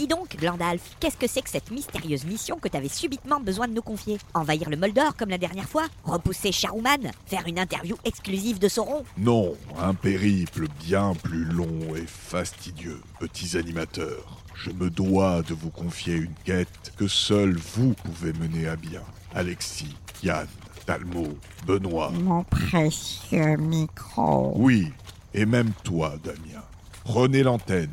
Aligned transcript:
Dis 0.00 0.06
donc, 0.06 0.34
Glandalf, 0.34 0.96
qu'est-ce 0.98 1.18
que 1.18 1.26
c'est 1.26 1.42
que 1.42 1.50
cette 1.50 1.70
mystérieuse 1.70 2.24
mission 2.24 2.56
que 2.56 2.68
t'avais 2.68 2.88
subitement 2.88 3.38
besoin 3.38 3.68
de 3.68 3.74
nous 3.74 3.82
confier 3.82 4.16
Envahir 4.32 4.70
le 4.70 4.78
Moldor 4.78 5.14
comme 5.14 5.28
la 5.28 5.36
dernière 5.36 5.68
fois 5.68 5.88
Repousser 6.04 6.52
Charouman 6.52 7.10
Faire 7.26 7.46
une 7.46 7.58
interview 7.58 7.96
exclusive 8.06 8.58
de 8.58 8.66
Sauron 8.66 9.04
Non, 9.18 9.54
un 9.78 9.92
périple 9.92 10.68
bien 10.82 11.12
plus 11.22 11.44
long 11.44 11.94
et 11.94 12.06
fastidieux, 12.06 13.02
petits 13.18 13.58
animateurs. 13.58 14.42
Je 14.54 14.70
me 14.70 14.88
dois 14.88 15.42
de 15.42 15.52
vous 15.52 15.68
confier 15.68 16.14
une 16.14 16.32
quête 16.46 16.94
que 16.96 17.06
seul 17.06 17.58
vous 17.74 17.92
pouvez 17.92 18.32
mener 18.32 18.68
à 18.68 18.76
bien. 18.76 19.02
Alexis, 19.34 19.94
Yann, 20.22 20.48
Talmo, 20.86 21.28
Benoît. 21.66 22.08
Mon 22.08 22.42
précieux 22.44 23.58
micro. 23.58 24.54
Oui, 24.56 24.94
et 25.34 25.44
même 25.44 25.72
toi, 25.84 26.14
Damien. 26.24 26.64
Prenez 27.04 27.42
l'antenne 27.42 27.90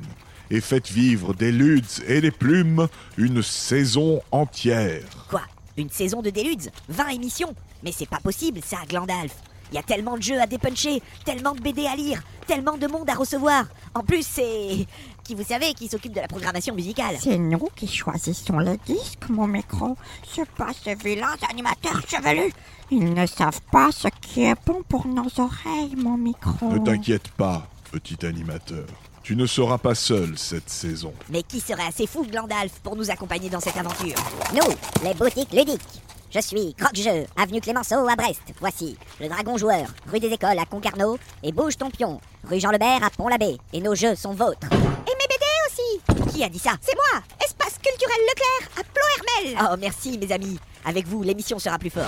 et 0.50 0.62
faites 0.62 0.90
vivre 0.90 1.34
des 1.34 1.52
ludes 1.52 1.86
et 2.08 2.22
des 2.22 2.32
plumes 2.32 2.88
une 3.18 3.42
saison 3.42 4.22
entière. 4.32 5.04
Quoi 5.30 5.42
Une 5.78 5.90
saison 5.90 6.22
de 6.22 6.30
Déludes? 6.30 6.72
20 6.90 7.08
émissions? 7.10 7.54
Mais 7.84 7.92
c'est 7.92 8.10
pas 8.10 8.20
possible, 8.20 8.60
ça, 8.64 8.78
Glandalf 8.88 9.36
Il 9.72 9.76
y 9.76 9.78
a 9.78 9.84
tellement 9.84 10.18
de 10.18 10.24
jeux 10.24 10.40
à 10.42 10.48
dépuncher, 10.48 11.02
tellement 11.26 11.54
de 11.54 11.62
BD 11.62 11.86
à 11.86 11.96
lire, 11.96 12.22
tellement 12.48 12.78
de 12.78 12.88
monde 12.88 13.10
à 13.10 13.14
recevoir. 13.14 13.66
En 13.94 14.02
plus, 14.04 14.26
c'est... 14.26 14.88
Qui 15.24 15.36
vous 15.36 15.44
savez 15.44 15.74
qui 15.74 15.90
s'occupe 15.90 16.14
de 16.14 16.22
la 16.22 16.28
programmation 16.28 16.74
musicale 16.74 17.18
C'est 17.20 17.38
nous 17.38 17.68
qui 17.76 17.86
choisissons 17.86 18.60
les 18.60 18.78
disques, 18.86 19.28
mon 19.30 19.46
micro. 19.46 19.98
C'est 20.34 20.50
pas 20.52 20.70
ces 20.84 20.96
vilains 20.96 21.36
animateurs 21.50 22.02
chevelus. 22.08 22.54
Ils 22.92 23.14
ne 23.14 23.26
savent 23.26 23.60
pas 23.70 23.92
ce 23.92 24.08
qui 24.22 24.44
est 24.46 24.56
bon 24.66 24.82
pour 24.88 25.06
nos 25.06 25.28
oreilles, 25.38 25.98
mon 25.98 26.18
micro. 26.18 26.72
Ne 26.72 26.80
t'inquiète 26.80 27.28
pas, 27.32 27.68
petit 27.92 28.26
animateur. 28.26 28.86
Tu 29.28 29.36
ne 29.36 29.46
seras 29.46 29.78
pas 29.78 29.94
seul 29.94 30.38
cette 30.38 30.70
saison. 30.70 31.14
Mais 31.30 31.44
qui 31.44 31.60
serait 31.60 31.86
assez 31.86 32.08
fou, 32.08 32.26
Glandalf, 32.26 32.80
pour 32.80 32.96
nous 32.96 33.12
accompagner 33.12 33.50
dans 33.50 33.60
cette 33.60 33.76
aventure? 33.76 34.16
Nous, 34.54 34.74
les 35.04 35.14
boutiques 35.14 35.52
ludiques. 35.52 36.02
Je 36.34 36.40
suis 36.40 36.74
Croque-Jeu, 36.76 37.26
avenue 37.36 37.60
Clémenceau 37.60 38.08
à 38.08 38.16
Brest. 38.16 38.40
Voici 38.62 38.96
le 39.20 39.28
Dragon 39.28 39.58
Joueur, 39.58 39.88
rue 40.10 40.22
des 40.22 40.30
Écoles 40.30 40.58
à 40.58 40.64
Concarneau 40.64 41.18
et 41.44 41.52
Bouge 41.52 41.76
ton 41.76 41.90
pion, 41.90 42.22
rue 42.50 42.62
Jean 42.62 42.72
Lebert 42.72 43.04
à 43.04 43.10
Pont-l'Abbé. 43.10 43.58
Et 43.74 43.82
nos 43.82 43.96
jeux 43.96 44.16
sont 44.16 44.32
vôtres. 44.32 44.66
Et 44.72 45.12
mes 45.12 45.28
BD 45.28 45.46
aussi 45.68 46.32
Qui 46.34 46.46
a 46.46 46.48
dit 46.48 46.58
ça? 46.58 46.78
C'est 46.80 46.96
moi, 46.96 47.22
Espace 47.44 47.80
culturel 47.80 48.22
Leclerc, 48.30 48.70
à 48.78 48.84
Plo-Hermel. 48.86 49.70
Oh, 49.70 49.76
merci, 49.78 50.18
mes 50.18 50.32
amis. 50.32 50.58
Avec 50.86 51.06
vous, 51.06 51.22
l'émission 51.22 51.60
sera 51.60 51.78
plus 51.78 51.90
forte. 51.90 52.08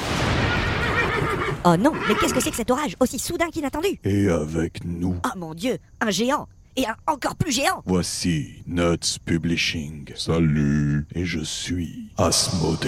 Oh 1.65 1.75
non, 1.75 1.91
mais 2.07 2.15
qu'est-ce 2.15 2.33
que 2.33 2.39
c'est 2.39 2.51
que 2.51 2.55
cet 2.55 2.71
orage 2.71 2.95
aussi 3.01 3.19
soudain 3.19 3.49
qu'inattendu? 3.49 3.99
Et 4.05 4.29
avec 4.29 4.85
nous, 4.85 5.17
Oh 5.25 5.37
mon 5.37 5.53
dieu, 5.53 5.79
un 5.99 6.11
géant 6.11 6.47
Et 6.75 6.85
un 6.87 6.95
encore 7.07 7.35
plus 7.35 7.51
géant 7.51 7.81
voici 7.85 8.63
Nuts 8.67 9.17
Publishing. 9.25 10.11
Salut, 10.15 11.05
et 11.13 11.25
je 11.25 11.39
suis 11.41 12.05
Asmodée. 12.17 12.87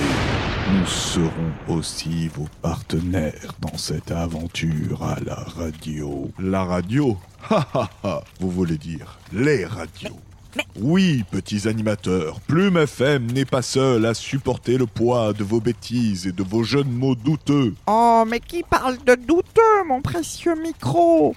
Nous 0.74 0.86
serons 0.86 1.52
aussi 1.68 2.28
vos 2.30 2.48
partenaires 2.62 3.54
dans 3.60 3.78
cette 3.78 4.12
aventure 4.12 5.04
à 5.04 5.20
la 5.26 5.36
radio. 5.36 6.32
La 6.40 6.64
radio? 6.64 7.18
Ha 7.50 7.68
ha 7.74 7.90
ha 8.04 8.24
Vous 8.40 8.52
voulez 8.52 8.78
dire 8.78 9.20
les 9.34 9.66
radios? 9.66 10.20
Mais- 10.56 10.66
Oui, 10.82 11.24
petits 11.32 11.66
animateurs, 11.70 12.42
Plume 12.42 12.76
FM 12.78 13.32
n'est 13.32 13.46
pas 13.46 13.62
seul 13.62 14.06
à 14.06 14.14
supporter 14.14 14.78
le 14.78 14.86
poids 14.86 15.32
de 15.32 15.46
vos 15.46 15.62
bêtises 15.62 16.28
et 16.28 16.34
de 16.34 16.44
vos 16.44 16.64
jeunes 16.64 16.92
mots 16.92 17.16
douteux. 17.16 17.74
Oh, 17.88 18.26
mais 18.28 18.42
qui 18.42 18.62
parle 18.64 18.98
de 19.06 19.16
douteux, 19.16 19.84
mon 19.88 20.02
précieux 20.02 20.56
micro? 20.62 21.34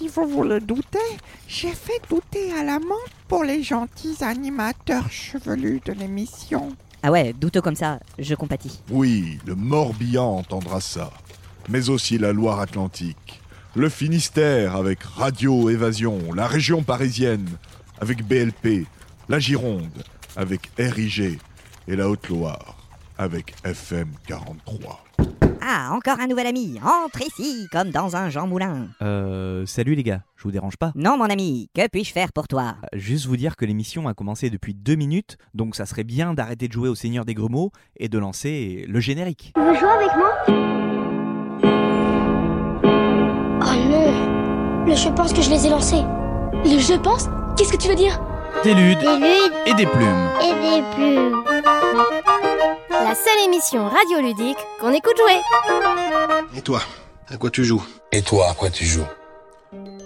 Si 0.00 0.08
vous 0.08 0.26
voulez 0.26 0.60
douter, 0.60 0.98
j'ai 1.46 1.72
fait 1.72 2.00
douter 2.08 2.54
à 2.58 2.64
la 2.64 2.78
menthe 2.78 3.12
pour 3.28 3.44
les 3.44 3.62
gentils 3.62 4.16
animateurs 4.22 5.10
chevelus 5.10 5.82
de 5.84 5.92
l'émission. 5.92 6.74
Ah 7.02 7.10
ouais, 7.10 7.34
douteux 7.34 7.60
comme 7.60 7.76
ça, 7.76 8.00
je 8.18 8.34
compatis. 8.34 8.80
Oui, 8.90 9.38
le 9.44 9.54
Morbihan 9.54 10.38
entendra 10.38 10.80
ça, 10.80 11.10
mais 11.68 11.90
aussi 11.90 12.16
la 12.16 12.32
Loire-Atlantique, 12.32 13.42
le 13.76 13.90
Finistère 13.90 14.74
avec 14.74 15.02
Radio 15.02 15.68
Évasion, 15.68 16.32
la 16.32 16.46
région 16.46 16.82
parisienne 16.82 17.50
avec 18.00 18.26
BLP, 18.26 18.86
la 19.28 19.38
Gironde 19.38 20.02
avec 20.34 20.70
RIG 20.78 21.38
et 21.88 21.96
la 21.96 22.08
Haute-Loire 22.08 22.74
avec 23.18 23.52
FM 23.64 24.08
43. 24.26 25.09
Ah, 25.62 25.90
encore 25.92 26.18
un 26.20 26.26
nouvel 26.26 26.46
ami 26.46 26.80
Entre 26.82 27.20
ici, 27.22 27.66
comme 27.70 27.90
dans 27.90 28.16
un 28.16 28.28
Jean 28.30 28.46
Moulin 28.46 28.88
Euh, 29.02 29.64
salut 29.66 29.94
les 29.94 30.02
gars, 30.02 30.22
je 30.36 30.42
vous 30.44 30.50
dérange 30.50 30.76
pas 30.76 30.90
Non, 30.96 31.16
mon 31.18 31.24
ami, 31.26 31.68
que 31.74 31.86
puis-je 31.86 32.12
faire 32.12 32.32
pour 32.32 32.48
toi? 32.48 32.74
Euh, 32.84 32.98
Juste 32.98 33.26
vous 33.26 33.36
dire 33.36 33.56
que 33.56 33.64
l'émission 33.64 34.08
a 34.08 34.14
commencé 34.14 34.50
depuis 34.50 34.74
deux 34.74 34.96
minutes, 34.96 35.36
donc 35.54 35.76
ça 35.76 35.86
serait 35.86 36.02
bien 36.04 36.34
d'arrêter 36.34 36.66
de 36.66 36.72
jouer 36.72 36.88
au 36.88 36.94
Seigneur 36.94 37.24
des 37.24 37.34
Grumeaux 37.34 37.70
et 37.96 38.08
de 38.08 38.18
lancer 38.18 38.84
le 38.88 39.00
générique. 39.00 39.52
Tu 39.54 39.60
veux 39.62 39.74
jouer 39.74 39.90
avec 39.90 40.10
moi? 40.16 40.30
Oh 43.62 43.74
non 43.90 44.86
Le 44.86 44.94
je 44.94 45.08
pense 45.10 45.32
que 45.32 45.42
je 45.42 45.50
les 45.50 45.66
ai 45.66 45.70
lancés. 45.70 46.02
Le 46.64 46.78
je 46.78 46.98
pense? 46.98 47.28
Qu'est-ce 47.56 47.72
que 47.72 47.76
tu 47.78 47.88
veux 47.88 47.94
dire? 47.96 48.18
Des 48.64 48.74
ludes 48.74 48.98
Des 48.98 49.16
ludes 49.16 49.52
et 49.66 49.74
des 49.74 49.86
plumes. 49.86 50.28
et 50.42 50.52
des 50.52 50.82
plumes. 50.94 51.44
La 53.10 53.16
seule 53.16 53.44
émission 53.44 53.88
radioludique 53.88 54.56
qu'on 54.78 54.92
écoute 54.92 55.16
jouer. 55.18 55.40
Et 56.56 56.62
toi, 56.62 56.80
à 57.28 57.36
quoi 57.38 57.50
tu 57.50 57.64
joues? 57.64 57.84
Et 58.12 58.22
toi, 58.22 58.50
à 58.50 58.54
quoi 58.54 58.70
tu 58.70 58.84
joues? 58.84 59.04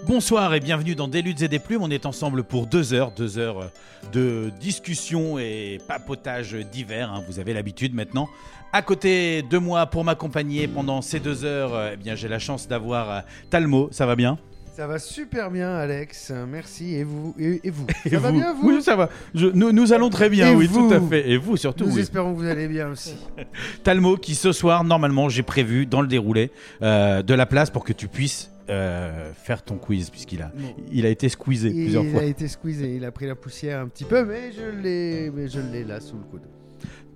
Bonsoir 0.06 0.54
et 0.54 0.60
bienvenue 0.60 0.94
dans 0.94 1.06
Des 1.06 1.20
Luttes 1.20 1.42
et 1.42 1.48
des 1.48 1.58
Plumes. 1.58 1.82
On 1.82 1.90
est 1.90 2.06
ensemble 2.06 2.44
pour 2.44 2.66
deux 2.66 2.94
heures, 2.94 3.10
deux 3.10 3.36
heures 3.36 3.68
de 4.10 4.50
discussion 4.58 5.38
et 5.38 5.80
papotage 5.86 6.54
divers. 6.54 7.12
hein. 7.12 7.22
Vous 7.28 7.38
avez 7.40 7.52
l'habitude 7.52 7.94
maintenant. 7.94 8.26
À 8.72 8.80
côté 8.80 9.42
de 9.42 9.58
moi 9.58 9.84
pour 9.84 10.02
m'accompagner 10.02 10.66
pendant 10.66 11.02
ces 11.02 11.20
deux 11.20 11.44
heures, 11.44 11.90
eh 11.92 11.96
bien 11.98 12.14
j'ai 12.14 12.28
la 12.28 12.38
chance 12.38 12.68
d'avoir 12.68 13.10
euh, 13.10 13.20
Talmo. 13.50 13.90
Ça 13.92 14.06
va 14.06 14.16
bien? 14.16 14.38
Ça 14.76 14.88
va 14.88 14.98
super 14.98 15.52
bien, 15.52 15.72
Alex. 15.76 16.32
Merci. 16.50 16.94
Et 16.96 17.04
vous 17.04 17.32
Et, 17.38 17.60
et 17.62 17.70
vous 17.70 17.86
Et 18.04 18.10
Ça 18.10 18.18
va 18.18 18.32
bien, 18.32 18.52
vous 18.54 18.68
Oui, 18.68 18.82
ça 18.82 18.96
va. 18.96 19.08
Je- 19.32 19.46
nous, 19.46 19.70
nous 19.70 19.92
allons 19.92 20.10
très 20.10 20.28
bien. 20.28 20.50
Et 20.50 20.54
oui, 20.56 20.66
vous 20.66 20.88
tout 20.88 20.94
à 20.94 21.00
fait. 21.00 21.30
Et 21.30 21.36
vous 21.36 21.56
surtout. 21.56 21.84
Nous 21.84 21.94
oui. 21.94 22.00
espérons 22.00 22.34
que 22.34 22.38
vous 22.40 22.46
allez 22.46 22.66
bien 22.66 22.88
aussi. 22.90 23.14
Talmo 23.84 24.16
qui 24.16 24.34
ce 24.34 24.50
soir, 24.50 24.82
normalement, 24.82 25.28
j'ai 25.28 25.44
prévu 25.44 25.86
dans 25.86 26.00
le 26.00 26.08
déroulé 26.08 26.50
euh, 26.82 27.22
de 27.22 27.34
la 27.34 27.46
place 27.46 27.70
pour 27.70 27.84
que 27.84 27.92
tu 27.92 28.08
puisses 28.08 28.50
euh, 28.68 29.30
faire 29.34 29.62
ton 29.62 29.76
quiz 29.76 30.10
puisqu'il 30.10 30.42
a, 30.42 30.50
Bon. 30.56 30.74
il 30.90 31.06
a 31.06 31.08
été 31.10 31.28
squeezé 31.28 31.70
plusieurs 31.70 32.02
il 32.02 32.10
fois. 32.10 32.20
a 32.22 32.24
été 32.24 32.48
squeezé. 32.48 32.96
Il 32.96 33.04
a 33.04 33.12
pris 33.12 33.26
la 33.26 33.36
poussière 33.36 33.78
un 33.80 33.86
petit 33.86 34.04
peu, 34.04 34.24
mais 34.24 34.50
je 34.50 34.82
l'ai, 34.82 35.30
mais 35.30 35.46
je 35.48 35.60
l'ai 35.60 35.84
là 35.84 36.00
sous 36.00 36.16
le 36.16 36.24
coude. 36.24 36.42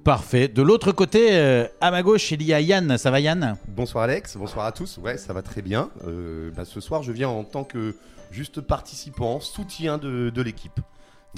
Parfait. 0.08 0.48
De 0.48 0.62
l'autre 0.62 0.90
côté, 0.92 1.32
euh, 1.32 1.66
à 1.82 1.90
ma 1.90 2.02
gauche, 2.02 2.30
il 2.30 2.42
y 2.42 2.54
a 2.54 2.62
Yann. 2.62 2.96
Ça 2.96 3.10
va 3.10 3.20
Yann? 3.20 3.58
Bonsoir 3.68 4.04
Alex, 4.04 4.38
bonsoir 4.38 4.64
à 4.64 4.72
tous. 4.72 4.96
Ouais, 4.96 5.18
ça 5.18 5.34
va 5.34 5.42
très 5.42 5.60
bien. 5.60 5.90
Euh, 6.06 6.50
bah, 6.56 6.64
ce 6.64 6.80
soir, 6.80 7.02
je 7.02 7.12
viens 7.12 7.28
en 7.28 7.44
tant 7.44 7.62
que 7.62 7.94
juste 8.30 8.62
participant, 8.62 9.38
soutien 9.38 9.98
de, 9.98 10.30
de 10.30 10.40
l'équipe. 10.40 10.80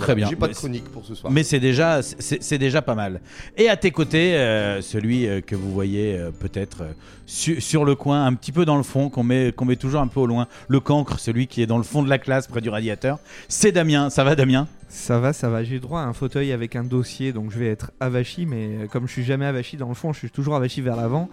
Très 0.01 0.15
bien. 0.15 0.29
J'ai 0.29 0.37
pas 0.37 0.47
de 0.47 0.53
Mais 0.53 0.57
chronique 0.57 0.85
pour 0.91 1.05
ce 1.05 1.15
soir. 1.15 1.33
Mais 1.33 1.43
c'est 1.43 1.61
déjà, 1.61 2.03
c'est 2.03 2.43
c'est 2.43 2.59
déjà 2.59 2.83
pas 2.83 2.95
mal. 2.95 3.21
Et 3.57 3.69
à 3.69 3.77
tes 3.77 3.91
côtés, 3.91 4.35
euh, 4.37 4.81
celui 4.83 5.27
euh, 5.27 5.41
que 5.41 5.55
vous 5.55 5.73
voyez 5.73 6.17
euh, 6.17 6.31
peut-être 6.31 6.83
euh, 6.83 6.93
su- 7.27 7.61
sur 7.61 7.85
le 7.85 7.95
coin, 7.95 8.25
un 8.27 8.35
petit 8.35 8.53
peu 8.53 8.65
dans 8.65 8.77
le 8.77 8.83
fond, 8.83 9.11
qu'on 9.11 9.23
met, 9.23 9.53
qu'on 9.53 9.65
met 9.65 9.77
toujours 9.77 10.01
un 10.01 10.07
peu 10.09 10.21
au 10.21 10.27
loin, 10.27 10.47
le 10.69 10.81
cancre, 10.81 11.19
celui 11.19 11.47
qui 11.47 11.63
est 11.63 11.67
dans 11.67 11.79
le 11.79 11.85
fond 11.85 12.03
de 12.03 12.09
la 12.09 12.19
classe 12.19 12.47
près 12.47 12.61
du 12.61 12.69
radiateur, 12.71 13.19
c'est 13.49 13.73
Damien. 13.73 14.11
Ça 14.11 14.25
va 14.25 14.35
Damien? 14.35 14.67
Ça 14.89 15.21
va, 15.21 15.33
ça 15.33 15.49
va. 15.49 15.63
J'ai 15.63 15.79
droit 15.79 16.01
à 16.01 16.05
un 16.05 16.13
fauteuil 16.13 16.51
avec 16.53 16.75
un 16.75 16.83
dossier, 16.83 17.33
donc 17.33 17.53
je 17.53 17.59
vais 17.59 17.69
être 17.69 17.93
avachi, 18.01 18.45
mais 18.47 18.89
comme 18.91 19.07
je 19.07 19.13
suis 19.13 19.25
jamais 19.25 19.47
avachi 19.47 19.77
dans 19.77 19.89
le 19.89 19.95
fond, 19.95 20.13
je 20.13 20.19
suis 20.19 20.31
toujours 20.31 20.57
avachi 20.57 20.81
vers 20.81 20.97
l'avant. 20.97 21.29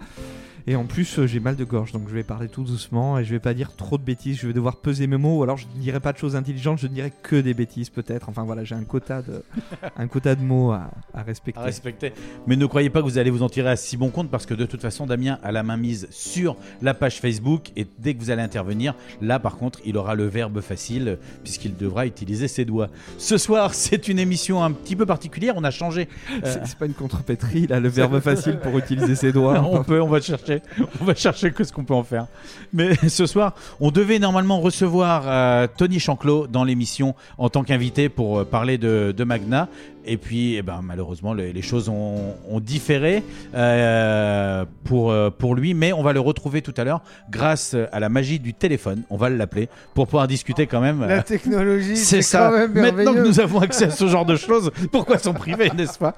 Et 0.68 0.76
en 0.76 0.84
plus, 0.84 1.18
euh, 1.18 1.26
j'ai 1.26 1.40
mal 1.40 1.56
de 1.56 1.64
gorge, 1.64 1.92
donc 1.92 2.10
je 2.10 2.14
vais 2.14 2.22
parler 2.22 2.46
tout 2.46 2.62
doucement 2.62 3.18
et 3.18 3.24
je 3.24 3.30
vais 3.30 3.38
pas 3.38 3.54
dire 3.54 3.74
trop 3.74 3.96
de 3.96 4.02
bêtises. 4.02 4.36
Je 4.36 4.46
vais 4.46 4.52
devoir 4.52 4.76
peser 4.76 5.06
mes 5.06 5.16
mots, 5.16 5.38
ou 5.38 5.42
alors 5.42 5.56
je 5.56 5.64
ne 5.74 5.80
dirai 5.80 5.98
pas 5.98 6.12
de 6.12 6.18
choses 6.18 6.36
intelligentes, 6.36 6.78
je 6.78 6.88
ne 6.88 6.92
dirai 6.92 7.10
que 7.22 7.36
des 7.36 7.54
bêtises 7.54 7.88
peut-être. 7.88 8.28
Enfin 8.28 8.42
voilà, 8.42 8.64
j'ai 8.64 8.74
un 8.74 8.84
quota 8.84 9.22
de, 9.22 9.42
un 9.96 10.06
quota 10.08 10.34
de 10.34 10.42
mots 10.42 10.72
à, 10.72 10.90
à 11.14 11.22
respecter. 11.22 11.58
à 11.58 11.64
respecter. 11.64 12.12
Mais 12.46 12.54
ne 12.54 12.66
croyez 12.66 12.90
pas 12.90 13.00
que 13.00 13.06
vous 13.06 13.16
allez 13.16 13.30
vous 13.30 13.42
en 13.42 13.48
tirer 13.48 13.70
à 13.70 13.76
si 13.76 13.96
bon 13.96 14.10
compte 14.10 14.30
parce 14.30 14.44
que 14.44 14.52
de 14.52 14.66
toute 14.66 14.82
façon, 14.82 15.06
Damien 15.06 15.38
a 15.42 15.52
la 15.52 15.62
main 15.62 15.78
mise 15.78 16.06
sur 16.10 16.54
la 16.82 16.92
page 16.92 17.18
Facebook 17.18 17.72
et 17.74 17.86
dès 17.98 18.12
que 18.12 18.20
vous 18.20 18.30
allez 18.30 18.42
intervenir, 18.42 18.94
là 19.22 19.38
par 19.38 19.56
contre, 19.56 19.80
il 19.86 19.96
aura 19.96 20.14
le 20.16 20.26
verbe 20.26 20.60
facile 20.60 21.16
puisqu'il 21.44 21.78
devra 21.78 22.04
utiliser 22.04 22.46
ses 22.46 22.66
doigts. 22.66 22.90
Ce 23.16 23.38
soir, 23.38 23.72
c'est 23.72 24.06
une 24.06 24.18
émission 24.18 24.62
un 24.62 24.72
petit 24.72 24.96
peu 24.96 25.06
particulière. 25.06 25.54
On 25.56 25.64
a 25.64 25.70
changé. 25.70 26.10
euh, 26.30 26.40
C'est 26.44 26.66
c'est 26.66 26.78
pas 26.78 26.84
une 26.84 26.92
contrepétrie, 26.92 27.66
là, 27.66 27.80
le 27.80 27.88
verbe 27.88 28.20
facile 28.20 28.58
pour 28.58 28.76
utiliser 28.76 29.14
ses 29.14 29.32
doigts. 29.32 29.66
on 29.70 29.82
peut, 29.82 30.02
on 30.02 30.08
va 30.08 30.20
chercher. 30.20 30.57
Chercher. 30.58 30.88
On 31.00 31.04
va 31.04 31.14
chercher 31.14 31.50
que 31.52 31.64
ce 31.64 31.72
qu'on 31.72 31.84
peut 31.84 31.94
en 31.94 32.04
faire. 32.04 32.26
Mais 32.72 32.94
ce 33.08 33.26
soir, 33.26 33.54
on 33.80 33.90
devait 33.90 34.18
normalement 34.18 34.60
recevoir 34.60 35.24
euh, 35.26 35.66
Tony 35.76 35.98
Chanclot 35.98 36.46
dans 36.46 36.64
l'émission 36.64 37.14
en 37.38 37.48
tant 37.48 37.64
qu'invité 37.64 38.08
pour 38.08 38.38
euh, 38.38 38.44
parler 38.44 38.78
de, 38.78 39.14
de 39.16 39.24
Magna. 39.24 39.68
Et 40.10 40.16
puis, 40.16 40.54
eh 40.56 40.62
ben, 40.62 40.80
malheureusement, 40.82 41.34
les, 41.34 41.52
les 41.52 41.60
choses 41.60 41.90
ont, 41.90 42.34
ont 42.48 42.60
différé 42.60 43.22
euh, 43.54 44.64
pour, 44.84 45.14
pour 45.32 45.54
lui. 45.54 45.74
Mais 45.74 45.92
on 45.92 46.02
va 46.02 46.14
le 46.14 46.20
retrouver 46.20 46.62
tout 46.62 46.72
à 46.78 46.84
l'heure 46.84 47.02
grâce 47.30 47.76
à 47.92 48.00
la 48.00 48.08
magie 48.08 48.38
du 48.38 48.54
téléphone. 48.54 49.02
On 49.10 49.18
va 49.18 49.28
l'appeler 49.28 49.68
pour 49.94 50.06
pouvoir 50.06 50.26
discuter 50.26 50.66
quand 50.66 50.80
même. 50.80 51.04
La 51.06 51.22
technologie, 51.22 51.96
c'est 51.96 52.22
ça. 52.22 52.48
quand 52.48 52.58
même 52.58 52.72
Maintenant 52.72 53.12
que 53.14 53.26
nous 53.26 53.40
avons 53.40 53.60
accès 53.60 53.86
à 53.86 53.90
ce 53.90 54.06
genre 54.08 54.24
de 54.24 54.36
choses, 54.48 54.70
pourquoi 54.90 55.18
s'en 55.18 55.34
priver, 55.34 55.70
n'est-ce 55.76 55.98
pas? 55.98 56.14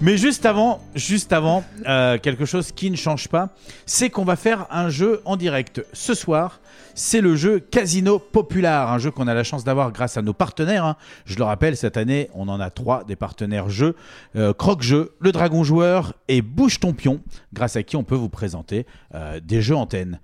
Mais 0.00 0.16
juste 0.16 0.46
avant, 0.46 0.80
juste 0.94 1.32
avant, 1.32 1.64
euh, 1.88 2.18
quelque 2.18 2.44
chose 2.44 2.70
qui 2.70 2.88
ne 2.88 2.94
change 2.94 3.26
pas, 3.26 3.48
c'est 3.84 4.10
qu'on 4.10 4.24
va 4.24 4.36
faire 4.36 4.68
un 4.70 4.90
jeu 4.90 5.20
en 5.24 5.36
direct 5.36 5.84
ce 5.92 6.14
soir. 6.14 6.60
C'est 6.94 7.20
le 7.20 7.34
jeu 7.34 7.58
Casino 7.58 8.20
Popular, 8.20 8.92
un 8.92 8.98
jeu 8.98 9.10
qu'on 9.10 9.26
a 9.26 9.34
la 9.34 9.42
chance 9.42 9.64
d'avoir 9.64 9.90
grâce 9.90 10.16
à 10.16 10.22
nos 10.22 10.32
partenaires. 10.32 10.84
hein. 10.84 10.96
Je 11.24 11.36
le 11.36 11.42
rappelle, 11.42 11.76
cette 11.76 11.96
année, 11.96 12.30
on 12.34 12.46
en 12.48 12.60
a 12.60 12.70
trois 12.70 13.02
des 13.02 13.16
partenaires 13.16 13.70
jeux 13.70 13.96
euh, 14.36 14.52
Croque 14.52 14.82
Jeu, 14.82 15.14
Le 15.18 15.32
Dragon 15.32 15.64
Joueur 15.64 16.14
et 16.28 16.42
Bouge 16.42 16.78
Ton 16.78 16.92
Pion, 16.92 17.20
grâce 17.52 17.74
à 17.74 17.82
qui 17.82 17.96
on 17.96 18.04
peut 18.04 18.14
vous 18.14 18.28
présenter 18.28 18.86
euh, 19.16 19.40
des 19.42 19.60
jeux 19.62 19.76
antennes. 19.76 20.20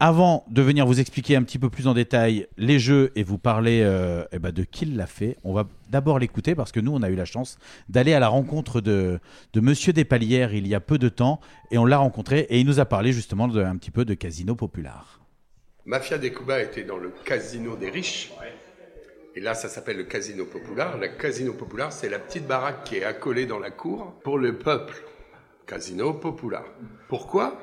Avant 0.00 0.44
de 0.48 0.62
venir 0.62 0.86
vous 0.86 1.00
expliquer 1.00 1.34
un 1.34 1.42
petit 1.42 1.58
peu 1.58 1.70
plus 1.70 1.88
en 1.88 1.94
détail 1.94 2.46
les 2.56 2.78
jeux 2.78 3.10
et 3.16 3.24
vous 3.24 3.36
parler 3.36 3.80
euh, 3.82 4.24
eh 4.30 4.38
ben, 4.38 4.52
de 4.52 4.62
qui 4.62 4.84
l'a 4.84 5.08
fait, 5.08 5.36
on 5.42 5.52
va 5.52 5.66
d'abord 5.90 6.20
l'écouter 6.20 6.54
parce 6.54 6.70
que 6.70 6.78
nous, 6.78 6.94
on 6.94 7.02
a 7.02 7.10
eu 7.10 7.16
la 7.16 7.24
chance 7.24 7.58
d'aller 7.88 8.14
à 8.14 8.20
la 8.20 8.28
rencontre 8.28 8.80
de, 8.80 9.18
de 9.54 9.60
Monsieur 9.60 9.92
Despalières 9.92 10.54
il 10.54 10.68
y 10.68 10.74
a 10.76 10.80
peu 10.80 10.98
de 10.98 11.08
temps 11.08 11.40
et 11.72 11.78
on 11.78 11.84
l'a 11.84 11.98
rencontré 11.98 12.46
et 12.48 12.60
il 12.60 12.66
nous 12.66 12.78
a 12.78 12.84
parlé 12.84 13.12
justement 13.12 13.52
un 13.52 13.76
petit 13.76 13.90
peu 13.90 14.04
de 14.04 14.14
Casino 14.14 14.54
Popular. 14.54 15.20
Mafia 15.84 16.16
des 16.16 16.32
Cuba 16.32 16.62
était 16.62 16.84
dans 16.84 16.98
le 16.98 17.12
casino 17.24 17.74
des 17.74 17.90
riches. 17.90 18.30
Et 19.34 19.40
là, 19.40 19.54
ça 19.54 19.68
s'appelle 19.68 19.96
le 19.96 20.04
Casino 20.04 20.44
Populaire. 20.44 20.96
Le 20.96 21.08
Casino 21.08 21.54
Populaire, 21.54 21.92
c'est 21.92 22.08
la 22.08 22.20
petite 22.20 22.46
baraque 22.46 22.84
qui 22.84 22.96
est 22.96 23.04
accolée 23.04 23.46
dans 23.46 23.58
la 23.58 23.70
cour 23.70 24.14
pour 24.22 24.38
le 24.38 24.58
peuple. 24.58 24.94
Casino 25.66 26.14
Populaire. 26.14 26.64
Pourquoi? 27.08 27.58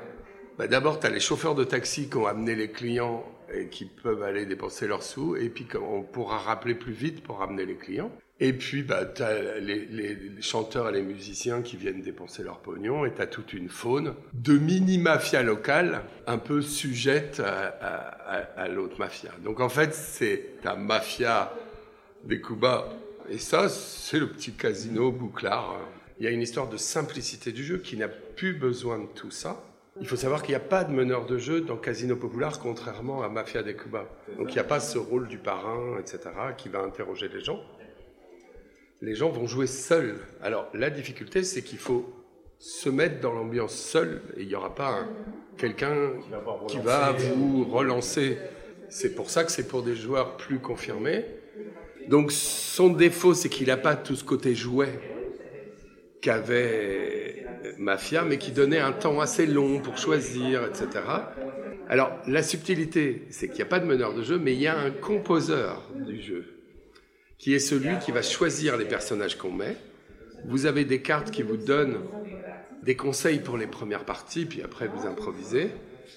Bah, 0.57 0.67
D'abord, 0.67 0.99
tu 0.99 1.07
as 1.07 1.09
les 1.09 1.19
chauffeurs 1.19 1.55
de 1.55 1.63
taxi 1.63 2.09
qui 2.09 2.17
ont 2.17 2.27
amené 2.27 2.55
les 2.55 2.71
clients 2.71 3.25
et 3.53 3.67
qui 3.67 3.85
peuvent 3.85 4.23
aller 4.23 4.45
dépenser 4.45 4.87
leurs 4.87 5.03
sous. 5.03 5.35
Et 5.35 5.49
puis, 5.49 5.67
on 5.81 6.01
pourra 6.01 6.37
rappeler 6.37 6.75
plus 6.75 6.93
vite 6.93 7.23
pour 7.23 7.39
ramener 7.39 7.65
les 7.65 7.75
clients. 7.75 8.11
Et 8.39 8.51
puis, 8.51 8.83
bah, 8.83 9.05
tu 9.05 9.23
as 9.23 9.59
les, 9.59 10.17
chanteurs 10.41 10.89
et 10.89 10.91
les 10.91 11.01
musiciens 11.01 11.61
qui 11.61 11.77
viennent 11.77 12.01
dépenser 12.01 12.43
leur 12.43 12.59
pognon. 12.59 13.05
Et 13.05 13.13
tu 13.13 13.21
as 13.21 13.27
toute 13.27 13.53
une 13.53 13.69
faune 13.69 14.13
de 14.33 14.57
mini-mafia 14.57 15.43
locale 15.43 16.01
un 16.27 16.37
peu 16.37 16.61
sujette 16.61 17.41
à 17.41 18.67
l'autre 18.67 18.99
mafia. 18.99 19.31
Donc, 19.43 19.59
en 19.59 19.69
fait, 19.69 19.93
c'est 19.93 20.61
ta 20.61 20.75
mafia 20.75 21.53
des 22.25 22.41
Cuba. 22.41 22.89
Et 23.29 23.37
ça, 23.37 23.69
c'est 23.69 24.19
le 24.19 24.29
petit 24.29 24.53
casino 24.53 25.11
bouclard. 25.11 25.79
Il 26.19 26.25
y 26.25 26.27
a 26.27 26.31
une 26.31 26.41
histoire 26.41 26.69
de 26.69 26.77
simplicité 26.77 27.51
du 27.51 27.63
jeu 27.63 27.77
qui 27.77 27.97
n'a 27.97 28.07
plus 28.07 28.53
besoin 28.53 28.99
de 28.99 29.07
tout 29.07 29.31
ça. 29.31 29.63
Il 30.01 30.07
faut 30.07 30.15
savoir 30.17 30.41
qu'il 30.43 30.51
n'y 30.51 30.55
a 30.57 30.59
pas 30.67 30.83
de 30.83 30.91
meneur 30.91 31.25
de 31.25 31.37
jeu 31.37 31.61
dans 31.61 31.77
Casino 31.77 32.15
Popular, 32.17 32.59
contrairement 32.59 33.23
à 33.23 33.29
Mafia 33.29 33.63
des 33.63 33.75
Cuba. 33.75 34.05
Donc 34.37 34.49
il 34.49 34.53
n'y 34.53 34.59
a 34.59 34.63
pas 34.65 34.79
ce 34.81 34.97
rôle 34.97 35.27
du 35.27 35.37
parrain, 35.37 35.97
etc., 35.99 36.19
qui 36.57 36.67
va 36.69 36.79
interroger 36.81 37.29
les 37.29 37.39
gens. 37.39 37.61
Les 39.01 39.15
gens 39.15 39.29
vont 39.29 39.47
jouer 39.47 39.67
seuls. 39.67 40.17
Alors 40.41 40.67
la 40.73 40.89
difficulté, 40.89 41.43
c'est 41.43 41.61
qu'il 41.61 41.77
faut 41.79 42.11
se 42.59 42.89
mettre 42.89 43.19
dans 43.21 43.31
l'ambiance 43.33 43.73
seul, 43.75 44.21
et 44.35 44.41
il 44.41 44.47
n'y 44.47 44.55
aura 44.55 44.73
pas 44.75 44.89
un- 44.89 45.09
quelqu'un 45.57 46.11
qui 46.67 46.77
va 46.79 47.11
vous 47.13 47.63
relancer. 47.65 48.37
C'est 48.89 49.15
pour 49.15 49.29
ça 49.29 49.43
que 49.45 49.51
c'est 49.51 49.67
pour 49.67 49.81
des 49.81 49.95
joueurs 49.95 50.35
plus 50.37 50.59
confirmés. 50.59 51.25
Donc 52.09 52.31
son 52.33 52.89
défaut, 52.89 53.33
c'est 53.33 53.49
qu'il 53.49 53.67
n'a 53.67 53.77
pas 53.77 53.95
tout 53.95 54.15
ce 54.15 54.23
côté 54.25 54.55
jouet 54.55 54.99
qu'avait 56.21 57.14
Mafia, 57.77 58.23
mais 58.23 58.37
qui 58.37 58.51
donnait 58.51 58.79
un 58.79 58.91
temps 58.91 59.19
assez 59.19 59.45
long 59.45 59.79
pour 59.79 59.97
choisir, 59.97 60.63
etc. 60.65 61.03
Alors 61.89 62.11
la 62.27 62.43
subtilité, 62.43 63.23
c'est 63.29 63.47
qu'il 63.47 63.57
n'y 63.57 63.63
a 63.63 63.67
pas 63.67 63.79
de 63.79 63.85
meneur 63.85 64.13
de 64.13 64.23
jeu, 64.23 64.39
mais 64.39 64.53
il 64.53 64.61
y 64.61 64.67
a 64.67 64.77
un 64.77 64.91
composeur 64.91 65.83
du 66.05 66.21
jeu, 66.21 66.45
qui 67.37 67.53
est 67.53 67.59
celui 67.59 67.99
qui 67.99 68.11
va 68.11 68.21
choisir 68.21 68.77
les 68.77 68.85
personnages 68.85 69.37
qu'on 69.37 69.51
met. 69.51 69.77
Vous 70.45 70.65
avez 70.65 70.85
des 70.85 71.01
cartes 71.01 71.31
qui 71.31 71.43
vous 71.43 71.57
donnent 71.57 71.99
des 72.83 72.95
conseils 72.95 73.39
pour 73.39 73.57
les 73.57 73.67
premières 73.67 74.05
parties, 74.05 74.45
puis 74.45 74.61
après 74.61 74.87
vous 74.87 75.07
improvisez. 75.07 75.71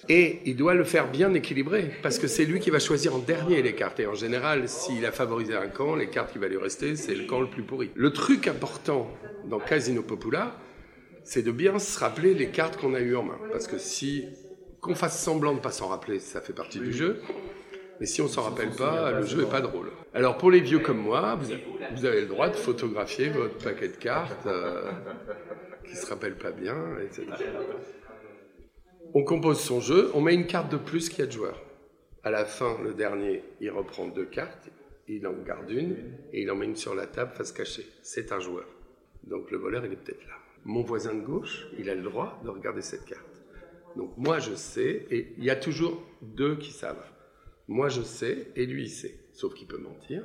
Et 0.07 0.39
il 0.45 0.55
doit 0.55 0.75
le 0.75 0.83
faire 0.83 1.09
bien 1.09 1.33
équilibré, 1.33 1.91
parce 2.01 2.19
que 2.19 2.27
c'est 2.27 2.45
lui 2.45 2.59
qui 2.59 2.69
va 2.69 2.79
choisir 2.79 3.15
en 3.15 3.19
dernier 3.19 3.61
les 3.61 3.73
cartes. 3.73 3.99
Et 3.99 4.07
en 4.07 4.13
général, 4.13 4.69
s'il 4.69 5.05
a 5.05 5.11
favorisé 5.11 5.55
un 5.55 5.67
camp, 5.67 5.95
les 5.95 6.09
cartes 6.09 6.31
qui 6.31 6.39
va 6.39 6.47
lui 6.47 6.57
rester, 6.57 6.95
c'est 6.95 7.15
le 7.15 7.25
camp 7.25 7.41
le 7.41 7.49
plus 7.49 7.63
pourri. 7.63 7.89
Le 7.95 8.11
truc 8.11 8.47
important 8.47 9.11
dans 9.45 9.59
Casino 9.59 10.01
Popula, 10.01 10.55
c'est 11.29 11.43
de 11.43 11.51
bien 11.51 11.77
se 11.77 11.99
rappeler 11.99 12.33
les 12.33 12.49
cartes 12.49 12.77
qu'on 12.77 12.95
a 12.95 12.99
eues 12.99 13.15
en 13.15 13.21
main. 13.21 13.37
Parce 13.51 13.67
que 13.67 13.77
si 13.77 14.25
qu'on 14.81 14.95
fasse 14.95 15.23
semblant 15.23 15.51
de 15.51 15.57
ne 15.57 15.61
pas 15.61 15.71
s'en 15.71 15.87
rappeler, 15.87 16.19
ça 16.19 16.41
fait 16.41 16.53
partie 16.53 16.79
du 16.79 16.91
jeu. 16.91 17.21
Mais 17.99 18.07
si 18.07 18.19
on 18.23 18.27
s'en 18.27 18.41
rappelle 18.41 18.71
pas, 18.71 19.11
le 19.11 19.23
jeu 19.27 19.43
est 19.43 19.49
pas 19.49 19.61
drôle. 19.61 19.91
Alors 20.15 20.39
pour 20.39 20.49
les 20.49 20.59
vieux 20.59 20.79
comme 20.79 20.97
moi, 20.97 21.35
vous 21.35 21.51
avez, 21.51 21.63
vous 21.95 22.05
avez 22.05 22.21
le 22.21 22.27
droit 22.27 22.49
de 22.49 22.55
photographier 22.55 23.29
votre 23.29 23.63
paquet 23.63 23.89
de 23.89 23.97
cartes 23.97 24.47
euh, 24.47 24.89
qui 25.87 25.95
se 25.95 26.07
rappelle 26.07 26.35
pas 26.35 26.49
bien, 26.49 26.75
etc. 27.03 27.27
On 29.13 29.23
compose 29.23 29.59
son 29.59 29.81
jeu, 29.81 30.09
on 30.15 30.21
met 30.21 30.33
une 30.33 30.47
carte 30.47 30.71
de 30.71 30.77
plus 30.77 31.09
qu'il 31.09 31.19
y 31.19 31.23
a 31.23 31.27
de 31.27 31.31
joueurs. 31.31 31.61
À 32.23 32.31
la 32.31 32.45
fin, 32.45 32.75
le 32.83 32.95
dernier, 32.95 33.43
il 33.61 33.69
reprend 33.69 34.07
deux 34.07 34.25
cartes, 34.25 34.71
il 35.07 35.27
en 35.27 35.33
garde 35.33 35.69
une 35.69 35.95
et 36.33 36.41
il 36.41 36.49
en 36.49 36.55
met 36.55 36.65
une 36.65 36.75
sur 36.75 36.95
la 36.95 37.05
table 37.05 37.33
face 37.35 37.51
cachée. 37.51 37.85
C'est 38.01 38.31
un 38.31 38.39
joueur. 38.39 38.65
Donc 39.25 39.51
le 39.51 39.59
voleur, 39.59 39.85
il 39.85 39.93
est 39.93 39.95
peut-être 39.95 40.25
là. 40.27 40.38
Mon 40.65 40.83
voisin 40.83 41.13
de 41.15 41.21
gauche, 41.21 41.67
il 41.77 41.89
a 41.89 41.95
le 41.95 42.01
droit 42.03 42.39
de 42.43 42.49
regarder 42.49 42.81
cette 42.81 43.05
carte. 43.05 43.25
Donc 43.95 44.11
moi, 44.17 44.39
je 44.39 44.53
sais, 44.55 45.07
et 45.09 45.33
il 45.37 45.43
y 45.43 45.49
a 45.49 45.55
toujours 45.55 46.01
deux 46.21 46.55
qui 46.57 46.71
savent. 46.71 47.03
Moi, 47.67 47.89
je 47.89 48.01
sais, 48.01 48.47
et 48.55 48.65
lui, 48.65 48.83
il 48.83 48.89
sait. 48.89 49.15
Sauf 49.33 49.53
qu'il 49.53 49.67
peut 49.67 49.77
mentir. 49.77 50.23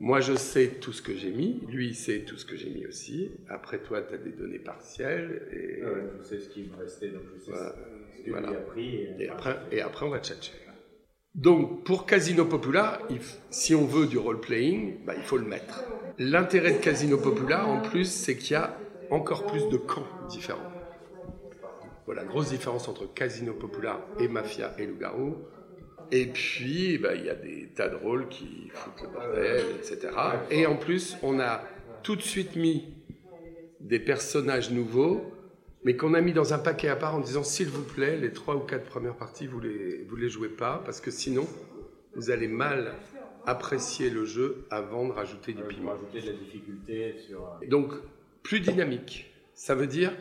Moi, 0.00 0.20
je 0.20 0.34
sais 0.34 0.68
tout 0.80 0.92
ce 0.92 1.02
que 1.02 1.14
j'ai 1.14 1.30
mis, 1.32 1.60
lui, 1.68 1.88
il 1.88 1.94
sait 1.94 2.20
tout 2.20 2.36
ce 2.36 2.44
que 2.46 2.56
j'ai 2.56 2.70
mis 2.70 2.86
aussi. 2.86 3.32
Après, 3.48 3.78
toi, 3.80 4.00
tu 4.02 4.14
as 4.14 4.18
des 4.18 4.30
données 4.30 4.60
partielles. 4.60 5.48
Et... 5.52 5.82
je 6.18 6.22
sais 6.22 6.38
ce 6.38 6.48
qui 6.48 6.62
me 6.64 6.76
restait, 6.76 7.08
donc 7.08 7.22
je 7.34 7.40
sais 7.40 7.50
Voilà. 7.50 7.74
ce 8.16 8.22
que 8.22 8.30
Voilà. 8.30 8.48
j'ai 8.50 8.56
appris. 8.56 8.94
Et, 8.96 9.14
Et 9.24 9.28
après, 9.28 9.56
et 9.72 9.80
après, 9.80 10.06
on 10.06 10.10
va 10.10 10.20
tchatcher. 10.20 10.52
Donc, 11.34 11.84
pour 11.84 12.06
Casino 12.06 12.44
Popular, 12.44 13.00
si 13.50 13.74
on 13.74 13.84
veut 13.86 14.06
du 14.06 14.18
role-playing, 14.18 15.04
bah, 15.04 15.14
il 15.16 15.22
faut 15.22 15.36
le 15.36 15.44
mettre. 15.44 15.84
L'intérêt 16.18 16.72
de 16.74 16.78
Casino 16.78 17.16
Popular, 17.18 17.68
en 17.68 17.80
plus, 17.80 18.08
c'est 18.10 18.36
qu'il 18.36 18.52
y 18.52 18.56
a 18.56 18.76
encore 19.10 19.46
plus 19.46 19.68
de 19.68 19.76
camps 19.76 20.06
différents. 20.28 20.72
Voilà, 22.06 22.24
grosse 22.24 22.50
différence 22.50 22.88
entre 22.88 23.06
Casino 23.12 23.52
Popular 23.52 24.00
et 24.18 24.28
Mafia 24.28 24.74
et 24.78 24.86
Loup-Garou. 24.86 25.36
Et 26.10 26.26
puis, 26.26 26.96
bah, 26.96 27.14
il 27.14 27.24
y 27.26 27.28
a 27.30 27.34
des 27.34 27.68
tas 27.74 27.88
de 27.90 27.96
rôles 27.96 28.28
qui 28.28 28.70
foutent 28.72 29.02
le 29.02 29.08
bordel, 29.08 29.64
etc. 29.78 30.08
Et 30.50 30.64
en 30.66 30.76
plus, 30.76 31.18
on 31.22 31.38
a 31.38 31.62
tout 32.02 32.16
de 32.16 32.22
suite 32.22 32.56
mis 32.56 32.94
des 33.80 33.98
personnages 34.00 34.70
nouveaux, 34.70 35.20
mais 35.84 35.96
qu'on 35.96 36.14
a 36.14 36.20
mis 36.22 36.32
dans 36.32 36.54
un 36.54 36.58
paquet 36.58 36.88
à 36.88 36.96
part 36.96 37.14
en 37.14 37.20
disant 37.20 37.42
s'il 37.44 37.68
vous 37.68 37.82
plaît, 37.82 38.16
les 38.16 38.32
trois 38.32 38.56
ou 38.56 38.60
quatre 38.60 38.84
premières 38.86 39.16
parties, 39.16 39.46
vous 39.46 39.60
les, 39.60 40.02
vous 40.08 40.16
les 40.16 40.30
jouez 40.30 40.48
pas, 40.48 40.80
parce 40.84 41.00
que 41.02 41.10
sinon, 41.10 41.46
vous 42.16 42.30
allez 42.30 42.48
mal 42.48 42.94
apprécier 43.46 44.08
le 44.08 44.24
jeu 44.24 44.66
avant 44.70 45.06
de 45.06 45.12
rajouter 45.12 45.52
du 45.52 45.62
piment. 45.62 45.90
rajouter 45.92 46.22
de 46.22 46.26
la 46.26 46.32
difficulté 46.38 47.14
sur. 47.18 47.40
euh, 47.62 47.66
Donc, 47.68 47.92
plus 48.42 48.60
dynamique. 48.60 49.32
Ça 49.54 49.74
veut 49.74 49.86
dire 49.86 50.12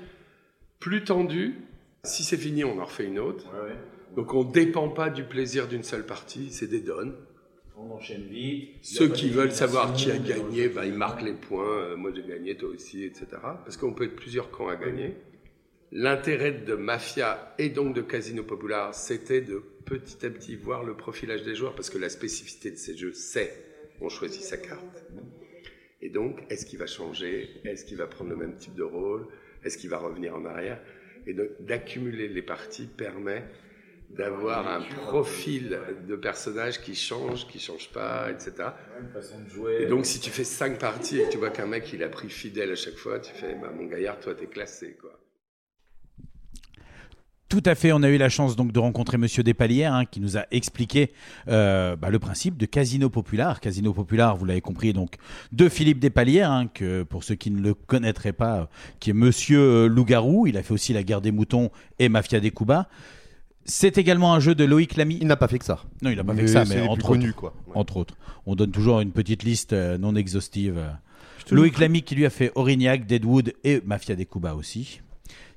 plus 0.79 1.03
tendu. 1.03 1.55
Si 2.03 2.24
c'est 2.24 2.38
fini, 2.38 2.63
on 2.63 2.79
en 2.79 2.86
refait 2.86 3.05
une 3.05 3.19
autre. 3.19 3.45
Donc, 4.15 4.33
on 4.33 4.43
ne 4.43 4.51
dépend 4.51 4.89
pas 4.89 5.09
du 5.09 5.24
plaisir 5.24 5.67
d'une 5.67 5.83
seule 5.83 6.05
partie, 6.05 6.51
c'est 6.51 6.67
des 6.67 6.79
donnes. 6.79 7.15
On 7.77 7.91
enchaîne 7.91 8.24
vite. 8.24 8.77
Ceux 8.81 9.09
qui 9.09 9.29
veulent 9.29 9.51
savoir 9.51 9.93
qui 9.93 10.09
a 10.09 10.17
gagné, 10.17 10.67
bah, 10.69 10.86
ils 10.86 10.93
marquent 10.93 11.21
les 11.21 11.33
points. 11.33 11.67
Euh, 11.67 11.95
moi, 11.95 12.12
j'ai 12.15 12.24
gagné, 12.24 12.57
toi 12.57 12.69
aussi, 12.69 13.03
etc. 13.03 13.27
Parce 13.41 13.77
qu'on 13.77 13.93
peut 13.93 14.05
être 14.05 14.15
plusieurs 14.15 14.50
camps 14.50 14.67
à 14.67 14.75
gagner. 14.75 15.15
L'intérêt 15.91 16.51
de 16.51 16.74
Mafia 16.74 17.53
et 17.59 17.69
donc 17.69 17.95
de 17.95 18.01
Casino 18.01 18.43
Popular, 18.43 18.95
c'était 18.95 19.41
de 19.41 19.62
petit 19.86 20.25
à 20.25 20.29
petit 20.29 20.55
voir 20.55 20.83
le 20.83 20.95
profilage 20.95 21.43
des 21.43 21.55
joueurs, 21.55 21.75
parce 21.75 21.89
que 21.89 21.97
la 21.97 22.09
spécificité 22.09 22.71
de 22.71 22.77
ces 22.77 22.97
jeux, 22.97 23.13
c'est 23.13 23.63
on 24.01 24.09
choisit 24.09 24.41
sa 24.41 24.57
carte. 24.57 25.05
Et 26.01 26.10
donc, 26.10 26.44
est-ce 26.50 26.66
qu'il 26.66 26.80
va 26.80 26.86
changer? 26.86 27.50
Est-ce 27.66 27.86
qu'il 27.86 27.98
va 27.98 28.08
prendre 28.08 28.30
le 28.30 28.36
même 28.36 28.56
type 28.56 28.75
de 28.75 28.84
rôle? 28.84 29.27
Est-ce 29.63 29.77
qu'il 29.77 29.89
va 29.89 29.98
revenir 29.98 30.36
en 30.36 30.46
arrière? 30.46 30.80
Et 31.25 31.36
d'accumuler 31.60 32.27
les 32.27 32.42
parties 32.42 32.88
permet 32.88 33.44
d'avoir 34.10 34.68
un 34.68 34.82
profil 34.82 35.77
de 36.08 36.16
personnage 36.16 36.82
qui 36.82 36.96
change, 36.96 37.48
qui 37.48 37.60
change 37.60 37.92
pas, 37.92 38.32
etc. 38.32 38.70
Une 39.01 39.10
façon 39.10 39.42
de 39.42 39.50
jouer. 39.50 39.82
Et 39.82 39.86
donc, 39.86 40.06
si 40.06 40.20
tu 40.20 40.30
fais 40.30 40.46
cinq 40.46 40.80
parties 40.80 41.20
et 41.20 41.25
que 41.25 41.32
tu 41.32 41.38
vois 41.38 41.50
qu'un 41.50 41.68
mec 41.68 41.92
il 41.92 42.01
a 42.04 42.10
pris 42.10 42.30
fidèle 42.30 42.72
à 42.72 42.75
chaque 42.75 42.96
fois, 42.96 43.20
tu 43.20 43.34
fais, 43.34 43.56
bah, 43.56 43.72
mon 43.75 43.86
gaillard, 43.86 44.20
toi, 44.20 44.34
t'es 44.34 44.48
classé, 44.48 44.96
quoi. 45.01 45.20
Tout 47.50 47.63
à 47.66 47.75
fait, 47.75 47.94
on 47.94 48.04
a 48.04 48.10
eu 48.10 48.18
la 48.18 48.27
chance 48.27 48.58
donc 48.58 48.74
de 48.74 48.80
rencontrer 48.80 49.18
Monsieur 49.18 49.42
Despalières 49.42 49.94
hein, 49.94 50.04
qui 50.04 50.20
nous 50.20 50.38
a 50.38 50.46
expliqué 50.51 51.13
euh, 51.48 51.96
bah, 51.96 52.10
le 52.10 52.20
principe 52.20 52.58
de 52.58 52.66
Casino 52.66 53.10
Populaire. 53.10 53.62
Casino 53.62 53.94
Populaire, 53.94 54.36
vous 54.36 54.44
l'avez 54.44 54.60
compris, 54.60 54.92
donc 54.92 55.16
de 55.54 55.70
Philippe 55.70 56.00
Despalières, 56.00 56.51
hein, 56.51 56.68
que 56.68 57.04
pour 57.04 57.24
ceux 57.24 57.36
qui 57.36 57.50
ne 57.50 57.62
le 57.62 57.74
connaîtraient 57.74 58.34
pas, 58.34 58.58
euh, 58.58 58.66
qui 59.00 59.12
est 59.12 59.13
Monsieur 59.13 59.60
euh, 59.60 59.88
Loup-garou. 59.88 60.48
Il 60.48 60.58
a 60.58 60.63
fait 60.63 60.74
aussi 60.74 60.92
La 60.92 61.04
Guerre 61.04 61.22
des 61.22 61.32
moutons 61.32 61.72
et 62.00 62.10
Mafia 62.10 62.42
des 62.42 62.51
Cuba. 62.51 62.89
C'est 63.63 63.98
également 63.98 64.34
un 64.34 64.42
jeu 64.42 64.54
de 64.54 64.66
Loïc 64.66 64.98
Lamy. 64.98 65.18
Il 65.22 65.27
n'a 65.27 65.38
pas 65.38 65.48
fait 65.48 65.60
que 65.60 65.66
ça. 65.66 65.84
Non, 66.01 66.10
il 66.10 66.18
n'a 66.18 66.25
pas 66.25 66.36
fait 66.36 66.42
que 66.42 66.48
ça, 66.48 66.66
mais 66.66 66.82
entre 66.82 67.12
autres, 67.12 67.32
quoi. 67.34 67.54
Ouais. 67.68 67.74
entre 67.75 67.96
autres, 67.96 68.16
on 68.46 68.56
donne 68.56 68.72
toujours 68.72 69.00
une 69.00 69.12
petite 69.12 69.44
liste 69.44 69.72
euh, 69.72 69.98
non 69.98 70.16
exhaustive. 70.16 70.84
Loïc 71.50 71.80
Lamy 71.80 72.01
qui 72.01 72.16
lui 72.16 72.25
a 72.25 72.30
fait 72.30 72.51
Aurignac, 72.56 73.06
Deadwood 73.06 73.54
et 73.63 73.82
Mafia 73.86 74.16
des 74.16 74.25
Cuba 74.25 74.54
aussi. 74.54 75.00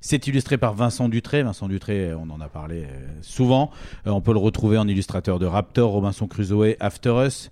C'est 0.01 0.27
illustré 0.27 0.57
par 0.57 0.75
Vincent 0.75 1.09
Dutré. 1.09 1.43
Vincent 1.43 1.69
Dutré, 1.69 2.15
on 2.15 2.31
en 2.31 2.41
a 2.41 2.49
parlé 2.49 2.85
euh, 2.85 3.09
souvent. 3.21 3.71
Euh, 4.07 4.11
on 4.11 4.21
peut 4.21 4.33
le 4.33 4.39
retrouver 4.39 4.79
en 4.79 4.89
illustrateur 4.89 5.39
de 5.39 5.47
Raptor, 5.47 5.91
Robinson 5.91 6.27
Crusoe, 6.27 6.77
After 6.81 7.27
Us. 7.27 7.51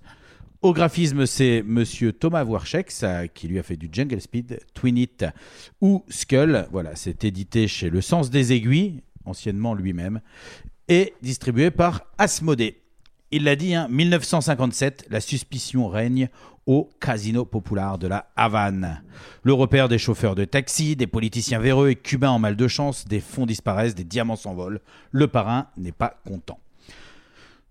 Au 0.61 0.73
graphisme, 0.73 1.25
c'est 1.25 1.63
Monsieur 1.65 2.11
Thomas 2.11 2.43
Warchek, 2.43 2.91
qui 3.33 3.47
lui 3.47 3.59
a 3.59 3.63
fait 3.63 3.77
du 3.77 3.87
Jungle 3.91 4.19
Speed, 4.19 4.59
Twin 4.73 4.97
It 4.97 5.25
ou 5.79 6.03
Skull. 6.09 6.67
Voilà, 6.71 6.95
c'est 6.95 7.23
édité 7.23 7.69
chez 7.69 7.89
Le 7.89 8.01
Sens 8.01 8.29
des 8.29 8.51
Aiguilles, 8.51 9.01
anciennement 9.23 9.73
lui-même, 9.73 10.19
et 10.89 11.13
distribué 11.21 11.71
par 11.71 12.01
Asmodée. 12.17 12.81
Il 13.31 13.43
l'a 13.43 13.55
dit, 13.55 13.75
hein, 13.75 13.87
1957, 13.89 15.05
la 15.11 15.21
suspicion 15.21 15.87
règne 15.87 16.29
au 16.65 16.89
Casino 16.99 17.45
Popular 17.45 17.99
de 17.99 18.07
la 18.07 18.31
Havane. 18.35 19.03
Le 19.43 19.53
repère 19.53 19.87
des 19.87 19.99
chauffeurs 19.99 20.33
de 20.33 20.45
taxi, 20.45 20.95
des 20.95 21.05
politiciens 21.05 21.59
véreux 21.59 21.89
et 21.89 21.95
cubains 21.95 22.31
en 22.31 22.39
mal 22.39 22.55
de 22.55 22.67
chance, 22.67 23.05
des 23.05 23.19
fonds 23.19 23.45
disparaissent, 23.45 23.93
des 23.93 24.03
diamants 24.03 24.35
s'envolent. 24.35 24.81
Le 25.11 25.27
parrain 25.27 25.67
n'est 25.77 25.91
pas 25.91 26.19
content. 26.25 26.59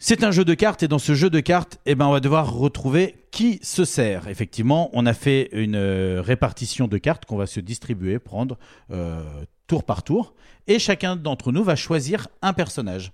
C'est 0.00 0.22
un 0.22 0.30
jeu 0.30 0.44
de 0.44 0.54
cartes 0.54 0.84
et 0.84 0.88
dans 0.88 1.00
ce 1.00 1.16
jeu 1.16 1.28
de 1.28 1.40
cartes, 1.40 1.80
eh 1.86 1.96
ben, 1.96 2.06
on 2.06 2.12
va 2.12 2.20
devoir 2.20 2.54
retrouver 2.54 3.16
qui 3.32 3.58
se 3.62 3.84
sert. 3.84 4.28
Effectivement, 4.28 4.90
on 4.92 5.06
a 5.06 5.12
fait 5.12 5.48
une 5.50 5.74
euh, 5.74 6.22
répartition 6.24 6.86
de 6.86 6.98
cartes 6.98 7.24
qu'on 7.24 7.36
va 7.36 7.46
se 7.46 7.58
distribuer, 7.58 8.20
prendre 8.20 8.58
euh, 8.92 9.20
tour 9.66 9.82
par 9.82 10.04
tour, 10.04 10.34
et 10.68 10.78
chacun 10.78 11.16
d'entre 11.16 11.50
nous 11.50 11.64
va 11.64 11.74
choisir 11.74 12.28
un 12.42 12.52
personnage. 12.52 13.12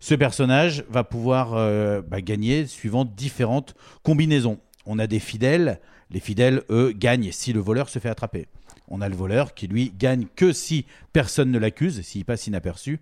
Ce 0.00 0.14
personnage 0.14 0.84
va 0.88 1.04
pouvoir 1.04 1.54
euh, 1.54 2.00
bah, 2.00 2.22
gagner 2.22 2.66
suivant 2.66 3.04
différentes 3.04 3.74
combinaisons. 4.02 4.58
On 4.86 4.98
a 4.98 5.06
des 5.06 5.20
fidèles. 5.20 5.78
Les 6.10 6.20
fidèles, 6.20 6.62
eux, 6.70 6.92
gagnent 6.92 7.30
si 7.30 7.52
le 7.52 7.60
voleur 7.60 7.90
se 7.90 7.98
fait 7.98 8.08
attraper. 8.08 8.48
On 8.88 9.02
a 9.02 9.08
le 9.08 9.14
voleur 9.14 9.54
qui, 9.54 9.68
lui, 9.68 9.92
gagne 9.96 10.26
que 10.34 10.52
si 10.52 10.86
personne 11.12 11.52
ne 11.52 11.58
l'accuse, 11.58 12.00
s'il 12.00 12.24
passe 12.24 12.46
inaperçu. 12.46 12.98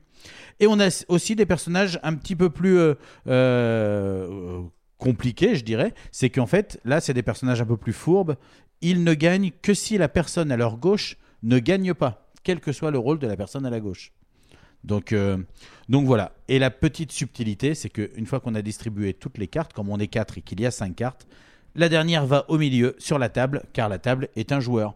Et 0.59 0.67
on 0.67 0.81
a 0.81 1.05
aussi 1.09 1.37
des 1.37 1.47
personnages 1.47 2.01
un 2.03 2.15
petit 2.15 2.35
peu 2.35 2.51
plus 2.51 2.79
euh, 2.79 2.95
euh, 3.29 4.61
compliqués, 4.99 5.55
je 5.55 5.65
dirais. 5.65 5.95
C'est 6.11 6.31
qu'en 6.31 6.47
fait, 6.47 6.81
là, 6.85 7.01
c'est 7.01 7.15
des 7.15 7.23
personnages 7.23 7.63
un 7.63 7.67
peu 7.67 7.77
plus 7.77 7.93
fourbes. 7.93 8.37
Ils 8.83 9.05
ne 9.05 9.15
gagnent 9.15 9.53
que 9.63 9.73
si 9.73 9.99
la 9.99 10.09
personne 10.09 10.51
à 10.51 10.57
leur 10.57 10.77
gauche 10.77 11.17
ne 11.45 11.61
gagne 11.61 11.95
pas, 11.95 12.29
quel 12.43 12.59
que 12.59 12.73
soit 12.73 12.91
le 12.91 12.99
rôle 12.99 13.21
de 13.21 13.27
la 13.29 13.37
personne 13.37 13.65
à 13.65 13.71
la 13.71 13.81
gauche. 13.81 14.13
Donc, 14.85 15.13
euh, 15.13 15.39
donc 15.89 16.07
voilà. 16.07 16.33
Et 16.49 16.59
la 16.59 16.71
petite 16.71 17.13
subtilité, 17.13 17.75
c'est 17.75 17.91
qu'une 17.91 18.27
fois 18.27 18.41
qu'on 18.41 18.55
a 18.55 18.63
distribué 18.63 19.15
toutes 19.15 19.39
les 19.39 19.49
cartes, 19.49 19.73
comme 19.73 19.89
on 19.89 19.99
est 19.99 20.09
4 20.09 20.39
et 20.39 20.43
qu'il 20.43 20.61
y 20.61 20.67
a 20.67 20.71
5 20.71 20.95
cartes, 20.95 21.27
la 21.75 21.89
dernière 21.89 22.27
va 22.27 22.45
au 22.49 22.59
milieu, 22.59 22.97
sur 22.99 23.19
la 23.19 23.29
table, 23.29 23.63
car 23.73 23.89
la 23.89 23.99
table 23.99 24.29
est 24.37 24.53
un 24.53 24.61
joueur. 24.61 24.95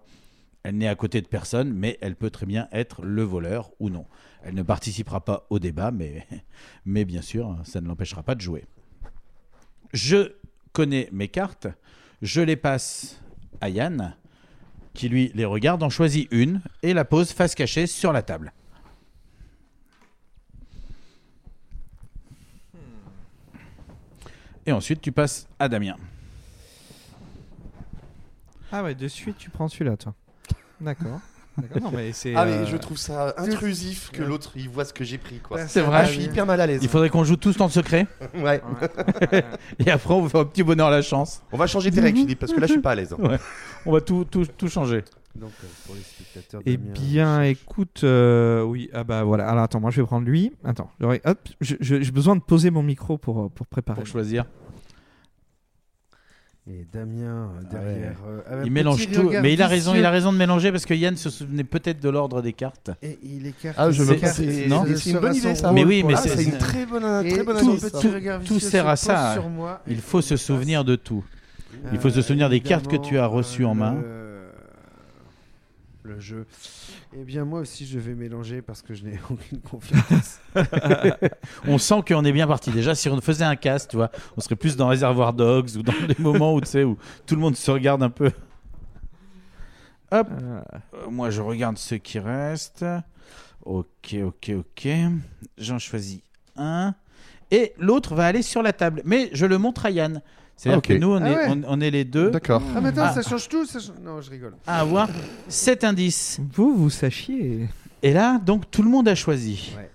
Elle 0.63 0.79
n'est 0.79 0.89
à 0.89 0.95
côté 0.95 1.21
de 1.21 1.27
personne, 1.27 1.73
mais 1.73 1.99
elle 2.01 2.17
peut 2.17 2.31
très 2.31 2.47
bien 2.47 2.69
être 2.73 3.03
le 3.03 3.23
voleur 3.23 3.71
ou 3.81 3.91
non. 3.91 4.07
Elle 4.45 4.55
ne 4.55 4.63
participera 4.63 5.25
pas 5.25 5.47
au 5.51 5.59
débat, 5.59 5.91
mais, 5.91 6.27
mais 6.85 7.05
bien 7.05 7.23
sûr, 7.23 7.57
ça 7.65 7.81
ne 7.81 7.89
l'empêchera 7.89 8.23
pas 8.23 8.35
de 8.35 8.41
jouer. 8.41 8.65
Je 9.93 10.33
connais 10.73 11.09
mes 11.13 11.29
cartes, 11.29 11.67
je 12.23 12.41
les 12.41 12.57
passe 12.57 13.21
à 13.61 13.69
Yann, 13.69 14.17
qui 14.95 15.09
lui 15.09 15.31
les 15.35 15.45
regarde, 15.45 15.83
en 15.83 15.91
choisit 15.91 16.29
une 16.31 16.61
et 16.83 16.95
la 16.95 17.05
pose 17.05 17.33
face 17.33 17.55
cachée 17.55 17.87
sur 17.87 18.13
la 18.13 18.23
table. 18.23 18.53
Et 24.67 24.73
ensuite, 24.73 25.01
tu 25.01 25.13
passes 25.13 25.47
à 25.59 25.69
Damien. 25.69 25.97
Ah 28.71 28.83
ouais, 28.83 28.95
de 28.95 29.09
suite, 29.09 29.37
tu 29.39 29.51
prends 29.51 29.69
celui-là, 29.69 29.97
toi. 29.97 30.15
D'accord. 30.81 31.21
D'accord, 31.59 31.83
non, 31.83 31.91
mais 31.95 32.13
c'est. 32.13 32.35
Ah 32.35 32.47
mais 32.47 32.53
euh, 32.53 32.67
je 32.67 32.79
trouve 32.79 32.97
ça 32.97 33.35
intrusif 33.37 34.11
que 34.11 34.23
l'autre 34.23 34.53
il 34.57 34.71
voit 34.71 34.87
ce 34.87 34.95
que 34.95 35.05
j'ai 35.05 35.19
pris 35.19 35.39
quoi. 35.39 35.67
C'est 35.67 35.83
vrai. 35.83 35.99
Ah, 36.01 36.05
je 36.07 36.13
suis 36.13 36.23
hyper 36.25 36.47
mal 36.47 36.59
à 36.63 36.67
l'aise. 36.67 36.81
Il 36.83 36.89
faudrait 36.89 37.11
qu'on 37.11 37.25
joue 37.25 37.37
tous 37.37 37.59
dans 37.59 37.67
le 37.67 37.71
secret. 37.71 38.07
Ouais. 38.35 38.63
Et 39.79 39.91
après, 39.91 40.15
on 40.15 40.23
va 40.23 40.29
faire 40.31 40.41
un 40.41 40.45
petit 40.47 40.63
bonheur 40.63 40.89
la 40.89 41.03
chance. 41.03 41.43
On 41.53 41.59
va 41.59 41.67
changer 41.67 41.91
tes 41.91 42.01
règles 42.01 42.21
Philippe 42.21 42.39
parce 42.39 42.55
que 42.55 42.61
là 42.61 42.67
je 42.67 42.73
suis 42.73 42.81
pas 42.81 42.93
à 42.93 42.95
l'aise. 42.95 43.15
Ouais. 43.19 43.39
On 43.85 43.93
va 43.93 44.01
tout, 44.01 44.25
tout, 44.25 44.47
tout 44.47 44.69
changer. 44.69 45.05
Donc, 45.35 45.51
euh, 45.65 45.67
pour 45.87 45.95
les 45.95 46.03
spectateurs, 46.03 46.61
Eh 46.67 46.77
bien, 46.77 47.43
écoute, 47.43 48.03
euh, 48.05 48.63
oui, 48.63 48.91
ah 48.93 49.03
bah 49.03 49.25
voilà. 49.25 49.49
Alors 49.49 49.65
attends, 49.65 49.81
moi 49.81 49.91
je 49.91 50.01
vais 50.01 50.07
prendre 50.07 50.27
lui. 50.27 50.53
Attends, 50.63 50.91
hop, 51.25 51.39
j'ai 51.61 52.11
besoin 52.13 52.37
de 52.37 52.43
poser 52.43 52.71
mon 52.71 52.83
micro 52.83 53.17
pour, 53.19 53.45
euh, 53.45 53.49
pour 53.49 53.67
préparer. 53.67 53.97
Pour 54.03 54.07
choisir. 54.07 54.45
Et 56.71 56.87
Damien 56.93 57.51
euh, 57.59 57.63
derrière. 57.73 58.19
euh, 58.25 58.41
avec 58.47 58.67
Il 58.67 58.71
mélange 58.73 59.11
tout, 59.11 59.31
mais 59.43 59.53
il 59.55 59.63
a 59.63 59.67
raison, 59.67 59.97
il 59.97 60.05
a 60.05 60.11
raison 60.11 60.33
de 60.33 60.39
mélanger 60.39 60.71
parce 60.71 60.87
que 60.87 60.95
Yann 60.95 61.17
se 61.17 61.29
souvenait 61.29 61.65
peut-être 61.65 61.99
de 62.01 62.09
l'ordre 62.09 62.41
des 62.41 62.53
cartes. 62.53 62.91
Et 63.03 63.19
il 63.25 63.47
écarte. 63.47 63.75
Ah, 63.81 63.91
je 63.91 64.05
me 64.05 64.17
c'est- 64.17 64.69
non 64.69 64.85
c'est 64.95 65.11
une 65.11 65.19
bonne 65.19 65.35
idée 65.35 65.57
ça. 65.57 65.73
Mais 65.73 65.85
oui, 65.85 66.05
mais 66.07 66.15
Ah, 66.17 66.21
c'est- 66.21 66.45
une 66.45 66.59
très 66.59 66.87
bonne, 66.87 67.03
très 67.29 67.43
bonne 67.43 67.59
tout- 67.59 67.91
Tout 67.91 68.55
vicieux 68.55 68.59
sert 68.61 68.85
se 68.85 68.89
à 68.91 68.97
ça. 68.97 69.33
sur 69.33 69.49
moi 69.49 69.83
Il 69.89 70.01
faut 70.01 70.21
se 70.21 70.37
souvenir 70.37 70.85
de 70.85 70.95
tout. 70.95 71.25
Il 71.93 71.99
faut 71.99 72.11
se 72.11 72.23
souvenir 72.23 72.49
des 72.49 72.61
cartes 72.61 72.87
que 72.87 72.97
tu 72.97 73.19
as 73.19 73.27
reçues 73.27 73.65
en 73.65 73.75
main. 73.75 73.97
Euh, 76.05 76.15
Le 76.15 76.21
jeu. 76.21 76.47
Eh 77.17 77.25
bien, 77.25 77.45
moi 77.45 77.61
aussi, 77.61 77.87
je 77.87 77.99
vais 77.99 78.15
mélanger 78.15 78.63
parce 78.63 78.83
que 78.83 78.95
je 78.95 79.05
n'ai 79.05 79.19
aucune 79.31 79.61
confiance. 79.61 80.41
on 81.67 81.79
sent 81.79 82.03
qu'on 82.07 82.25
est 82.25 82.33
bien 82.33 82.47
parti. 82.47 82.71
Déjà, 82.71 82.95
si 82.95 83.09
on 83.09 83.21
faisait 83.21 83.45
un 83.45 83.57
cast, 83.57 83.91
tu 83.91 83.97
vois, 83.97 84.11
on 84.37 84.41
serait 84.41 84.57
plus 84.57 84.77
dans 84.77 84.89
Reservoir 84.89 85.33
Dogs 85.33 85.77
ou 85.77 85.83
dans 85.83 86.07
des 86.07 86.21
moments 86.23 86.55
où, 86.55 86.61
tu 86.61 86.69
sais, 86.69 86.85
où 86.85 86.97
tout 87.27 87.35
le 87.35 87.41
monde 87.41 87.57
se 87.57 87.71
regarde 87.71 88.03
un 88.03 88.11
peu. 88.11 88.31
Hop. 90.11 90.29
Euh, 90.31 90.63
moi, 91.11 91.31
je 91.31 91.41
regarde 91.41 91.79
ce 91.79 91.95
qui 91.95 92.19
reste. 92.19 92.85
Ok, 93.65 94.17
ok, 94.23 94.53
ok. 94.59 94.89
J'en 95.57 95.79
choisis 95.79 96.21
un. 96.57 96.95
Et 97.51 97.75
l'autre 97.79 98.15
va 98.15 98.27
aller 98.27 98.43
sur 98.43 98.63
la 98.63 98.73
table. 98.73 99.03
Mais 99.05 99.31
je 99.33 99.47
le 99.47 99.59
montre 99.59 99.87
à 99.87 99.91
Yann. 99.91 100.23
C'est-à-dire 100.57 100.77
Ah, 100.77 100.79
ok. 100.79 100.87
que 100.87 100.93
nous, 101.01 101.11
on, 101.13 101.23
Ah 101.23 101.31
est, 101.31 101.35
ouais. 101.35 101.47
on, 101.49 101.63
on 101.67 101.81
est 101.81 101.91
les 101.91 102.05
deux. 102.05 102.31
D'accord. 102.31 102.63
Ah, 102.77 102.81
mais 102.81 102.91
attends, 102.91 103.03
Ah. 103.05 103.13
ça 103.15 103.23
change 103.29 103.49
tout 103.49 103.65
ça 103.67 103.81
change- 103.81 103.99
Non, 104.03 104.21
je 104.21 104.31
rigole. 104.31 104.55
À 104.67 104.81
avoir 104.81 105.09
cet 105.49 105.83
indice. 105.85 106.39
Vous, 106.53 106.75
vous 106.77 106.91
sachiez. 106.91 107.69
Et 108.03 108.13
là, 108.13 108.39
donc, 108.39 108.71
tout 108.71 108.83
le 108.83 108.91
monde 108.91 109.09
a 109.09 109.15
choisi. 109.15 109.73
Ouais. 109.77 109.91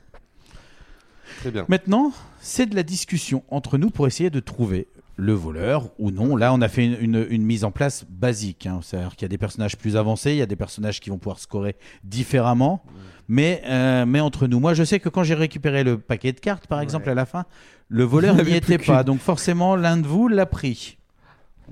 Très 1.39 1.51
bien. 1.51 1.65
Maintenant, 1.67 2.11
c'est 2.39 2.65
de 2.65 2.75
la 2.75 2.83
discussion 2.83 3.43
entre 3.49 3.77
nous 3.77 3.89
pour 3.89 4.07
essayer 4.07 4.29
de 4.29 4.39
trouver 4.39 4.87
le 5.19 5.33
voleur 5.33 5.89
ou 5.97 6.11
non. 6.11 6.35
Là, 6.35 6.53
on 6.53 6.61
a 6.61 6.67
fait 6.67 6.85
une, 6.85 6.97
une- 7.01 7.27
une 7.29 7.43
mise 7.43 7.63
en 7.63 7.71
place 7.71 8.05
basique. 8.09 8.65
hein. 8.67 8.79
C'est-à-dire 8.83 9.15
qu'il 9.15 9.23
y 9.23 9.25
a 9.25 9.29
des 9.29 9.37
personnages 9.39 9.75
plus 9.75 9.97
avancés, 9.97 10.31
il 10.31 10.37
y 10.37 10.41
a 10.43 10.45
des 10.45 10.55
personnages 10.55 10.99
qui 10.99 11.09
vont 11.09 11.17
pouvoir 11.17 11.39
scorer 11.39 11.75
différemment. 12.03 12.83
Mais, 13.27 13.61
euh, 13.65 14.05
mais 14.05 14.19
entre 14.21 14.47
nous, 14.47 14.59
moi, 14.59 14.73
je 14.73 14.83
sais 14.83 14.99
que 14.99 15.09
quand 15.09 15.23
j'ai 15.23 15.33
récupéré 15.33 15.83
le 15.83 15.97
paquet 15.97 16.31
de 16.31 16.39
cartes, 16.39 16.67
par 16.67 16.79
exemple, 16.81 17.09
à 17.09 17.13
la 17.15 17.25
fin, 17.25 17.45
le 17.89 18.03
voleur 18.03 18.35
n'y 18.43 18.53
était 18.53 18.77
pas. 18.77 19.03
Donc 19.03 19.19
forcément, 19.19 19.75
l'un 19.75 19.97
de 19.97 20.07
vous 20.07 20.27
l'a 20.27 20.45
pris. 20.45 20.97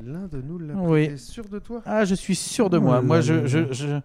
L'un 0.03 0.27
de 0.27 0.41
nous 0.41 0.57
l'a 0.59 0.73
Oui. 0.73 1.05
pris. 1.05 1.15
T'es 1.15 1.17
sûr 1.21 1.45
de 1.47 1.59
toi? 1.59 1.81
Ah, 1.85 2.03
je 2.03 2.15
suis 2.15 2.35
sûr 2.35 2.69
de 2.69 2.77
Oh 2.77 2.81
moi. 2.81 2.95
là 2.95 3.01
Moi, 3.01 3.21
je, 3.21 3.45
je- 3.45 3.99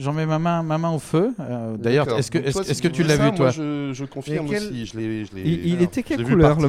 j'en 0.00 0.12
mets 0.12 0.26
ma 0.26 0.38
main, 0.38 0.62
ma 0.62 0.78
main 0.78 0.90
au 0.90 0.98
feu. 0.98 1.32
Euh, 1.38 1.76
D'ailleurs, 1.76 2.18
est-ce 2.18 2.30
que, 2.30 2.38
toi, 2.50 2.64
si 2.64 2.80
tu 2.90 3.02
l'as 3.04 3.16
vu, 3.16 3.28
toi 3.32 3.46
moi, 3.46 3.50
je, 3.50 3.92
je 3.92 4.04
confirme 4.04 4.48
quel- 4.48 4.62
aussi. 4.64 4.86
Je 4.86 4.98
l'ai, 4.98 5.24
je 5.24 5.34
l'ai- 5.34 5.42
Il, 5.42 5.66
il 5.66 5.70
alors, 5.72 5.82
était 5.84 6.02
quelle 6.02 6.24
couleur 6.24 6.58
le-. 6.60 6.68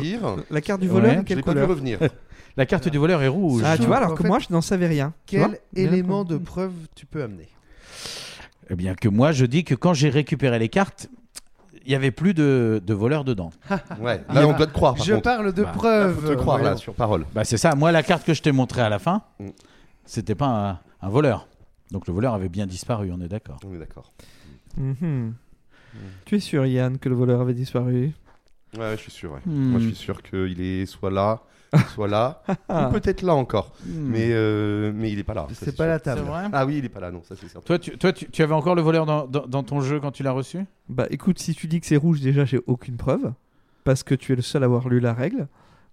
La 0.50 0.62
carte 0.62 0.82
du 0.82 0.88
Ouais. 0.88 0.94
voleur, 0.94 1.24
Je 1.28 1.36
l'ai 1.36 1.42
pas 1.42 1.52
vu 1.52 1.56
couleur 1.56 1.70
revenir. 1.70 2.00
La 2.58 2.66
carte 2.66 2.90
du 2.90 2.98
voleur 2.98 3.22
est 3.24 3.30
rouge. 3.30 3.62
Ah, 3.66 3.78
tu 3.78 3.84
vois, 3.86 3.98
alors 3.98 4.12
En 4.12 4.16
que 4.16 4.24
fait, 4.24 4.28
moi, 4.28 4.40
je 4.40 4.48
n'en 4.54 4.60
savais 4.62 4.88
rien. 4.88 5.14
Quel 5.26 5.60
élément 5.76 6.26
de 6.26 6.38
preuve 6.52 6.74
tu 6.96 7.06
peux 7.06 7.24
amener 7.24 7.48
Eh 8.70 8.76
bien, 8.76 8.94
que 8.94 9.08
moi, 9.08 9.32
je 9.32 9.46
dis 9.46 9.64
que 9.64 9.74
quand 9.76 9.94
j'ai 9.94 10.10
récupéré 10.10 10.60
les 10.60 10.68
cartes, 10.70 11.08
il 11.86 11.90
n'y 11.90 11.96
avait 11.96 12.12
plus 12.12 12.34
de, 12.34 12.82
de 12.86 12.94
voleurs 12.94 13.24
dedans. 13.24 13.52
Ouais. 14.02 14.22
Là, 14.34 14.48
on 14.48 14.54
doit 14.54 14.68
te 14.68 14.74
croire. 14.74 14.96
Par 14.96 15.06
Je 15.06 15.14
contre. 15.14 15.24
parle 15.24 15.54
de 15.54 15.64
Bah, 15.64 15.72
preuves. 15.74 16.20
Faut 16.22 16.28
te 16.30 16.34
croire 16.36 16.62
là 16.62 16.76
sur 16.78 16.94
parole. 16.94 17.26
Bah, 17.34 17.44
c'est 17.44 17.58
ça. 17.58 17.74
Moi, 17.76 17.92
la 17.94 18.04
carte 18.04 18.24
que 18.26 18.34
je 18.34 18.42
t'ai 18.42 18.52
montrée 18.52 18.82
à 18.82 18.90
la 18.90 19.00
fin, 19.00 19.22
Mm. 19.40 19.48
c'était 20.06 20.36
pas 20.36 20.82
un 21.02 21.10
voleur. 21.10 21.48
Donc, 21.92 22.08
le 22.08 22.14
voleur 22.14 22.34
avait 22.34 22.50
bien 22.50 22.66
disparu, 22.66 23.12
on 23.14 23.22
est 23.22 23.28
d'accord. 23.28 23.60
On 23.66 23.74
est 23.76 23.80
d'accord. 23.80 24.12
Mhm. 24.78 25.34
Tu 26.26 26.36
es 26.36 26.40
sûr, 26.40 26.66
Yann, 26.66 26.98
que 26.98 27.10
le 27.10 27.16
voleur 27.16 27.42
avait 27.42 27.54
disparu? 27.54 28.12
Ouais, 28.74 28.80
ouais, 28.80 28.92
je 28.96 29.02
suis 29.02 29.12
sûr. 29.12 29.34
ouais. 29.34 29.42
Hmm. 29.46 29.72
Moi, 29.72 29.80
je 29.82 29.88
suis 29.88 29.96
sûr 29.96 30.24
qu'il 30.24 30.62
est 30.62 30.86
soit 30.86 31.12
là, 31.12 31.42
soit 31.94 32.08
là, 32.08 32.42
ou 32.50 32.92
peut-être 32.94 33.22
là 33.24 33.36
encore. 33.36 33.74
Mais, 33.86 34.30
euh, 34.32 34.94
mais 34.96 35.12
il 35.12 35.20
est 35.20 35.24
pas 35.26 35.34
là. 35.34 35.48
C'est 35.52 35.76
pas 35.76 35.84
sûr. 35.84 35.86
la 35.88 36.00
table. 36.00 36.22
Vrai? 36.22 36.46
Ah 36.54 36.66
oui, 36.66 36.78
il 36.78 36.86
est 36.86 36.90
pas 36.90 37.02
là, 37.02 37.12
non, 37.12 37.22
ça 37.24 37.36
c'est 37.36 37.48
certain. 37.50 37.66
Toi, 37.66 37.78
tu, 37.80 37.98
toi 37.98 38.14
tu, 38.14 38.30
tu 38.30 38.42
avais 38.42 38.54
encore 38.54 38.76
le 38.76 38.82
voleur 38.82 39.06
dans, 39.06 39.28
dans- 39.28 39.46
dans 39.46 39.64
ton 39.64 39.82
jeu 39.82 40.00
quand 40.00 40.12
tu 40.12 40.24
l'as 40.24 40.32
reçu? 40.32 40.60
Bah 40.88 41.08
écoute, 41.10 41.40
si 41.40 41.54
tu 41.54 41.68
dis 41.68 41.82
que 41.82 41.86
c'est 41.88 41.98
rouge, 41.98 42.22
déjà 42.22 42.46
j'ai 42.46 42.60
aucune 42.68 42.96
preuve. 42.98 43.34
Parce 43.84 44.04
que 44.04 44.16
tu 44.16 44.32
es 44.32 44.36
le 44.36 44.42
seul 44.42 44.64
à 44.64 44.66
avoir 44.68 44.88
lu 44.88 45.00
la 45.02 45.14
règle. 45.14 45.48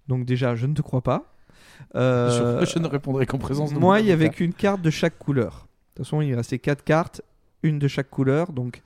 Donc 0.08 0.24
déjà, 0.24 0.54
je 0.54 0.66
ne 0.66 0.74
te 0.74 0.82
crois 0.82 1.00
pas. 1.02 1.24
Euh, 1.94 2.60
Je- 2.64 2.66
je 2.66 2.78
ne 2.78 2.86
répondrai 2.86 3.26
qu'en 3.26 3.38
présence 3.38 3.72
de 3.72 3.78
Moi, 3.78 4.00
il 4.00 4.06
y 4.06 4.12
avait 4.12 4.30
qu'une 4.30 4.52
carte 4.52 4.82
de 4.82 4.90
chaque 4.90 5.18
couleur. 5.18 5.66
De 5.98 6.02
toute 6.04 6.10
façon, 6.10 6.20
il 6.22 6.32
restait 6.34 6.60
quatre 6.60 6.84
cartes, 6.84 7.22
une 7.64 7.80
de 7.80 7.88
chaque 7.88 8.08
couleur. 8.08 8.52
Donc 8.52 8.82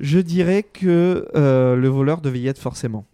je 0.00 0.18
dirais 0.18 0.62
que 0.62 1.28
euh, 1.34 1.76
le 1.76 1.88
voleur 1.88 2.22
devait 2.22 2.40
y 2.40 2.48
être 2.48 2.58
forcément. 2.60 3.04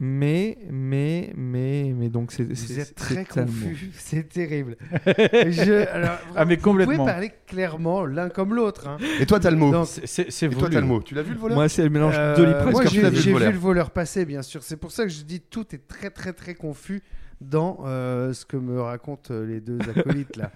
Mais, 0.00 0.56
mais, 0.70 1.32
mais, 1.36 1.92
mais 1.94 2.08
donc 2.08 2.30
c'est. 2.30 2.44
Vous 2.44 2.78
êtes 2.78 2.94
très 2.94 3.24
confus, 3.24 3.90
c'est 3.98 4.28
terrible. 4.28 4.76
Je- 5.04 5.88
alors, 5.90 6.18
Ah, 6.36 6.44
mais 6.44 6.54
Vous 6.54 6.62
complètement. 6.62 6.94
pouvez 6.98 7.06
parler 7.10 7.32
clairement 7.48 8.06
l'un 8.06 8.28
comme 8.28 8.54
l'autre. 8.54 8.86
hein. 8.86 8.96
Et 9.18 9.26
toi, 9.26 9.40
t'as 9.40 9.50
le 9.50 9.56
mot. 9.56 9.84
C'est- 9.84 10.44
Et 10.44 10.48
toi, 10.50 10.68
t'as 10.70 10.80
le 10.80 10.86
mot. 10.86 11.02
Tu 11.02 11.14
l'as 11.16 11.22
vu 11.22 11.32
le 11.34 11.38
voleur? 11.40 11.56
Moi, 11.58 11.68
c'est 11.68 11.82
le 11.82 11.90
mélange 11.90 12.14
euh, 12.16 12.36
de 12.36 12.44
l'hypnose. 12.44 12.72
moi, 12.72 12.84
j'ai 12.86 13.10
vu, 13.10 13.34
le 13.52 13.58
voleur 13.58 13.90
passer, 13.90 14.24
bien 14.24 14.42
sûr. 14.42 14.62
C'est 14.62 14.76
pour 14.76 14.92
ça 14.92 15.02
que 15.02 15.08
je 15.10 15.22
dis 15.24 15.40
tout 15.40 15.66
est 15.74 15.86
très, 15.88 16.10
très, 16.10 16.32
très 16.32 16.54
confus 16.54 17.02
dans 17.40 17.80
euh, 17.84 18.32
ce 18.32 18.46
que 18.46 18.56
me 18.56 18.80
racontent 18.80 19.34
euh, 19.34 19.44
les 19.46 19.60
deux 19.60 19.78
acolytes 19.96 20.36
là. 20.36 20.52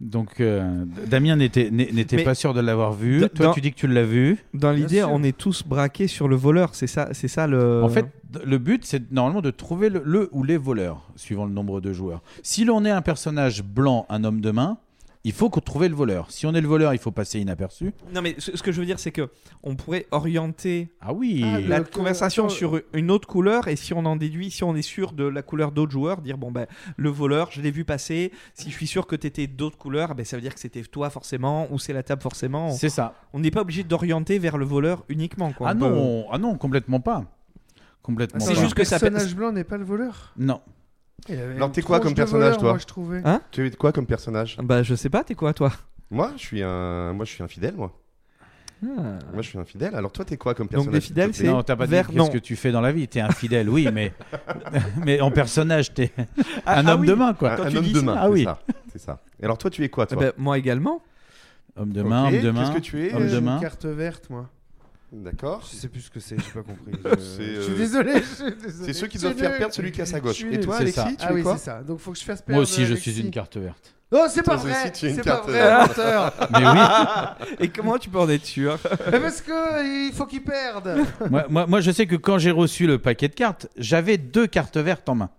Donc, 0.00 0.40
euh, 0.40 0.84
Damien 1.06 1.36
n'était 1.36 1.70
n'est- 1.70 1.90
n'était 1.92 2.16
Mais- 2.16 2.24
pas 2.24 2.34
sûr 2.34 2.52
de 2.52 2.60
l'avoir 2.60 2.92
vu. 2.92 3.20
Dans- 3.20 3.28
Toi, 3.28 3.46
dans- 3.46 3.52
tu 3.52 3.60
dis 3.60 3.70
que 3.72 3.76
tu 3.78 3.86
l'as 3.86 4.02
vu. 4.04 4.38
Dans 4.52 4.72
l'idée, 4.72 4.98
sûr. 4.98 5.08
on 5.10 5.22
est 5.22 5.36
tous 5.36 5.62
braqués 5.64 6.08
sur 6.08 6.28
le 6.28 6.36
voleur. 6.36 6.74
C'est 6.74 6.88
ça, 6.88 7.08
c'est 7.12 7.28
ça 7.28 7.46
le. 7.46 7.82
En 7.82 7.88
fait, 7.88 8.06
d- 8.30 8.40
le 8.44 8.58
but, 8.58 8.84
c'est 8.84 9.10
normalement 9.12 9.40
de 9.40 9.50
trouver 9.50 9.88
le, 9.88 10.02
le 10.04 10.28
ou 10.32 10.42
les 10.42 10.56
voleurs, 10.56 11.08
suivant 11.16 11.46
le 11.46 11.52
nombre 11.52 11.80
de 11.80 11.92
joueurs. 11.92 12.22
Si 12.42 12.64
l'on 12.64 12.84
est 12.84 12.90
un 12.90 13.02
personnage 13.02 13.62
blanc, 13.62 14.04
un 14.10 14.24
homme 14.24 14.40
de 14.40 14.50
main, 14.50 14.78
il 15.26 15.32
faut 15.32 15.48
qu'on 15.50 15.60
trouve 15.60 15.86
le 15.86 15.94
voleur. 15.94 16.30
Si 16.30 16.46
on 16.46 16.52
est 16.54 16.60
le 16.60 16.68
voleur, 16.68 16.92
il 16.92 16.98
faut 16.98 17.10
passer 17.10 17.40
inaperçu. 17.40 17.92
Non, 18.14 18.20
mais 18.20 18.34
ce, 18.38 18.56
ce 18.56 18.62
que 18.62 18.72
je 18.72 18.80
veux 18.80 18.86
dire, 18.86 18.98
c'est 18.98 19.10
que 19.10 19.30
on 19.62 19.74
pourrait 19.74 20.06
orienter 20.10 20.90
Ah 21.00 21.12
oui. 21.14 21.42
Ah, 21.44 21.60
la 21.60 21.80
conversation 21.80 22.48
sur 22.50 22.80
une 22.92 23.10
autre 23.10 23.26
couleur 23.26 23.68
et 23.68 23.76
si 23.76 23.94
on 23.94 24.04
en 24.04 24.16
déduit, 24.16 24.50
si 24.50 24.62
on 24.64 24.76
est 24.76 24.82
sûr 24.82 25.12
de 25.12 25.24
la 25.24 25.42
couleur 25.42 25.72
d'autres 25.72 25.92
joueurs, 25.92 26.20
dire 26.20 26.36
bon 26.36 26.52
ben 26.52 26.66
le 26.96 27.08
voleur, 27.08 27.48
je 27.50 27.62
l'ai 27.62 27.70
vu 27.70 27.84
passer. 27.84 28.32
Si 28.52 28.70
je 28.70 28.74
suis 28.76 28.86
sûr 28.86 29.06
que 29.06 29.16
t'étais 29.16 29.46
d'autres 29.46 29.78
couleurs, 29.78 30.14
ben 30.14 30.24
ça 30.26 30.36
veut 30.36 30.42
dire 30.42 30.54
que 30.54 30.60
c'était 30.60 30.82
toi 30.82 31.08
forcément 31.10 31.68
ou 31.72 31.78
c'est 31.78 31.92
la 31.94 32.02
table 32.02 32.20
forcément. 32.22 32.70
C'est 32.72 32.90
ça. 32.90 33.14
On 33.32 33.40
n'est 33.40 33.50
pas 33.50 33.62
obligé 33.62 33.82
d'orienter 33.82 34.38
vers 34.38 34.58
le 34.58 34.64
voleur 34.66 35.04
uniquement. 35.08 35.52
Quoi. 35.52 35.68
Ah 35.70 35.72
On 35.74 35.78
peut- 35.78 35.88
non, 35.88 36.26
ah 36.32 36.38
non, 36.38 36.56
complètement 36.56 37.00
pas. 37.00 37.24
Complètement 38.02 38.40
C'est 38.40 38.52
pas. 38.54 38.60
juste 38.60 38.74
que 38.74 38.84
ça 38.84 38.96
Le 38.96 39.00
personnage 39.00 39.34
blanc 39.34 39.52
n'est 39.52 39.64
pas 39.64 39.78
le 39.78 39.84
voleur 39.84 40.34
Non. 40.36 40.60
Avait 41.28 41.54
Alors, 41.56 41.72
t'es 41.72 41.82
quoi 41.82 42.00
comme 42.00 42.14
personnage, 42.14 42.58
toi 42.58 42.70
moi, 42.70 42.78
je 42.78 42.84
trouvais. 42.86 43.22
Hein 43.24 43.40
Tu 43.50 43.66
es 43.66 43.70
quoi 43.70 43.92
comme 43.92 44.06
personnage? 44.06 44.56
Bah 44.62 44.82
je 44.82 44.94
sais 44.94 45.08
pas, 45.10 45.24
t'es 45.24 45.34
quoi 45.34 45.54
toi? 45.54 45.72
Moi, 46.10 46.32
je 46.36 46.40
suis 46.42 46.62
un, 46.62 47.12
moi, 47.14 47.24
je 47.24 47.30
suis 47.32 47.42
un 47.42 47.48
fidèle, 47.48 47.74
moi. 47.76 47.92
Ah. 48.84 49.18
Moi, 49.32 49.40
je 49.40 49.48
suis 49.48 49.58
un 49.58 49.64
fidèle. 49.64 49.94
Alors, 49.94 50.12
toi, 50.12 50.26
t'es 50.26 50.36
quoi 50.36 50.52
comme 50.54 50.66
Donc, 50.66 50.72
personnage? 50.90 50.94
les 50.94 51.00
s'il 51.00 51.14
te 51.14 51.20
fidèles, 51.20 51.34
c'est- 51.34 51.44
Non, 51.46 51.62
t'as 51.62 51.76
pas 51.76 51.86
dit 51.86 51.94
qu'est-ce 51.94 52.30
que 52.30 52.38
tu 52.38 52.54
fais 52.56 52.70
dans 52.70 52.82
la 52.82 52.92
vie. 52.92 53.08
T'es 53.08 53.20
infidèle, 53.20 53.70
oui, 53.70 53.88
mais 53.92 54.12
mais 55.06 55.20
en 55.22 55.30
personnage, 55.30 55.94
t'es 55.94 56.12
Ah, 56.66 56.80
un 56.80 56.86
ah 56.86 56.94
homme 56.94 57.00
oui. 57.02 57.06
de 57.06 57.14
main, 57.14 57.32
quoi. 57.32 57.52
Un, 57.58 57.74
homme 57.74 57.90
de 57.90 58.00
main. 58.00 58.14
ah 58.18 58.24
c'est 58.26 58.32
oui. 58.32 58.44
ça. 58.44 58.58
C'est 58.92 58.98
ça. 58.98 59.22
Et 59.40 59.44
alors, 59.44 59.56
toi, 59.56 59.70
tu 59.70 59.82
es 59.82 59.88
quoi, 59.88 60.06
toi? 60.06 60.18
Ben, 60.20 60.32
Moi 60.36 60.58
également. 60.58 61.02
Homme 61.76 61.92
de 61.92 62.02
main, 62.02 62.26
homme 62.28 62.40
de 62.40 62.50
main. 62.50 62.60
Qu'est-ce 62.64 62.76
que 62.76 62.80
tu 62.82 63.06
es? 63.06 63.14
Homme 63.14 63.22
de 63.24 63.28
J'ai 63.28 63.40
main. 63.40 63.56
une 63.56 63.62
carte 63.62 63.86
verte, 63.86 64.28
moi. 64.28 64.50
D'accord. 65.22 65.62
Je 65.70 65.76
sais 65.76 65.88
plus 65.88 66.00
ce 66.00 66.10
que 66.10 66.18
c'est, 66.20 66.36
j'ai 66.38 66.50
pas 66.50 66.62
compris. 66.62 66.92
C'est, 67.20 67.44
Je, 67.46 67.54
je 67.54 67.60
suis 67.62 67.72
euh, 67.72 67.76
désolé. 67.76 68.12
je 68.16 68.20
suis 68.44 68.54
désolé. 68.56 68.84
C'est 68.86 68.92
ceux 68.92 69.06
qui 69.06 69.18
doivent 69.18 69.36
faire 69.36 69.56
perdre 69.56 69.72
celui 69.74 69.92
qui 69.92 70.00
est 70.00 70.02
à 70.02 70.06
sa 70.06 70.18
gauche. 70.20 70.42
Et 70.50 70.60
toi, 70.60 70.74
C'est 70.76 70.82
Alexis, 70.82 71.00
ça. 71.00 71.08
tu 71.10 71.16
Ah 71.20 71.30
es 71.30 71.34
oui, 71.34 71.42
c'est 71.52 71.58
ça. 71.58 71.82
Donc 71.82 71.98
faut 72.00 72.12
que 72.12 72.18
je 72.18 72.24
fasse 72.24 72.42
perdre. 72.42 72.54
Moi 72.56 72.62
aussi, 72.62 72.84
je 72.84 72.92
Alexis. 72.92 73.12
suis 73.12 73.20
une 73.22 73.30
carte 73.30 73.56
verte. 73.56 73.94
Oh, 74.10 74.26
c'est 74.28 74.42
pas 74.42 74.56
vrai. 74.56 74.72
aussi, 74.72 74.92
tu 74.92 75.06
es 75.06 75.10
une 75.10 75.16
C'est 75.16 75.22
carte 75.22 75.46
pas 75.46 75.50
vrai, 75.52 75.86
menteur. 75.88 76.34
Mais 76.52 76.66
oui. 76.66 77.54
Et 77.60 77.68
comment 77.68 77.96
tu 77.98 78.10
peux 78.10 78.18
en 78.18 78.28
être 78.28 78.44
sûr? 78.44 78.78
Mais 79.10 79.20
parce 79.20 79.40
que 79.40 80.08
il 80.08 80.12
faut 80.12 80.26
qu'il 80.26 80.42
perde. 80.42 80.98
moi, 81.30 81.46
moi, 81.48 81.66
moi, 81.66 81.80
je 81.80 81.90
sais 81.90 82.06
que 82.06 82.16
quand 82.16 82.38
j'ai 82.38 82.50
reçu 82.50 82.86
le 82.86 82.98
paquet 82.98 83.28
de 83.28 83.34
cartes, 83.34 83.68
j'avais 83.76 84.18
deux 84.18 84.46
cartes 84.46 84.76
vertes 84.76 85.08
en 85.08 85.14
main. 85.14 85.30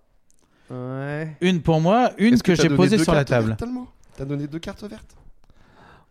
Ouais. 0.70 1.36
Une 1.42 1.62
pour 1.62 1.80
moi, 1.82 2.12
une 2.18 2.42
que, 2.42 2.56
j'ai 2.56 2.70
posée 2.70 2.98
sur 2.98 3.14
la 3.14 3.26
table. 3.26 3.56
T'as 4.18 4.26
donné 4.26 4.48
deux 4.48 4.60
cartes 4.60 4.84
vertes? 4.84 5.16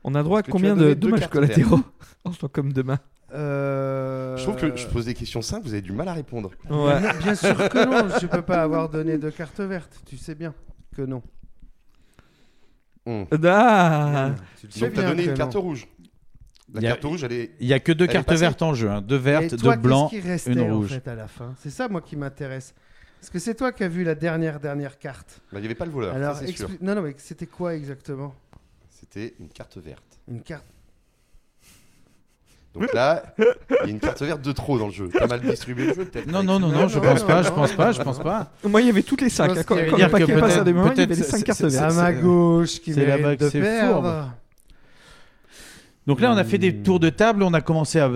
On 0.05 0.15
a 0.15 0.23
droit 0.23 0.41
à 0.41 0.43
combien 0.43 0.77
de 0.77 0.93
dommages 0.95 1.29
collatéraux? 1.29 1.81
En 2.27 2.31
tant 2.31 2.49
qu'homme 2.49 2.73
de 2.73 2.81
main 2.81 2.99
Euh... 3.35 4.37
Je 4.37 4.43
trouve 4.45 4.57
que 4.57 4.77
je 4.77 4.87
pose 4.87 5.07
des 5.07 5.15
questions 5.15 5.43
simples, 5.43 5.65
vous 5.67 5.73
avez 5.73 5.83
du 5.83 5.93
mal 5.93 6.09
à 6.09 6.13
répondre. 6.13 6.51
Ouais. 6.71 7.01
Non, 7.01 7.09
bien 7.23 7.35
sûr 7.35 7.57
que 7.69 7.85
non. 7.85 8.09
Je 8.21 8.27
peux 8.27 8.43
pas 8.43 8.63
avoir 8.63 8.89
donné 8.89 9.19
de 9.19 9.31
carte 9.31 9.61
verte. 9.61 10.01
Tu 10.07 10.17
sais 10.17 10.35
bien 10.35 10.55
que 10.97 11.03
non. 11.03 11.23
Hum. 13.07 13.27
Ah 13.43 14.31
Tu 14.71 14.81
Donc, 14.81 14.93
t'as 14.95 15.03
donné 15.09 15.25
une 15.25 15.35
carte 15.35 15.55
non. 15.55 15.61
rouge. 15.61 15.89
La 16.73 16.81
Il 16.81 16.85
y 16.85 16.87
a- 16.87 16.91
carte 16.93 17.05
rouge, 17.05 17.25
elle 17.25 17.33
est. 17.33 17.51
Il 17.61 17.67
y 17.67 17.73
a 17.73 17.81
que 17.81 17.93
deux 17.93 18.07
cartes 18.07 18.33
vertes 18.33 18.63
en 18.63 18.75
jeu, 18.75 18.91
hein. 18.91 19.03
deux 19.03 19.17
vertes, 19.17 19.53
Et 19.53 19.57
toi, 19.57 19.77
deux 19.77 19.83
blancs, 19.83 20.11
qui 20.11 20.21
restait 20.21 20.53
une 20.53 20.61
en 20.63 20.75
rouge. 20.77 20.89
fait 20.91 21.09
à 21.09 21.15
la 21.15 21.29
fin? 21.29 21.55
C'est 21.59 21.71
ça 21.71 21.89
moi 21.89 22.01
qui 22.01 22.17
m'intéresse. 22.17 22.75
Est-ce 23.23 23.31
que 23.31 23.39
c'est 23.39 23.55
toi 23.55 23.73
qui 23.73 23.85
as 23.85 23.89
vu 23.89 24.05
la 24.05 24.15
dernière 24.15 24.59
dernière 24.61 24.99
carte? 24.99 25.41
Bah, 25.53 25.59
il 25.59 25.63
n'y 25.63 25.67
avait 25.67 25.75
pas 25.75 25.85
le 25.87 25.91
voleur, 25.93 26.15
Alors, 26.15 26.37
ça 26.37 26.47
sûr. 26.47 26.69
non 26.81 26.95
non 26.95 27.03
mais 27.03 27.15
c'était 27.19 27.47
quoi 27.47 27.75
exactement? 27.75 28.35
C'était 28.91 29.35
une 29.39 29.49
carte 29.49 29.77
verte. 29.79 30.19
Une 30.29 30.41
carte. 30.43 30.65
Donc 32.75 32.93
là, 32.93 33.23
il 33.39 33.45
y 33.85 33.89
a 33.89 33.91
une 33.91 34.01
carte 34.01 34.21
verte 34.23 34.43
de 34.43 34.51
trop 34.51 34.79
dans 34.79 34.87
le 34.89 34.93
jeu. 34.93 35.09
T'as 35.13 35.29
mal 35.29 35.41
distribué 35.41 35.87
le 35.87 35.95
jeu, 35.95 36.05
peut-être. 36.05 36.27
Non, 36.27 36.43
non, 36.43 36.59
non, 36.59 36.69
non, 36.73 36.89
je 36.89 36.99
pense 36.99 37.23
pas, 37.23 37.43
je 37.43 37.51
pense 37.51 37.73
pas, 37.73 37.93
je 37.93 38.03
pense 38.03 38.19
pas. 38.19 38.51
Moi, 38.65 38.81
il 38.81 38.89
y 38.89 38.91
avait 38.91 39.03
toutes 39.05 39.21
les 39.21 39.29
cinq. 39.31 39.49
pense 39.49 39.59
hein. 39.59 39.63
Quand, 39.65 39.77
quand 39.77 39.97
le 39.97 40.09
paquet 40.09 40.27
passe 40.35 40.43
à 40.43 40.47
peut-être- 40.47 40.65
des 40.65 40.73
moments, 40.73 40.91
il 40.93 40.99
y 40.99 41.03
avait 41.03 41.15
les 41.15 41.23
cinq 41.23 41.39
c'est- 41.39 41.45
cartes 41.45 41.59
c'est- 41.61 41.69
vertes. 41.69 41.93
À 41.93 41.95
ma 42.03 42.13
gauche 42.13 42.81
qui 42.81 42.93
mérite 42.93 43.39
que 43.39 43.45
de 43.45 43.51
perdre. 43.51 43.93
fourbe. 44.03 44.25
Donc 46.07 46.21
là, 46.21 46.33
on 46.33 46.37
a 46.37 46.45
fait 46.45 46.59
des 46.59 46.75
tours 46.83 47.01
de 47.01 47.11
table, 47.11 47.43
on 47.43 47.55
a 47.55 47.61
commencé 47.61 47.99
à, 48.01 48.11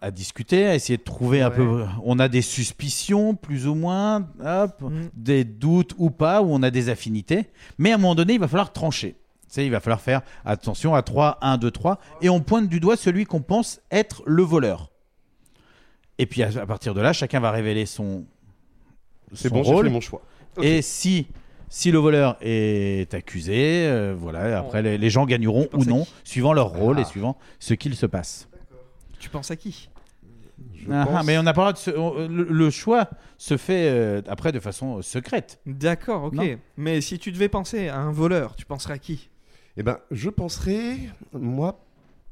à 0.00 0.10
discuter, 0.10 0.66
à 0.66 0.74
essayer 0.74 0.96
de 0.96 1.02
trouver 1.02 1.42
un 1.42 1.50
peu. 1.50 1.84
On 2.04 2.18
a 2.18 2.28
des 2.28 2.40
suspicions, 2.42 3.34
plus 3.34 3.66
ou 3.66 3.74
moins, 3.74 4.28
hop, 4.44 4.80
Mm. 4.80 4.90
des 5.14 5.44
doutes 5.44 5.92
ou 5.98 6.10
pas, 6.10 6.40
ou 6.40 6.46
on 6.54 6.62
a 6.62 6.70
des 6.70 6.88
affinités. 6.88 7.46
Mais 7.78 7.90
à 7.90 7.96
un 7.96 7.98
moment 7.98 8.14
donné, 8.14 8.34
il 8.34 8.40
va 8.40 8.48
falloir 8.48 8.72
trancher. 8.72 9.16
Sais, 9.48 9.64
il 9.64 9.70
va 9.70 9.80
falloir 9.80 10.00
faire 10.00 10.20
attention 10.44 10.94
à 10.94 11.02
3, 11.02 11.38
1, 11.40 11.56
2, 11.58 11.70
3, 11.70 11.98
et 12.20 12.28
on 12.28 12.40
pointe 12.40 12.68
du 12.68 12.80
doigt 12.80 12.96
celui 12.96 13.24
qu'on 13.24 13.40
pense 13.42 13.80
être 13.90 14.22
le 14.26 14.42
voleur. 14.42 14.90
Et 16.18 16.26
puis 16.26 16.42
à, 16.42 16.48
à 16.60 16.66
partir 16.66 16.94
de 16.94 17.00
là, 17.00 17.12
chacun 17.12 17.40
va 17.40 17.50
révéler 17.50 17.86
son, 17.86 18.24
C'est 19.32 19.48
son 19.48 19.54
bon, 19.54 19.62
rôle. 19.62 19.86
fait 19.86 19.92
mon 19.92 20.00
choix. 20.00 20.22
Et 20.60 20.82
si, 20.82 21.28
si 21.68 21.90
le 21.90 21.98
voleur 21.98 22.36
est 22.40 23.14
accusé, 23.14 23.86
euh, 23.86 24.14
voilà, 24.18 24.58
après 24.58 24.82
les, 24.82 24.98
les 24.98 25.10
gens 25.10 25.24
gagneront 25.26 25.68
ou 25.72 25.84
non, 25.84 26.06
suivant 26.24 26.52
leur 26.52 26.68
rôle 26.68 26.98
et 26.98 27.02
Ah. 27.02 27.06
suivant 27.06 27.38
ce 27.58 27.72
qu'il 27.74 27.94
se 27.96 28.06
passe. 28.06 28.48
Tu 29.18 29.30
penses 29.30 29.50
à 29.50 29.56
qui? 29.56 29.88
Je 30.74 30.90
Ah, 30.92 31.06
pense- 31.06 31.24
mais 31.24 31.38
on 31.38 31.42
n'a 31.44 31.52
pas 31.52 31.70
le 31.70 31.76
se- 31.76 31.90
le, 31.90 32.44
le 32.44 32.70
choix 32.70 33.08
se 33.36 33.56
fait 33.56 33.88
euh, 33.88 34.20
après 34.28 34.50
de 34.52 34.58
façon 34.60 35.00
secrète. 35.02 35.60
D'accord, 35.66 36.24
ok. 36.24 36.34
Non. 36.34 36.56
Mais 36.76 37.00
si 37.00 37.18
tu 37.18 37.30
devais 37.30 37.48
penser 37.48 37.88
à 37.88 37.98
un 37.98 38.10
voleur, 38.10 38.56
tu 38.56 38.64
penserais 38.66 38.94
à 38.94 38.98
qui? 38.98 39.30
Eh 39.78 39.82
ben, 39.84 39.98
je 40.10 40.28
penserais, 40.28 40.96
moi, 41.32 41.78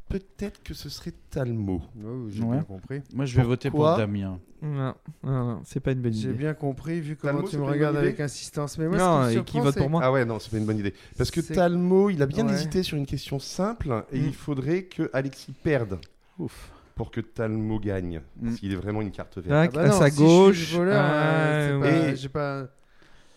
peut-être 0.09 0.63
que 0.65 0.75
ce 0.75 0.89
serait 0.89 1.13
Talmo. 1.31 1.81
Oh, 2.05 2.27
J'ai 2.29 2.43
Ouais. 2.43 2.57
bien 2.57 2.63
compris. 2.65 3.03
Moi, 3.15 3.25
je 3.25 3.37
vais 3.37 3.45
voter 3.45 3.71
pour 3.71 3.85
Damien. 3.97 4.41
Non, 4.63 4.95
non, 5.23 5.45
non, 5.45 5.61
c'est 5.65 5.79
pas 5.79 5.93
une 5.93 6.01
bonne 6.01 6.13
J'ai 6.13 6.31
idée. 6.31 6.39
bien 6.39 6.55
compris 6.55 7.01
vu 7.01 7.15
comment 7.15 7.35
Talmo, 7.35 7.49
tu 7.49 7.59
me 7.59 7.63
regardes 7.65 7.97
avec 7.97 8.19
insistance. 8.19 8.79
Mais 8.79 8.89
moi, 8.89 8.99
Non, 8.99 9.29
qui 9.31 9.37
et 9.39 9.45
qui 9.45 9.61
vote 9.61 9.75
c'est- 9.75 9.81
pour 9.81 9.91
moi 9.91 10.01
Ah 10.03 10.11
ouais, 10.11 10.25
non, 10.25 10.39
c'est 10.41 10.51
pas 10.51 10.57
une 10.59 10.65
bonne 10.67 10.79
idée. 10.79 10.93
Parce 11.17 11.31
que 11.31 11.41
Talmo, 11.41 12.11
il 12.11 12.21
a 12.23 12.27
bien 12.27 12.47
Ouais. 12.49 12.55
hésité 12.55 12.83
sur 12.83 12.97
une 12.97 13.07
question 13.07 13.39
simple 13.39 14.05
et 14.11 14.19
Mm. 14.19 14.25
il 14.27 14.35
faudrait 14.35 14.83
que 14.85 15.09
Alexis 15.13 15.53
perde 15.63 15.99
Ouf. 16.41 16.73
pour 16.97 17.11
que 17.13 17.21
Talmo 17.21 17.79
gagne. 17.79 18.23
Mm. 18.41 18.53
S'il 18.57 18.73
est 18.73 18.77
vraiment 18.77 19.03
une 19.03 19.13
carte 19.13 19.39
verte. 19.39 19.71
Ah, 19.77 19.81
Ah 19.81 19.85
bah 19.87 19.91
à 19.91 19.93
sa 19.93 20.07
si 20.07 20.11
je 20.11 20.17
suis 20.17 20.25
gauche. 20.25 20.73
voleur, 20.75 21.05
euh, 21.05 21.81
pas- 21.81 22.15
j'ai 22.17 22.29
pas. 22.29 22.67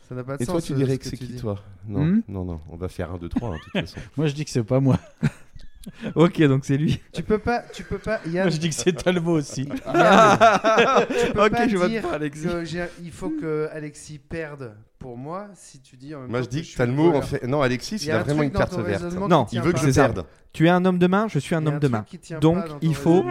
Ça 0.10 0.16
n'a 0.16 0.24
pas 0.24 0.38
de 0.38 0.42
Et 0.42 0.46
sens. 0.46 0.54
toi, 0.54 0.62
tu 0.62 0.74
euh, 0.74 0.76
dirais 0.76 0.94
ce 0.96 0.98
que 1.00 1.06
c'est 1.10 1.18
qui, 1.18 1.28
dis. 1.28 1.36
toi? 1.40 1.60
Non, 1.88 2.04
Hmm 2.04 2.22
non, 2.28 2.44
non, 2.44 2.62
on 2.72 2.76
va 2.78 2.88
faire 2.90 3.12
un, 3.14 3.18
deux, 3.20 3.30
trois, 3.30 3.50
hein, 3.50 3.54
de 3.54 3.60
toute 3.62 3.72
façon. 3.94 4.00
Moi, 4.18 4.26
je 4.28 4.34
dis 4.34 4.44
que 4.44 4.52
c'est 4.52 4.64
pas 4.64 4.80
moi. 4.80 4.98
Ok, 6.14 6.42
donc 6.44 6.66
c'est 6.66 6.78
lui. 6.78 7.00
Tu 7.14 7.24
peux 7.24 7.38
pas, 7.38 7.64
tu 7.74 7.84
peux 7.84 7.98
pas. 7.98 8.20
Yann, 8.28 8.44
Moi, 8.44 8.50
je 8.50 8.58
dis 8.58 8.70
que 8.70 8.76
c'est 8.76 8.92
Talbot 8.92 9.32
aussi. 9.38 9.62
Yann, 9.88 10.38
tu 11.08 11.32
peux 11.32 11.46
ok, 11.46 11.52
pas 11.52 11.68
je 11.70 11.78
vote 11.78 11.90
dire 11.90 12.06
Alexis. 12.12 12.44
que 12.48 12.66
j'ai- 12.66 12.86
il 13.02 13.12
faut 13.12 13.30
que 13.30 13.70
Alexis 13.72 14.20
perde 14.20 14.76
pour 15.00 15.18
moi 15.18 15.48
si 15.56 15.80
tu 15.80 15.96
dis 15.96 16.14
en 16.14 16.20
même 16.22 16.32
Moi, 16.32 16.42
je 16.42 16.50
dis 16.50 16.64
que 16.64 16.68
le 16.72 16.76
Talmo, 16.78 17.16
en 17.16 17.22
fait. 17.22 17.48
Non, 17.48 17.62
Alexis, 17.62 17.96
Il 18.04 18.12
a 18.12 18.22
vraiment 18.24 18.44
une 18.44 18.52
carte 18.52 18.78
verte. 18.78 19.04
Non, 19.14 19.48
Il 19.54 19.62
veut 19.62 19.72
que 19.72 19.80
je 19.80 19.90
perde. 19.90 20.26
Tu 20.52 20.68
es 20.68 20.70
un 20.70 20.84
homme 20.84 21.00
de 21.00 21.08
main, 21.08 21.28
je 21.30 21.40
suis 21.40 21.56
un 21.56 21.66
homme 21.66 21.76
un 21.76 21.80
de 21.80 21.88
main. 21.88 22.06
Donc, 22.42 22.58
il 22.82 22.94
faut 22.94 23.26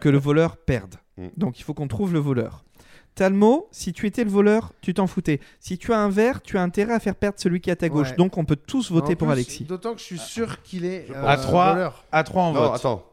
que 0.00 0.08
le 0.08 0.18
voleur 0.18 0.56
perde. 0.56 0.96
Mm. 1.16 1.28
Donc 1.36 1.60
il 1.60 1.62
faut 1.62 1.74
qu'on 1.74 1.86
trouve 1.86 2.12
le 2.12 2.18
voleur. 2.18 2.64
Talmo, 3.14 3.68
si 3.70 3.92
tu 3.92 4.06
étais 4.06 4.24
le 4.24 4.30
voleur, 4.30 4.72
tu 4.80 4.92
t'en 4.92 5.06
foutais. 5.06 5.38
Si 5.60 5.78
tu 5.78 5.92
as 5.92 5.98
un 5.98 6.08
verre, 6.08 6.42
tu 6.42 6.58
as 6.58 6.62
intérêt 6.62 6.94
à 6.94 6.98
faire 7.00 7.14
perdre 7.14 7.38
celui 7.38 7.60
qui 7.60 7.70
est 7.70 7.72
à 7.72 7.76
ta 7.76 7.88
gauche. 7.88 8.10
Ouais. 8.10 8.16
Donc 8.16 8.36
on 8.38 8.44
peut 8.44 8.56
tous 8.56 8.90
voter 8.90 9.12
En 9.12 9.16
pour 9.16 9.28
plus, 9.28 9.32
Alexis. 9.34 9.64
D'autant 9.64 9.92
que 9.94 10.00
je 10.00 10.04
suis 10.04 10.18
sûr 10.18 10.60
qu'il 10.62 10.84
est 10.84 11.06
euh, 11.14 11.24
À 11.26 11.36
3, 11.36 11.72
voleur. 11.74 12.04
à 12.10 12.24
3 12.24 12.42
on 12.42 12.52
Non, 12.52 12.60
vote. 12.60 12.74
attends. 12.74 13.04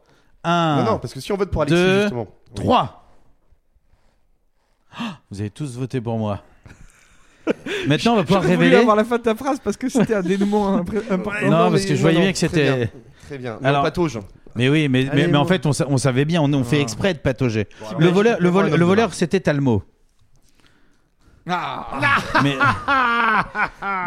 1, 0.44 0.76
Non, 0.84 0.90
non, 0.92 0.98
parce 0.98 1.14
que 1.14 1.20
si 1.20 1.30
on 1.30 1.36
vote 1.36 1.50
pour 1.52 1.62
Alexis, 1.62 1.80
deux, 1.80 2.00
justement. 2.02 2.26
oui. 2.48 2.54
3. 2.56 2.98
Vous 5.30 5.40
avez 5.40 5.50
tous 5.50 5.76
voté 5.78 6.00
pour 6.00 6.18
moi. 6.18 6.42
Maintenant, 7.86 8.12
on 8.14 8.16
va 8.16 8.24
pouvoir 8.24 8.42
révéler. 8.42 8.76
avoir 8.76 8.96
la 8.96 9.04
fin 9.04 9.18
de 9.18 9.22
ta 9.22 9.34
phrase 9.34 9.58
parce 9.62 9.76
que 9.76 9.88
c'était 9.88 10.14
un 10.14 10.22
dénouement 10.22 10.74
important. 11.10 11.18
Non, 11.48 11.70
parce 11.70 11.84
que 11.86 11.94
je 11.94 12.00
voyais 12.00 12.18
non, 12.18 12.24
bien 12.24 12.32
que 12.32 12.38
très 12.38 12.48
c'était. 12.48 12.76
bien, 12.76 12.88
très 13.26 13.38
bien. 13.38 13.58
Mais 13.60 13.70
on 13.70 13.82
patauge. 13.82 14.18
Mais 14.54 14.68
oui, 14.68 14.88
mais, 14.88 15.04
mais, 15.04 15.10
Allez, 15.10 15.26
mais 15.28 15.38
en 15.38 15.46
fait, 15.46 15.64
on, 15.64 15.72
sa- 15.72 15.88
on 15.88 15.96
savait 15.96 16.26
bien, 16.26 16.42
on, 16.42 16.52
on 16.52 16.62
fait 16.62 16.78
Ah. 16.78 16.82
exprès 16.82 17.14
de 17.14 17.18
patauger. 17.20 17.68
Le 17.98 18.04
alors, 18.04 18.14
voleur, 18.14 18.36
le, 18.40 18.84
voleur, 18.84 19.14
c'était 19.14 19.40
Talmo. 19.40 19.82
Mais, 21.46 22.56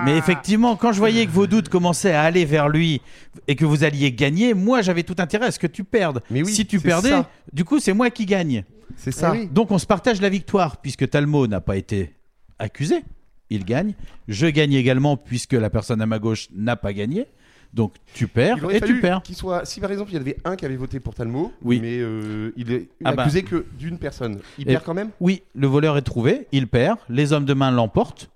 mais 0.06 0.18
effectivement, 0.18 0.76
quand 0.76 0.92
je 0.92 1.00
voyais 1.00 1.26
que 1.26 1.32
vos 1.32 1.48
doutes 1.48 1.70
commençaient 1.70 2.14
à 2.14 2.22
aller 2.24 2.46
vers 2.46 2.70
lui 2.70 3.02
et 3.48 3.56
que 3.56 3.66
vous 3.66 3.84
alliez 3.84 4.12
gagner, 4.12 4.54
moi 4.54 4.82
j'avais 4.82 5.04
tout 5.04 5.16
intérêt 5.18 5.48
à 5.48 5.52
ce 5.52 5.60
que 5.60 5.68
tu 5.68 5.84
perdes. 5.84 6.22
Mais 6.30 6.44
oui, 6.44 6.54
si 6.54 6.66
tu 6.66 6.80
perdais, 6.80 7.10
ça. 7.10 7.30
du 7.52 7.66
coup 7.66 7.80
c'est 7.80 7.94
moi 7.94 8.10
qui 8.10 8.26
gagne. 8.26 8.64
C'est 8.98 9.12
ça. 9.12 9.34
Eh 9.36 9.40
oui. 9.40 9.50
Donc 9.52 9.72
on 9.72 9.78
se 9.78 9.86
partage 9.86 10.22
la 10.22 10.30
victoire 10.30 10.78
puisque 10.78 11.10
Talmo 11.10 11.48
n'a 11.48 11.62
pas 11.62 11.76
été 11.78 12.14
accusé, 12.60 13.04
il 13.50 13.66
gagne. 13.66 13.94
Je 14.28 14.48
gagne 14.48 14.74
également 14.74 15.18
puisque 15.18 15.54
la 15.54 15.70
personne 15.70 16.02
à 16.02 16.06
ma 16.06 16.20
gauche 16.20 16.48
n'a 16.56 16.76
pas 16.76 16.94
gagné. 16.94 17.28
Donc 17.76 17.94
tu 18.14 18.28
perds 18.28 18.58
et 18.72 18.80
fallu 18.80 18.96
tu 18.96 19.02
perds. 19.02 19.22
qu'il 19.22 19.36
soit. 19.36 19.66
Si 19.66 19.82
par 19.82 19.92
exemple 19.92 20.10
il 20.12 20.14
y 20.14 20.18
avait 20.18 20.38
un 20.46 20.56
qui 20.56 20.66
avait 20.66 20.78
voté 20.78 21.00
pour 21.02 21.14
Talmo, 21.14 21.52
Oui. 21.62 21.80
mais 21.82 21.98
euh, 22.00 22.52
il 22.56 22.72
est 22.72 22.88
Ah 23.04 23.12
bah. 23.14 23.24
accusé 23.24 23.44
que 23.44 23.66
d'une 23.78 23.98
personne, 24.00 24.40
il 24.58 24.64
Et- 24.64 24.72
perd 24.74 24.86
quand 24.86 24.94
même? 24.94 25.10
Oui, 25.20 25.44
le 25.54 25.68
voleur 25.68 25.98
est 25.98 26.02
trouvé, 26.02 26.48
il 26.54 26.68
perd, 26.68 26.98
les 27.10 27.34
hommes 27.34 27.46
de 27.46 27.54
main 27.54 27.72
l'emportent. 27.72 28.30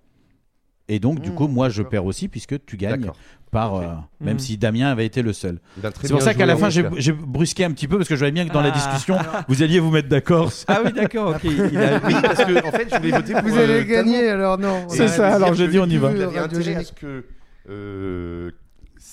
Et 0.91 0.99
donc, 0.99 1.21
du 1.21 1.29
Mmh, 1.29 1.35
coup, 1.35 1.47
moi, 1.47 1.69
je 1.69 1.83
perds 1.83 2.03
aussi 2.05 2.27
puisque 2.27 2.65
tu 2.65 2.75
gagnes 2.75 3.11
par. 3.51 3.75
euh, 3.75 3.85
même 4.19 4.35
Mmh. 4.35 4.39
si 4.39 4.57
Damien 4.57 4.87
avait 4.89 5.05
été 5.05 5.21
le 5.21 5.33
seul. 5.33 5.59
C'est 6.01 6.11
pour 6.11 6.21
ça 6.21 6.33
qu'à 6.33 6.45
la 6.47 6.57
fin, 6.57 6.69
j'ai 6.69 7.11
brusqué 7.13 7.63
un 7.63 7.71
petit 7.71 7.87
peu 7.87 7.95
parce 7.97 8.09
que 8.09 8.15
je 8.15 8.19
voyais 8.19 8.31
bien 8.33 8.45
que 8.47 8.51
dans 8.51 8.61
la 8.61 8.69
Ah. 8.69 8.71
discussion, 8.71 9.15
vous 9.47 9.63
alliez 9.63 9.79
vous 9.79 9.91
mettre 9.91 10.09
d'accord. 10.09 10.51
Ah 10.67 10.81
oui, 10.83 10.91
d'accord, 10.91 11.29
ok. 11.35 11.43
Il 11.45 11.77
a... 11.77 11.99
Oui, 12.05 12.13
parce 12.21 12.43
que 12.43 12.67
en 12.67 12.71
fait, 12.71 12.87
je 12.91 12.95
voulais 12.97 13.11
voter 13.11 13.33
pour. 13.33 13.43
Vous 13.43 13.57
euh, 13.57 13.63
allez 13.63 13.85
gagner 13.85 14.27
alors 14.29 14.57
non. 14.57 14.87
C'est 14.89 15.07
je 15.07 15.13
ça, 15.13 15.35
alors 15.35 15.51
que 15.55 15.63
dit, 15.63 15.79
on 15.79 15.85
y 15.85 15.97
va. 15.97 16.11
Il 16.11 16.15
avait 16.15 16.23
intérêt 16.25 16.37
à 16.39 16.41
Radiogénique. 16.41 16.87
ce 16.87 16.93
que 16.93 17.23
euh, 17.69 18.51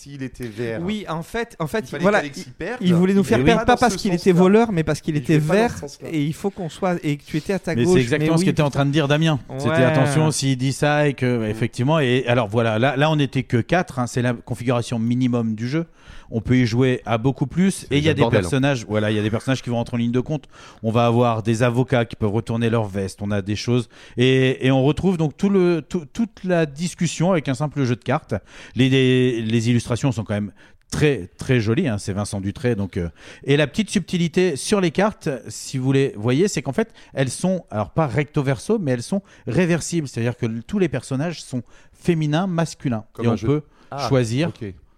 s'il 0.06 0.22
était 0.22 0.46
vert. 0.46 0.80
Oui, 0.82 1.04
en 1.08 1.22
fait, 1.22 1.56
en 1.58 1.66
fait, 1.66 1.90
Il 1.92 1.98
voilà, 1.98 2.24
il, 2.24 2.30
perde. 2.56 2.78
il 2.80 2.94
voulait 2.94 3.14
nous 3.14 3.24
faire 3.24 3.42
perdre 3.42 3.64
pas 3.64 3.76
parce 3.76 3.94
ce 3.94 3.98
qu'il 3.98 4.12
était 4.14 4.32
voleur, 4.32 4.70
mais 4.72 4.84
parce 4.84 5.00
qu'il 5.00 5.16
Il 5.16 5.22
était 5.22 5.38
vert. 5.38 5.74
ce. 5.88 5.96
Et 6.12 6.22
il 6.22 6.32
faut 6.32 6.50
qu'on 6.50 6.68
soit 6.68 6.96
et 7.04 7.16
que 7.16 7.24
tu 7.24 7.36
étais 7.36 7.52
à 7.52 7.58
ta 7.58 7.74
Mais 7.74 7.84
gauche. 7.84 7.94
c'est 7.94 8.00
exactement 8.02 8.36
ce 8.36 8.40
oui, 8.40 8.46
qu'était 8.46 8.62
en 8.62 8.70
train 8.70 8.86
de 8.86 8.90
dire 8.92 9.08
Damien. 9.08 9.38
C'était 9.58 9.82
attention 9.82 10.30
s'il 10.30 10.56
dit 10.56 10.72
ça 10.72 11.08
et 11.08 11.14
que 11.14 11.44
effectivement 11.46 11.98
et 11.98 12.24
alors 12.28 12.48
voilà 12.48 12.78
là 12.78 12.96
là 12.96 13.10
on 13.10 13.18
était 13.18 13.42
que 13.42 13.56
4 13.58 14.08
c'est 14.08 14.22
la 14.22 14.32
configuration 14.34 14.98
minimum 14.98 15.54
du 15.54 15.68
jeu. 15.68 15.86
On 16.30 16.40
peut 16.40 16.56
y 16.56 16.66
jouer 16.66 17.02
à 17.06 17.18
beaucoup 17.18 17.46
plus 17.46 17.86
et 17.92 17.98
il 17.98 18.04
y 18.04 18.08
a 18.08 18.14
des 18.14 18.20
bordel, 18.22 18.38
hein. 18.38 18.42
personnages 18.42 18.84
voilà 18.88 19.10
il 19.12 19.16
y 19.16 19.20
a 19.20 19.22
des 19.22 19.30
personnages 19.30 19.62
qui 19.62 19.70
vont 19.70 19.76
rentrer 19.76 19.96
en 19.96 19.98
ligne 19.98 20.10
de 20.12 20.20
compte. 20.20 20.44
On 20.82 20.90
va 20.90 21.06
avoir 21.06 21.42
des 21.44 21.62
avocats 21.62 22.04
qui 22.04 22.16
peuvent 22.16 22.32
retourner 22.32 22.68
leur 22.68 22.84
veste. 22.86 23.20
On 23.22 23.30
a 23.30 23.42
des 23.42 23.54
choses 23.56 23.88
et, 24.16 24.66
et 24.66 24.70
on 24.72 24.82
retrouve 24.84 25.18
donc 25.18 25.36
tout 25.36 25.48
le 25.48 25.82
tout- 25.88 26.04
toute 26.12 26.42
la 26.44 26.66
discussion 26.66 27.30
avec 27.32 27.48
un 27.48 27.54
simple 27.54 27.84
jeu 27.84 27.94
de 27.96 28.02
cartes. 28.02 28.34
Les 28.74 28.88
les, 28.88 29.40
les 29.40 29.70
illustrations 29.70 29.95
sont 30.12 30.24
quand 30.24 30.34
même 30.34 30.52
très 30.90 31.26
très 31.38 31.58
jolies. 31.60 31.88
hein, 31.88 31.98
c'est 31.98 32.12
Vincent 32.12 32.40
Dutré 32.40 32.74
donc 32.76 32.96
euh, 32.96 33.08
et 33.44 33.56
la 33.56 33.66
petite 33.66 33.90
subtilité 33.90 34.54
sur 34.56 34.80
les 34.80 34.90
cartes, 34.92 35.28
si 35.48 35.78
vous 35.78 35.90
les 35.92 36.12
voyez, 36.16 36.46
c'est 36.48 36.62
qu'en 36.62 36.72
fait, 36.72 36.92
elles 37.14 37.30
sont, 37.30 37.64
alors 37.70 37.90
pas 37.90 38.06
recto 38.06 38.42
verso, 38.42 38.78
mais 38.78 38.92
elles 38.92 39.02
sont 39.02 39.22
réversibles. 39.46 40.06
C'est-à-dire 40.08 40.36
que 40.36 40.46
tous 40.60 40.78
les 40.78 40.88
personnages 40.88 41.42
sont 41.42 41.62
féminins, 41.92 42.46
masculins. 42.46 43.04
Comme 43.12 43.26
et 43.26 43.28
on 43.28 43.36
jeu. 43.36 43.46
peut 43.48 43.62
Ah, 43.90 44.08
choisir 44.08 44.52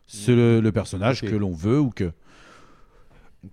ce- 0.07 0.31
le, 0.33 0.61
le 0.61 0.73
personnage 0.73 1.21
que 1.23 1.37
l'on 1.37 1.53
veut 1.53 1.79
ou 1.81 1.91
que 1.91 2.13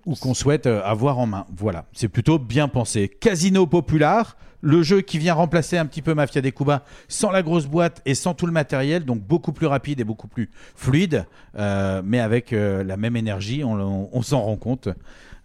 ou 0.06 0.16
qu'on 0.16 0.34
souhaite 0.34 0.66
euh, 0.68 0.82
avoir 0.84 1.20
en 1.20 1.28
main. 1.28 1.46
Voilà, 1.56 1.86
c'est 1.94 2.08
plutôt 2.08 2.40
bien 2.40 2.68
pensé. 2.68 3.08
Casino 3.08 3.68
Popular, 3.68 4.36
le 4.62 4.82
jeu 4.82 5.02
qui 5.02 5.20
vient 5.20 5.34
remplacer 5.36 5.78
un 5.78 5.86
petit 5.86 6.02
peu 6.02 6.14
Mafia 6.16 6.42
des 6.42 6.52
Cuba 6.52 6.84
sans 7.08 7.30
la 7.32 7.44
grosse 7.44 7.68
boîte 7.68 8.02
et 8.06 8.16
sans 8.16 8.34
tout 8.34 8.48
le 8.48 8.52
matériel, 8.52 9.06
donc 9.06 9.22
beaucoup 9.22 9.52
plus 9.54 9.68
rapide 9.68 10.00
et 10.00 10.04
beaucoup 10.04 10.28
plus 10.28 10.50
fluide, 10.76 11.26
euh, 11.58 12.02
mais 12.04 12.20
avec 12.20 12.52
euh, 12.52 12.84
la 12.84 12.98
même 12.98 13.16
énergie, 13.16 13.64
on, 13.64 13.74
on- 13.80 14.10
on 14.12 14.22
s'en 14.22 14.42
rend 14.42 14.58
compte. 14.58 14.90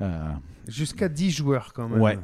Euh, 0.01 0.25
Jusqu'à 0.69 1.09
10 1.09 1.31
joueurs 1.33 1.73
quand 1.75 1.89
même. 1.89 2.01
Ouais. 2.01 2.19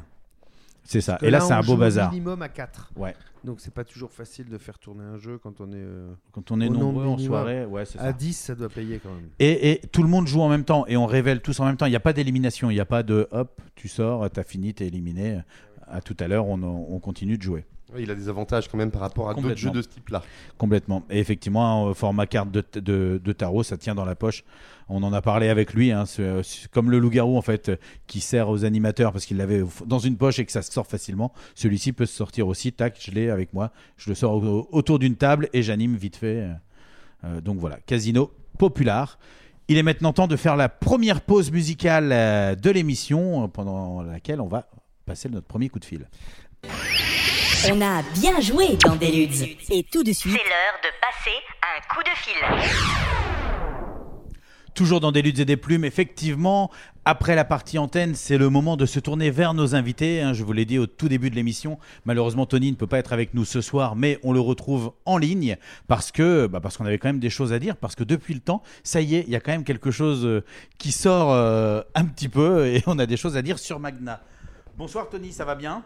C'est 0.87 1.01
ça. 1.01 1.19
Et 1.23 1.31
là, 1.31 1.41
c'est 1.41 1.53
un 1.53 1.61
beau 1.63 1.77
bazar. 1.77 2.11
minimum 2.13 2.41
à 2.43 2.49
4. 2.49 2.93
Ouais. 2.97 3.15
Donc 3.45 3.61
c'est 3.61 3.73
pas 3.73 3.85
toujours 3.85 4.13
facile 4.13 4.49
de 4.49 4.59
faire 4.59 4.79
tourner 4.79 5.05
un 5.05 5.19
jeu 5.19 5.39
quand 5.39 5.61
on 5.61 5.69
est. 5.71 5.77
euh, 5.77 6.09
Quand 6.33 6.51
on 6.51 6.61
est 6.61 6.69
au 6.69 6.73
nombre 6.73 6.85
nombreux 7.03 7.07
en 7.07 7.19
soirée, 7.19 7.65
ouais, 7.65 7.85
c'est 7.85 7.99
ça. 7.99 8.05
À 8.05 8.13
10, 8.13 8.33
ça 8.33 8.55
doit 8.55 8.69
payer 8.69 8.99
quand 9.01 9.11
même. 9.15 9.29
Et, 9.39 9.71
et 9.73 9.79
tout 9.93 10.03
le 10.03 10.09
monde 10.09 10.27
joue 10.27 10.41
en 10.41 10.49
même 10.49 10.65
temps 10.65 10.85
et 10.87 10.97
on 10.97 11.07
révèle 11.07 11.41
tous 11.41 11.59
en 11.61 11.65
même 11.65 11.77
temps. 11.77 11.87
Il 11.87 11.91
n'y 11.91 11.97
a 11.97 12.01
pas 12.01 12.13
d'élimination. 12.13 12.71
Il 12.71 12.75
n'y 12.75 12.81
a 12.81 12.85
pas 12.87 13.03
de 13.03 13.29
hop, 13.31 13.61
tu 13.75 13.89
sors, 13.89 14.29
t'as 14.31 14.43
fini, 14.45 14.75
t'es 14.75 14.87
éliminé. 14.87 15.41
À 15.89 16.01
tout 16.01 16.17
à 16.19 16.27
l'heure, 16.27 16.47
on, 16.49 16.61
on 16.63 16.99
continue 16.99 17.39
de 17.39 17.43
jouer. 17.43 17.65
Il 17.99 18.11
a 18.11 18.15
des 18.17 18.29
avantages 18.29 18.69
quand 18.69 18.77
même 18.79 18.91
par 18.91 19.01
rapport 19.01 19.31
à 19.31 19.35
d'autres 19.35 19.55
jeux 19.57 19.71
de 19.71 19.81
ce 19.81 19.87
type-là. 19.89 20.23
Complètement. 20.59 21.05
Et 21.09 21.21
effectivement, 21.21 21.89
un 21.89 21.95
format 21.95 22.27
carte 22.27 22.51
de, 22.51 22.65
de, 22.75 23.21
de 23.23 23.33
tarot, 23.33 23.63
ça 23.63 23.77
tient 23.77 23.95
dans 23.95 24.05
la 24.05 24.17
poche. 24.17 24.43
On 24.89 25.03
en 25.05 25.13
a 25.13 25.23
parlé 25.23 25.49
avec 25.49 25.73
lui, 25.73 25.93
hein, 25.93 26.05
comme 26.73 26.91
le 26.91 26.99
loup-garou 26.99 27.39
en 27.39 27.43
fait, 27.43 27.71
qui 28.09 28.21
sert 28.21 28.49
aux 28.49 28.65
animateurs 28.65 29.13
parce 29.13 29.25
qu'il 29.25 29.37
l'avait 29.37 29.63
dans 29.87 29.99
une 30.01 30.17
poche 30.17 30.39
et 30.41 30.45
que 30.47 30.53
ça 30.53 30.63
se 30.63 30.73
sort 30.73 30.87
facilement. 30.87 31.33
Celui-ci 31.55 31.93
peut 31.93 32.07
se 32.07 32.15
sortir 32.17 32.49
aussi. 32.49 32.73
Tac, 32.73 32.97
je 33.01 33.11
l'ai 33.13 33.31
avec 33.31 33.53
moi. 33.55 33.71
Je 33.97 34.11
le 34.11 34.17
sors 34.17 34.35
au- 34.43 34.69
autour 34.73 34.99
d'une 34.99 35.15
table 35.17 35.49
et 35.53 35.63
j'anime 35.63 35.95
vite 35.97 36.17
fait. 36.17 36.41
Euh, 36.43 36.53
euh, 37.25 37.41
donc 37.41 37.59
voilà, 37.59 37.79
Casino 37.87 38.33
Popular. 38.59 39.19
Il 39.69 39.79
est 39.79 39.83
maintenant 39.85 40.13
temps 40.13 40.27
de 40.29 40.37
faire 40.37 40.57
la 40.57 40.69
première 40.69 41.21
pause 41.21 41.51
musicale 41.53 42.11
euh, 42.13 42.55
de 42.57 42.71
l'émission 42.71 43.49
pendant 43.49 44.03
laquelle 44.03 44.41
on 44.41 44.49
va 44.49 44.69
passer 45.05 45.29
notre 45.29 45.47
premier 45.47 45.69
coup 45.69 45.79
de 45.79 45.85
fil. 45.85 46.09
On 47.71 47.81
a 47.81 48.03
bien 48.15 48.41
joué 48.41 48.77
dans 48.85 48.97
Deluxe. 48.97 49.43
Et 49.71 49.83
tout 49.85 50.03
de 50.03 50.13
suite, 50.13 50.33
C'est 50.37 50.49
l'heure 50.49 50.79
de 50.83 50.89
passer 51.01 51.37
un 51.63 51.95
coup 51.95 52.03
de 52.03 52.11
fil. 52.15 52.69
Toujours 54.75 55.01
dans 55.01 55.11
des 55.11 55.23
luttes 55.23 55.39
et 55.39 55.45
des 55.47 55.57
plumes, 55.57 55.85
effectivement, 55.85 56.71
après 57.07 57.35
la 57.35 57.45
partie 57.45 57.79
antenne, 57.79 58.15
c'est 58.15 58.37
le 58.37 58.51
moment 58.51 58.77
de 58.77 58.85
se 58.85 59.01
tourner 59.01 59.31
vers 59.31 59.55
nos 59.55 59.75
invités. 59.75 60.21
hein. 60.21 60.35
je 60.35 60.45
vous 60.45 60.53
l'ai 60.53 60.67
dit 60.67 60.79
au 60.79 60.87
tout 60.87 61.09
début 61.09 61.31
de 61.31 61.35
l'émission. 61.35 61.79
Malheureusement, 62.05 62.45
Tony 62.47 62.71
ne 62.71 62.77
peut 62.77 62.87
pas 62.87 62.99
être 62.99 63.13
avec 63.15 63.33
nous 63.33 63.45
ce 63.47 63.63
soir, 63.63 63.97
mais 63.97 64.19
on 64.23 64.33
le 64.33 64.41
retrouve 64.41 64.93
en 65.07 65.17
ligne 65.17 65.57
parce 65.89 66.13
que 66.13 66.47
bah, 66.47 66.61
parce 66.61 66.77
qu'on 66.77 66.85
avait 66.85 66.99
quand 66.99 67.09
même 67.09 67.21
des 67.21 67.31
choses 67.31 67.53
à 67.55 67.59
dire. 67.59 67.77
Parce 67.77 67.95
que 67.95 68.05
depuis 68.05 68.35
le 68.35 68.41
temps, 68.41 68.63
ça 68.85 69.01
y 69.01 69.17
est, 69.17 69.25
il 69.27 69.31
y 69.31 69.37
a 69.37 69.41
quand 69.41 69.53
même 69.53 69.65
quelque 69.65 69.91
chose 69.91 70.27
euh, 70.27 70.45
qui 70.79 70.93
sort 70.93 71.33
euh, 71.33 71.81
un 71.95 72.05
petit 72.05 72.29
peu 72.29 72.67
et 72.67 72.83
on 72.87 72.99
a 72.99 73.07
des 73.07 73.17
choses 73.17 73.37
à 73.37 73.43
dire 73.43 73.59
sur 73.59 73.81
Magna. 73.81 74.21
Bonsoir 74.77 75.09
Tony, 75.09 75.33
ça 75.33 75.47
va 75.47 75.55
bien? 75.55 75.83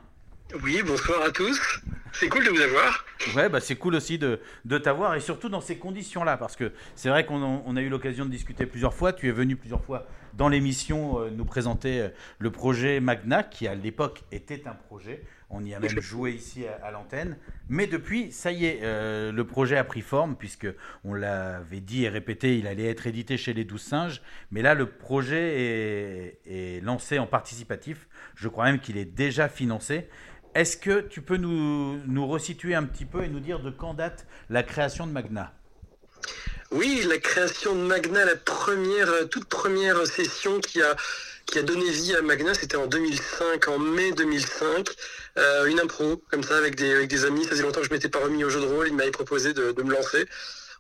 Oui, 0.65 0.83
bonsoir 0.85 1.23
à 1.23 1.31
tous. 1.31 1.81
C'est 2.13 2.29
cool 2.29 2.45
de 2.45 2.51
vous 2.51 2.61
avoir. 2.61 3.05
Ouais, 3.37 3.49
bah 3.49 3.61
c'est 3.61 3.77
cool 3.77 3.95
aussi 3.95 4.19
de, 4.19 4.41
de 4.65 4.79
t'avoir 4.79 5.15
et 5.15 5.21
surtout 5.21 5.49
dans 5.49 5.61
ces 5.61 5.77
conditions-là 5.77 6.37
parce 6.37 6.57
que 6.57 6.73
c'est 6.97 7.09
vrai 7.09 7.25
qu'on 7.25 7.77
a 7.77 7.81
eu 7.81 7.89
l'occasion 7.89 8.25
de 8.25 8.31
discuter 8.31 8.67
plusieurs 8.67 8.93
fois. 8.93 9.13
Tu 9.13 9.29
es 9.29 9.33
venu 9.33 9.55
plusieurs 9.55 9.85
fois 9.85 10.07
dans 10.35 10.49
l'émission 10.49 11.21
euh, 11.21 11.31
nous 11.31 11.45
présenter 11.45 12.01
euh, 12.01 12.09
le 12.39 12.51
projet 12.51 13.01
Magna 13.01 13.43
qui 13.43 13.69
à 13.69 13.75
l'époque 13.75 14.25
était 14.33 14.67
un 14.67 14.75
projet. 14.75 15.23
On 15.51 15.65
y 15.65 15.75
a 15.75 15.81
même 15.81 16.01
joué 16.01 16.33
ici 16.33 16.65
à, 16.83 16.91
l'antenne. 16.93 17.37
Mais 17.69 17.89
depuis, 17.89 18.31
ça 18.31 18.53
y 18.53 18.67
est, 18.67 18.81
euh, 18.83 19.33
le 19.33 19.45
projet 19.45 19.77
a 19.77 19.83
pris 19.85 20.01
forme 20.01 20.37
puisque 20.37 20.69
on 21.05 21.13
l'avait 21.13 21.81
dit 21.81 22.05
et 22.05 22.09
répété, 22.09 22.57
il 22.57 22.69
allait 22.69 22.87
être 22.87 23.09
édité 23.09 23.37
chez 23.37 23.53
les 23.53 23.65
Douze 23.65 23.83
Singes. 23.83 24.23
Mais 24.53 24.63
là, 24.63 24.75
le 24.75 24.87
projet 24.87 26.39
est 26.47 26.85
lancé 26.85 27.19
en 27.19 27.27
participatif. 27.27 28.07
Je 28.37 28.47
crois 28.47 28.67
même 28.67 28.79
qu'il 28.79 28.97
est 28.97 29.05
déjà 29.05 29.49
financé. 29.49 30.09
Est-ce 30.55 30.77
que 30.77 31.01
tu 31.01 31.23
peux 31.23 31.37
nous, 31.37 32.01
nous 32.07 32.27
resituer 32.27 32.75
un 32.75 32.85
petit 32.85 33.05
peu 33.05 33.23
et 33.23 33.29
nous 33.29 33.41
dire 33.41 33.61
de 33.61 33.71
quand 33.71 33.95
date 33.95 34.27
la 34.49 34.63
création 34.65 35.07
de 35.07 35.13
Magna? 35.13 35.53
Oui, 36.73 37.05
la 37.09 37.19
création 37.19 37.75
de 37.75 37.81
Magna, 37.81 38.25
la 38.25 38.37
première, 38.37 39.09
euh, 39.09 39.25
toute 39.27 39.45
première 39.45 40.05
session 40.07 40.61
qui 40.61 40.83
a, 40.83 40.97
qui 41.47 41.59
a 41.59 41.63
donné 41.63 41.89
vie 41.91 42.15
à 42.17 42.23
Magna, 42.23 42.53
c'était 42.55 42.77
en 42.77 42.87
2005, 42.87 43.69
en 43.69 43.79
mai 43.79 44.13
2005. 44.13 44.89
Euh, 45.39 45.67
une 45.67 45.79
impro, 45.79 46.23
comme 46.31 46.43
ça, 46.43 46.57
avec 46.57 46.75
des, 46.75 46.95
avec 46.95 47.09
des 47.09 47.25
amis. 47.25 47.45
Ça 47.45 47.51
faisait 47.51 47.63
longtemps 47.63 47.81
que 47.81 47.87
je 47.87 47.93
m'étais 47.93 48.09
pas 48.09 48.21
remis 48.21 48.43
au 48.45 48.51
jeu 48.51 48.61
de 48.61 48.67
rôle. 48.67 48.89
Ils 48.89 48.95
m'avaient 48.95 49.11
proposé 49.13 49.53
de, 49.53 49.71
de 49.71 49.83
me 49.83 49.93
lancer. 49.93 50.27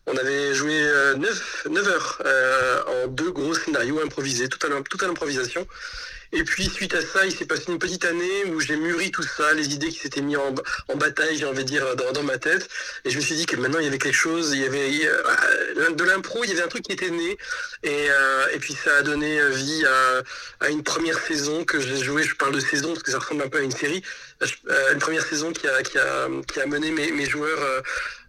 On 0.06 0.16
avait 0.16 0.54
joué 0.54 0.82
9, 1.16 1.86
heures 1.86 2.22
euh, 2.24 2.82
en 3.04 3.06
deux 3.08 3.30
gros 3.30 3.54
scénarios 3.54 4.00
improvisés, 4.00 4.48
tout 4.48 4.58
à 4.66 5.06
l'improvisation. 5.06 5.66
Et 6.32 6.44
puis 6.44 6.66
suite 6.66 6.94
à 6.94 7.00
ça, 7.00 7.26
il 7.26 7.32
s'est 7.32 7.44
passé 7.44 7.64
une 7.68 7.78
petite 7.78 8.04
année 8.04 8.44
où 8.46 8.60
j'ai 8.60 8.76
mûri 8.76 9.10
tout 9.10 9.22
ça, 9.22 9.52
les 9.54 9.74
idées 9.74 9.88
qui 9.88 9.98
s'étaient 9.98 10.20
mis 10.20 10.36
en, 10.36 10.54
bataille, 10.94 11.36
j'ai 11.36 11.46
envie 11.46 11.64
de 11.64 11.68
dire, 11.68 11.96
dans, 11.96 12.22
ma 12.22 12.38
tête. 12.38 12.68
Et 13.04 13.10
je 13.10 13.16
me 13.16 13.22
suis 13.22 13.34
dit 13.34 13.46
que 13.46 13.56
maintenant 13.56 13.78
il 13.78 13.84
y 13.84 13.88
avait 13.88 13.98
quelque 13.98 14.14
chose, 14.14 14.52
il 14.52 14.60
y 14.60 14.64
avait 14.64 15.06
euh, 15.06 15.90
de 15.90 16.04
l'impro, 16.04 16.44
il 16.44 16.50
y 16.50 16.52
avait 16.52 16.62
un 16.62 16.68
truc 16.68 16.82
qui 16.82 16.92
était 16.92 17.10
né. 17.10 17.36
Et, 17.82 18.10
euh, 18.10 18.58
puis 18.60 18.74
ça 18.74 18.96
a 18.98 19.02
donné 19.02 19.40
vie 19.50 19.84
à, 20.60 20.68
une 20.68 20.82
première 20.82 21.18
saison 21.18 21.64
que 21.64 21.80
j'ai 21.80 21.96
jouée. 21.96 22.22
Je 22.22 22.34
parle 22.36 22.54
de 22.54 22.60
saison 22.60 22.92
parce 22.92 23.02
que 23.02 23.10
ça 23.10 23.18
ressemble 23.18 23.42
un 23.42 23.48
peu 23.48 23.58
à 23.58 23.62
une 23.62 23.70
série. 23.70 24.02
Euh, 24.42 24.92
une 24.94 24.98
première 24.98 25.22
saison 25.22 25.52
qui 25.52 25.66
a, 25.66 25.82
qui 25.82 25.98
a, 25.98 26.28
qui 26.50 26.60
a 26.60 26.66
mené 26.66 26.90
mes, 26.90 27.26
joueurs 27.26 27.60
euh, 27.60 27.80
euh, 27.80 27.82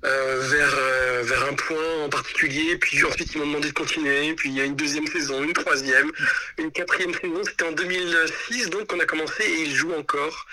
vers, 0.04 0.76
euh, 0.78 1.22
vers 1.24 1.44
un 1.46 1.54
point 1.54 2.04
en 2.06 2.10
particulier. 2.10 2.78
Puis 2.78 3.04
ensuite 3.04 3.34
ils 3.34 3.40
m'ont 3.40 3.48
demandé 3.48 3.70
de 3.70 3.74
continuer. 3.74 4.34
Puis 4.34 4.50
il 4.50 4.56
y 4.56 4.62
a 4.62 4.66
une 4.66 4.76
deuxième 4.76 5.06
saison, 5.08 5.44
une 5.44 5.54
troisième, 5.54 6.12
une 6.58 6.72
quatrième 6.72 7.14
saison. 7.14 7.42
C'était 7.44 7.66
en 7.66 7.72
2006, 7.72 8.70
donc 8.70 8.92
on 8.94 9.00
a 9.00 9.06
commencé 9.06 9.44
et 9.44 9.62
il 9.64 9.72
joue 9.76 9.94
encore, 9.94 10.46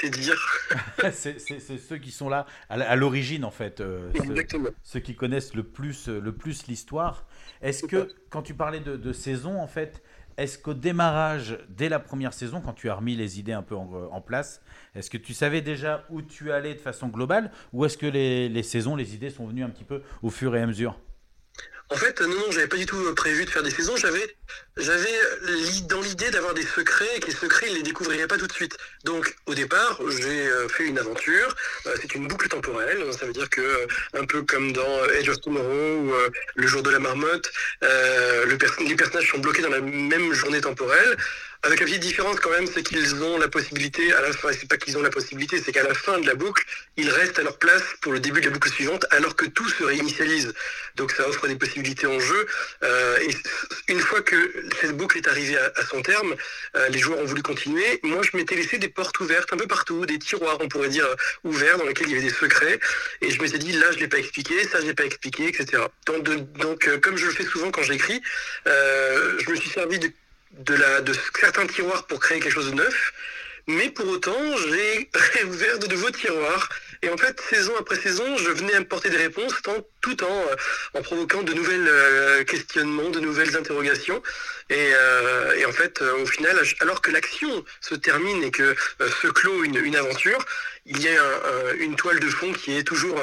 c'est 0.00 0.10
dire. 0.10 0.40
c'est 1.12 1.38
ceux 1.38 1.98
qui 1.98 2.10
sont 2.10 2.28
là 2.28 2.46
à 2.68 2.96
l'origine 2.96 3.44
en 3.44 3.50
fait, 3.50 3.80
euh, 3.80 4.10
ceux- 4.16 4.22
Exactement. 4.24 4.70
ceux, 4.82 5.00
qui 5.00 5.14
connaissent 5.16 5.54
le 5.54 5.62
plus 5.64 6.08
euh, 6.08 6.20
le 6.20 6.32
plus 6.32 6.66
l'histoire. 6.66 7.26
Est-ce 7.62 7.86
que 7.86 8.08
quand 8.30 8.42
tu 8.42 8.54
parlais 8.54 8.80
de, 8.80 8.96
de 8.96 9.12
saison 9.12 9.58
en 9.60 9.66
fait, 9.68 10.02
est-ce 10.36 10.58
qu'au 10.58 10.74
démarrage 10.74 11.58
dès 11.68 11.88
la 11.88 11.98
première 11.98 12.32
saison, 12.32 12.60
quand 12.60 12.72
tu 12.72 12.90
as 12.90 12.94
remis 12.94 13.16
les 13.16 13.38
idées 13.38 13.52
un 13.52 13.62
peu 13.62 13.74
en, 13.74 14.20
place, 14.20 14.60
est-ce 14.94 15.10
que 15.10 15.18
tu 15.18 15.34
savais 15.34 15.60
déjà 15.60 16.04
où 16.10 16.22
tu 16.22 16.52
allais 16.52 16.74
de 16.74 16.80
façon 16.80 17.08
globale, 17.08 17.50
ou 17.72 17.84
est-ce 17.84 17.98
que 17.98 18.06
les, 18.06 18.62
saisons, 18.62 18.96
les 18.96 19.14
idées 19.14 19.30
sont 19.30 19.46
venues 19.46 19.64
un 19.64 19.70
petit 19.70 19.84
peu 19.84 20.02
au 20.22 20.30
fur 20.30 20.56
et 20.56 20.62
à 20.62 20.66
mesure? 20.66 20.98
En 21.90 21.96
fait, 21.96 22.20
non, 22.20 22.28
non, 22.28 22.50
j'avais 22.50 22.66
pas 22.66 22.78
du 22.78 22.86
tout 22.86 22.96
prévu 23.14 23.44
de 23.44 23.50
faire 23.50 23.62
des 23.62 23.70
saisons. 23.70 23.96
J'avais, 23.96 24.24
j'avais 24.76 25.18
dans 25.88 26.00
l'idée 26.00 26.30
d'avoir 26.30 26.52
des 26.54 26.66
secrets 26.66 27.16
et 27.16 27.20
que 27.20 27.26
les 27.26 27.34
secrets, 27.34 27.66
ils 27.68 27.76
les 27.76 27.82
découvriraient 27.82 28.26
pas 28.26 28.38
tout 28.38 28.46
de 28.46 28.52
suite. 28.52 28.76
Donc, 29.04 29.34
au 29.46 29.54
départ, 29.54 30.00
j'ai 30.18 30.48
euh, 30.48 30.68
fait 30.68 30.84
une 30.84 30.98
aventure. 30.98 31.54
Euh, 31.86 31.94
c'est 32.00 32.14
une 32.14 32.26
boucle 32.26 32.48
temporelle. 32.48 33.04
Ça 33.18 33.26
veut 33.26 33.32
dire 33.32 33.48
que, 33.50 33.60
euh, 33.60 33.86
un 34.14 34.24
peu 34.24 34.42
comme 34.42 34.72
dans 34.72 35.04
Edge 35.10 35.28
of 35.28 35.40
Tomorrow 35.40 35.96
ou 35.98 36.12
Le 36.56 36.66
jour 36.66 36.82
de 36.82 36.90
la 36.90 36.98
marmotte, 36.98 37.50
les 37.82 38.96
personnages 38.96 39.30
sont 39.30 39.38
bloqués 39.38 39.62
dans 39.62 39.70
la 39.70 39.80
même 39.80 40.32
journée 40.32 40.60
temporelle. 40.60 41.16
Avec 41.64 41.80
la 41.80 41.86
petite 41.86 42.02
différence 42.02 42.40
quand 42.40 42.50
même, 42.50 42.66
c'est 42.66 42.82
qu'ils 42.82 43.22
ont 43.22 43.38
la 43.38 43.48
possibilité, 43.48 44.12
à 44.12 44.20
la 44.20 44.34
fin, 44.34 44.52
c'est 44.52 44.68
pas 44.68 44.76
qu'ils 44.76 44.98
ont 44.98 45.02
la 45.02 45.08
possibilité, 45.08 45.58
c'est 45.64 45.72
qu'à 45.72 45.82
la 45.82 45.94
fin 45.94 46.18
de 46.18 46.26
la 46.26 46.34
boucle, 46.34 46.62
ils 46.98 47.08
restent 47.08 47.38
à 47.38 47.42
leur 47.42 47.56
place 47.56 47.82
pour 48.02 48.12
le 48.12 48.20
début 48.20 48.42
de 48.42 48.46
la 48.48 48.52
boucle 48.52 48.68
suivante, 48.68 49.06
alors 49.10 49.34
que 49.34 49.46
tout 49.46 49.66
se 49.70 49.82
réinitialise. 49.82 50.52
Donc 50.96 51.12
ça 51.12 51.26
offre 51.26 51.48
des 51.48 51.56
possibilités 51.56 52.06
en 52.06 52.20
jeu. 52.20 52.46
Euh, 52.82 53.16
et 53.22 53.92
une 53.92 54.00
fois 54.00 54.20
que 54.20 54.36
cette 54.80 54.96
boucle 54.96 55.18
est 55.18 55.28
arrivée 55.28 55.56
à, 55.58 55.72
à 55.76 55.84
son 55.84 56.02
terme, 56.02 56.34
euh, 56.76 56.88
les 56.88 56.98
joueurs 56.98 57.18
ont 57.18 57.24
voulu 57.24 57.42
continuer. 57.42 58.00
Moi, 58.02 58.22
je 58.22 58.36
m'étais 58.36 58.54
laissé 58.54 58.78
des 58.78 58.88
portes 58.88 59.18
ouvertes 59.20 59.52
un 59.52 59.56
peu 59.56 59.66
partout, 59.66 60.06
des 60.06 60.18
tiroirs, 60.18 60.58
on 60.60 60.68
pourrait 60.68 60.88
dire, 60.88 61.06
ouverts, 61.44 61.78
dans 61.78 61.84
lesquels 61.86 62.08
il 62.08 62.14
y 62.14 62.18
avait 62.18 62.28
des 62.28 62.34
secrets. 62.34 62.78
Et 63.20 63.30
je 63.30 63.40
m'étais 63.40 63.58
dit, 63.58 63.72
là, 63.72 63.90
je 63.92 63.98
l'ai 63.98 64.08
pas 64.08 64.18
expliqué, 64.18 64.66
ça, 64.68 64.80
je 64.80 64.86
l'ai 64.86 64.94
pas 64.94 65.04
expliqué, 65.04 65.48
etc. 65.48 65.82
Donc, 66.06 66.88
euh, 66.88 66.98
comme 66.98 67.16
je 67.16 67.26
le 67.26 67.32
fais 67.32 67.44
souvent 67.44 67.70
quand 67.70 67.82
j'écris, 67.82 68.20
euh, 68.66 69.38
je 69.38 69.50
me 69.50 69.56
suis 69.56 69.70
servi 69.70 69.98
de 69.98 71.12
certains 71.40 71.66
tiroirs 71.66 72.06
pour 72.06 72.20
créer 72.20 72.40
quelque 72.40 72.52
chose 72.52 72.70
de 72.70 72.74
neuf, 72.76 73.12
mais 73.66 73.90
pour 73.90 74.06
autant, 74.08 74.38
j'ai 74.68 75.10
réouvert 75.38 75.78
de 75.78 75.86
nouveaux 75.86 76.10
tiroirs. 76.10 76.68
Et 77.02 77.08
en 77.10 77.16
fait, 77.16 77.40
saison 77.50 77.72
après 77.78 77.96
saison, 77.96 78.36
je 78.36 78.50
venais 78.50 78.74
apporter 78.74 79.10
des 79.10 79.16
réponses 79.16 79.54
tant- 79.62 79.86
tout 80.04 80.22
en, 80.22 80.38
euh, 80.50 80.54
en 80.98 81.02
provoquant 81.02 81.42
de 81.42 81.54
nouvelles 81.54 81.88
euh, 81.88 82.44
questionnements, 82.44 83.08
de 83.08 83.20
nouvelles 83.20 83.56
interrogations. 83.56 84.22
Et, 84.68 84.90
euh, 84.92 85.66
en 85.66 85.72
fait, 85.72 86.02
au 86.02 86.26
final, 86.26 86.56
alors 86.80 87.00
que 87.00 87.10
l'action 87.10 87.64
se 87.80 87.94
termine 87.94 88.42
et 88.44 88.50
que 88.50 88.74
se 89.22 89.28
clôt 89.28 89.64
une, 89.64 89.76
une 89.76 89.96
aventure, 89.96 90.44
il 90.86 91.00
y 91.00 91.08
a 91.08 91.12
un- 91.22 91.26
un- 91.26 91.74
une 91.78 91.96
toile 91.96 92.20
de 92.20 92.28
fond 92.28 92.52
qui 92.52 92.76
est 92.76 92.82
toujours 92.82 93.18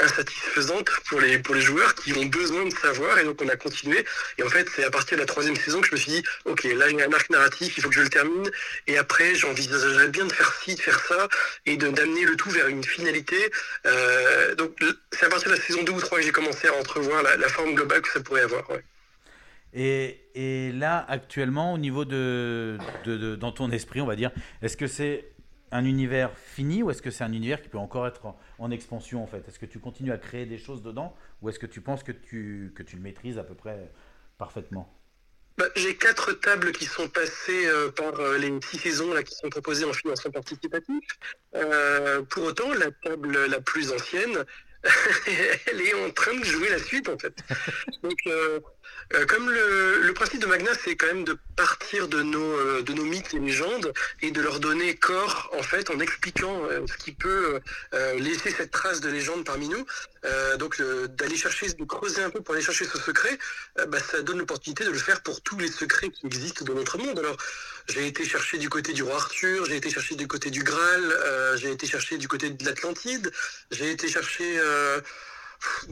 insatisfaisante 0.00 0.90
pour 1.08 1.20
les, 1.20 1.38
pour 1.38 1.54
les 1.54 1.60
joueurs 1.60 1.94
qui 1.94 2.12
ont 2.14 2.24
besoin 2.26 2.64
de 2.66 2.74
savoir. 2.76 3.18
Et 3.20 3.24
donc, 3.24 3.40
on 3.42 3.48
a 3.48 3.56
continué. 3.56 4.04
Et 4.38 4.42
en 4.42 4.48
fait, 4.48 4.66
c'est 4.74 4.82
à 4.84 4.90
partir 4.90 5.16
de 5.16 5.22
la 5.22 5.26
troisième 5.26 5.56
saison 5.56 5.80
que 5.80 5.86
je 5.88 5.92
me 5.92 5.96
suis 5.96 6.10
dit, 6.12 6.22
OK, 6.46 6.64
là, 6.64 6.88
j'ai 6.88 7.02
un 7.02 7.12
arc 7.12 7.30
narratif, 7.30 7.74
il 7.76 7.82
faut 7.82 7.88
que 7.90 7.94
je 7.94 8.00
le 8.02 8.08
termine. 8.08 8.50
Et 8.88 8.98
après, 8.98 9.34
j'envisagerais 9.36 10.08
bien 10.08 10.24
de 10.26 10.32
faire 10.32 10.52
ci, 10.64 10.74
de 10.74 10.80
faire 10.80 11.00
ça, 11.06 11.28
et 11.66 11.76
d'amener 11.76 12.24
le 12.24 12.34
tout 12.36 12.50
vers 12.50 12.66
une 12.68 12.82
finalité. 12.84 13.38
Donc, 14.58 14.76
c'est 15.12 15.26
à 15.26 15.28
partir 15.28 15.50
de 15.50 15.54
la 15.56 15.60
saison 15.62 15.82
2 15.84 15.92
ou 15.92 16.00
3 16.00 16.18
que 16.20 16.23
j'ai 16.24 16.32
commencé 16.32 16.68
à 16.68 16.74
entrevoir 16.74 17.22
la, 17.22 17.36
la 17.36 17.48
forme 17.48 17.74
globale 17.74 18.00
que 18.02 18.08
ça 18.10 18.20
pourrait 18.20 18.42
avoir. 18.42 18.68
ouais. 18.70 18.84
Et, 19.72 20.20
et 20.34 20.72
là, 20.72 21.04
actuellement, 21.08 21.72
au 21.72 21.78
niveau 21.78 22.04
de, 22.04 22.78
de- 23.04 23.16
de- 23.16 23.36
dans 23.36 23.52
ton 23.52 23.70
esprit, 23.70 24.00
on 24.00 24.06
va 24.06 24.16
dire, 24.16 24.30
est-ce 24.62 24.76
que 24.76 24.86
c'est 24.86 25.32
un 25.72 25.84
univers 25.84 26.30
fini 26.38 26.82
ou 26.84 26.90
est-ce 26.90 27.02
que 27.02 27.10
c'est 27.10 27.24
un 27.24 27.32
univers 27.32 27.60
qui 27.60 27.68
peut 27.68 27.78
encore 27.78 28.06
être 28.06 28.26
en, 28.26 28.38
en 28.58 28.70
expansion 28.70 29.22
en 29.22 29.26
fait? 29.26 29.42
Est-ce 29.48 29.58
que 29.58 29.66
tu 29.66 29.80
continues 29.80 30.12
à 30.12 30.18
créer 30.18 30.46
des 30.46 30.58
choses 30.58 30.82
dedans 30.82 31.16
ou 31.42 31.48
est-ce 31.48 31.58
que 31.58 31.66
tu 31.66 31.80
penses 31.80 32.04
que 32.04 32.12
tu, 32.12 32.72
que 32.76 32.84
tu 32.84 32.94
le 32.96 33.02
maîtrises 33.02 33.38
à 33.38 33.42
peu 33.42 33.54
près 33.54 33.90
parfaitement? 34.38 34.88
Bah, 35.56 35.66
j'ai 35.76 35.96
quatre 35.96 36.32
tables 36.32 36.72
qui 36.72 36.84
sont 36.84 37.08
passées 37.08 37.66
euh, 37.66 37.90
par 37.90 38.18
euh, 38.18 38.38
les 38.38 38.52
six 38.60 38.78
saisons 38.78 39.12
là, 39.12 39.22
qui 39.22 39.34
sont 39.34 39.48
proposées 39.48 39.84
en 39.84 39.92
financement 39.92 40.30
participatif. 40.32 41.04
Euh, 41.54 42.22
pour 42.22 42.44
autant, 42.44 42.72
la 42.74 42.90
table 42.90 43.46
la 43.46 43.60
plus 43.60 43.92
ancienne, 43.92 44.44
elle 45.66 45.80
est 45.80 45.94
en 45.94 46.10
train 46.10 46.34
de 46.34 46.44
jouer 46.44 46.68
la 46.68 46.78
suite 46.78 47.08
en 47.08 47.18
fait. 47.18 47.34
Donc, 48.02 48.18
euh, 48.26 48.60
euh, 49.14 49.26
comme 49.26 49.50
le, 49.50 50.12
principe 50.14 50.40
de 50.40 50.46
Magna, 50.46 50.70
c'est 50.84 50.94
quand 50.94 51.06
même 51.06 51.24
de 51.24 51.36
partir 51.56 52.06
de 52.06 52.22
nos, 52.22 52.38
euh, 52.38 52.82
de 52.82 52.92
nos 52.92 53.04
mythes 53.04 53.34
et 53.34 53.40
légendes 53.40 53.92
et 54.22 54.30
de 54.30 54.40
leur 54.40 54.60
donner 54.60 54.94
corps 54.94 55.50
en 55.58 55.62
fait 55.62 55.90
en 55.90 55.98
expliquant 55.98 56.62
ce 56.86 56.96
qui 56.96 57.12
peut 57.12 57.60
laisser 58.18 58.50
cette 58.50 58.70
trace 58.70 59.00
de 59.00 59.08
légende 59.08 59.44
parmi 59.44 59.68
nous. 59.68 59.84
Donc 60.58 60.80
d'aller 60.80 61.36
chercher, 61.36 61.66
de 61.72 61.84
creuser 61.84 62.22
un 62.22 62.30
peu 62.30 62.40
pour 62.40 62.54
aller 62.54 62.62
chercher 62.62 62.84
ce 62.84 62.98
secret, 62.98 63.36
bah, 63.88 63.98
ça 63.98 64.22
donne 64.22 64.38
l'opportunité 64.38 64.84
de 64.84 64.90
le 64.90 64.98
faire 64.98 65.20
pour 65.22 65.42
tous 65.42 65.58
les 65.58 65.68
secrets 65.68 66.10
qui 66.10 66.26
existent 66.26 66.64
dans 66.64 66.74
notre 66.74 66.96
monde. 66.98 67.18
Alors 67.18 67.36
j'ai 67.88 68.06
été 68.06 68.24
chercher 68.24 68.58
du 68.58 68.68
côté 68.68 68.92
du 68.92 69.02
roi 69.02 69.16
Arthur, 69.16 69.66
j'ai 69.66 69.76
été 69.76 69.90
chercher 69.90 70.14
du 70.14 70.28
côté 70.28 70.50
du 70.50 70.62
Graal, 70.62 71.56
j'ai 71.56 71.72
été 71.72 71.86
chercher 71.86 72.16
du 72.18 72.28
côté 72.28 72.50
de 72.50 72.64
l'Atlantide, 72.64 73.32
j'ai 73.72 73.90
été 73.90 74.08
chercher 74.08 74.60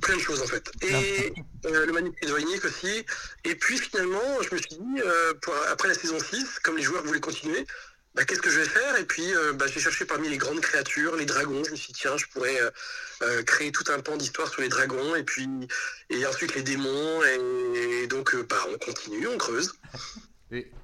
plein 0.01 0.17
de 0.17 0.21
choses 0.21 0.43
en 0.43 0.47
fait. 0.47 0.71
Et 0.83 1.33
euh, 1.67 1.87
le 1.87 1.93
manuscrit 1.93 2.27
de 2.27 2.31
Voynich 2.33 2.65
aussi. 2.65 3.05
Et 3.45 3.55
puis 3.55 3.79
finalement, 3.79 4.43
je 4.43 4.55
me 4.55 4.61
suis 4.61 4.71
dit, 4.77 5.01
euh, 5.05 5.35
pour- 5.41 5.55
après 5.71 5.89
la 5.89 5.95
saison 5.95 6.19
6, 6.19 6.59
comme 6.63 6.77
les 6.77 6.83
joueurs 6.83 7.03
voulaient 7.05 7.21
continuer, 7.21 7.67
bah, 8.15 8.25
qu'est-ce 8.27 8.43
que 8.43 8.51
je 8.51 8.61
vais 8.61 8.69
faire? 8.69 8.99
Et 8.99 9.05
puis 9.07 9.35
euh, 9.35 9.55
bah, 9.55 9.67
j'ai 9.73 9.81
cherché 9.81 10.05
parmi 10.05 10.29
les 10.29 10.37
grandes 10.37 10.61
créatures, 10.61 11.17
les 11.17 11.25
dragons. 11.25 11.65
Je 11.65 11.71
me 11.71 11.77
suis 11.77 11.93
dit, 11.95 12.01
tiens, 12.01 12.17
je 12.19 12.27
pourrais 12.27 12.61
euh, 12.61 12.71
euh, 13.23 13.43
créer 13.45 13.73
tout 13.73 13.85
un 13.89 14.01
pan 14.01 14.17
d'histoire 14.19 14.51
sur 14.51 14.61
les 14.61 14.69
dragons. 14.69 15.15
Et 15.17 15.23
puis 15.23 15.49
et 16.11 16.27
ensuite 16.27 16.55
les 16.55 16.63
démons. 16.63 17.23
Et, 17.25 18.07
donc 18.09 18.35
euh, 18.35 18.43
bah, 18.43 18.63
on 18.69 18.77
continue, 18.79 19.27
on 19.29 19.39
creuse. 19.39 19.73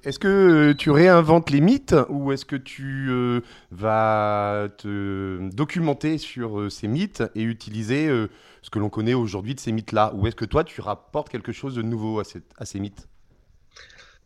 Est-ce 0.03 0.19
que 0.19 0.29
euh, 0.29 0.75
tu 0.75 0.91
réinventes 0.91 1.51
les 1.51 1.61
mythes 1.61 1.95
ou 2.09 2.33
est-ce 2.33 2.47
que 2.47 2.57
tu 2.57 3.09
euh, 3.11 3.41
vas 3.71 4.69
te 4.79 5.51
documenter 5.51 6.17
sur 6.17 6.59
euh, 6.59 6.71
ces 6.71 6.89
mythes 6.89 7.23
et 7.35 7.43
utiliser 7.43 8.09
ce 8.63 8.71
que 8.71 8.79
l'on 8.79 8.89
connaît 8.89 9.15
aujourd'hui 9.15 9.55
de 9.55 9.61
ces 9.61 9.73
mythes-là? 9.73 10.13
Ou 10.15 10.27
est-ce 10.27 10.37
que 10.37 10.47
toi, 10.47 10.65
tu 10.65 10.81
rapportes 10.81 11.29
quelque 11.29 11.53
chose 11.53 11.75
de 11.75 11.83
nouveau 11.83 12.21
à, 12.21 12.23
à 12.57 12.65
ces 12.65 12.81
mythes? 12.81 13.09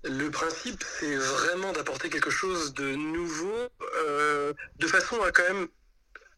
Le 0.04 0.30
principe, 0.30 0.82
c'est 0.82 1.16
vraiment 1.16 1.72
d'apporter 1.72 2.08
quelque 2.08 2.30
chose 2.30 2.74
de 2.74 2.94
nouveau, 2.94 3.54
de 4.78 4.86
façon 4.86 5.20
à 5.22 5.30
quand 5.30 5.52
même 5.52 5.68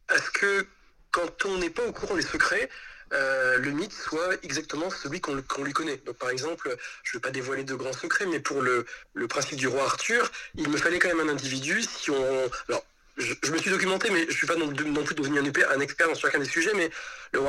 à 0.07 0.17
ce 0.17 0.29
que 0.31 0.67
quand 1.11 1.45
on 1.45 1.57
n'est 1.57 1.69
pas 1.69 1.85
au 1.87 1.91
courant 1.91 2.15
des 2.15 2.21
secrets, 2.21 2.69
euh, 3.15 3.57
le 3.57 3.71
mythe 3.71 3.93
soit 3.93 4.35
exactement 4.43 4.89
celui 4.89 5.21
qu'on 5.21 5.33
lui 5.33 5.73
connaît. 5.73 5.97
Donc 6.05 6.17
par 6.17 6.29
exemple, 6.29 6.75
je 7.03 7.11
ne 7.11 7.19
vais 7.19 7.21
pas 7.21 7.31
dévoiler 7.31 7.63
de 7.63 7.75
grands 7.75 7.93
secrets, 7.93 8.25
mais 8.25 8.39
pour 8.39 8.61
le, 8.61 8.85
principe 9.27 9.57
du 9.57 9.67
roi 9.67 9.83
Arthur, 9.83 10.31
il 10.55 10.69
me 10.69 10.77
fallait 10.77 10.99
quand 10.99 11.07
même 11.07 11.27
un 11.27 11.31
individu. 11.31 11.81
Si 11.81 12.11
on, 12.11 12.49
alors 12.69 12.85
je, 13.17 13.51
me 13.51 13.57
suis 13.57 13.71
documenté, 13.71 14.09
mais 14.09 14.25
je 14.29 14.35
suis 14.35 14.47
pas 14.47 14.55
non, 14.55 14.67
plus 14.73 15.15
devenu 15.15 15.39
un, 15.39 15.75
un 15.75 15.79
expert 15.79 16.07
dans 16.07 16.15
chacun 16.15 16.39
des 16.39 16.45
sujets, 16.45 16.73
mais 16.75 16.89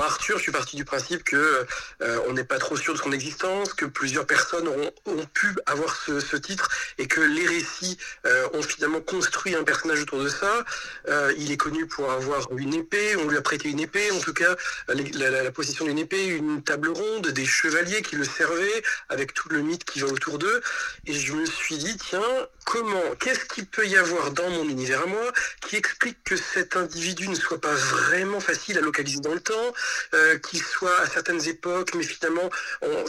Arthur, 0.00 0.38
je 0.38 0.42
suis 0.42 0.52
parti 0.52 0.76
du 0.76 0.84
principe 0.84 1.24
que 1.24 1.66
euh, 2.02 2.18
on 2.28 2.32
n'est 2.32 2.44
pas 2.44 2.58
trop 2.58 2.76
sûr 2.76 2.92
de 2.94 2.98
son 2.98 3.12
existence, 3.12 3.72
que 3.72 3.84
plusieurs 3.84 4.26
personnes 4.26 4.68
ont 4.68 5.26
pu 5.34 5.48
avoir 5.66 5.96
ce, 5.96 6.20
ce 6.20 6.36
titre 6.36 6.68
et 6.98 7.06
que 7.06 7.20
les 7.20 7.46
récits 7.46 7.98
euh, 8.26 8.48
ont 8.54 8.62
finalement 8.62 9.00
construit 9.00 9.54
un 9.54 9.64
personnage 9.64 10.02
autour 10.02 10.22
de 10.22 10.28
ça. 10.28 10.64
Euh, 11.08 11.32
il 11.38 11.50
est 11.52 11.56
connu 11.56 11.86
pour 11.86 12.10
avoir 12.10 12.48
une 12.56 12.74
épée, 12.74 13.16
on 13.16 13.28
lui 13.28 13.36
a 13.36 13.42
prêté 13.42 13.68
une 13.68 13.80
épée, 13.80 14.10
en 14.10 14.18
tout 14.20 14.34
cas 14.34 14.56
la, 14.88 15.30
la- 15.30 15.42
la 15.42 15.50
possession 15.52 15.84
d'une 15.84 15.98
épée, 15.98 16.26
une 16.26 16.62
table 16.62 16.88
ronde, 16.88 17.28
des 17.28 17.46
chevaliers 17.46 18.02
qui 18.02 18.16
le 18.16 18.24
servaient, 18.24 18.82
avec 19.08 19.34
tout 19.34 19.48
le 19.48 19.60
mythe 19.60 19.84
qui 19.84 20.00
va 20.00 20.08
autour 20.08 20.38
d'eux. 20.38 20.60
Et 21.06 21.12
je 21.12 21.32
me 21.32 21.46
suis 21.46 21.76
dit, 21.78 21.96
tiens, 21.96 22.22
comment, 22.64 23.02
qu'est-ce 23.20 23.44
qu'il 23.46 23.66
peut 23.66 23.86
y 23.86 23.96
avoir 23.96 24.30
dans 24.32 24.50
mon 24.50 24.68
univers 24.68 25.02
à 25.02 25.06
moi 25.06 25.32
qui 25.60 25.76
explique 25.76 26.18
que 26.24 26.36
cet 26.36 26.76
individu 26.76 27.28
ne 27.28 27.34
soit 27.34 27.60
pas 27.60 27.74
vraiment 27.74 28.40
facile 28.40 28.78
à 28.78 28.80
localiser 28.80 29.20
dans 29.20 29.34
le 29.34 29.40
temps, 29.40 29.72
euh, 30.14 30.38
qu'il 30.38 30.62
soit 30.62 30.98
à 31.00 31.06
certaines 31.06 31.46
époques, 31.48 31.94
mais 31.94 32.04
finalement, 32.04 32.48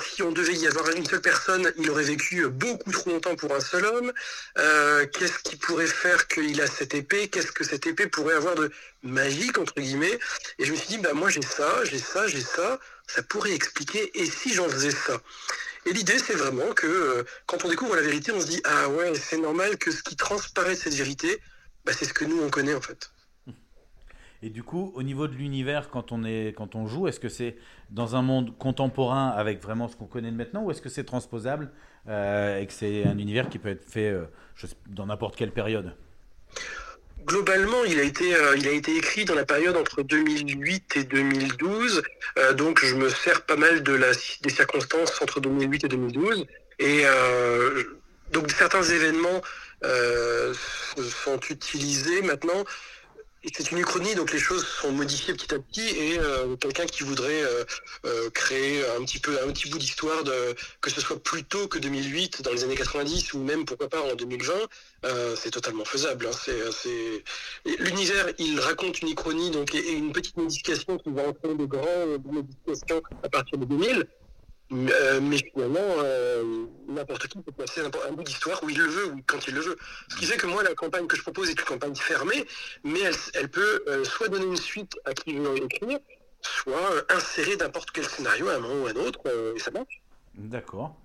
si 0.04 0.24
on 0.24 0.32
devait 0.32 0.54
y 0.54 0.68
avoir 0.68 0.90
une 0.90 1.06
seule 1.06 1.22
personne, 1.22 1.72
il 1.78 1.90
aurait 1.90 2.04
vécu 2.04 2.48
beaucoup 2.48 2.92
trop 2.92 3.10
longtemps 3.12 3.36
pour 3.36 3.56
un 3.56 3.60
seul 3.60 3.86
homme. 3.86 4.12
Euh, 4.58 5.06
Qu'est-ce 5.08 5.40
qui 5.40 5.56
pourrait 5.56 5.88
faire 5.88 6.28
qu'il 6.28 6.62
a 6.62 6.68
cette 6.68 6.94
épée? 6.94 7.28
Qu'est-ce 7.28 7.52
que 7.52 7.64
cette 7.64 7.86
épée 7.88 8.08
pourrait 8.08 8.36
avoir 8.36 8.56
de 8.56 8.72
magique, 9.04 9.58
entre 9.58 9.76
guillemets? 9.76 10.20
Et 10.60 10.66
je 10.66 10.72
me 10.72 10.78
suis 10.78 10.88
dit, 10.88 10.98
bah 10.98 11.14
moi 11.14 11.30
j'ai 11.30 11.42
ça, 11.42 11.84
j'ai 11.86 12.00
ça, 12.00 12.28
j'ai 12.28 12.42
ça, 12.42 12.80
ça 13.08 13.24
pourrait 13.24 13.54
expliquer, 13.54 14.12
et 14.20 14.30
si 14.30 14.54
j'en 14.54 14.70
faisais 14.70 14.92
ça? 14.92 15.22
Et 15.86 15.94
l'idée, 15.94 16.20
c'est 16.20 16.34
vraiment 16.34 16.74
que 16.74 16.88
euh, 16.88 17.24
quand 17.46 17.64
on 17.64 17.70
découvre 17.70 17.96
la 17.96 18.02
vérité, 18.02 18.32
on 18.34 18.42
se 18.42 18.48
dit 18.48 18.62
ah 18.66 18.90
ouais, 18.90 19.14
c'est 19.16 19.38
normal 19.38 19.78
que 19.78 19.92
ce 19.92 20.04
qui 20.04 20.16
transparaît 20.18 20.76
de 20.76 20.80
cette 20.80 20.94
vérité, 20.94 21.40
bah, 21.86 21.94
c'est 21.98 22.06
ce 22.06 22.14
que 22.14 22.26
nous 22.26 22.42
on 22.44 22.50
connaît 22.50 22.74
en 22.74 22.82
fait. 22.82 23.10
Et 24.44 24.50
du 24.50 24.64
coup, 24.64 24.92
au 24.96 25.04
niveau 25.04 25.28
de 25.28 25.34
l'univers, 25.34 25.90
quand 25.90 26.12
on 26.12 26.24
quand 26.56 26.76
on 26.76 26.88
joue, 26.88 27.08
est-ce 27.08 27.20
que 27.20 27.30
c'est 27.30 27.56
dans 27.90 28.16
un 28.16 28.22
monde 28.22 28.56
contemporain 28.58 29.30
avec 29.30 29.62
vraiment 29.62 29.88
ce 29.88 29.96
qu'on 29.96 30.06
connaît 30.06 30.32
de 30.32 30.36
maintenant, 30.36 30.64
ou 30.64 30.72
est-ce 30.72 30.82
que 30.82 30.90
c'est 30.90 31.04
transposable 31.04 31.72
euh, 32.08 32.60
et 32.60 32.68
que 32.68 32.74
c'est 32.74 33.04
un 33.06 33.18
univers 33.18 33.50
qui 33.50 33.58
peut 33.58 33.70
être 33.70 33.84
fait 33.84 34.10
euh, 34.10 34.26
dans 34.88 35.08
n'importe 35.08 35.36
quelle 35.36 35.52
période? 35.52 35.96
Globalement, 37.26 37.84
il 37.84 38.00
a 38.00 38.04
été, 38.04 38.36
euh, 38.36 38.56
il 38.58 38.68
a 38.68 38.72
été 38.72 38.96
écrit 38.96 39.26
dans 39.26 39.36
la 39.36 39.44
période 39.44 39.76
entre 39.76 40.04
2008 40.04 40.98
et 40.98 41.04
2012, 41.04 42.04
euh, 42.38 42.54
donc 42.54 42.86
je 42.86 42.96
me 42.96 43.10
sers 43.10 43.42
pas 43.42 43.58
mal 43.58 43.84
de 43.84 43.94
la, 43.94 44.12
des 44.44 44.50
circonstances 44.50 45.20
entre 45.22 45.42
2008 45.42 45.86
et 45.86 45.88
2012, 45.88 46.46
et 46.80 47.04
donc 48.32 48.52
certains 48.52 48.84
événements 48.84 49.42
sont 49.82 51.40
utilisés. 51.50 52.22
Maintenant. 52.22 52.64
C'est 53.54 53.72
une 53.72 53.78
uchronie, 53.80 54.14
donc 54.16 54.34
les 54.34 54.40
choses 54.40 54.66
sont 54.66 54.92
modifiées 54.92 55.34
petit 55.34 55.54
à 55.54 55.60
petit, 55.60 55.88
et 55.88 56.20
euh, 56.20 56.56
quelqu'un 56.58 56.86
qui 56.86 57.04
voudrait 57.04 57.44
euh, 57.44 57.64
euh, 58.06 58.30
créer 58.30 58.84
un 58.98 59.04
petit 59.06 59.20
peu 59.20 59.38
un 59.42 59.52
petit 59.52 59.70
bout 59.70 59.78
d'histoire 59.78 60.24
que 60.82 60.90
ce 60.90 61.02
soit 61.02 61.22
plus 61.22 61.44
tôt 61.44 61.68
que 61.68 61.80
2008, 61.80 62.42
dans 62.42 62.52
les 62.52 62.64
années 62.64 62.76
90, 62.76 63.34
ou 63.34 63.40
même 63.40 63.66
pourquoi 63.66 63.90
pas 63.90 64.02
en 64.02 64.16
2020, 64.16 64.54
euh, 65.06 65.36
c'est 65.36 65.52
totalement 65.52 65.86
faisable. 65.86 66.28
hein. 66.28 66.52
L'univers, 67.80 68.28
il 68.38 68.60
raconte 68.60 69.02
une 69.02 69.10
uchronie, 69.10 69.52
donc 69.52 69.74
et, 69.76 69.80
et 69.80 69.94
une 69.94 70.12
petite 70.12 70.38
modification 70.38 70.98
qui 70.98 71.10
va 71.10 71.28
entraîner 71.28 71.56
de 71.56 71.66
grandes 71.66 72.24
modifications 72.26 73.02
à 73.24 73.30
partir 73.30 73.58
de 73.58 73.66
2000. 73.66 74.08
Mais, 74.70 74.92
euh, 74.92 75.22
mais 75.22 75.38
finalement, 75.38 75.80
euh, 75.80 76.66
n'importe 76.90 77.28
qui 77.28 77.40
peut 77.40 77.52
passer 77.54 77.82
un, 77.82 78.12
bout 78.12 78.24
d'histoire 78.24 78.62
où 78.64 78.70
il 78.70 78.78
le 78.78 78.86
veut, 78.86 79.14
ou 79.14 79.22
quand 79.26 79.48
il 79.48 79.54
le 79.54 79.62
veut. 79.62 79.78
Ce 80.10 80.18
qui 80.18 80.26
fait 80.26 80.38
que 80.38 80.48
moi, 80.48 80.62
la 80.62 80.74
campagne 80.74 81.08
que 81.08 81.16
je 81.16 81.22
propose 81.22 81.50
est 81.50 81.60
une 81.60 81.66
campagne 81.66 81.96
fermée, 81.96 82.46
mais 82.84 83.00
elle, 83.00 83.16
elle 83.36 83.50
peut 83.50 83.84
euh, 83.88 84.04
soit 84.04 84.28
donner 84.28 84.46
une 84.46 84.58
suite 84.58 84.98
à 85.06 85.14
qui 85.14 85.38
veut 85.38 85.58
écrire, 85.64 86.00
soit 86.42 87.06
insérer 87.10 87.56
n'importe 87.56 87.92
quel 87.92 88.06
scénario 88.06 88.50
à 88.50 88.56
un 88.56 88.60
moment 88.60 88.84
ou 88.84 88.88
à 88.88 88.92
un 88.92 88.96
autre, 88.96 89.22
et 89.56 89.60
ça 89.60 89.72
marche. 89.72 90.02
D'accord. 90.36 90.96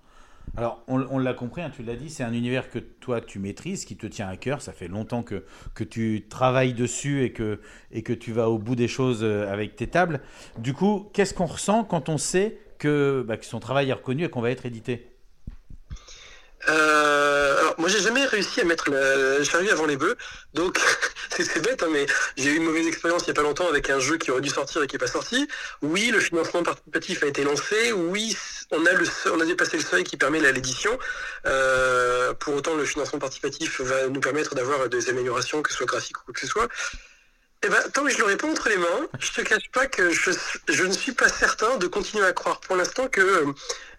Alors, 0.57 0.83
on, 0.87 1.17
l'a 1.17 1.33
compris, 1.33 1.61
hein, 1.63 1.71
tu 1.73 1.81
l'as 1.81 1.95
dit, 1.95 2.09
c'est 2.09 2.23
un 2.23 2.33
univers 2.33 2.69
que 2.69 2.77
toi 2.77 3.21
tu 3.21 3.39
maîtrises, 3.39 3.85
qui 3.85 3.95
te 3.95 4.05
tient 4.05 4.27
à 4.27 4.37
cœur. 4.37 4.61
Ça 4.61 4.71
fait 4.71 4.87
longtemps 4.87 5.23
que, 5.23 5.45
que 5.73 5.83
tu 5.83 6.27
travailles 6.29 6.73
dessus 6.73 7.23
et 7.23 7.31
que, 7.31 7.59
et 7.91 8.03
que 8.03 8.13
tu 8.13 8.33
vas 8.33 8.49
au 8.49 8.59
bout 8.59 8.75
des 8.75 8.89
choses 8.89 9.23
avec 9.23 9.75
tes 9.75 9.87
tables. 9.87 10.21
Du 10.59 10.73
coup, 10.73 11.09
qu'est-ce 11.13 11.33
qu'on 11.33 11.47
ressent 11.47 11.85
quand 11.85 12.09
on 12.09 12.19
sait 12.19 12.59
que, 12.83 13.23
bah, 13.25 13.37
que 13.37 13.45
son 13.45 13.61
travail 13.61 13.89
est 13.89 13.93
reconnu 13.93 14.25
et 14.25 14.29
qu'on 14.29 14.41
va 14.41 14.51
être 14.51 14.65
édité 14.65 15.07
Euh, 16.69 17.59
alors, 17.59 17.75
moi, 17.77 17.89
j'ai 17.89 17.99
jamais 17.99 18.25
réussi 18.25 18.61
à 18.61 18.65
mettre 18.65 18.89
la, 18.89 19.37
la 19.39 19.43
charrue 19.43 19.69
avant 19.69 19.85
les 19.85 19.97
bœufs, 19.97 20.17
donc 20.53 20.79
c'est 21.29 21.61
bête, 21.61 21.81
hein, 21.83 21.89
mais 21.91 22.05
j'ai 22.37 22.51
eu 22.51 22.57
une 22.57 22.63
mauvaise 22.63 22.87
expérience 22.87 23.23
il 23.23 23.27
y 23.27 23.31
a 23.31 23.33
pas 23.33 23.41
longtemps 23.41 23.67
avec 23.67 23.89
un 23.89 23.99
jeu 23.99 24.17
qui 24.17 24.31
aurait 24.31 24.41
dû 24.41 24.49
sortir 24.49 24.83
et 24.83 24.87
qui 24.87 24.95
est 24.97 24.99
pas 24.99 25.07
sorti. 25.07 25.47
Oui, 25.81 26.09
le 26.11 26.19
financement 26.19 26.63
participatif 26.63 27.23
a 27.23 27.27
été 27.27 27.43
lancé. 27.43 27.91
Oui, 27.93 28.35
on 28.71 28.85
a 28.85 28.91
le, 28.93 29.45
dépassé 29.45 29.77
le 29.77 29.83
seuil 29.83 30.03
qui 30.03 30.17
permet 30.17 30.39
l'édition. 30.39 30.97
Euh, 31.45 32.33
pour 32.33 32.53
autant, 32.55 32.75
le 32.75 32.85
financement 32.85 33.19
participatif 33.19 33.81
va 33.81 34.07
nous 34.07 34.21
permettre 34.21 34.55
d'avoir 34.55 34.89
des 34.89 35.09
améliorations, 35.09 35.61
que 35.61 35.71
ce 35.71 35.77
soit 35.77 35.85
graphique 35.85 36.19
ou 36.19 36.25
quoi 36.25 36.33
que 36.33 36.41
ce 36.41 36.47
soit. 36.47 36.67
Eh 37.65 37.69
ben, 37.69 37.77
tant 37.93 38.03
que 38.03 38.09
je 38.09 38.19
l'aurai 38.19 38.35
pas 38.35 38.47
entre 38.47 38.67
les 38.69 38.77
mains, 38.77 39.07
je 39.19 39.31
te 39.31 39.41
cache 39.41 39.69
pas 39.71 39.87
que 39.87 40.09
je, 40.09 40.31
je 40.69 40.83
ne 40.83 40.91
suis 40.91 41.13
pas 41.13 41.29
certain 41.29 41.77
de 41.77 41.87
continuer 41.87 42.25
à 42.25 42.33
croire 42.33 42.59
pour 42.59 42.75
l'instant 42.75 43.07
que, 43.07 43.45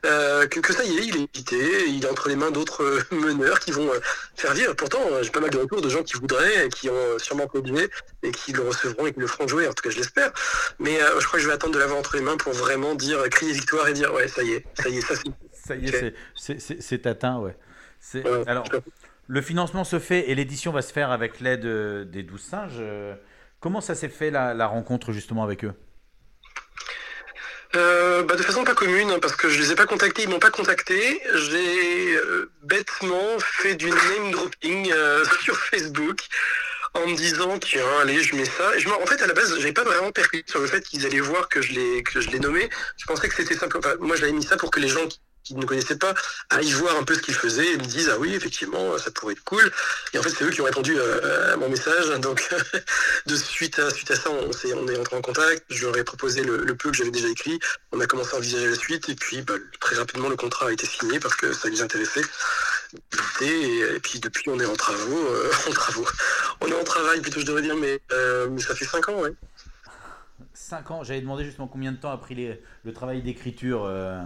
euh, 0.04 0.46
que, 0.48 0.60
que 0.60 0.72
ça 0.74 0.84
y 0.84 0.98
est, 0.98 1.06
il 1.06 1.16
est 1.16 1.22
édité, 1.22 1.88
il 1.88 2.04
est 2.04 2.08
entre 2.10 2.28
les 2.28 2.36
mains 2.36 2.50
d'autres 2.50 2.82
euh, 2.84 3.00
meneurs 3.10 3.60
qui 3.60 3.70
vont 3.70 3.90
euh, 3.90 4.00
faire 4.36 4.52
vivre. 4.52 4.74
Pourtant, 4.74 5.00
euh, 5.10 5.22
j'ai 5.22 5.30
pas 5.30 5.40
mal 5.40 5.48
de 5.48 5.56
retours 5.56 5.80
de 5.80 5.88
gens 5.88 6.02
qui 6.02 6.12
voudraient, 6.14 6.66
et 6.66 6.68
qui 6.68 6.90
ont 6.90 6.94
euh, 6.94 7.18
sûrement 7.18 7.46
produit 7.46 7.88
et 8.22 8.32
qui 8.32 8.52
le 8.52 8.60
recevront 8.62 9.06
et 9.06 9.14
qui 9.14 9.20
le 9.20 9.26
feront 9.26 9.48
jouer, 9.48 9.66
en 9.66 9.72
tout 9.72 9.82
cas 9.82 9.88
je 9.90 9.96
l'espère. 9.96 10.30
Mais 10.78 11.00
euh, 11.02 11.18
je 11.20 11.26
crois 11.26 11.38
que 11.38 11.42
je 11.42 11.48
vais 11.48 11.54
attendre 11.54 11.72
de 11.72 11.78
l'avoir 11.78 11.98
entre 11.98 12.16
les 12.16 12.22
mains 12.22 12.36
pour 12.36 12.52
vraiment 12.52 12.94
dire, 12.94 13.18
euh, 13.20 13.28
crier 13.28 13.52
victoire 13.52 13.88
et 13.88 13.94
dire 13.94 14.12
ouais, 14.12 14.28
ça 14.28 14.42
y 14.42 14.52
est, 14.52 14.66
ça 14.78 14.88
y 14.90 14.98
est, 14.98 15.00
ça 15.00 15.14
c'est. 15.16 15.22
Ça 15.66 15.74
y 15.76 15.88
est, 15.88 16.14
c'est- 16.80 17.06
atteint, 17.06 17.38
ouais. 17.38 17.56
Alors, 18.46 18.66
le 19.28 19.40
financement 19.40 19.82
se 19.84 19.98
fait 19.98 20.28
et 20.28 20.34
l'édition 20.34 20.72
va 20.72 20.82
se 20.82 20.92
faire 20.92 21.10
avec 21.10 21.40
l'aide 21.40 21.64
euh, 21.64 22.04
des 22.04 22.22
12 22.22 22.38
singes. 22.42 22.72
euh, 22.80 23.14
Comment 23.64 23.80
ça 23.80 23.94
s'est 23.94 24.10
fait 24.10 24.30
la, 24.30 24.66
rencontre 24.66 25.10
justement 25.12 25.42
avec 25.42 25.64
eux? 25.64 25.72
Euh, 27.74 28.22
bah, 28.22 28.36
de 28.36 28.42
façon 28.42 28.62
pas 28.62 28.74
commune, 28.74 29.10
hein, 29.10 29.18
parce 29.22 29.36
que 29.36 29.48
je 29.48 29.58
les 29.58 29.72
ai 29.72 29.74
pas 29.74 29.86
contactés, 29.86 30.24
ils 30.24 30.28
m'ont 30.28 30.38
pas 30.38 30.50
contacté. 30.50 31.22
J'ai 31.32 32.14
euh, 32.14 32.52
bêtement 32.62 33.38
fait 33.38 33.74
du 33.74 33.88
name 33.88 34.32
dropping 34.32 34.92
euh, 34.92 35.24
sur 35.42 35.56
Facebook 35.56 36.18
en 36.92 37.06
me 37.06 37.16
disant 37.16 37.58
tiens 37.58 37.86
allez 38.02 38.22
je 38.22 38.36
mets 38.36 38.44
ça. 38.44 38.70
En 39.00 39.06
fait 39.06 39.22
à 39.22 39.26
la 39.26 39.32
base 39.32 39.58
j'avais 39.58 39.72
pas 39.72 39.84
vraiment 39.84 40.12
percuté 40.12 40.44
sur 40.46 40.60
le 40.60 40.66
fait 40.66 40.82
qu'ils 40.82 41.06
allaient 41.06 41.20
voir 41.20 41.48
que 41.48 41.62
je 41.62 41.72
l'ai 41.72 42.02
que 42.02 42.20
je 42.20 42.28
l'ai 42.28 42.40
nommé. 42.40 42.68
Je 42.98 43.06
pensais 43.06 43.30
que 43.30 43.34
c'était 43.34 43.56
simple. 43.56 43.78
enfin, 43.78 43.94
moi 43.98 44.16
j'avais 44.16 44.32
mis 44.32 44.44
ça 44.44 44.58
pour 44.58 44.70
que 44.70 44.78
les 44.78 44.88
gens 44.88 45.08
qui 45.44 45.54
ne 45.54 45.64
connaissaient 45.66 45.98
pas 45.98 46.14
aillent 46.50 46.72
voir 46.72 46.96
un 46.96 47.04
peu 47.04 47.14
ce 47.14 47.20
qu'ils 47.20 47.34
faisaient 47.34 47.72
et 47.72 47.76
me 47.76 47.84
disent 47.84 48.10
ah 48.12 48.18
oui 48.18 48.34
effectivement 48.34 48.98
ça 48.98 49.10
pourrait 49.10 49.34
être 49.34 49.44
cool. 49.44 49.70
Et 50.12 50.18
en 50.18 50.22
fait 50.22 50.30
c'est 50.30 50.44
eux 50.44 50.50
qui 50.50 50.60
ont 50.62 50.64
répondu 50.64 50.94
euh, 50.98 51.52
à 51.54 51.56
mon 51.56 51.68
message. 51.68 52.08
Donc 52.20 52.48
de 53.26 53.36
suite 53.36 53.78
à 53.78 53.90
suite 53.90 54.10
à 54.10 54.16
ça 54.16 54.30
on, 54.30 54.50
s'est- 54.52 54.72
on 54.74 54.88
est 54.88 54.96
rentré 54.96 55.16
en 55.16 55.20
contact. 55.22 55.64
Je 55.68 55.86
leur 55.86 55.96
ai 55.96 56.02
proposé 56.04 56.42
le, 56.42 56.64
peu 56.74 56.90
que 56.90 56.96
j'avais 56.96 57.10
déjà 57.10 57.28
écrit. 57.28 57.58
On 57.92 58.00
a 58.00 58.06
commencé 58.06 58.34
à 58.34 58.38
envisager 58.38 58.68
la 58.68 58.76
suite 58.76 59.08
et 59.08 59.14
puis 59.14 59.42
bah, 59.42 59.54
très 59.80 59.96
rapidement 59.96 60.28
le 60.28 60.36
contrat 60.36 60.68
a 60.68 60.72
été 60.72 60.86
signé 60.86 61.20
parce 61.20 61.36
que 61.36 61.52
ça 61.52 61.68
les 61.68 61.82
intéressait. 61.82 62.22
Et, 63.42 63.78
et 63.96 64.00
puis 64.00 64.20
depuis 64.20 64.48
on 64.50 64.58
est 64.58 64.66
en 64.66 64.76
travaux, 64.76 65.26
euh, 65.28 65.50
en 65.68 65.72
travaux. 65.72 66.06
On 66.60 66.66
est 66.68 66.74
en 66.80 66.84
travail 66.84 67.20
plutôt 67.20 67.40
je 67.40 67.46
devrais 67.46 67.62
dire, 67.62 67.76
mais, 67.76 68.00
euh, 68.12 68.48
mais 68.50 68.60
ça 68.62 68.74
fait 68.74 68.84
5 68.86 69.08
ans, 69.10 69.20
ouais. 69.20 69.34
5 70.54 70.90
ans, 70.90 71.04
j'avais 71.04 71.20
demandé 71.20 71.44
justement 71.44 71.66
combien 71.68 71.92
de 71.92 71.96
temps 71.98 72.10
a 72.12 72.16
pris 72.16 72.34
les- 72.34 72.62
le 72.84 72.92
travail 72.92 73.22
d'écriture. 73.22 73.84
euh, 73.84 74.20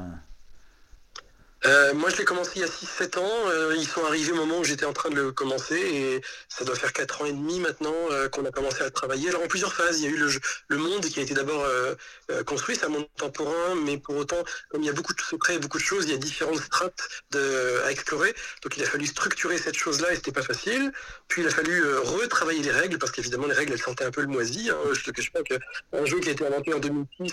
Euh, 1.66 1.92
moi, 1.92 2.08
je 2.08 2.16
l'ai 2.16 2.24
commencé 2.24 2.52
il 2.56 2.60
y 2.60 2.64
a 2.64 2.68
6-7 2.68 3.18
ans. 3.18 3.28
Euh, 3.48 3.74
ils 3.76 3.86
sont 3.86 4.04
arrivés 4.04 4.30
au 4.30 4.36
moment 4.36 4.58
où 4.60 4.64
j'étais 4.64 4.84
en 4.86 4.92
train 4.92 5.10
de 5.10 5.16
le 5.16 5.32
commencer 5.32 5.74
et 5.76 6.20
ça 6.48 6.64
doit 6.64 6.76
faire 6.76 6.92
4 6.92 7.22
ans 7.22 7.24
et 7.26 7.32
demi 7.32 7.58
maintenant 7.58 7.94
euh, 8.12 8.28
qu'on 8.28 8.44
a 8.44 8.52
commencé 8.52 8.82
à 8.82 8.90
travailler. 8.90 9.28
Alors, 9.30 9.42
en 9.42 9.48
plusieurs 9.48 9.74
phases, 9.74 9.98
il 10.00 10.04
y 10.04 10.06
a 10.06 10.10
eu 10.10 10.16
le, 10.18 10.28
jeu- 10.28 10.40
le 10.68 10.76
monde 10.76 11.04
qui 11.06 11.18
a 11.18 11.22
été 11.22 11.34
d'abord 11.34 11.64
euh, 11.64 11.94
euh, 12.30 12.44
construit, 12.44 12.76
c'est 12.76 12.84
un 12.86 12.90
monde 12.90 13.08
contemporain, 13.18 13.74
mais 13.74 13.98
pour 13.98 14.16
autant, 14.16 14.42
comme 14.68 14.82
il 14.82 14.86
y 14.86 14.90
a 14.90 14.92
beaucoup 14.92 15.14
de 15.14 15.20
secrets 15.20 15.56
et 15.56 15.58
beaucoup 15.58 15.78
de 15.78 15.82
choses, 15.82 16.04
il 16.04 16.12
y 16.12 16.14
a 16.14 16.18
différentes 16.18 16.60
strates 16.60 17.08
de, 17.32 17.80
à 17.84 17.90
explorer. 17.90 18.34
Donc, 18.62 18.76
il 18.76 18.84
a 18.84 18.86
fallu 18.86 19.06
structurer 19.06 19.58
cette 19.58 19.76
chose-là 19.76 20.12
et 20.12 20.14
c'était 20.16 20.30
pas 20.32 20.42
facile. 20.42 20.92
Puis, 21.26 21.42
il 21.42 21.48
a 21.48 21.50
fallu 21.50 21.84
euh, 21.84 21.98
retravailler 22.00 22.62
les 22.62 22.70
règles 22.70 22.98
parce 22.98 23.10
qu'évidemment, 23.10 23.48
les 23.48 23.54
règles, 23.54 23.72
elles 23.72 23.82
sentaient 23.82 24.04
un 24.04 24.12
peu 24.12 24.20
le 24.20 24.28
moisi. 24.28 24.70
Hein. 24.70 24.78
Je 24.92 25.02
te 25.02 25.10
cache 25.10 25.32
pas 25.32 25.42
qu'un 25.42 26.04
jeu 26.04 26.20
qui 26.20 26.28
a 26.28 26.32
été 26.32 26.46
inventé 26.46 26.72
en 26.72 26.78
2006 26.78 27.32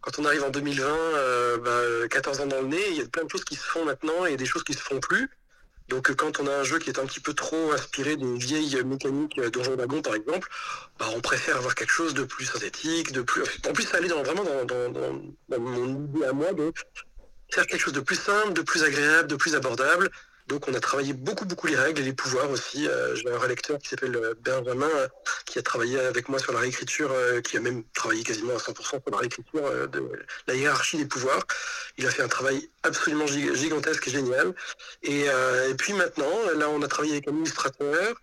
quand 0.00 0.18
on 0.18 0.24
arrive 0.24 0.42
en 0.44 0.50
2020, 0.50 0.84
euh, 0.86 1.58
bah, 1.58 2.08
14 2.08 2.40
ans 2.40 2.46
dans 2.46 2.60
le 2.60 2.68
nez, 2.68 2.88
il 2.90 2.96
y 2.96 3.00
a 3.00 3.06
plein 3.06 3.24
de 3.24 3.30
choses 3.30 3.44
qui 3.44 3.56
se 3.56 3.64
font 3.64 3.84
maintenant 3.84 4.24
et 4.24 4.36
des 4.36 4.46
choses 4.46 4.64
qui 4.64 4.72
se 4.74 4.80
font 4.80 4.98
plus. 5.00 5.28
Donc 5.88 6.10
euh, 6.10 6.14
quand 6.14 6.40
on 6.40 6.46
a 6.46 6.52
un 6.52 6.62
jeu 6.62 6.78
qui 6.78 6.88
est 6.88 6.98
un 6.98 7.06
petit 7.06 7.20
peu 7.20 7.34
trop 7.34 7.72
inspiré 7.72 8.16
mécaniques 8.16 9.38
euh, 9.38 9.50
Donjons 9.50 9.74
et 9.74 9.76
Dragons 9.76 10.02
par 10.02 10.14
exemple, 10.14 10.48
bah, 10.98 11.06
on 11.14 11.20
préfère 11.20 11.56
avoir 11.56 11.74
quelque 11.74 11.92
chose 11.92 12.14
de 12.14 12.22
plus 12.22 12.46
synthétique, 12.46 13.12
de 13.12 13.22
plus. 13.22 13.42
En 13.68 13.72
plus, 13.72 13.82
ça 13.82 13.98
allait 13.98 14.08
dans, 14.08 14.22
vraiment 14.22 14.44
dans, 14.44 14.90
dans 14.90 15.60
mon 15.60 15.88
idée 15.88 16.24
à 16.24 16.32
moi 16.32 16.52
de 16.52 16.72
faire 17.52 17.66
quelque 17.66 17.80
chose 17.80 17.92
de 17.92 18.00
plus 18.00 18.16
simple, 18.16 18.52
de 18.52 18.62
plus 18.62 18.84
agréable, 18.84 19.28
de 19.28 19.36
plus 19.36 19.54
abordable. 19.54 20.10
Donc 20.50 20.66
on 20.66 20.74
a 20.74 20.80
travaillé 20.80 21.12
beaucoup 21.12 21.44
beaucoup 21.44 21.68
les 21.68 21.76
règles 21.76 22.00
et 22.00 22.04
les 22.04 22.12
pouvoirs 22.12 22.50
aussi. 22.50 22.88
Euh, 22.88 23.14
J'ai 23.14 23.30
un 23.30 23.38
relecteur 23.38 23.78
qui 23.78 23.88
s'appelle 23.88 24.16
euh, 24.16 24.34
Benjamin 24.40 24.90
qui 25.46 25.60
a 25.60 25.62
travaillé 25.62 26.00
avec 26.00 26.28
moi 26.28 26.40
sur 26.40 26.52
la 26.52 26.58
réécriture, 26.58 27.12
euh, 27.12 27.40
qui 27.40 27.56
a 27.56 27.60
même 27.60 27.84
travaillé 27.94 28.24
quasiment 28.24 28.54
à 28.54 28.58
100% 28.58 28.82
sur 28.82 29.00
la 29.12 29.18
réécriture 29.18 29.88
de 29.88 30.10
la 30.48 30.54
hiérarchie 30.56 30.96
des 30.98 31.06
pouvoirs. 31.06 31.46
Il 31.98 32.06
a 32.06 32.10
fait 32.10 32.22
un 32.22 32.28
travail 32.28 32.68
absolument 32.82 33.26
gig- 33.26 33.54
gigantesque 33.54 34.08
et 34.08 34.10
génial. 34.10 34.52
Et, 35.04 35.26
puis 35.78 35.92
maintenant, 35.92 36.34
là 36.56 36.68
on 36.68 36.82
a 36.82 36.88
travaillé 36.88 37.12
avec 37.12 37.28
un 37.28 37.36
illustrateur. 37.36 38.20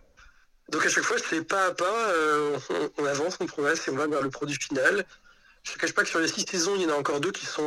Donc 0.70 0.86
à 0.86 0.90
chaque 0.90 1.06
fois, 1.06 1.16
c'est 1.30 1.48
pas 1.48 1.68
à 1.68 1.72
pas, 1.72 2.14
on, 2.98 3.06
avance, 3.06 3.38
on 3.40 3.46
progresse 3.46 3.88
et 3.88 3.92
on 3.92 3.96
va 3.96 4.08
vers 4.08 4.22
le 4.22 4.30
produit 4.30 4.58
final. 4.58 5.06
Je 5.64 5.72
ne 5.74 5.78
cache 5.78 5.94
pas 5.94 6.04
que 6.04 6.10
sur 6.10 6.20
les 6.20 6.28
six 6.28 6.46
saisons, 6.46 6.76
il 6.76 6.82
y 6.82 6.86
en 6.88 6.90
a 6.90 6.98
encore 6.98 7.22
deux 7.22 7.32
qui 7.32 7.46
sont 7.46 7.64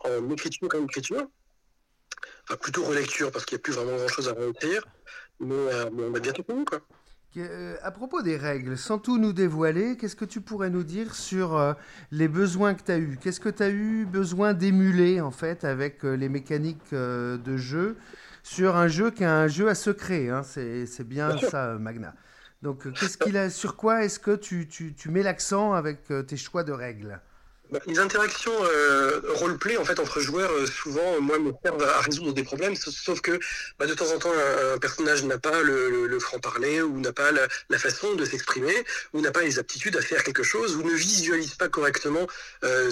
en, 0.00 0.30
écriture 0.30 0.68
et 0.74 0.82
écriture. 0.84 1.26
Enfin, 2.44 2.56
plutôt 2.56 2.84
relecture, 2.84 3.30
parce 3.30 3.44
qu'il 3.44 3.56
n'y 3.56 3.60
a 3.60 3.62
plus 3.62 3.72
vraiment 3.74 3.96
grand-chose 3.96 4.28
à 4.28 4.32
réécrire. 4.32 4.82
Mais, 5.40 5.54
euh, 5.54 5.90
mais 5.92 6.02
on 6.04 6.14
a 6.14 6.64
quoi. 6.64 6.80
Que- 7.32 7.38
euh, 7.40 7.76
à 7.82 7.92
propos 7.92 8.22
des 8.22 8.36
règles, 8.36 8.76
sans 8.76 8.98
tout 8.98 9.16
nous 9.18 9.32
dévoiler, 9.32 9.96
qu'est-ce 9.96 10.16
que 10.16 10.24
tu 10.24 10.40
pourrais 10.40 10.68
nous 10.68 10.82
dire 10.82 11.14
sur 11.14 11.56
euh, 11.56 11.74
les 12.10 12.26
besoins 12.26 12.74
que 12.74 12.82
tu 12.82 12.90
as 12.90 12.98
eus? 12.98 13.18
Qu'est-ce 13.22 13.38
que 13.40 13.48
tu 13.48 13.62
as 13.62 13.70
eu 13.70 14.04
besoin 14.04 14.52
d'émuler 14.52 15.20
en 15.20 15.30
fait 15.30 15.64
avec 15.64 16.02
les 16.02 16.28
mécaniques 16.28 16.92
de 16.92 17.56
jeu 17.56 17.96
sur 18.42 18.74
un 18.74 18.88
jeu 18.88 19.10
qui 19.12 19.22
est 19.22 19.26
un 19.26 19.46
jeu 19.46 19.68
à 19.68 19.76
secret 19.76 20.28
hein, 20.28 20.42
C'est 20.42 20.86
c'est 20.86 21.04
bien, 21.06 21.28
Bien 21.28 21.48
ça, 21.48 21.76
Magna. 21.78 22.14
Donc, 22.62 22.92
qu'est-ce 22.98 23.16
qu'il 23.16 23.36
a, 23.36 23.48
sur 23.48 23.76
quoi 23.76 24.04
est-ce 24.04 24.18
que 24.18 24.34
tu, 24.34 24.66
tu- 24.68 24.92
tu 24.94 25.08
mets 25.08 25.22
l'accent 25.22 25.72
avec 25.72 26.08
tes 26.26 26.36
choix 26.36 26.64
de 26.64 26.72
règles? 26.72 27.20
Bah, 27.70 27.78
les 27.86 28.00
interactions 28.00 28.52
euh, 28.64 29.20
roleplay 29.28 29.76
en 29.76 29.84
fait 29.84 30.00
entre 30.00 30.18
joueurs, 30.20 30.50
euh, 30.50 30.66
souvent, 30.66 31.20
moi, 31.20 31.38
me 31.38 31.52
servent 31.64 31.84
à 31.84 32.00
résoudre 32.00 32.32
des 32.32 32.42
problèmes. 32.42 32.74
Sauf, 32.74 33.20
que 33.20 33.38
bah, 33.78 33.86
de 33.86 33.94
temps 33.94 34.10
en 34.12 34.18
temps, 34.18 34.32
un, 34.32 34.74
un 34.74 34.78
personnage 34.78 35.22
n'a 35.24 35.38
pas 35.38 35.62
le, 35.62 35.88
le- 35.88 36.06
le 36.08 36.18
franc-parler 36.18 36.82
ou 36.82 36.98
n'a 36.98 37.12
pas 37.12 37.30
la, 37.30 37.46
la 37.68 37.78
façon 37.78 38.14
de 38.16 38.24
s'exprimer 38.24 38.74
ou 39.12 39.20
n'a 39.20 39.30
pas 39.30 39.42
les 39.42 39.60
aptitudes 39.60 39.96
à 39.96 40.02
faire 40.02 40.24
quelque 40.24 40.42
chose 40.42 40.74
ou 40.74 40.82
ne 40.82 40.92
visualise 40.94 41.54
pas 41.54 41.68
correctement 41.68 42.26
euh, 42.64 42.90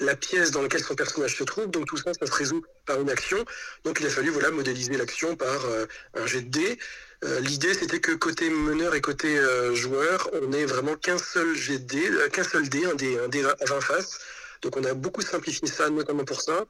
la 0.00 0.16
pièce 0.16 0.50
dans 0.50 0.62
laquelle 0.62 0.82
son 0.82 0.96
personnage 0.96 1.36
se 1.36 1.44
trouve. 1.44 1.70
Donc 1.70 1.86
tout 1.86 1.96
ça, 1.96 2.12
ça 2.12 2.26
se 2.26 2.32
résout 2.32 2.64
par 2.84 3.00
une 3.00 3.10
action. 3.10 3.44
Donc 3.84 4.00
il 4.00 4.06
a 4.06 4.10
fallu 4.10 4.30
voilà 4.30 4.50
modéliser 4.50 4.96
l'action 4.96 5.36
par 5.36 5.66
euh, 5.66 5.86
un 6.14 6.26
jet 6.26 6.42
de 6.42 6.48
dés. 6.50 6.78
Euh, 7.24 7.40
L'idée, 7.40 7.74
c'était 7.74 8.00
que 8.00 8.12
côté 8.12 8.50
meneur 8.50 8.94
et 8.94 9.00
côté 9.00 9.38
euh, 9.38 9.74
joueur, 9.74 10.28
on 10.34 10.48
n'ait 10.48 10.66
vraiment 10.66 10.96
qu'un 10.96 11.18
seul 11.18 11.54
dés, 11.80 12.10
euh, 12.10 12.28
qu'un 12.28 12.44
seul 12.44 12.68
dé, 12.68 12.84
un 12.86 12.94
dé, 12.94 13.16
à 13.44 13.64
20 13.64 13.80
faces. 13.80 14.18
Donc 14.62 14.76
on 14.76 14.84
a 14.84 14.94
beaucoup 14.94 15.22
simplifié 15.22 15.68
ça, 15.68 15.88
notamment 15.90 16.24
pour 16.24 16.40
ça. 16.42 16.64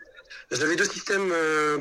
J'avais 0.50 0.76
deux 0.76 0.84
systèmes 0.84 1.32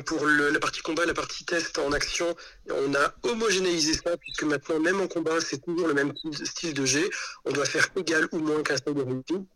pour 0.04 0.24
la 0.26 0.58
partie 0.60 0.80
combat 0.80 1.04
la 1.04 1.14
partie 1.14 1.44
test 1.44 1.78
en 1.78 1.92
action. 1.92 2.34
On 2.70 2.94
a 2.94 3.14
homogénéisé 3.24 3.94
ça, 3.94 4.16
puisque 4.16 4.44
maintenant, 4.44 4.78
même 4.80 5.00
en 5.00 5.08
combat, 5.08 5.40
c'est 5.40 5.58
toujours 5.58 5.88
le 5.88 5.94
même 5.94 6.12
style- 6.44 6.74
de 6.74 6.84
jet. 6.84 7.08
On 7.44 7.52
doit 7.52 7.64
faire 7.66 7.88
égal 7.96 8.28
ou 8.32 8.38
moins 8.38 8.62
qu'un 8.62 8.76
style 8.76 8.94
de 8.94 9.02
réussite. 9.02 9.48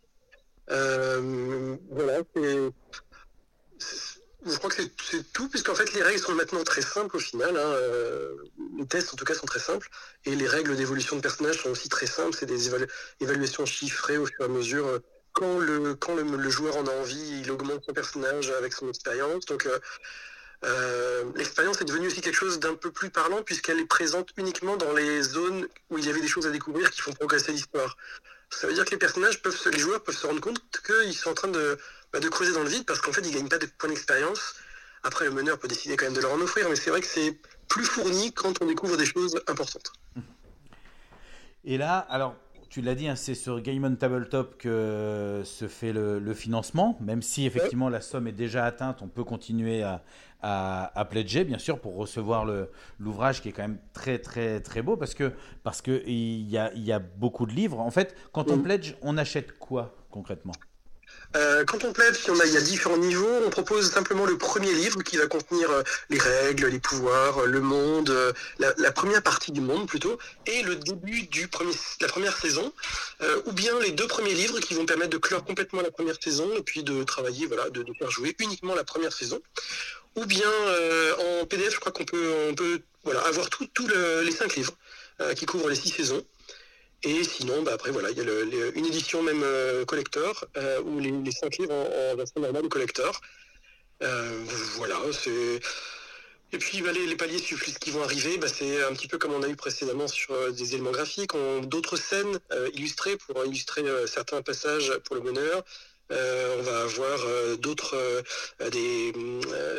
Euh, 0.71 1.77
voilà, 1.91 2.19
c'est... 2.35 4.20
Je 4.47 4.57
crois 4.57 4.71
que 4.71 4.83
c'est- 4.83 5.33
tout, 5.33 5.49
puisqu'en 5.49 5.75
fait 5.75 5.93
les 5.93 6.03
règles 6.03 6.19
sont 6.21 6.35
maintenant 6.35 6.65
très 6.65 6.83
simples 6.83 7.17
au 7.17 7.21
final. 7.21 7.57
hein, 7.57 7.61
euh, 7.61 8.35
les 8.79 8.87
tests 8.87 9.13
en 9.13 9.17
tout 9.17 9.25
cas 9.25 9.35
sont 9.35 9.47
très 9.47 9.61
simples. 9.61 9.89
Et 10.25 10.35
les 10.35 10.47
règles 10.49 10.77
d'évolution 10.77 11.17
de 11.17 11.21
personnages 11.21 11.63
sont 11.63 11.71
aussi 11.71 11.89
très 11.89 12.07
simples. 12.07 12.37
C'est 12.39 12.47
des 12.47 12.69
évalu- 12.71 12.89
évaluations 13.21 13.67
chiffrées 13.67 14.17
au 14.19 14.27
fur 14.27 14.41
et 14.41 14.45
à 14.45 14.49
mesure. 14.49 14.87
euh, 14.87 14.99
Quand 15.33 15.59
le, 15.59 16.51
joueur 16.51 16.77
en 16.77 16.87
a 16.87 16.91
envie, 16.91 17.41
il 17.43 17.51
augmente 17.53 17.85
son 17.85 17.93
personnage 17.93 18.51
avec 18.51 18.73
son 18.73 18.89
expérience. 18.89 19.45
Donc 19.47 19.69
euh, 20.65 21.25
l'expérience 21.37 21.81
est 21.81 21.85
devenue 21.85 22.09
aussi 22.09 22.21
quelque 22.21 22.35
chose 22.37 22.59
d'un 22.59 22.75
peu 22.75 22.91
plus 22.91 23.11
parlant 23.11 23.43
puisqu'elle 23.43 23.79
est 23.79 23.87
présente 23.87 24.29
uniquement 24.37 24.77
dans 24.77 24.93
les 24.93 25.23
zones 25.23 25.67
où 25.89 25.99
il 25.99 26.05
y 26.05 26.11
avait 26.11 26.21
des 26.21 26.29
choses 26.29 26.47
à 26.47 26.51
découvrir 26.51 26.91
qui 26.91 27.01
font 27.01 27.13
progresser 27.13 27.53
l'histoire. 27.53 27.97
Ça 28.51 28.67
veut 28.67 28.75
dire 28.75 28.85
que 28.85 28.91
les 28.91 28.97
personnages 28.99 29.41
peuvent, 29.41 29.57
se- 29.57 29.69
les 29.69 29.79
joueurs 29.79 30.03
peuvent 30.03 30.17
se 30.17 30.27
rendre 30.27 30.41
compte 30.41 30.61
qu'ils 30.85 31.17
sont 31.17 31.31
en 31.31 31.35
train 31.35 31.49
de, 31.49 31.79
bah, 32.13 32.21
de 32.21 32.29
creuser 32.29 32.53
dans 32.53 32.63
le 32.63 32.69
vide 32.69 32.85
parce 32.87 33.01
qu'en 33.01 33.13
fait 33.13 33.23
ils 33.23 33.35
gagnent 33.35 33.49
pas 33.49 33.59
de 33.59 33.67
points 33.67 33.89
d'expérience. 33.89 34.55
Après 35.03 35.25
le 35.25 35.31
meneur 35.31 35.59
peut 35.59 35.69
décider 35.69 35.97
quand 35.97 36.05
même 36.07 36.15
de 36.15 36.21
leur 36.21 36.33
en 36.33 36.41
offrir, 36.41 36.69
mais 36.69 36.77
c'est 36.77 36.91
vrai 36.91 37.01
que 37.01 37.07
c'est 37.07 37.39
plus 37.69 37.85
fourni 37.85 38.33
quand 38.33 38.61
on 38.61 38.67
découvre 38.67 38.97
des 38.97 39.07
choses 39.07 39.41
importantes. 39.47 39.93
Et 41.65 41.79
là, 41.79 41.99
alors, 41.99 42.35
tu 42.69 42.83
l'as 42.83 42.95
dit, 42.95 43.09
hein, 43.09 43.17
c'est 43.17 43.35
sur 43.35 43.61
Game 43.61 43.85
on 43.85 43.95
Tabletop 43.97 44.59
que 44.59 45.43
se 45.45 45.69
fait 45.69 45.93
le, 45.93 46.19
le 46.19 46.35
financement, 46.35 46.99
même 47.01 47.23
si 47.23 47.47
effectivement 47.47 47.89
la 47.89 48.01
somme 48.01 48.27
est 48.27 48.33
déjà 48.33 48.65
atteinte, 48.65 49.03
on 49.03 49.09
peut 49.09 49.25
continuer 49.25 49.83
à, 49.83 50.05
à, 50.43 50.99
à 50.99 51.05
pledger, 51.05 51.45
bien 51.45 51.59
sûr, 51.59 51.81
pour 51.81 51.97
recevoir 51.97 52.47
l'ouvrage 52.99 53.43
qui 53.43 53.49
est 53.49 53.53
quand 53.53 53.63
même 53.63 53.81
très, 53.93 54.19
très, 54.19 54.61
très 54.61 54.83
beau, 54.83 54.97
parce 54.97 55.15
que 55.15 55.33
parce 55.63 55.83
que 55.83 56.03
il 56.07 56.49
y 56.49 56.59
a, 56.59 56.73
il 56.75 56.85
y 56.85 56.93
a 56.93 56.99
beaucoup 56.99 57.47
de 57.47 57.53
livres. 57.53 57.81
En 57.81 57.91
fait, 57.91 58.15
quand 58.33 58.51
on 58.51 58.59
pledge, 58.59 58.97
on 59.03 59.17
achète 59.19 59.59
quoi 59.59 59.97
concrètement? 60.11 60.53
Euh, 61.37 61.65
quand 61.65 61.85
on 61.85 61.93
plaide, 61.93 62.17
y, 62.27 62.31
en 62.31 62.41
a, 62.41 62.47
il 62.47 62.53
y 62.53 62.57
a 62.57 62.61
différents 62.61 62.97
niveaux. 62.97 63.41
On 63.47 63.51
propose 63.51 63.91
simplement 63.91 64.27
le 64.27 64.37
premier 64.37 64.73
livre 64.73 65.03
qui 65.03 65.17
va 65.17 65.27
contenir 65.27 65.71
euh, 65.71 65.83
les 66.09 66.19
règles, 66.19 66.67
les 66.67 66.81
pouvoirs, 66.81 67.39
euh, 67.39 67.47
le 67.47 67.61
monde, 67.61 68.13
la, 68.59 68.93
première 68.93 69.23
partie 69.23 69.53
du 69.53 69.61
monde 69.61 69.87
plutôt, 69.87 70.19
et 70.47 70.63
le 70.63 70.75
début 70.77 71.29
premier, 71.49 71.73
la 72.01 72.09
première 72.09 72.37
saison, 72.37 72.73
ou 73.47 73.53
bien 73.53 73.79
les 73.81 73.93
deux 73.93 74.07
premiers 74.07 74.35
livres 74.35 74.59
qui 74.61 74.75
vont 74.75 74.85
permettre 74.85 75.11
de 75.11 75.19
clore 75.19 75.45
complètement 75.45 75.81
la 75.81 75.91
première 75.91 76.17
saison 76.21 76.51
et 76.57 76.63
puis 76.63 76.83
de 76.83 77.05
travailler, 77.05 77.47
voilà, 77.47 77.71
de, 77.71 77.83
de 77.83 77.93
faire 77.99 78.11
jouer 78.11 78.35
uniquement 78.41 78.75
la 78.75 78.85
première 78.85 79.13
saison. 79.13 79.41
Ou 80.17 80.27
bien 80.27 80.51
en 81.41 81.47
PDF, 81.47 81.75
je 81.75 81.81
crois 81.81 81.93
qu'on 81.93 82.05
peut, 82.05 82.53
on 83.05 83.11
avoir 83.11 83.49
tous 83.49 83.89
les 84.25 84.33
cinq 84.33 84.57
livres 84.57 84.75
qui 85.37 85.47
couvrent 85.47 85.69
les 85.69 85.77
six 85.77 85.91
saisons. 85.91 86.23
Et 87.03 87.25
sinon, 87.25 87.63
bah, 87.63 87.73
après, 87.75 87.91
voilà, 87.91 88.11
il 88.11 88.19
y 88.19 88.21
a 88.21 88.25
le- 88.25 88.77
une 88.77 88.87
édition 88.87 89.23
même 89.23 89.43
euh, 89.43 89.85
collector, 89.87 90.45
euh, 90.57 90.83
où 90.83 90.99
les, 91.01 91.33
cinq 91.33 91.57
livres 91.59 91.73
en, 91.73 92.15
version 92.17 92.41
normale 92.41 92.65
ou 92.65 92.69
collector. 92.69 93.21
Euh, 94.03 94.45
voilà, 94.77 94.97
c'est... 95.13 95.61
Et 96.53 96.59
puis 96.59 96.83
bah, 96.83 96.91
les, 96.93 97.07
les 97.07 97.17
paliers 97.17 97.41
qui 97.41 97.91
vont 97.91 98.03
arriver, 98.03 98.37
bah, 98.37 98.49
c'est 98.49 98.83
un 98.85 98.93
petit 98.93 99.07
peu 99.09 99.19
comme 99.19 99.33
on 99.33 99.43
a 99.43 99.49
eu 99.49 99.57
précédemment 99.57 100.09
sur 100.09 100.53
des 100.53 100.75
éléments 100.75 100.91
graphiques, 100.91 101.35
on- 101.35 101.61
d'autres 101.61 101.97
scènes 101.97 102.39
illustrées 102.75 103.17
pour 103.17 103.45
illustrer 103.47 103.85
certains 104.07 104.43
passages 104.43 104.93
pour 105.05 105.17
le. 105.17 105.23
Euh, 106.13 106.57
on 106.59 106.63
va 106.63 106.83
avoir 106.83 107.19
d'autres 107.59 107.97
des 108.73 109.13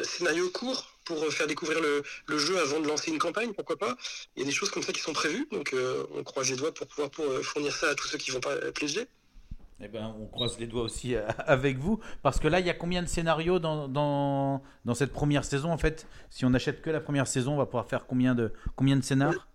scénarios 0.03 0.49
courts 0.49 0.87
pour 1.15 1.33
faire 1.33 1.47
découvrir 1.47 1.79
le, 1.81 2.37
jeu 2.37 2.59
avant 2.59 2.79
de 2.79 2.87
lancer 2.87 3.11
une 3.11 3.19
campagne, 3.19 3.53
pourquoi 3.53 3.77
pas. 3.77 3.95
Il 4.35 4.41
y 4.41 4.43
a 4.43 4.45
des 4.45 4.51
choses 4.51 4.69
comme 4.69 4.83
ça 4.83 4.93
qui 4.93 5.01
sont 5.01 5.13
prévues, 5.13 5.47
donc 5.51 5.73
euh, 5.73 6.03
on 6.15 6.23
croise 6.23 6.49
les 6.49 6.55
doigts 6.55 6.73
pour 6.73 6.87
pouvoir 6.87 7.09
pour, 7.09 7.25
euh, 7.25 7.41
fournir 7.41 7.73
ça 7.75 7.89
à 7.89 7.95
tous 7.95 8.07
ceux 8.07 8.17
qui 8.17 8.31
vont 8.31 8.39
pas 8.39 8.55
pléger. 8.73 9.07
Eh 9.83 9.87
ben, 9.87 10.15
on 10.19 10.27
croise 10.27 10.59
les 10.59 10.67
doigts 10.67 10.83
aussi 10.83 11.15
euh, 11.15 11.27
avec 11.39 11.77
vous, 11.77 11.99
parce 12.21 12.39
que 12.39 12.47
là, 12.47 12.59
il 12.59 12.65
y 12.65 12.69
a 12.69 12.73
combien 12.73 13.01
de 13.01 13.07
scénarios 13.07 13.59
dans, 13.59 13.87
dans, 13.87 14.61
dans 14.85 14.93
cette 14.93 15.11
première 15.11 15.43
saison 15.43 15.71
en 15.71 15.77
fait? 15.77 16.07
Si 16.29 16.45
on 16.45 16.51
n'achète 16.51 16.81
que 16.81 16.89
la 16.89 17.01
première 17.01 17.27
saison, 17.27 17.53
on 17.53 17.57
va 17.57 17.65
pouvoir 17.65 17.87
faire 17.87 18.05
combien 18.05 18.35
de, 18.35 18.53
combien 18.75 18.95
de 18.95 19.03
scénars? 19.03 19.47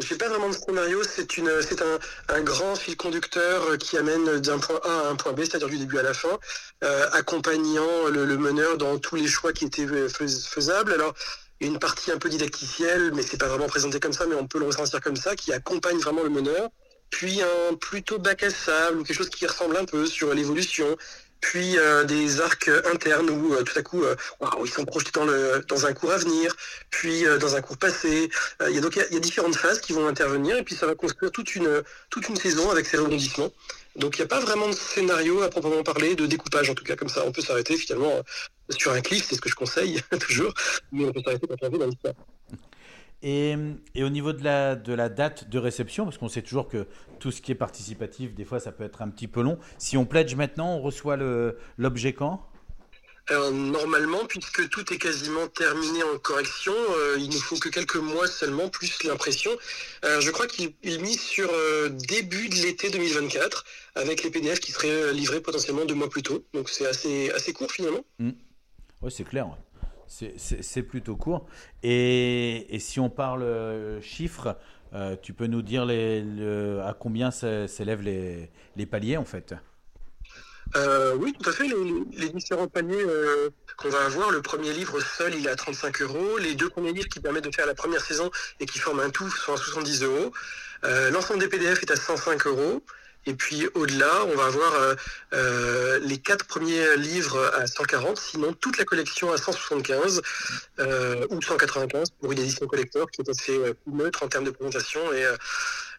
Je 0.00 0.14
pas 0.14 0.28
vraiment 0.28 0.48
de 0.48 0.54
scénario, 0.54 1.02
c'est 1.02 1.36
une, 1.38 1.50
c'est 1.60 1.82
un, 1.82 1.98
un 2.28 2.40
grand 2.40 2.76
fil 2.76 2.96
conducteur 2.96 3.64
euh, 3.64 3.76
qui 3.76 3.96
amène 3.96 4.38
d'un 4.38 4.58
point 4.60 4.80
A 4.84 5.08
à 5.08 5.08
un 5.08 5.16
point 5.16 5.32
B, 5.32 5.40
c'est-à-dire 5.40 5.68
du 5.68 5.76
début 5.78 5.98
à 5.98 6.02
la 6.02 6.14
fin, 6.14 6.38
euh, 6.84 7.08
accompagnant 7.12 8.06
le, 8.08 8.24
le 8.24 8.38
meneur 8.38 8.78
dans 8.78 8.98
tous 8.98 9.16
les 9.16 9.26
choix 9.26 9.52
qui 9.52 9.64
étaient 9.64 9.86
euh, 9.86 10.08
fais- 10.08 10.28
faisables. 10.28 10.92
Alors, 10.92 11.14
une 11.60 11.80
partie 11.80 12.12
un 12.12 12.18
peu 12.18 12.28
didacticielle, 12.28 13.10
mais 13.12 13.22
c'est 13.22 13.38
pas 13.38 13.48
vraiment 13.48 13.66
présenté 13.66 13.98
comme 13.98 14.12
ça, 14.12 14.26
mais 14.26 14.36
on 14.36 14.46
peut 14.46 14.60
le 14.60 14.66
ressentir 14.66 15.00
comme 15.00 15.16
ça, 15.16 15.34
qui 15.34 15.52
accompagne 15.52 15.98
vraiment 15.98 16.22
le 16.22 16.30
meneur. 16.30 16.68
Puis 17.10 17.42
un 17.42 17.74
plutôt 17.74 18.18
bac 18.18 18.44
à 18.44 18.50
sable 18.50 18.98
ou 18.98 19.02
quelque 19.02 19.16
chose 19.16 19.30
qui 19.30 19.46
ressemble 19.46 19.76
un 19.76 19.84
peu 19.84 20.06
sur 20.06 20.32
l'évolution. 20.32 20.96
Puis 21.40 21.78
euh, 21.78 22.04
des 22.04 22.40
arcs 22.40 22.70
internes 22.92 23.30
où 23.30 23.54
euh, 23.54 23.62
tout 23.62 23.78
à 23.78 23.82
coup, 23.82 24.02
euh, 24.02 24.16
ils 24.64 24.70
sont 24.70 24.84
projetés 24.84 25.12
dans, 25.12 25.86
un 25.86 25.92
cours 25.92 26.10
à 26.10 26.18
venir, 26.18 26.54
puis 26.90 27.24
dans 27.40 27.54
un 27.54 27.60
cours 27.60 27.76
passé. 27.76 28.30
Il 28.68 28.74
y 28.74 29.16
a 29.16 29.20
différentes 29.20 29.56
phases 29.56 29.80
qui 29.80 29.92
vont 29.92 30.06
intervenir 30.06 30.56
et 30.56 30.62
puis 30.62 30.74
ça 30.74 30.86
va 30.86 30.94
construire 30.94 31.30
toute 31.32 31.54
une 31.54 32.36
saison 32.36 32.70
avec 32.70 32.86
ses 32.86 32.96
rebondissements. 32.96 33.50
Donc 33.96 34.16
il 34.16 34.20
n'y 34.20 34.24
a 34.24 34.28
pas 34.28 34.40
vraiment 34.40 34.68
de 34.68 34.74
scénario 34.74 35.42
à 35.42 35.50
proprement 35.50 35.82
parler, 35.82 36.14
de 36.14 36.26
découpage 36.26 36.70
en 36.70 36.74
tout 36.74 36.84
cas 36.84 36.96
comme 36.96 37.08
ça. 37.08 37.24
On 37.24 37.32
peut 37.32 37.42
s'arrêter 37.42 37.76
finalement 37.76 38.22
sur 38.70 38.92
un 38.92 39.00
cliff, 39.00 39.26
c'est 39.28 39.34
ce 39.36 39.40
que 39.40 39.48
je 39.48 39.54
conseille 39.54 40.02
toujours, 40.20 40.52
mais 40.92 41.04
on 41.04 41.12
peut 41.12 41.22
s'arrêter 41.24 41.46
quand 41.46 41.56
on 41.62 41.78
dans 41.78 41.86
l'histoire. 41.86 42.14
Et, 43.22 43.56
et 43.94 44.04
au 44.04 44.08
niveau 44.08 44.32
de 44.32 44.44
la, 44.44 44.76
de 44.76 44.92
la 44.92 45.08
date 45.08 45.48
de 45.48 45.58
réception, 45.58 46.04
parce 46.04 46.18
qu'on 46.18 46.28
sait 46.28 46.42
toujours 46.42 46.68
que 46.68 46.86
tout 47.18 47.32
ce 47.32 47.42
qui 47.42 47.50
est 47.50 47.56
participatif, 47.56 48.34
des 48.34 48.44
fois, 48.44 48.60
ça 48.60 48.70
peut 48.70 48.84
être 48.84 49.02
un 49.02 49.08
petit 49.08 49.26
peu 49.26 49.42
long. 49.42 49.58
Si 49.78 49.96
on 49.96 50.04
pledge 50.04 50.34
maintenant, 50.36 50.76
on 50.76 50.80
reçoit 50.80 51.16
l'objet 51.76 52.12
quand? 52.12 52.48
Alors, 53.30 53.52
normalement, 53.52 54.24
puisque 54.26 54.70
tout 54.70 54.90
est 54.92 54.96
quasiment 54.96 55.48
terminé 55.48 56.02
en 56.02 56.18
correction, 56.18 56.72
euh, 56.72 57.16
il 57.18 57.28
ne 57.28 57.34
faut 57.36 57.56
que 57.58 57.68
quelques 57.68 57.96
mois 57.96 58.26
seulement, 58.26 58.70
plus 58.70 59.02
l'impression. 59.02 59.50
Euh, 60.06 60.20
je 60.22 60.30
crois 60.30 60.46
qu'il 60.46 60.72
il 60.82 61.02
mise 61.02 61.20
sur 61.20 61.50
euh, 61.52 61.90
début 61.90 62.48
de 62.48 62.54
l'été 62.54 62.88
2024, 62.88 63.66
avec 63.96 64.22
les 64.22 64.30
PDF 64.30 64.60
qui 64.60 64.72
seraient 64.72 64.88
euh, 64.88 65.12
livrés 65.12 65.42
potentiellement 65.42 65.84
deux 65.84 65.94
mois 65.94 66.08
plus 66.08 66.22
tôt. 66.22 66.42
Donc 66.54 66.70
c'est 66.70 66.86
assez, 66.86 67.30
assez 67.32 67.52
court 67.52 67.70
finalement. 67.70 68.02
Oui, 68.18 69.12
c'est 69.12 69.24
clair. 69.24 69.48
C'est- 70.08 70.82
plutôt 70.82 71.16
court. 71.16 71.46
Et, 71.82 72.66
si 72.80 72.98
on 72.98 73.10
parle 73.10 73.42
euh, 73.42 74.00
chiffres, 74.00 74.56
euh, 74.94 75.16
tu 75.20 75.34
peux 75.34 75.46
nous 75.46 75.62
dire 75.62 75.82
à 75.82 76.94
combien 76.94 77.30
s'é- 77.30 77.68
s'élèvent 77.68 78.02
les, 78.02 78.50
les 78.76 78.86
paliers 78.86 79.18
en 79.18 79.24
fait? 79.24 79.54
Euh, 80.76 81.14
oui, 81.16 81.34
tout 81.38 81.48
à 81.48 81.52
fait. 81.52 81.66
Les, 82.12 82.28
différents 82.30 82.68
paniers 82.68 83.02
euh, 83.02 83.48
qu'on 83.78 83.88
va 83.88 84.04
avoir, 84.04 84.30
le 84.30 84.42
premier 84.42 84.72
livre 84.72 85.00
seul, 85.00 85.34
il 85.34 85.46
est 85.46 85.50
à 85.50 85.56
35 85.56 86.02
euros. 86.02 86.38
Les 86.38 86.54
deux 86.54 86.68
premiers 86.68 86.92
livres 86.92 87.08
qui 87.08 87.20
permettent 87.20 87.44
de 87.44 87.54
faire 87.54 87.66
la 87.66 87.74
première 87.74 88.02
saison 88.02 88.30
et 88.60 88.66
qui 88.66 88.78
forment 88.78 89.00
un 89.00 89.10
tout 89.10 89.30
sont 89.30 89.54
à 89.54 89.56
70 89.56 90.02
euros. 90.02 90.32
L'ensemble 91.12 91.40
des 91.40 91.48
PDF 91.48 91.82
est 91.82 91.90
à 91.90 91.96
105 91.96 92.46
euros. 92.46 92.82
Et 93.26 93.34
puis 93.34 93.66
au-delà, 93.74 94.24
on 94.26 94.34
va 94.36 94.46
avoir 94.46 94.72
euh, 94.74 94.94
euh, 95.34 95.98
les 96.00 96.18
quatre 96.18 96.46
premiers 96.46 96.96
livres 96.96 97.38
à 97.54 97.66
140, 97.66 98.16
sinon 98.16 98.52
toute 98.54 98.78
la 98.78 98.84
collection 98.84 99.30
à 99.32 99.36
175 99.36 100.22
euh, 100.78 101.26
ou 101.30 101.42
195 101.42 102.10
pour 102.20 102.32
une 102.32 102.38
édition 102.38 102.66
collector 102.66 103.10
qui 103.10 103.20
est 103.20 103.28
assez 103.28 103.58
neutre 103.86 104.22
en 104.22 104.28
termes 104.28 104.44
de 104.44 104.50
présentation. 104.50 105.00
Et, 105.12 105.26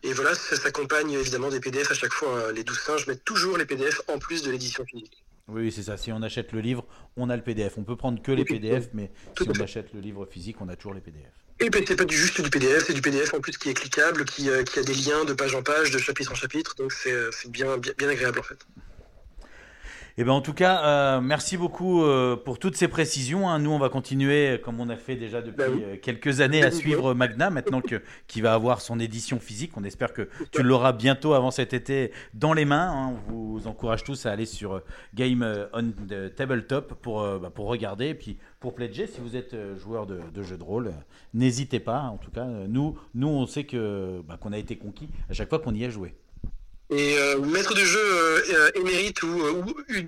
et 0.04 0.14
voilà, 0.14 0.34
ça 0.34 0.56
s'accompagne 0.56 1.12
évidemment 1.12 1.50
des 1.50 1.60
PDF 1.60 1.92
à 1.92 1.94
chaque 1.94 2.14
fois. 2.14 2.30
hein. 2.48 2.52
Les 2.54 2.64
12 2.64 2.80
singes 2.80 3.08
mettent 3.08 3.26
toujours 3.26 3.58
les 3.58 3.66
PDF 3.66 4.02
en 4.08 4.18
plus 4.18 4.42
de 4.42 4.50
l'édition 4.52 4.84
physique. 4.86 5.24
Oui, 5.50 5.64
oui, 5.64 5.72
c'est 5.72 5.84
ça. 5.84 5.98
Si 5.98 6.12
on 6.12 6.22
achète 6.22 6.52
le 6.52 6.62
livre, 6.62 6.86
on 7.18 7.30
a 7.30 7.36
le 7.36 7.44
PDF. 7.44 7.74
On 7.78 7.84
peut 7.84 7.96
prendre 7.96 8.22
que 8.22 8.32
les 8.32 8.46
PDF, 8.46 8.90
mais 8.94 9.12
si 9.38 9.48
on 9.50 9.62
achète 9.64 9.94
le 9.94 10.00
livre 10.00 10.26
physique, 10.26 10.58
on 10.62 10.70
a 10.70 10.76
toujours 10.76 10.94
les 10.94 11.02
PDF. 11.02 11.34
Et 11.62 11.70
c'est 11.86 11.96
pas 11.96 12.06
juste 12.08 12.40
du 12.40 12.50
PDF, 12.50 12.86
c'est 12.88 12.94
du 12.94 13.02
PDF 13.02 13.34
en 13.34 13.42
plus 13.42 13.58
qui 13.58 13.70
est 13.70 13.74
cliquable, 13.74 14.24
qui, 14.24 14.50
euh, 14.50 14.64
qui 14.64 14.80
a 14.80 14.84
des 14.84 14.94
liens 14.94 15.26
de 15.26 15.34
page 15.34 15.56
en 15.56 15.62
page, 15.62 15.92
de 15.92 15.98
chapitre 15.98 16.32
en 16.32 16.36
chapitre, 16.36 16.74
donc 16.76 16.94
c'est 16.94 17.12
euh, 17.12 17.32
bien 17.50 17.70
agréable 18.10 18.40
en 18.40 18.44
fait. 18.44 18.66
Eh 20.22 20.26
ben 20.26 20.34
en 20.34 20.42
tout 20.42 20.54
cas, 20.54 20.84
euh, 20.84 21.22
merci 21.22 21.56
beaucoup 21.56 22.04
euh, 22.04 22.36
pour 22.36 22.60
toutes 22.60 22.76
ces 22.76 22.90
précisions. 22.90 23.48
hein. 23.48 23.58
Nous, 23.58 23.72
on 23.72 23.80
va 23.80 23.88
continuer, 23.88 24.50
euh, 24.50 24.58
comme 24.58 24.82
on 24.82 24.90
a 24.90 24.98
fait 24.98 25.16
déjà 25.16 25.42
depuis 25.42 25.62
euh, 25.82 25.96
quelques 25.96 26.42
années, 26.42 26.62
à 26.62 26.72
suivre 26.72 27.14
Magna, 27.14 27.50
maintenant 27.50 27.80
que 27.80 28.02
qui 28.28 28.42
va 28.42 28.54
avoir 28.54 28.82
son 28.82 29.00
édition 29.00 29.40
physique. 29.40 29.72
On 29.78 29.84
espère 29.86 30.12
que 30.12 30.28
tu 30.52 30.62
l'auras 30.62 30.92
bientôt 30.92 31.36
avant 31.36 31.52
cet 31.52 31.74
été 31.74 32.12
dans 32.34 32.52
les 32.52 32.66
mains. 32.66 32.92
hein. 32.92 33.14
On 33.14 33.32
vous 33.32 33.68
encourage 33.68 34.04
tous 34.04 34.26
à 34.26 34.32
aller 34.34 34.46
sur 34.46 34.82
Game 35.16 35.42
on 35.72 35.84
the 36.10 36.36
Tabletop 36.36 36.96
pour, 36.96 37.22
bah, 37.40 37.50
pour 37.50 37.68
regarder 37.68 38.08
et 38.08 38.14
puis 38.14 38.38
pour 38.60 38.76
pledger 38.76 39.08
si 39.08 39.22
vous 39.22 39.38
êtes 39.38 39.56
joueur 39.78 40.06
de, 40.06 40.20
de 40.34 40.44
jeux 40.44 40.58
de 40.58 40.64
rôle. 40.64 40.92
N'hésitez 41.34 41.80
pas. 41.80 42.02
En 42.02 42.18
tout 42.18 42.32
cas, 42.32 42.44
nous, 42.68 42.98
nous, 43.16 43.30
on 43.30 43.48
sait 43.48 43.64
que 43.64 44.22
bah, 44.28 44.36
qu'on 44.38 44.52
a 44.52 44.58
été 44.58 44.76
conquis 44.76 45.08
à 45.30 45.34
chaque 45.34 45.48
fois 45.48 45.60
qu'on 45.60 45.74
y 45.74 45.86
a 45.86 45.90
joué. 45.90 46.14
Et 46.92 47.18
euh, 47.20 47.38
maître 47.40 47.76
de 47.76 47.80
jeu 47.84 48.00
euh, 48.02 48.42
euh, 48.52 48.72
émérite 48.76 49.22
ou, 49.22 49.28
ou, 49.28 49.66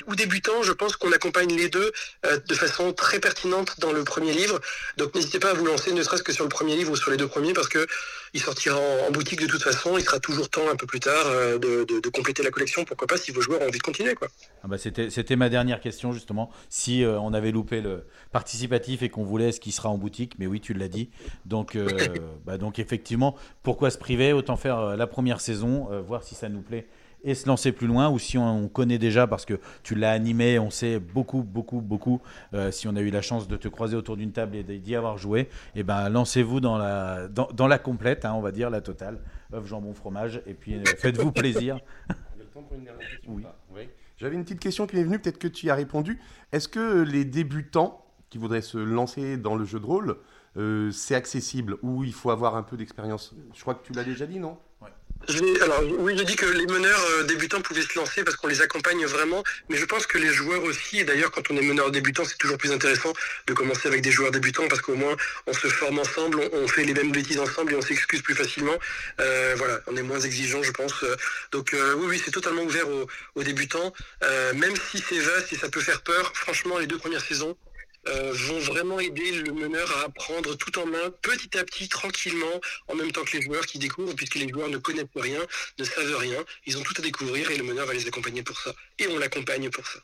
ou 0.08 0.16
débutant, 0.16 0.64
je 0.64 0.72
pense 0.72 0.96
qu'on 0.96 1.12
accompagne 1.12 1.56
les 1.56 1.70
deux 1.70 1.92
euh, 2.26 2.40
de 2.48 2.54
façon 2.56 2.92
très 2.92 3.20
pertinente 3.20 3.80
dans 3.80 3.92
le 3.92 4.04
premier 4.04 4.34
livre. 4.34 4.60
Donc 4.98 5.14
n'hésitez 5.14 5.38
pas 5.38 5.52
à 5.52 5.54
vous 5.54 5.66
lancer, 5.66 5.94
ne 5.94 6.02
serait-ce 6.02 6.24
que 6.24 6.34
sur 6.34 6.44
le 6.44 6.50
premier 6.50 6.76
livre 6.76 6.92
ou 6.92 6.96
sur 6.96 7.12
les 7.12 7.18
deux 7.18 7.28
premiers, 7.28 7.54
parce 7.54 7.68
que 7.70 7.86
il 8.34 8.42
sortira 8.42 8.80
en, 8.80 9.08
en 9.08 9.12
boutique 9.12 9.42
de 9.42 9.46
toute 9.48 9.62
façon. 9.62 9.98
Il 9.98 10.04
sera 10.04 10.20
toujours 10.20 10.50
temps 10.50 10.70
un 10.72 10.76
peu 10.76 10.88
plus 10.88 11.00
tard 11.02 11.26
de, 11.60 11.84
de- 11.84 12.00
de 12.00 12.10
compléter 12.10 12.42
la 12.42 12.50
collection. 12.50 12.84
Pourquoi 12.86 13.06
pas 13.06 13.18
si 13.18 13.32
vos 13.32 13.42
joueurs 13.42 13.62
ont 13.62 13.68
envie 13.68 13.78
de 13.78 13.84
continuer, 13.84 14.16
quoi. 14.16 14.30
Ah 14.64 14.68
bah 14.68 14.78
c'était, 14.78 15.36
ma 15.36 15.50
dernière 15.50 15.82
question 15.82 16.14
justement. 16.14 16.50
Si 16.70 17.04
on 17.06 17.34
avait 17.34 17.52
loupé 17.52 17.82
le 17.82 18.06
participatif 18.32 19.04
et 19.04 19.10
qu'on 19.10 19.24
voulait 19.24 19.52
ce 19.52 19.60
qui 19.60 19.72
sera 19.72 19.90
en 19.90 19.98
boutique, 19.98 20.34
mais 20.40 20.48
oui, 20.48 20.62
tu 20.62 20.74
l'as 20.74 20.88
dit. 20.88 21.10
Donc, 21.46 21.78
bah 22.46 22.58
donc 22.58 22.80
effectivement, 22.80 23.36
pourquoi 23.64 23.92
se 23.92 23.98
priver? 23.98 24.34
Autant 24.34 24.56
faire 24.56 24.96
la 24.98 25.08
première 25.08 25.42
saison, 25.42 25.90
voir 26.08 26.24
si 26.24 26.34
ça 26.36 26.48
nous 26.50 26.62
plaît 26.62 26.71
et 27.24 27.36
se 27.36 27.48
lancer 27.48 27.72
plus 27.72 27.88
loin. 27.88 28.10
Ou 28.10 28.20
si 28.20 28.38
on, 28.38 28.64
on 28.64 28.68
connaît 28.68 28.98
déjà 28.98 29.28
parce 29.28 29.46
que 29.46 29.60
tu 29.84 29.96
l'as 29.96 30.12
animé, 30.12 30.60
on 30.60 30.70
sait 30.70 31.00
beaucoup, 31.00 31.44
beaucoup, 31.44 31.82
beaucoup. 31.82 32.22
euh, 32.54 32.72
si 32.72 32.88
on 32.88 32.96
a 32.96 33.02
eu 33.02 33.10
la 33.12 33.22
chance 33.22 33.48
de 33.48 33.58
te 33.58 33.68
croiser 33.68 33.96
autour 33.96 34.18
d'une 34.18 34.32
table 34.32 34.56
et 34.56 34.64
d'y 34.64 34.96
avoir 34.96 35.18
joué, 35.18 35.50
et 35.76 35.84
ben 35.84 36.10
lancez-vous 36.10 36.60
dans 36.60 36.78
la 36.78 37.28
dans, 37.28 37.48
dans 37.54 37.68
la 37.68 37.78
complète, 37.78 38.26
hein, 38.26 38.34
on 38.34 38.42
va 38.42 38.52
dire 38.52 38.70
la 38.70 38.82
totale, 38.82 39.20
œuf, 39.54 39.66
jambon, 39.66 39.94
fromage, 39.94 40.42
et 40.48 40.54
puis 40.54 40.76
euh, 40.76 40.84
faites-vous 40.98 41.32
plaisir. 41.32 41.80
Oui. 43.28 43.44
J'avais 44.18 44.36
une 44.36 44.44
petite 44.44 44.60
question 44.60 44.86
qui 44.86 44.96
m'est 44.96 45.04
venue, 45.04 45.20
peut-être 45.20 45.40
que 45.40 45.48
tu 45.48 45.68
y 45.68 45.70
as 45.70 45.76
répondu. 45.76 46.20
Est-ce 46.52 46.68
que 46.68 47.02
les 47.02 47.26
débutants 47.26 48.06
qui 48.30 48.38
voudraient 48.38 48.62
se 48.62 48.78
lancer 48.78 49.38
dans 49.38 49.56
le 49.56 49.66
jeu 49.66 49.80
de 49.80 49.86
rôle, 49.86 50.18
euh, 50.58 50.92
c'est 50.92 51.16
accessible 51.16 51.78
ou 51.82 52.04
il 52.04 52.14
faut 52.14 52.30
avoir 52.30 52.56
un 52.56 52.64
peu 52.64 52.78
d'expérience? 52.78 53.34
Je 53.54 53.62
crois 53.62 53.74
que 53.76 53.86
tu 53.86 53.94
l'as 53.94 54.04
déjà 54.04 54.26
dit, 54.28 54.40
non? 54.40 54.58
Alors 55.62 55.84
oui, 56.00 56.18
je 56.18 56.24
dis 56.24 56.36
que 56.36 56.46
les 56.46 56.66
meneurs 56.66 57.06
euh, 57.12 57.24
débutants 57.24 57.62
pouvaient 57.62 57.82
se 57.84 57.98
lancer 57.98 58.24
parce 58.24 58.36
qu'on 58.36 58.48
les 58.48 58.62
accompagne 58.62 59.06
vraiment, 59.06 59.44
mais 59.70 59.78
je 59.78 59.86
pense 59.86 60.08
que 60.08 60.18
les 60.18 60.34
joueurs 60.34 60.64
aussi, 60.64 61.00
et 61.00 61.04
d'ailleurs 61.04 61.32
quand 61.32 61.50
on 61.52 61.58
est 61.58 61.62
meneur 61.62 61.92
débutant, 61.92 62.26
c'est 62.26 62.38
toujours 62.38 62.58
plus 62.58 62.72
intéressant 62.72 63.14
de 63.48 63.54
commencer 63.54 63.88
avec 63.88 64.02
des 64.02 64.12
joueurs 64.12 64.32
débutants 64.32 64.68
parce 64.68 64.82
qu'au 64.82 64.96
moins 64.96 65.16
on 65.48 65.54
se 65.54 65.68
forme 65.68 66.00
ensemble, 66.00 66.42
on, 66.54 66.68
fait 66.68 66.84
les 66.86 66.94
mêmes 66.94 67.12
bêtises 67.12 67.40
ensemble 67.40 67.74
et 67.74 67.76
on 67.76 67.82
s'excuse 67.82 68.22
plus 68.22 68.36
facilement. 68.36 68.78
Euh, 69.20 69.54
voilà, 69.58 69.80
on 69.88 69.96
est 69.96 70.04
moins 70.04 70.20
exigeant, 70.20 70.64
je 70.64 70.72
pense. 70.72 71.06
Donc 71.52 71.74
euh, 71.74 71.94
oui, 71.96 72.06
oui, 72.10 72.22
c'est 72.24 72.32
totalement 72.32 72.64
ouvert 72.64 72.88
aux, 72.90 73.08
aux 73.36 73.44
débutants, 73.44 73.94
Euh, 74.24 74.54
même 74.54 74.74
si 74.76 75.04
c'est 75.08 75.20
vaste 75.20 75.54
et 75.54 75.58
ça 75.58 75.70
peut 75.70 75.82
faire 75.82 76.02
peur. 76.02 76.32
Franchement, 76.36 76.78
les 76.78 76.88
deux 76.88 76.98
premières 76.98 77.24
saisons, 77.24 77.56
euh, 78.08 78.32
vont 78.34 78.60
vraiment 78.60 79.00
aider 79.00 79.32
le 79.32 79.52
meneur 79.54 79.90
à 79.98 80.06
apprendre 80.06 80.56
tout 80.56 80.80
en 80.80 80.86
main, 80.86 81.12
petit 81.22 81.58
à 81.58 81.64
petit, 81.64 81.88
tranquillement, 81.88 82.60
en 82.88 82.96
même 82.96 83.12
temps 83.12 83.24
que 83.24 83.38
les 83.38 83.42
joueurs 83.42 83.66
qui 83.66 83.80
découvrent, 83.80 84.16
puisque 84.16 84.36
les 84.36 84.50
joueurs 84.50 84.70
ne 84.70 84.78
connaissent 84.78 85.06
rien, 85.16 85.42
ne 85.78 85.84
savent 85.84 86.18
rien, 86.18 86.44
ils 86.66 86.78
ont 86.78 86.84
tout 86.84 86.96
à 86.98 87.02
découvrir 87.02 87.52
et 87.52 87.58
le 87.58 87.64
meneur 87.64 87.86
va 87.86 87.94
les 87.94 88.08
accompagner 88.08 88.44
pour 88.44 88.60
ça. 88.60 88.74
Et 89.00 89.08
on 89.08 89.20
l'accompagne 89.20 89.70
pour 89.70 89.86
ça. 89.86 90.00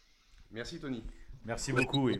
Merci 0.51 0.79
Tony. 0.79 1.03
Merci 1.45 1.71
beaucoup. 1.71 2.07
Oui. 2.07 2.19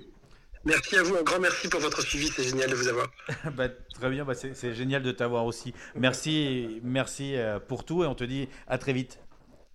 Merci 0.66 0.98
à 0.98 1.04
vous, 1.04 1.16
un 1.16 1.24
grand 1.24 1.40
merci 1.40 1.70
pour 1.70 1.80
votre 1.80 2.02
suivi, 2.02 2.28
c'est 2.28 2.44
génial 2.44 2.70
de 2.70 2.76
vous 2.76 2.88
avoir. 2.88 3.08
Bah, 3.56 3.70
très 3.70 4.10
bien, 4.10 4.26
bah, 4.26 4.34
c'est 4.34 4.54
c'est 4.54 4.74
génial 4.74 5.04
de 5.04 5.12
t'avoir 5.12 5.46
aussi. 5.46 5.74
Merci, 5.96 6.82
merci 6.84 7.36
euh, 7.36 7.60
pour 7.60 7.86
tout 7.86 8.04
et 8.04 8.08
on 8.08 8.16
te 8.16 8.24
dit 8.24 8.50
à 8.68 8.78
très 8.78 8.94
vite. 8.94 9.20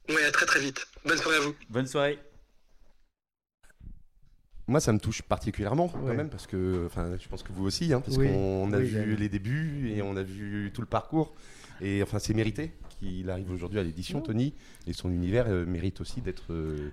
Oui, 0.09 0.23
à 0.23 0.31
très 0.31 0.47
très 0.47 0.61
vite. 0.61 0.87
Bonne 1.05 1.17
soirée 1.17 1.39
à 1.39 1.41
vous. 1.41 1.55
Bonne 1.71 1.87
soirée. 1.87 2.19
Moi, 4.73 4.81
ça 4.81 4.91
me 4.95 4.99
touche 4.99 5.21
particulièrement 5.21 5.89
quand 5.89 6.01
même 6.15 6.31
parce 6.31 6.47
que, 6.47 6.85
enfin, 6.87 7.11
je 7.21 7.29
pense 7.29 7.43
que 7.43 7.53
vous 7.53 7.67
aussi, 7.67 7.93
hein, 7.93 8.01
parce 8.01 8.17
Oui. 8.17 8.27
qu'on 8.29 8.73
a 8.73 8.79
Oui, 8.79 8.87
vu 8.87 9.17
les 9.17 9.29
débuts 9.29 9.91
et 9.95 10.01
on 10.01 10.17
a 10.17 10.23
vu 10.23 10.71
tout 10.73 10.81
le 10.81 10.87
parcours. 10.87 11.35
Et 11.83 12.03
enfin, 12.03 12.19
c'est 12.19 12.33
mérité 12.33 12.73
qu'il 12.99 13.29
arrive 13.29 13.51
aujourd'hui 13.51 13.79
à 13.79 13.83
l'édition, 13.83 14.23
Tony, 14.23 14.55
et 14.87 14.95
son 14.95 15.11
univers 15.11 15.45
euh, 15.49 15.67
mérite 15.67 16.01
aussi 16.01 16.23
d'être 16.23 16.55
euh, 16.55 16.89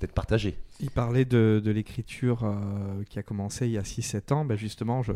d'être 0.00 0.12
partagé. 0.12 0.58
Il 0.80 0.90
parlait 0.90 1.24
de, 1.24 1.62
l'écriture 1.64 2.44
euh, 2.44 3.04
qui 3.08 3.18
a 3.18 3.22
commencé 3.22 3.66
il 3.66 3.72
y 3.72 3.78
a 3.78 3.82
6-7 3.82 4.32
ans. 4.32 4.44
Ben 4.44 4.56
justement, 4.56 5.02
je, 5.02 5.12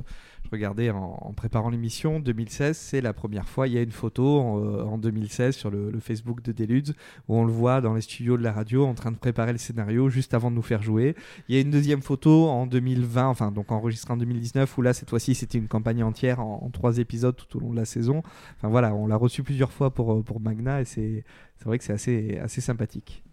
regardais 0.52 0.90
en, 0.90 1.32
préparant 1.36 1.68
l'émission, 1.68 2.20
2016, 2.20 2.76
c'est 2.76 3.00
la 3.00 3.12
première 3.12 3.48
fois. 3.48 3.66
Il 3.66 3.74
y 3.74 3.78
a 3.78 3.82
une 3.82 3.92
photo 3.92 4.38
en, 4.38 4.62
euh, 4.62 4.82
en 4.84 4.98
2016 4.98 5.56
sur 5.56 5.70
le, 5.70 5.92
Facebook 6.00 6.42
de 6.42 6.52
Deludes 6.52 6.94
où 7.28 7.36
on 7.36 7.44
le 7.44 7.52
voit 7.52 7.80
dans 7.80 7.94
les 7.94 8.00
studios 8.00 8.36
de 8.36 8.42
la 8.42 8.52
radio 8.52 8.86
en 8.86 8.94
train 8.94 9.10
de 9.10 9.16
préparer 9.16 9.52
le 9.52 9.58
scénario 9.58 10.08
juste 10.08 10.32
avant 10.32 10.50
de 10.50 10.56
nous 10.56 10.62
faire 10.62 10.82
jouer. 10.82 11.16
Il 11.48 11.56
y 11.56 11.58
a 11.58 11.60
une 11.60 11.70
deuxième 11.70 12.02
photo 12.02 12.48
en 12.48 12.66
2020, 12.66 13.26
enfin 13.26 13.50
donc 13.50 13.72
enregistrée 13.72 14.12
en 14.12 14.16
2019, 14.16 14.78
où 14.78 14.82
là, 14.82 14.94
cette 14.94 15.10
fois-ci, 15.10 15.34
c'était 15.34 15.58
une 15.58 15.68
campagne 15.68 16.02
entière 16.04 16.40
en, 16.40 16.70
trois 16.70 16.98
épisodes 16.98 17.34
tout 17.34 17.56
au 17.56 17.60
long 17.60 17.70
de 17.72 17.76
la 17.76 17.84
saison. 17.84 18.22
Enfin 18.56 18.68
voilà, 18.68 18.94
on 18.94 19.06
l'a 19.06 19.16
reçu 19.16 19.42
plusieurs 19.42 19.72
fois 19.72 19.92
pour, 19.92 20.12
euh, 20.12 20.22
pour 20.22 20.40
Magna 20.40 20.80
et 20.80 20.84
c'est 20.84 21.24
vrai 21.64 21.78
que 21.78 21.84
c'est 21.84 21.92
assez, 21.92 22.38
assez 22.38 22.60
sympathique. 22.60 23.24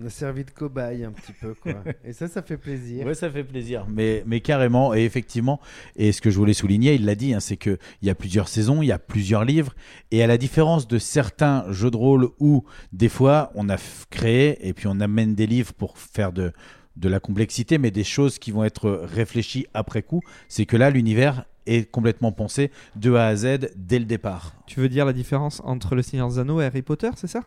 On 0.00 0.06
a 0.06 0.10
servi 0.10 0.44
de 0.44 0.50
cobaye 0.50 1.04
un 1.04 1.10
petit 1.10 1.32
peu, 1.32 1.54
quoi. 1.54 1.74
Et 2.04 2.12
ça, 2.12 2.28
ça 2.28 2.42
fait 2.42 2.56
plaisir. 2.56 3.04
Ouais, 3.06 3.14
ça 3.14 3.28
fait 3.30 3.42
plaisir. 3.42 3.84
Mais, 3.88 4.22
mais 4.26 4.40
carrément, 4.40 4.94
et 4.94 5.04
effectivement, 5.04 5.60
et 5.96 6.12
ce 6.12 6.20
que 6.20 6.30
je 6.30 6.36
voulais 6.36 6.52
souligner, 6.52 6.94
il 6.94 7.04
l'a 7.04 7.14
dit, 7.14 7.34
hein, 7.34 7.40
c'est 7.40 7.56
qu'il 7.56 7.78
y 8.02 8.10
a 8.10 8.14
plusieurs 8.14 8.48
saisons, 8.48 8.82
il 8.82 8.86
y 8.86 8.92
a 8.92 8.98
plusieurs 8.98 9.44
livres, 9.44 9.74
et 10.10 10.22
à 10.22 10.26
la 10.26 10.38
différence 10.38 10.86
de 10.86 10.98
certains 10.98 11.64
jeux 11.72 11.90
de 11.90 11.96
rôle 11.96 12.28
où, 12.38 12.64
des 12.92 13.08
fois, 13.08 13.50
on 13.54 13.68
a 13.68 13.76
créé, 14.10 14.68
et 14.68 14.72
puis 14.72 14.86
on 14.86 15.00
amène 15.00 15.34
des 15.34 15.46
livres 15.46 15.72
pour 15.72 15.98
faire 15.98 16.32
de, 16.32 16.52
de 16.96 17.08
la 17.08 17.20
complexité, 17.20 17.78
mais 17.78 17.90
des 17.90 18.04
choses 18.04 18.38
qui 18.38 18.50
vont 18.50 18.64
être 18.64 18.90
réfléchies 18.90 19.66
après 19.74 20.02
coup, 20.02 20.20
c'est 20.48 20.66
que 20.66 20.76
là, 20.76 20.90
l'univers 20.90 21.44
est 21.66 21.90
complètement 21.90 22.32
pensé 22.32 22.70
de 22.96 23.14
A 23.14 23.26
à 23.26 23.36
Z 23.36 23.70
dès 23.76 23.98
le 23.98 24.04
départ. 24.04 24.54
Tu 24.66 24.80
veux 24.80 24.88
dire 24.88 25.04
la 25.04 25.12
différence 25.12 25.60
entre 25.64 25.94
Le 25.94 26.02
Seigneur 26.02 26.28
des 26.28 26.38
Anneaux 26.38 26.60
et 26.60 26.64
Harry 26.64 26.82
Potter, 26.82 27.10
c'est 27.16 27.26
ça? 27.26 27.42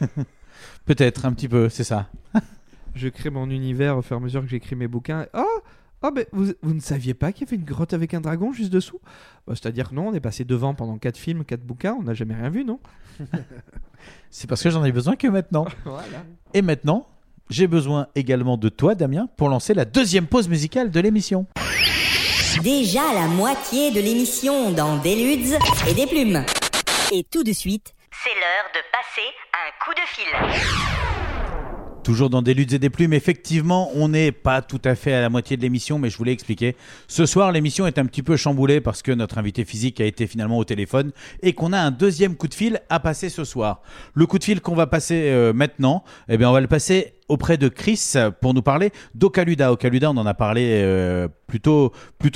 Peut-être, 0.84 1.24
un 1.24 1.32
petit 1.32 1.48
peu, 1.48 1.68
c'est 1.68 1.84
ça. 1.84 2.08
Je 2.94 3.08
crée 3.08 3.30
mon 3.30 3.48
univers 3.50 3.96
au 3.96 4.02
fur 4.02 4.16
et 4.16 4.20
à 4.20 4.22
mesure 4.22 4.42
que 4.42 4.48
j'écris 4.48 4.76
mes 4.76 4.88
bouquins. 4.88 5.26
Oh 5.34 5.60
Oh, 6.04 6.10
mais 6.12 6.26
vous, 6.32 6.52
vous 6.62 6.74
ne 6.74 6.80
saviez 6.80 7.14
pas 7.14 7.30
qu'il 7.30 7.46
y 7.46 7.48
avait 7.48 7.56
une 7.56 7.64
grotte 7.64 7.92
avec 7.92 8.12
un 8.12 8.20
dragon 8.20 8.52
juste 8.52 8.72
dessous? 8.72 9.00
Bah, 9.46 9.54
C'est-à-dire 9.54 9.90
que 9.90 9.94
non, 9.94 10.08
on 10.08 10.14
est 10.14 10.20
passé 10.20 10.44
devant 10.44 10.74
pendant 10.74 10.98
4 10.98 11.16
films, 11.16 11.44
4 11.44 11.60
bouquins, 11.60 11.96
on 11.98 12.02
n'a 12.02 12.14
jamais 12.14 12.34
rien 12.34 12.50
vu, 12.50 12.64
non? 12.64 12.80
C'est 14.30 14.48
parce 14.48 14.62
que 14.62 14.70
j'en 14.70 14.84
ai 14.84 14.90
besoin 14.90 15.14
que 15.14 15.28
maintenant. 15.28 15.66
Voilà. 15.84 16.24
Et 16.54 16.62
maintenant, 16.62 17.06
j'ai 17.50 17.68
besoin 17.68 18.08
également 18.16 18.56
de 18.56 18.68
toi, 18.68 18.96
Damien, 18.96 19.28
pour 19.36 19.48
lancer 19.48 19.74
la 19.74 19.84
deuxième 19.84 20.26
pause 20.26 20.48
musicale 20.48 20.90
de 20.90 20.98
l'émission. 20.98 21.46
Déjà 22.64 23.14
la 23.14 23.28
moitié 23.28 23.92
de 23.92 24.00
l'émission 24.00 24.72
dans 24.72 24.96
Deludes 24.96 25.56
et 25.88 25.94
des 25.94 26.06
plumes. 26.06 26.44
Et 27.12 27.24
tout 27.30 27.44
de 27.44 27.52
suite, 27.52 27.94
C'est 28.20 28.34
l'heure 28.34 28.70
de 28.74 28.80
passer 28.92 29.26
un 29.54 29.70
coup 29.82 29.94
de 29.94 30.06
fil. 30.06 30.26
Toujours 32.04 32.28
dans 32.28 32.42
des 32.42 32.52
luttes 32.52 32.74
et 32.74 32.78
des 32.78 32.90
plumes, 32.90 33.14
effectivement, 33.14 33.90
on 33.94 34.08
n'est 34.08 34.32
pas 34.32 34.60
tout 34.60 34.80
à 34.84 34.94
fait 34.94 35.14
à 35.14 35.22
la 35.22 35.30
moitié 35.30 35.56
de 35.56 35.62
l'émission, 35.62 35.98
mais 35.98 36.10
je 36.10 36.18
voulais 36.18 36.32
expliquer. 36.32 36.76
Ce 37.08 37.24
soir, 37.24 37.52
l'émission 37.52 37.86
est 37.86 37.98
un 37.98 38.04
petit 38.04 38.22
peu 38.22 38.36
chamboulée 38.36 38.82
parce 38.82 39.00
que 39.00 39.12
notre 39.12 39.38
invité 39.38 39.64
physique 39.64 39.98
a 40.00 40.04
été 40.04 40.26
finalement 40.26 40.58
au 40.58 40.64
téléphone 40.64 41.12
et 41.40 41.54
qu'on 41.54 41.72
a 41.72 41.78
un 41.78 41.90
deuxième 41.90 42.36
coup 42.36 42.48
de 42.48 42.54
fil 42.54 42.82
à 42.90 43.00
passer 43.00 43.30
ce 43.30 43.44
soir. 43.44 43.80
Le 44.14 44.26
coup 44.26 44.38
de 44.38 44.44
fil 44.44 44.60
qu'on 44.60 44.74
va 44.74 44.86
passer 44.86 45.30
euh, 45.30 45.54
maintenant, 45.54 46.04
eh 46.28 46.36
bien, 46.36 46.50
on 46.50 46.52
va 46.52 46.60
le 46.60 46.68
passer 46.68 47.14
auprès 47.28 47.56
de 47.56 47.68
Chris 47.68 48.14
pour 48.40 48.54
nous 48.54 48.62
parler 48.62 48.90
d'Ocaluda. 49.14 49.72
Ocaluda, 49.72 50.10
on 50.10 50.16
en 50.16 50.26
a 50.26 50.34
parlé 50.34 50.82
euh, 50.82 51.28
plutôt, 51.46 51.92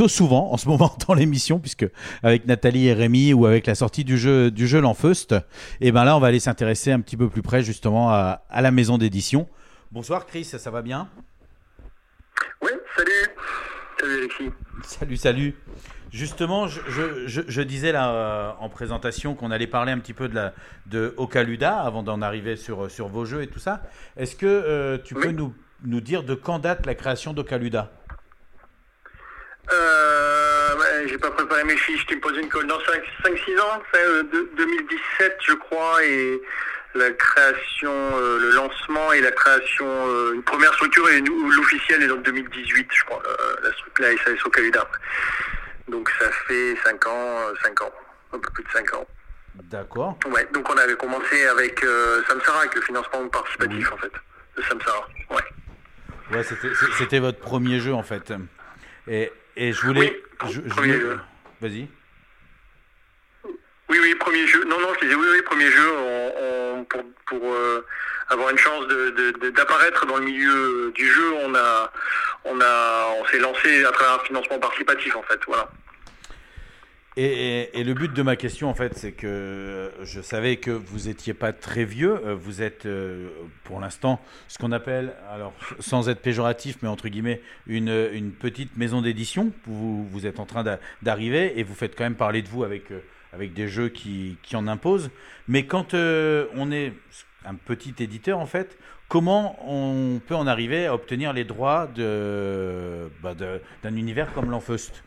souvent 0.09 0.53
en 0.53 0.57
ce 0.57 0.68
moment 0.68 0.95
dans 1.07 1.14
l'émission, 1.14 1.59
puisque 1.59 1.87
avec 2.22 2.47
Nathalie 2.47 2.87
et 2.87 2.93
Rémi 2.93 3.32
ou 3.32 3.47
avec 3.47 3.66
la 3.66 3.74
sortie 3.74 4.05
du 4.05 4.18
jeu, 4.18 4.51
du 4.51 4.66
jeu 4.66 4.80
L'Enfeust, 4.80 5.34
et 5.80 5.93
ben 5.93 6.05
là, 6.05 6.16
on 6.16 6.20
va 6.20 6.28
aller 6.28 6.41
s'intéresser 6.41 6.93
un 6.93 7.01
petit 7.01 7.16
peu 7.16 7.28
plus 7.28 7.43
près 7.43 7.62
justement 7.62 8.11
à, 8.11 8.43
la 8.51 8.70
maison 8.70 8.99
d'édition. 8.99 9.47
Bonsoir 9.93 10.26
Chris, 10.26 10.45
ça 10.45 10.70
va 10.70 10.82
bien? 10.82 11.09
Salut 14.07 14.19
Alexis. 14.19 14.51
Salut, 14.85 15.17
salut. 15.17 15.55
Justement, 16.13 16.69
je, 16.69 16.81
je- 16.89 17.27
je- 17.27 17.41
je 17.49 17.61
disais 17.63 17.91
là 17.91 18.11
euh, 18.13 18.51
en 18.61 18.69
présentation 18.69 19.35
qu'on 19.35 19.51
allait 19.51 19.67
parler 19.67 19.91
un 19.91 19.99
petit 19.99 20.15
peu 20.15 20.29
de, 20.29 20.35
la, 20.37 20.53
de 20.87 21.13
Ocaluda 21.17 21.81
avant 21.81 22.05
d'en 22.05 22.23
arriver 22.23 22.55
sur, 22.57 22.89
sur 22.91 23.09
vos 23.09 23.25
jeux 23.25 23.43
et 23.43 23.49
tout 23.49 23.59
ça. 23.59 23.83
Est-ce 24.17 24.37
que 24.37 24.47
euh, 24.47 24.99
tu 25.05 25.15
peux 25.15 25.33
nous, 25.33 25.53
nous 25.85 26.01
dire 26.01 26.23
de 26.23 26.35
quand 26.35 26.61
date 26.61 26.87
la 26.87 26.95
création 26.95 27.33
d'Ocaluda 27.33 27.91
Euh, 29.73 30.77
ouais, 30.79 31.09
j'ai 31.09 31.19
pas 31.19 31.33
préparé 31.33 31.65
mes 31.65 31.77
fiches, 31.77 32.07
tu 32.07 32.15
me 32.15 32.21
poses 32.21 32.39
une 32.39 32.49
colle 32.49 32.69
dans 32.69 32.79
5-6 32.79 33.61
ans, 33.61 33.81
enfin, 33.81 33.99
euh, 33.99 34.23
de- 34.23 34.49
2017 34.57 35.37
je 35.45 35.53
crois, 35.55 36.05
et 36.05 36.41
la 36.97 37.11
création, 37.12 37.92
euh, 37.92 38.38
le 38.40 38.51
lancement 38.53 39.12
et 39.12 39.20
la 39.20 39.30
création, 39.32 39.86
euh, 39.86 40.32
une 40.34 40.42
première 40.42 40.72
structure 40.74 41.09
et 41.11 41.20
l'officielle 41.20 42.03
est 42.03 42.09
donc 42.09 42.22
2018, 42.24 42.88
je 42.92 43.05
crois, 43.05 43.22
euh, 43.26 43.57
la 43.62 43.72
structure, 43.72 44.05
la 44.05 44.16
SAS 44.24 44.44
au 44.44 44.51
Caluda. 44.51 44.88
Donc 45.88 46.11
ça 46.18 46.30
fait 46.49 46.76
5 46.84 47.07
ans, 47.07 47.38
5 47.62 47.80
ans, 47.82 47.92
un 48.32 48.38
peu 48.38 48.51
plus 48.51 48.64
de 48.64 48.70
5 48.70 48.94
ans. 48.94 49.07
D'accord. 49.55 50.18
Ouais, 50.26 50.47
donc 50.53 50.68
on 50.68 50.76
avait 50.76 50.97
commencé 50.97 51.47
avec 51.47 51.82
euh, 51.84 52.22
Samsara, 52.28 52.61
avec 52.61 52.74
le 52.74 52.80
financement 52.82 53.26
participatif 53.28 53.92
en 53.92 53.97
fait, 53.97 54.12
de 54.57 54.62
Samsara. 54.62 55.09
Ouais. 55.30 56.36
Ouais, 56.36 56.42
c'était 56.99 57.20
votre 57.20 57.38
premier 57.38 57.78
jeu 57.80 57.94
en 57.94 58.03
fait. 58.03 58.32
Et, 59.07 59.32
et 59.57 59.72
je 59.72 59.80
voulais. 59.86 60.20
je- 60.49 60.61
je 60.64 60.68
premier 60.68 60.97
voulais-. 60.97 61.16
Vas-y. 61.61 61.88
Oui, 63.89 63.99
oui, 64.03 64.14
premier 64.16 64.47
jeu. 64.47 64.64
Non, 64.64 64.80
non, 64.80 64.89
je 64.95 65.05
disais 65.07 65.14
oui, 65.14 65.26
oui, 65.32 65.43
premier 65.43 65.70
jeu 65.70 65.89
on- 65.93 66.84
pour, 66.84 67.03
pour 67.26 67.53
euh, 67.53 67.84
avoir 68.28 68.51
une 68.51 68.59
chance 68.59 68.87
de- 68.89 69.11
de- 69.11 69.39
de- 69.39 69.51
d'apparaître 69.51 70.07
dans 70.07 70.16
le 70.18 70.24
milieu 70.24 70.93
du 70.95 71.07
jeu. 71.07 71.32
On 71.45 71.55
a, 71.55 71.93
on 72.45 72.61
a, 72.61 73.07
on 73.20 73.24
s'est 73.26 73.39
lancé 73.39 73.84
à 73.84 73.93
travers 73.93 74.14
un 74.20 74.24
financement 74.24 74.59
participatif 74.59 75.14
en 75.16 75.22
fait. 75.22 75.39
Voilà. 75.47 75.68
Et, 77.18 77.70
et- 77.80 77.84
le 77.84 77.95
but 77.95 78.12
de 78.12 78.22
ma 78.22 78.37
question, 78.37 78.68
en 78.68 78.74
fait, 78.74 78.93
c'est 78.95 79.12
que 79.12 79.91
je 80.03 80.20
savais 80.20 80.57
que 80.59 80.70
vous 80.70 81.07
n'étiez 81.09 81.32
pas 81.32 81.55
très 81.55 81.84
vieux. 81.84 82.14
Euh, 82.26 82.34
Vous 82.34 82.61
êtes, 82.61 82.84
euh, 82.84 83.28
pour 83.64 83.80
l'instant, 83.80 84.20
ce 84.49 84.59
qu'on 84.59 84.70
appelle, 84.70 85.14
alors, 85.32 85.55
sans 85.80 86.11
être 86.11 86.20
péjoratif, 86.20 86.76
mais 86.82 86.89
entre 86.89 87.09
guillemets, 87.09 87.41
une, 87.68 87.89
une 88.12 88.32
petite 88.32 88.76
maison 88.76 89.01
d'édition. 89.01 89.51
Vous, 89.64 90.07
vous 90.07 90.26
êtes 90.26 90.41
en 90.41 90.45
train 90.45 90.62
d'a- 90.62 90.78
d'arriver 91.03 91.59
et 91.59 91.62
vous 91.62 91.74
faites 91.74 91.97
quand 91.97 92.05
même 92.05 92.16
parler 92.16 92.43
de 92.43 92.49
vous 92.49 92.64
avec, 92.64 92.91
euh, 92.93 93.01
avec 93.33 93.53
des 93.53 93.68
jeux 93.68 93.89
qui, 93.89 94.39
qui 94.43 94.57
en 94.57 94.66
imposent. 94.66 95.11
Mais 95.49 95.66
quand 95.66 95.95
euh, 95.95 96.47
on 96.55 96.70
est 96.72 96.93
un 97.45 97.55
petit 97.55 97.95
éditeur, 98.01 98.39
en 98.39 98.47
fait, 98.47 98.79
comment 99.09 99.57
on 99.68 100.20
peut 100.27 100.35
en 100.35 100.47
arriver 100.47 100.87
à 100.87 100.95
obtenir 100.95 101.33
les 101.33 101.45
droits 101.45 101.87
de- 101.95 103.09
bah, 103.22 103.35
d'un 103.35 103.97
univers 103.97 104.33
comme 104.33 104.51
l'Enfeust? 104.51 105.03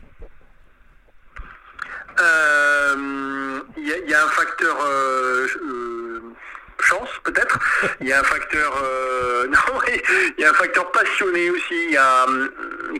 Euh, 2.20 3.60
Il 3.76 3.86
y, 4.08 4.14
a- 4.14 4.24
un 4.24 4.28
facteur 4.28 4.76
euh, 4.84 5.46
chance 6.82 7.08
peut-être. 7.24 7.58
Il 8.00 8.08
y 8.08 8.12
a 8.12 8.20
un 8.20 8.24
facteur 8.24 8.72
euh, 8.82 9.46
non, 9.48 9.80
il 10.38 10.42
y 10.42 10.44
a 10.44 10.50
un 10.50 10.54
facteur 10.54 10.90
passionné 10.92 11.50
aussi. 11.50 11.74
Il 11.88 11.92
y 11.92 11.96
a 11.96 12.24
hum, 12.24 12.50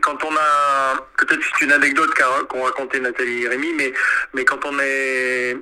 quand 0.01 0.23
on 0.23 0.35
a 0.35 0.95
peut-être 1.17 1.41
c'est 1.43 1.65
une 1.65 1.71
anecdote 1.71 2.11
qu'ont 2.47 2.63
raconté 2.63 2.99
Nathalie 2.99 3.43
et 3.43 3.47
Rémi, 3.47 3.73
mais 3.73 3.93
mais 4.33 4.45
quand 4.45 4.63
on 4.65 4.77
est 4.79 5.57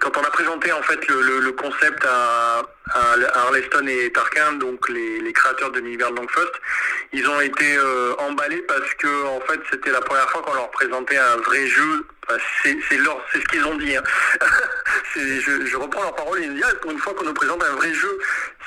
quand 0.00 0.16
on 0.16 0.22
a 0.22 0.30
présenté 0.30 0.72
en 0.72 0.82
fait 0.82 1.06
le, 1.08 1.52
concept 1.52 2.04
à 2.04 2.62
Arleston 2.92 3.86
et 3.86 4.10
Tarquin, 4.12 4.52
donc 4.54 4.88
les, 4.88 5.20
les 5.20 5.32
créateurs 5.32 5.70
de 5.70 5.80
l'univers 5.80 6.10
de 6.10 6.16
Longfest, 6.16 6.52
ils 7.12 7.26
ont 7.28 7.40
été 7.40 7.76
euh, 7.78 8.14
emballés 8.18 8.62
parce 8.68 8.92
que 8.94 9.24
en 9.26 9.40
fait 9.40 9.60
c'était 9.70 9.90
la 9.90 10.00
première 10.00 10.28
fois 10.30 10.42
qu'on 10.42 10.54
leur 10.54 10.70
présentait 10.70 11.16
un 11.16 11.36
vrai 11.38 11.66
jeu. 11.66 12.06
Enfin, 12.28 12.38
c'est 12.62 12.76
c'est 12.88 12.96
leur- 12.98 13.22
c'est 13.32 13.40
ce 13.40 13.44
qu'ils 13.46 13.64
ont 13.64 13.76
dit. 13.76 13.96
hein. 13.96 14.02
Je, 15.16 15.64
je 15.66 15.76
reprends 15.76 16.02
leurs 16.02 16.14
paroles. 16.16 16.40
Ils 16.42 16.48
nous 16.48 16.54
disent 16.54 16.64
ah, 16.68 16.74
pour 16.82 16.90
une 16.90 16.98
fois 16.98 17.14
qu'on 17.14 17.24
nous 17.24 17.34
présente 17.34 17.62
un 17.62 17.72
vrai 17.76 17.92
jeu, 17.94 18.18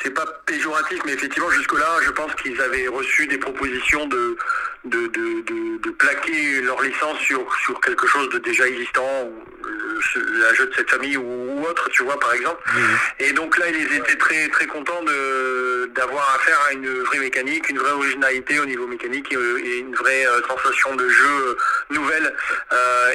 c'est 0.01 0.11
pas 0.11 0.26
péjoratif, 0.45 0.99
mais 1.05 1.11
effectivement 1.13 1.49
jusque-là, 1.51 1.97
je 2.05 2.11
pense 2.11 2.34
qu'ils 2.36 2.59
avaient 2.61 2.88
reçu 2.88 3.28
des 3.28 3.38
propositions 3.38 4.05
de 4.07 4.38
de, 4.86 5.07
de, 5.07 5.41
de- 5.41 5.78
de 5.82 5.89
plaquer 5.91 6.61
leur 6.61 6.82
licence 6.82 7.20
sur 7.20 7.45
sur 7.63 7.82
quelque 7.82 8.07
chose 8.07 8.30
de 8.30 8.38
déjà 8.39 8.65
existant, 8.68 9.24
ou, 9.26 9.43
euh, 9.65 10.49
un 10.49 10.53
jeu 10.53 10.68
de 10.68 10.74
cette 10.76 10.89
famille 10.89 11.18
ou, 11.18 11.24
ou 11.59 11.65
autre, 11.65 11.89
tu 11.89 12.03
vois 12.03 12.18
par 12.20 12.34
exemple. 12.34 12.61
Et 13.20 13.34
donc 13.34 13.57
là, 13.57 13.65
ils 13.70 13.93
étaient 13.93 14.07
très 14.16 14.47
très 14.49 14.68
contents 14.68 15.03
de 15.03 15.91
d'avoir 15.95 16.36
affaire 16.36 16.60
à 16.70 16.74
une 16.74 16.88
vraie 17.03 17.20
mécanique, 17.20 17.70
une 17.70 17.80
vraie 17.80 17.91
originalité 17.91 18.60
au 18.60 18.66
niveau 18.66 18.88
mécanique 18.88 19.32
et, 19.32 19.36
euh, 19.36 19.80
une 19.80 19.95
vraie 19.95 20.26
euh, 20.28 20.41
sensation 20.47 20.95
de 20.95 21.08
jeu 21.10 21.30
euh, 21.30 21.58
nouvelle 21.89 22.34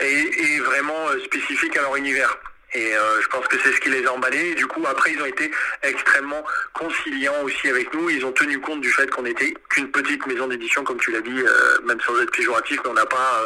et, 0.02 0.58
vraiment 0.60 1.06
spécifique 1.24 1.76
à 1.76 1.82
leur 1.82 1.96
univers. 1.96 2.36
Et 2.74 2.92
je 3.20 3.26
pense 3.28 3.46
que 3.48 3.56
c'est 3.62 3.70
ce 3.72 3.80
qui 3.80 3.90
les 3.90 4.06
a 4.06 4.12
emballés. 4.12 4.54
Du 4.54 4.66
coup, 4.66 4.82
après, 4.88 5.12
ils 5.12 5.20
ont 5.20 5.26
été 5.26 5.50
extrêmement 5.82 6.42
conciliants 6.72 7.42
aussi 7.42 7.68
avec 7.68 7.92
nous. 7.92 8.08
Ils 8.08 8.24
ont 8.24 8.32
tenu 8.32 8.60
compte 8.60 8.80
du 8.80 8.90
fait 8.90 9.10
qu'on 9.10 9.26
était 9.26 9.52
qu'une 9.68 9.90
petite 9.90 10.26
maison 10.26 10.46
d'édition, 10.46 10.82
comme 10.82 10.98
tu 10.98 11.10
l'as 11.12 11.20
dit, 11.20 11.42
même 11.84 12.00
sans 12.00 12.18
être 12.22 12.30
péjoratif, 12.30 12.80
mais 12.84 12.90
on 12.90 12.94
n'a 12.94 13.04
pas 13.04 13.42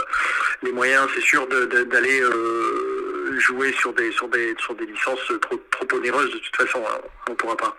les 0.63 0.71
moyens, 0.71 1.09
c'est 1.15 1.23
sûr, 1.23 1.47
de- 1.49 1.65
de- 1.67 1.83
d'aller 1.85 2.21
euh, 2.23 2.96
jouer 3.39 3.73
sur 3.73 3.93
des 3.93 4.11
sur 4.13 4.29
des 4.29 4.55
sur 4.59 4.75
des 4.75 4.87
licences 4.87 5.33
trop 5.43 5.61
trop 5.71 5.97
onéreuses. 5.97 6.33
De 6.33 6.39
toute 6.39 6.57
façon, 6.57 6.83
hein, 6.89 6.99
on 7.29 7.33
ne 7.33 7.37
pourra 7.37 7.57
pas. 7.57 7.77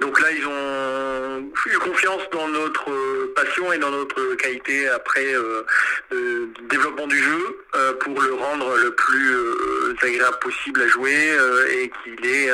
Donc 0.00 0.20
là, 0.20 0.30
ils 0.32 0.46
ont 0.46 1.50
eu 1.66 1.78
confiance 1.78 2.22
dans 2.32 2.48
notre 2.48 2.90
euh, 2.90 3.32
passion 3.34 3.72
et 3.72 3.78
dans 3.78 3.90
notre 3.90 4.34
qualité 4.36 4.88
après 4.88 5.34
euh, 5.34 5.62
euh, 6.12 6.46
développement 6.68 7.06
du 7.06 7.18
jeu 7.18 7.64
euh, 7.74 7.92
pour 7.94 8.20
le 8.20 8.34
rendre 8.34 8.76
le 8.76 8.94
plus 8.94 9.36
agréable 10.02 10.38
possible 10.40 10.80
à 10.82 10.86
jouer 10.86 11.36
et 11.72 11.90
qu'il 12.02 12.26
ait 12.26 12.50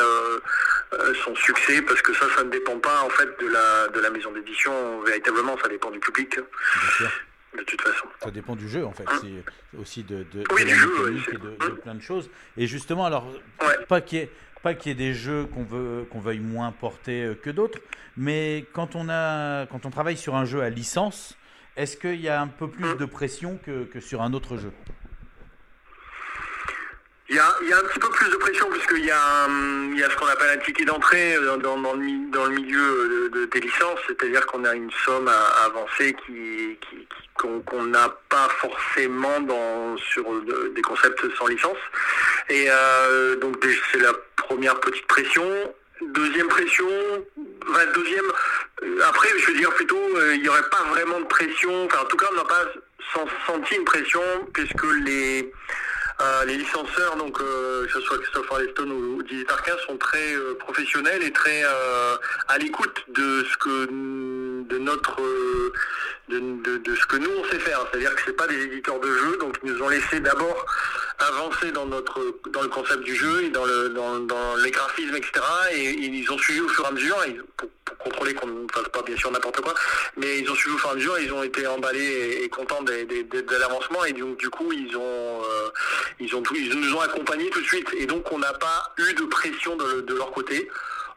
son 1.25 1.35
succès 1.37 1.81
parce 1.83 2.03
que 2.03 2.13
ça, 2.15 2.27
ça 2.37 2.43
ne 2.43 2.51
dépend 2.51 2.79
pas 2.79 3.03
en 3.03 3.11
fait 3.11 3.29
de 3.41 3.49
la 3.49 3.89
de 3.89 4.01
la 4.01 4.11
maison 4.11 4.33
d'édition 4.33 5.01
véritablement, 5.03 5.57
ça 5.63 5.69
dépend 5.69 5.91
du 5.91 6.01
public. 6.01 6.39
De 7.57 7.63
toute 7.65 7.81
façon. 7.81 8.07
Ça 8.23 8.31
dépend 8.31 8.57
du 8.57 8.69
jeu 8.69 8.85
en 8.85 8.93
fait, 8.93 9.05
c'est 9.21 9.79
aussi 9.79 10.03
de, 10.03 10.25
de, 10.33 10.45
Oui, 10.53 10.63
de 10.63 10.65
du 10.65 10.71
la 10.71 10.77
jeu, 10.77 10.99
mécanique 10.99 11.29
et 11.33 11.39
de, 11.39 11.71
de 11.71 11.75
plein 11.81 11.95
de 11.95 12.03
choses. 12.03 12.31
Et 12.57 12.67
justement, 12.67 13.05
alors, 13.07 13.27
pas 13.89 14.01
qu'il 14.01 14.19
y 14.19 14.23
ait, 14.23 14.31
pas 14.63 14.75
qu'il 14.75 14.91
y 14.91 14.93
ait 14.93 14.97
des 14.97 15.15
jeux 15.15 15.47
qu'on 15.47 15.65
veut 15.65 16.07
qu'on 16.11 16.21
veuille 16.21 16.41
moins 16.41 16.73
porter 16.73 17.25
euh, 17.25 17.35
que 17.35 17.51
d'autres, 17.51 17.79
mais 18.17 18.67
quand 18.73 18.97
on 18.97 19.09
a 19.09 19.67
quand 19.67 19.87
on 19.87 19.91
travaille 19.91 20.17
sur 20.17 20.35
un 20.35 20.45
jeu 20.45 20.63
à 20.63 20.71
licence, 20.71 21.37
est-ce 21.77 21.97
qu'il 21.97 22.21
y 22.21 22.29
a 22.29 22.41
un 22.41 22.49
peu 22.49 22.69
plus 22.69 22.97
de 22.97 23.05
pression 23.05 23.59
que, 23.65 23.85
que 23.85 24.01
sur 24.01 24.23
un 24.23 24.33
autre 24.33 24.57
jeu? 24.57 24.73
Il 27.29 27.35
y, 27.35 27.39
a, 27.41 27.49
un 27.49 27.83
petit 27.89 27.99
peu 27.99 28.09
plus 28.11 28.31
de 28.31 28.37
pression 28.37 28.69
puisqu'il 28.71 29.01
y, 29.05 29.07
y 29.09 29.11
a 29.11 29.49
ce 30.11 30.17
qu'on 30.17 30.27
appelle 30.27 30.51
un 30.59 30.63
ticket 30.63 30.85
d'entrée 30.85 31.37
dans, 31.61 31.95
le, 31.95 32.51
milieu 32.51 33.09
de- 33.09 33.29
de- 33.41 33.45
des 33.47 33.61
licences, 33.61 33.99
c'est-à-dire 34.07 34.47
qu'on 34.47 34.65
a 34.65 34.75
une 34.75 34.91
somme 35.05 35.27
à, 35.27 35.65
avancer 35.65 36.15
qui, 36.25 36.79
qu'on 37.37 37.83
n'a 37.85 38.09
pas 38.29 38.49
forcément 38.61 39.41
dans, 39.41 39.97
sur 39.97 40.23
de- 40.43 40.73
des 40.75 40.83
concepts 40.83 41.21
sans 41.37 41.49
licence. 41.49 41.77
Et 42.49 42.67
euh, 42.71 43.35
donc 43.37 43.57
c'est 43.93 43.99
la 44.01 44.13
première 44.37 44.79
petite 44.79 45.07
pression. 45.09 45.45
Deuxième 46.03 46.47
pression, 46.49 46.87
deuxième, 47.95 48.25
euh, 48.85 49.01
après 49.09 49.31
je 49.39 49.47
veux 49.51 49.57
dire 49.59 49.71
plutôt, 49.75 49.99
euh, 50.17 50.35
il 50.37 50.43
n'y 50.43 50.49
aurait 50.49 50.69
pas 50.71 50.83
vraiment 50.91 51.19
de 51.21 51.25
pression, 51.25 51.87
enfin 51.87 52.03
en 52.03 52.05
tout 52.05 52.19
cas 52.19 52.27
on 52.33 52.37
n'a 52.37 52.45
pas 52.45 52.65
sen- 53.15 53.27
senti 53.47 53.75
une 53.77 53.85
pression 53.85 54.23
puisque 54.53 54.85
les... 55.05 55.51
Euh, 56.19 56.45
les 56.47 56.57
licenceurs, 56.57 57.17
donc 57.17 57.39
euh, 57.41 57.85
que 57.85 57.93
ce 57.93 58.01
soit 58.01 58.19
Christophe 58.19 58.51
Arleston 58.51 58.91
ou 58.91 59.23
Didier 59.23 59.45
Tarquin, 59.45 59.75
sont 59.87 59.99
très 59.99 60.35
euh, 60.35 60.55
professionnels 60.59 61.23
et 61.23 61.31
très 61.31 61.63
à 62.49 62.59
l'écoute 62.59 63.05
de 63.09 63.45
ce 63.45 63.57
que 63.59 63.87
de 64.65 64.79
notre 64.79 65.21
euh, 65.21 65.73
de, 66.29 66.39
de- 66.41 66.77
de 66.79 66.95
ce 66.97 67.07
que 67.07 67.17
nous 67.17 67.31
on 67.31 67.45
sait 67.51 67.59
faire. 67.59 67.87
C'est-à-dire 67.91 68.15
que 68.15 68.23
c'est 68.25 68.37
pas 68.37 68.47
des 68.47 68.61
éditeurs 68.65 68.99
de 69.01 69.11
jeux, 69.13 69.37
donc 69.39 69.57
ils 69.63 69.73
nous 69.73 69.83
ont 69.83 69.89
laissé 69.89 70.21
d'abord 70.21 70.65
avancer 71.19 71.71
dans 71.73 71.87
notre 71.87 72.21
dans 72.51 72.63
le 72.63 72.69
concept 72.69 73.03
du 73.03 73.15
jeu 73.15 73.45
et 73.45 73.51
dans 73.51 73.65
le 73.65 73.89
dans, 73.91 74.19
dans 74.21 74.57
les 74.57 74.71
graphismes, 74.71 75.17
etc. 75.17 75.33
Et, 75.73 75.91
ils 75.91 76.31
ont 76.33 76.39
suivi 76.39 76.61
au 76.61 76.69
fur 76.69 76.85
et 76.85 76.89
à 76.89 76.91
mesure 76.91 77.17
pour, 77.57 77.69
contrôler 77.99 78.35
qu'on 78.35 78.47
ne 78.47 78.67
fasse 78.73 78.89
pas 78.89 79.03
bien 79.03 79.17
sûr 79.17 79.31
n'importe 79.33 79.61
quoi, 79.63 79.75
mais 80.17 80.39
ils 80.41 80.51
ont 80.51 80.55
suivi 80.55 80.75
au 80.77 80.79
fur 80.79 80.89
et 80.91 80.93
à 80.93 80.95
mesure, 80.97 81.19
ils 81.19 81.33
ont 81.33 81.43
été 81.43 81.67
emballés 81.67 82.41
et, 82.43 82.49
contents 82.49 82.83
des- 82.83 83.05
de 83.05 83.57
l'avancement 83.59 84.05
et 84.05 84.13
donc 84.13 84.37
du 84.39 84.49
coup 84.51 84.73
ils 84.73 84.97
ont 84.97 85.43
euh, 85.45 85.69
ils 86.21 86.35
ont 86.37 86.43
ils 86.55 86.79
nous 86.79 86.95
ont 86.95 87.01
accompagnés 87.01 87.51
tout 87.51 87.61
de 87.61 87.67
suite 87.67 87.89
et 87.97 88.07
donc 88.07 88.31
on 88.33 88.39
n'a 88.39 88.53
pas 88.53 88.93
eu 88.99 89.13
de 89.15 89.25
pression 89.25 89.77
de, 89.77 90.03
de 90.03 90.15
leur 90.15 90.31
côté. 90.33 90.69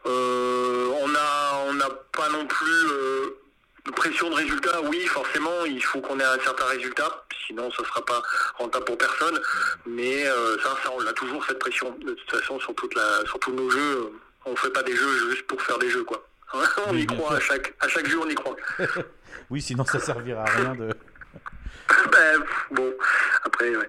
Euh, 0.06 0.90
on 1.02 1.14
a 1.14 1.64
on 1.68 1.74
n'a 1.74 1.88
pas 2.12 2.28
non 2.30 2.46
plus 2.46 2.84
euh, 2.90 3.38
de 3.86 3.90
pression 3.92 4.30
de 4.30 4.34
résultat. 4.34 4.80
Oui, 4.82 5.00
forcément, 5.06 5.64
il 5.66 5.82
faut 5.82 6.00
qu'on 6.00 6.18
ait 6.20 6.24
un 6.24 6.38
certain 6.40 6.64
résultat, 6.66 7.24
sinon 7.46 7.70
ça 7.70 7.84
sera 7.84 8.04
pas 8.04 8.22
rentable 8.58 8.84
pour 8.86 8.98
personne. 8.98 9.38
Mais 9.86 10.26
euh, 10.26 10.58
ça, 10.62 10.76
ça, 10.82 10.90
on 10.96 11.06
a 11.06 11.12
toujours 11.12 11.44
cette 11.46 11.58
pression. 11.58 11.90
De 11.98 12.12
toute 12.14 12.30
façon, 12.30 12.58
sur 12.60 12.74
toute 12.74 12.94
la, 12.94 13.24
sur 13.26 13.38
tous 13.40 13.52
nos 13.52 13.70
jeux, 13.70 14.12
on 14.46 14.56
fait 14.56 14.70
pas 14.70 14.82
des 14.82 14.96
jeux 14.96 15.30
juste 15.30 15.46
pour 15.46 15.60
faire 15.62 15.78
des 15.78 15.90
jeux, 15.90 16.04
quoi. 16.04 16.26
on 16.86 16.92
Oui, 16.92 17.02
y 17.02 17.06
croit 17.06 17.36
à 17.36 17.40
chaque 17.40 17.74
à 17.80 17.88
chaque 17.88 18.06
jeu, 18.08 18.18
on 18.22 18.28
y 18.28 18.34
croit. 18.34 18.56
Oui, 19.48 19.60
sinon 19.62 19.84
ça 19.84 19.98
servira 20.00 20.42
à 20.42 20.50
rien 20.50 20.74
de. 20.74 20.90
Ben, 22.12 22.42
bon, 22.70 22.92
après, 23.44 23.74
ouais. 23.76 23.88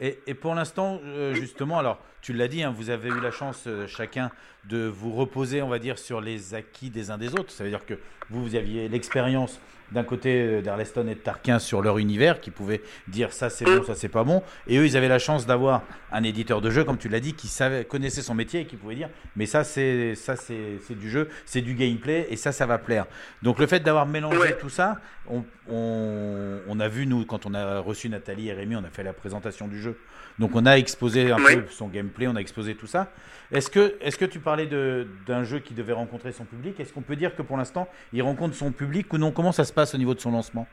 Et, 0.00 0.20
et 0.26 0.34
pour 0.34 0.54
l'instant, 0.54 1.00
euh, 1.04 1.34
justement, 1.34 1.78
alors 1.78 1.98
tu 2.20 2.32
l'as 2.32 2.48
dit, 2.48 2.62
hein, 2.62 2.74
vous 2.76 2.90
avez 2.90 3.08
eu 3.08 3.20
la 3.20 3.30
chance 3.30 3.64
euh, 3.66 3.86
chacun 3.86 4.30
de 4.68 4.86
vous 4.86 5.12
reposer, 5.12 5.62
on 5.62 5.68
va 5.68 5.78
dire, 5.78 5.98
sur 5.98 6.20
les 6.20 6.54
acquis 6.54 6.90
des 6.90 7.10
uns 7.10 7.18
des 7.18 7.34
autres. 7.34 7.50
Ça 7.50 7.64
veut 7.64 7.70
dire 7.70 7.86
que 7.86 7.94
vous, 8.28 8.42
vous 8.42 8.54
aviez 8.54 8.88
l'expérience 8.88 9.60
d'un 9.92 10.04
côté 10.04 10.42
euh, 10.42 10.62
d'Arleston 10.62 11.06
et 11.08 11.14
de 11.14 11.20
Tarquin 11.20 11.58
sur 11.58 11.82
leur 11.82 11.98
univers, 11.98 12.40
qui 12.40 12.50
pouvaient 12.50 12.82
dire 13.08 13.32
ça 13.32 13.50
c'est 13.50 13.64
bon, 13.64 13.82
ça 13.82 13.94
c'est 13.94 14.08
pas 14.08 14.22
bon. 14.22 14.42
Et 14.66 14.78
eux, 14.78 14.86
ils 14.86 14.96
avaient 14.96 15.08
la 15.08 15.18
chance 15.18 15.46
d'avoir 15.46 15.82
un 16.12 16.22
éditeur 16.22 16.60
de 16.60 16.70
jeu, 16.70 16.84
comme 16.84 16.98
tu 16.98 17.08
l'as 17.08 17.20
dit, 17.20 17.34
qui 17.34 17.48
savait, 17.48 17.84
connaissait 17.84 18.22
son 18.22 18.34
métier 18.34 18.60
et 18.60 18.66
qui 18.66 18.76
pouvait 18.76 18.94
dire 18.94 19.08
mais 19.34 19.46
ça 19.46 19.64
c'est 19.64 20.14
ça 20.14 20.36
c'est 20.36 20.78
c'est 20.86 20.98
du 20.98 21.10
jeu, 21.10 21.28
c'est 21.44 21.60
du 21.60 21.74
gameplay 21.74 22.26
et 22.30 22.36
ça 22.36 22.52
ça 22.52 22.66
va 22.66 22.78
plaire. 22.78 23.06
Donc 23.42 23.58
le 23.58 23.66
fait 23.66 23.80
d'avoir 23.80 24.06
mélangé 24.06 24.56
tout 24.60 24.68
ça, 24.68 24.98
on, 25.28 25.44
on, 25.68 26.60
on 26.68 26.80
a 26.80 26.88
vu 26.88 27.06
nous 27.06 27.24
quand 27.24 27.46
on 27.46 27.54
a 27.54 27.80
reçu 27.80 28.08
Nathalie 28.08 28.48
et 28.48 28.52
Rémi, 28.52 28.76
on 28.76 28.84
a 28.84 28.90
fait 28.90 29.02
la 29.02 29.12
présentation 29.12 29.66
du 29.66 29.80
jeu. 29.80 29.98
Donc 30.40 30.52
on 30.54 30.64
a 30.64 30.78
exposé 30.78 31.30
un 31.30 31.36
peu 31.36 31.64
son 31.70 31.88
gameplay, 31.88 32.26
on 32.26 32.34
a 32.34 32.40
exposé 32.40 32.74
tout 32.74 32.86
ça. 32.86 33.12
Est-ce 33.52 33.68
que, 33.68 33.94
est 34.00 34.16
que 34.16 34.24
tu 34.24 34.38
parlais 34.40 34.66
d'un 34.66 35.44
jeu 35.44 35.58
qui 35.58 35.74
devait 35.74 35.92
rencontrer 35.92 36.32
son 36.32 36.46
public? 36.46 36.80
Est-ce 36.80 36.94
qu'on 36.94 37.02
peut 37.02 37.14
dire 37.14 37.36
que 37.36 37.42
pour 37.42 37.58
l'instant, 37.58 37.88
il 38.14 38.22
rencontre 38.22 38.54
son 38.56 38.72
public 38.72 39.12
ou 39.12 39.18
non? 39.18 39.32
Comment 39.32 39.52
ça 39.52 39.64
se 39.64 39.72
passe 39.72 39.94
au 39.94 39.98
niveau 39.98 40.14
de 40.14 40.20
son 40.20 40.32
lancement? 40.32 40.66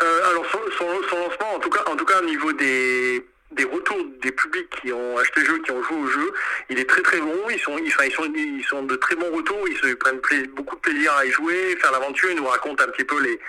Euh, 0.00 0.30
alors 0.30 0.46
son, 0.46 0.58
son- 0.78 1.02
son 1.10 1.16
lancement, 1.18 1.54
en 1.56 1.58
tout 1.58 1.70
cas, 1.70 1.82
en 1.90 1.96
tout 1.96 2.04
cas 2.04 2.20
au 2.22 2.24
niveau 2.24 2.52
des, 2.52 3.26
des 3.50 3.64
retours 3.64 3.98
des 4.22 4.30
publics 4.32 4.70
qui 4.80 4.92
ont 4.92 5.18
acheté 5.18 5.40
le 5.40 5.46
jeu, 5.46 5.58
qui 5.62 5.72
ont 5.72 5.82
joué 5.82 5.96
au 5.96 6.06
jeu, 6.06 6.32
il 6.70 6.78
est 6.78 6.88
très 6.88 7.02
très 7.02 7.20
bon. 7.20 7.34
Ils 7.50 7.58
sont, 7.58 7.76
ils, 7.78 7.88
enfin, 7.88 8.04
ils 8.04 8.12
sont, 8.12 8.32
ils 8.32 8.64
sont 8.64 8.84
de 8.84 8.94
très 8.94 9.16
bons 9.16 9.30
retours. 9.34 9.64
Ils 9.68 9.76
se 9.76 9.94
prennent 9.94 10.20
beaucoup 10.54 10.76
de 10.76 10.80
plaisir 10.80 11.12
à 11.14 11.24
y 11.24 11.30
jouer, 11.30 11.76
faire 11.80 11.90
l'aventure. 11.90 12.30
Ils 12.30 12.36
nous 12.36 12.46
racontent 12.46 12.84
un 12.84 12.88
petit 12.88 13.04
peu 13.04 13.20
les 13.22 13.40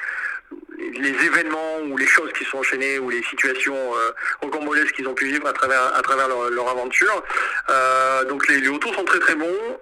les, 0.77 1.09
événements 1.09 1.79
ou 1.89 1.97
les 1.97 2.05
choses 2.07 2.31
qui 2.33 2.43
sont 2.45 2.59
enchaînées 2.59 2.99
ou 2.99 3.09
les 3.09 3.23
situations 3.23 3.75
euh, 3.75 4.11
rocambolesques 4.41 4.93
qu'ils 4.93 5.07
ont 5.07 5.13
pu 5.13 5.25
vivre 5.25 5.47
à 5.47 5.53
travers 5.53 5.95
à 5.95 6.01
travers 6.01 6.27
leur, 6.27 6.69
aventure. 6.69 7.23
Euh, 7.69 8.23
donc 8.25 8.47
les, 8.47 8.59
les 8.59 8.69
retours 8.69 8.93
sont 8.95 9.05
très 9.05 9.19
très 9.19 9.35
bons. 9.35 9.79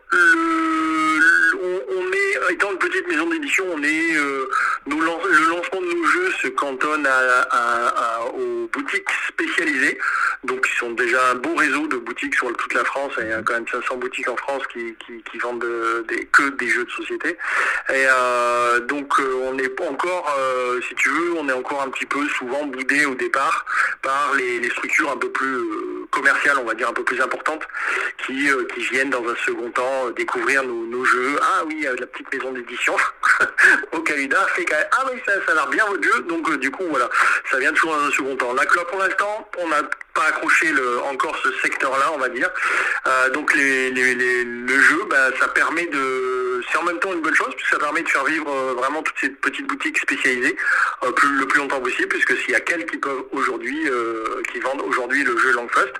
On, 1.90 2.12
est 2.12 2.54
étant 2.54 2.72
une 2.72 2.78
petite 2.78 3.08
maison 3.08 3.30
d'édition, 3.30 3.66
on 3.74 3.84
est 3.84 4.16
euh, 4.16 4.50
le 4.88 5.50
lancement 5.50 5.82
de 5.82 5.86
nos 5.86 6.06
jeux 6.06 6.32
se 6.42 6.48
cantonne 6.50 7.08
à, 7.08 8.26
aux 8.34 8.68
boutiques 8.72 9.10
spécialisées. 9.28 9.98
Donc 10.44 10.68
ils 10.72 10.78
sont 10.78 10.92
déjà 10.92 11.32
un 11.32 11.36
beau 11.36 11.56
réseau 11.56 11.88
de 11.88 11.98
boutiques 11.98 12.36
sur 12.36 12.52
toute 12.56 12.74
la 12.74 12.84
France. 12.84 13.14
Il 13.20 13.28
y 13.28 13.34
a 13.34 13.42
quand 13.42 13.54
même 13.54 13.68
500 13.68 13.98
boutiques 13.98 14.30
en 14.30 14.38
France 14.38 14.64
qui, 14.72 14.96
qui, 15.06 15.38
vendent 15.38 15.66
que 16.32 16.50
des 16.50 16.68
jeux 16.68 16.86
de 16.86 16.92
société. 16.92 17.38
Et 17.90 18.06
euh, 18.08 18.80
donc 18.82 19.20
euh, 19.20 19.50
on 19.52 19.58
est 19.58 19.70
encore, 19.88 20.36
euh, 20.40 20.80
si 20.88 20.96
tu 20.96 21.10
veux, 21.10 21.34
on 21.38 21.48
est 21.50 21.54
encore 21.54 21.82
un 21.82 21.90
petit 21.90 22.06
peu 22.06 22.28
souvent 22.30 22.66
boudé 22.66 23.06
au 23.06 23.16
départ 23.16 23.66
par 24.02 24.34
les, 24.36 24.70
structures 24.70 25.12
un 25.12 25.18
peu 25.18 25.30
plus 25.30 25.56
euh, 25.56 26.08
commerciales, 26.12 26.58
on 26.60 26.66
va 26.66 26.74
dire 26.74 26.90
un 26.90 26.94
peu 26.94 27.04
plus 27.04 27.20
importantes, 27.22 27.64
qui, 28.26 28.50
euh, 28.50 28.66
qui 28.74 28.82
viennent 28.82 29.10
dans 29.10 29.24
un 29.28 29.36
second 29.46 29.70
temps 29.72 30.08
euh, 30.08 30.12
découvrir 30.12 30.64
nos, 30.64 31.04
jeux. 31.06 31.40
Ah 31.42 31.64
oui, 31.66 31.86
euh, 31.88 31.96
la 32.00 32.06
petite 32.06 32.32
maison 32.34 32.52
d'édition 32.52 32.96
au 33.92 34.00
Calida 34.02 34.46
fait 34.56 34.66
quand 34.66 34.76
même, 34.78 34.88
ah 34.92 35.06
oui, 35.12 35.20
ça, 35.26 35.34
ça 35.46 35.52
a 35.52 35.56
l'air 35.56 35.68
bien 35.68 35.86
votre 35.88 36.04
jeu. 36.04 36.22
Donc 36.24 36.54
du 36.58 36.70
coup, 36.70 36.84
voilà, 36.90 37.10
ça 37.50 37.58
vient 37.58 37.74
toujours 37.74 37.96
dans 37.96 38.04
un 38.06 38.12
second 38.12 38.36
temps. 38.36 38.54
Là, 38.54 38.64
là, 38.64 38.86
pour 38.86 39.00
l'instant, 39.00 39.50
on 39.58 39.68
n'a 39.70 39.82
pas 40.14 40.26
accroché 40.28 40.72
le, 40.72 41.00
encore 41.04 41.36
ce 41.44 41.52
secteur-là, 41.62 42.12
on 42.14 42.18
va 42.18 42.30
dire. 42.30 42.50
Donc 43.34 43.54
les, 43.56 43.90
les- 43.92 44.14
les- 44.16 44.44
le 44.44 44.80
jeu, 44.82 45.06
bah, 45.10 45.30
ça 45.40 45.48
permet 45.48 45.86
de, 45.88 45.98
c'est 46.70 46.78
en 46.78 46.84
même 46.84 47.00
temps 47.00 47.14
une 47.14 47.22
bonne 47.22 47.34
chose 47.34 47.54
puisque 47.56 47.72
ça 47.72 47.80
permet 47.80 48.02
de 48.04 48.10
faire 48.10 48.24
vivre 48.26 48.50
euh, 48.52 48.74
vraiment 48.74 49.02
toutes 49.04 49.18
ces 49.20 49.30
petites 49.30 49.68
boutiques 49.68 49.98
spécialisées 49.98 50.56
euh, 51.04 51.12
le 51.40 51.46
plus 51.46 51.60
longtemps 51.60 51.80
possible, 51.82 52.08
puisque 52.10 52.36
s'il 52.38 52.52
y 52.52 52.56
a 52.56 52.60
qu'elles 52.60 52.86
qui 52.86 52.98
peuvent 52.98 53.24
aujourd'hui, 53.32 53.90
euh, 53.90 54.42
qui 54.52 54.60
vendent 54.60 54.82
aujourd'hui 54.82 55.24
le 55.24 55.38
jeu 55.38 55.52
Langfest, 55.54 55.94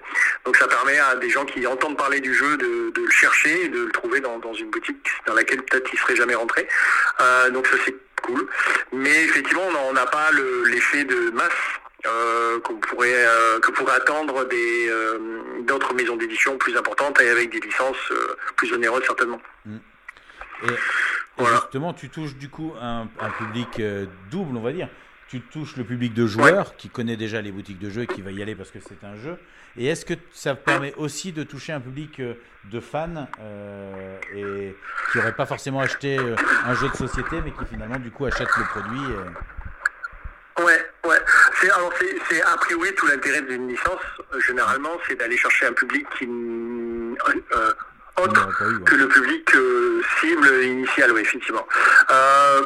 donc 0.46 0.58
ça 0.58 0.68
permet 0.68 0.98
à 1.00 1.16
des 1.16 1.30
gens 1.30 1.46
qui 1.46 1.66
entendent 1.68 1.98
parler 1.98 2.20
du 2.20 2.34
jeu 2.34 2.58
de, 2.58 2.92
le 2.96 3.10
chercher 3.10 3.66
et 3.66 3.68
de 3.70 3.86
le 3.86 3.92
trouver 3.92 4.20
dans, 4.20 4.40
une 4.54 4.70
boutique 4.70 5.08
dans 5.26 5.34
laquelle 5.34 5.62
peut-être 5.64 5.90
ils 5.94 6.00
seraient 6.00 6.16
jamais 6.16 6.36
rentrés. 6.36 6.68
Donc 7.52 7.68
ça 7.68 7.78
c'est 7.86 7.96
cool. 8.24 8.48
Mais 8.92 9.24
effectivement, 9.26 9.64
on 9.88 9.94
n'a- 9.94 10.06
pas 10.06 10.32
le- 10.32 10.64
l'effet 10.66 11.04
de 11.04 11.32
masse 11.32 11.50
pourrait 12.90 13.26
que 13.62 13.72
pourraient 13.72 13.96
attendre 13.96 14.48
d'autres 15.62 15.94
maisons 15.94 16.16
d'édition 16.16 16.58
plus 16.58 16.76
importantes 16.78 17.20
et 17.22 17.30
avec 17.30 17.50
des 17.52 17.60
licences 17.60 18.12
plus 18.58 18.72
onéreuses 18.74 19.04
certainement. 19.06 19.42
Et, 20.64 21.44
justement, 21.46 21.94
tu 21.94 22.10
touches 22.10 22.36
du 22.36 22.50
coup 22.50 22.74
un, 22.80 23.08
un 23.20 23.30
public 23.32 23.80
euh, 23.80 24.06
double, 24.30 24.58
on 24.58 24.62
va 24.62 24.72
dire. 24.72 24.90
Tu 25.28 25.40
touches 25.42 25.78
le 25.78 25.84
public 25.86 26.14
de 26.14 26.28
joueurs 26.28 26.76
qui 26.76 26.90
connaît 26.90 27.16
déjà 27.16 27.42
les 27.42 27.52
boutiques 27.54 27.80
de 27.80 27.90
jeux 27.90 28.02
et 28.04 28.08
qui 28.08 28.22
va 28.22 28.32
y 28.32 28.42
aller 28.42 28.54
parce 28.54 28.70
que 28.70 28.80
c'est 28.82 29.04
un 29.06 29.16
jeu. 29.16 29.38
Et 29.78 29.88
est-ce 29.88 30.04
que 30.06 30.14
ça 30.34 30.56
permet 30.56 30.94
aussi 30.96 31.32
de 31.32 31.44
toucher 31.44 31.72
un 31.72 31.80
public 31.80 32.20
euh, 32.20 32.34
de 32.66 32.80
fans 32.82 33.28
euh, 33.40 34.18
et 34.36 34.76
qui 35.12 35.18
n'aurait 35.18 35.32
pas 35.36 35.46
forcément 35.46 35.80
acheté 35.80 36.18
un 36.66 36.74
jeu 36.76 36.90
de 36.90 36.96
société, 36.98 37.42
mais 37.46 37.52
qui 37.52 37.66
finalement 37.66 37.98
du 37.98 38.12
coup 38.12 38.26
achète 38.26 38.50
le 38.58 38.64
produit 38.66 39.00
et- 39.00 40.62
Ouais, 40.62 40.86
ouais. 41.06 41.18
C'est 41.60 41.72
alors 41.72 41.92
c'est 41.98 42.14
c'est 42.30 42.42
a 42.44 42.56
priori 42.58 42.94
tout 42.96 43.08
l'intérêt 43.08 43.42
d'une 43.42 43.70
licence. 43.70 44.02
généralement, 44.46 44.92
c'est 45.08 45.16
d'aller 45.16 45.38
chercher 45.38 45.68
un 45.68 45.74
public 45.74 46.06
qui 46.20 46.28
autre 48.18 48.48
que 48.86 48.96
le 48.96 49.08
public 49.08 49.56
euh, 49.56 50.02
cible 50.20 50.64
initial, 50.64 51.12
oui, 51.12 51.22
effectivement. 51.22 51.68
Euh, 52.10 52.62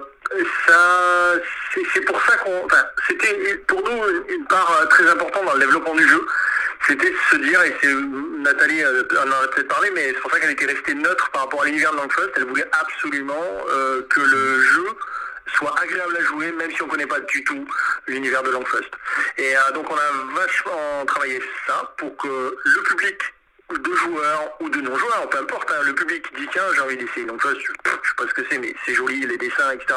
ça, 0.67 1.33
c'est 1.93 2.01
pour 2.01 2.21
ça 2.23 2.37
qu'on, 2.37 2.65
enfin, 2.65 2.83
c'était 3.07 3.55
pour 3.67 3.81
nous 3.81 4.03
une, 4.29 4.45
part 4.45 4.79
euh, 4.81 4.85
très 4.87 5.07
importante 5.09 5.45
dans 5.45 5.53
le 5.53 5.59
développement 5.59 5.95
du 5.95 6.07
jeu. 6.07 6.25
C'était 6.87 7.09
de 7.09 7.17
se 7.31 7.35
dire, 7.37 7.61
et 7.63 7.75
c'est 7.81 7.93
Nathalie 8.39 8.83
euh, 8.83 9.03
en 9.19 9.31
a 9.31 9.47
peut-être 9.47 9.67
parlé, 9.67 9.89
mais 9.93 10.07
c'est 10.07 10.21
pour 10.21 10.31
ça 10.31 10.39
qu'elle 10.39 10.51
était 10.51 10.65
restée 10.65 10.93
neutre 10.93 11.29
par 11.31 11.43
rapport 11.43 11.63
à 11.63 11.65
l'univers 11.65 11.91
de 11.91 11.97
Langfest. 11.97 12.31
Elle 12.35 12.45
voulait 12.45 12.69
absolument 12.71 13.43
euh, 13.69 14.01
que 14.09 14.19
le 14.19 14.61
jeu 14.61 14.87
soit 15.57 15.73
agréable 15.79 16.17
à 16.17 16.23
jouer, 16.23 16.51
même 16.53 16.71
si 16.71 16.81
on 16.81 16.85
ne 16.85 16.91
connaît 16.91 17.07
pas 17.07 17.19
du 17.19 17.43
tout 17.43 17.67
l'univers 18.07 18.43
de 18.43 18.51
Langfest. 18.51 18.89
Et 19.37 19.53
donc 19.73 19.89
on 19.89 19.95
a 19.95 20.39
vachement 20.39 21.05
travaillé 21.05 21.39
ça 21.67 21.93
pour 21.97 22.17
que 22.17 22.57
le 22.63 22.81
public 22.81 23.21
de 23.71 23.95
joueurs 23.95 24.55
ou 24.59 24.69
de 24.69 24.79
non-joueurs, 24.79 25.27
peu 25.29 25.39
importe, 25.39 25.71
hein, 25.71 25.81
le 25.83 25.95
public 25.95 26.23
dit 26.37 26.47
tiens 26.51 26.63
j'ai 26.75 26.81
envie 26.81 26.97
d'essayer 26.97 27.25
Langfest, 27.25 27.59
je, 27.59 27.71
pff, 27.83 27.99
je 28.03 28.09
sais 28.09 28.15
pas 28.15 28.27
ce 28.27 28.33
que 28.33 28.41
c'est, 28.49 28.59
mais 28.59 28.75
c'est 28.85 28.93
joli, 28.93 29.25
les 29.25 29.37
dessins, 29.37 29.71
etc. 29.71 29.93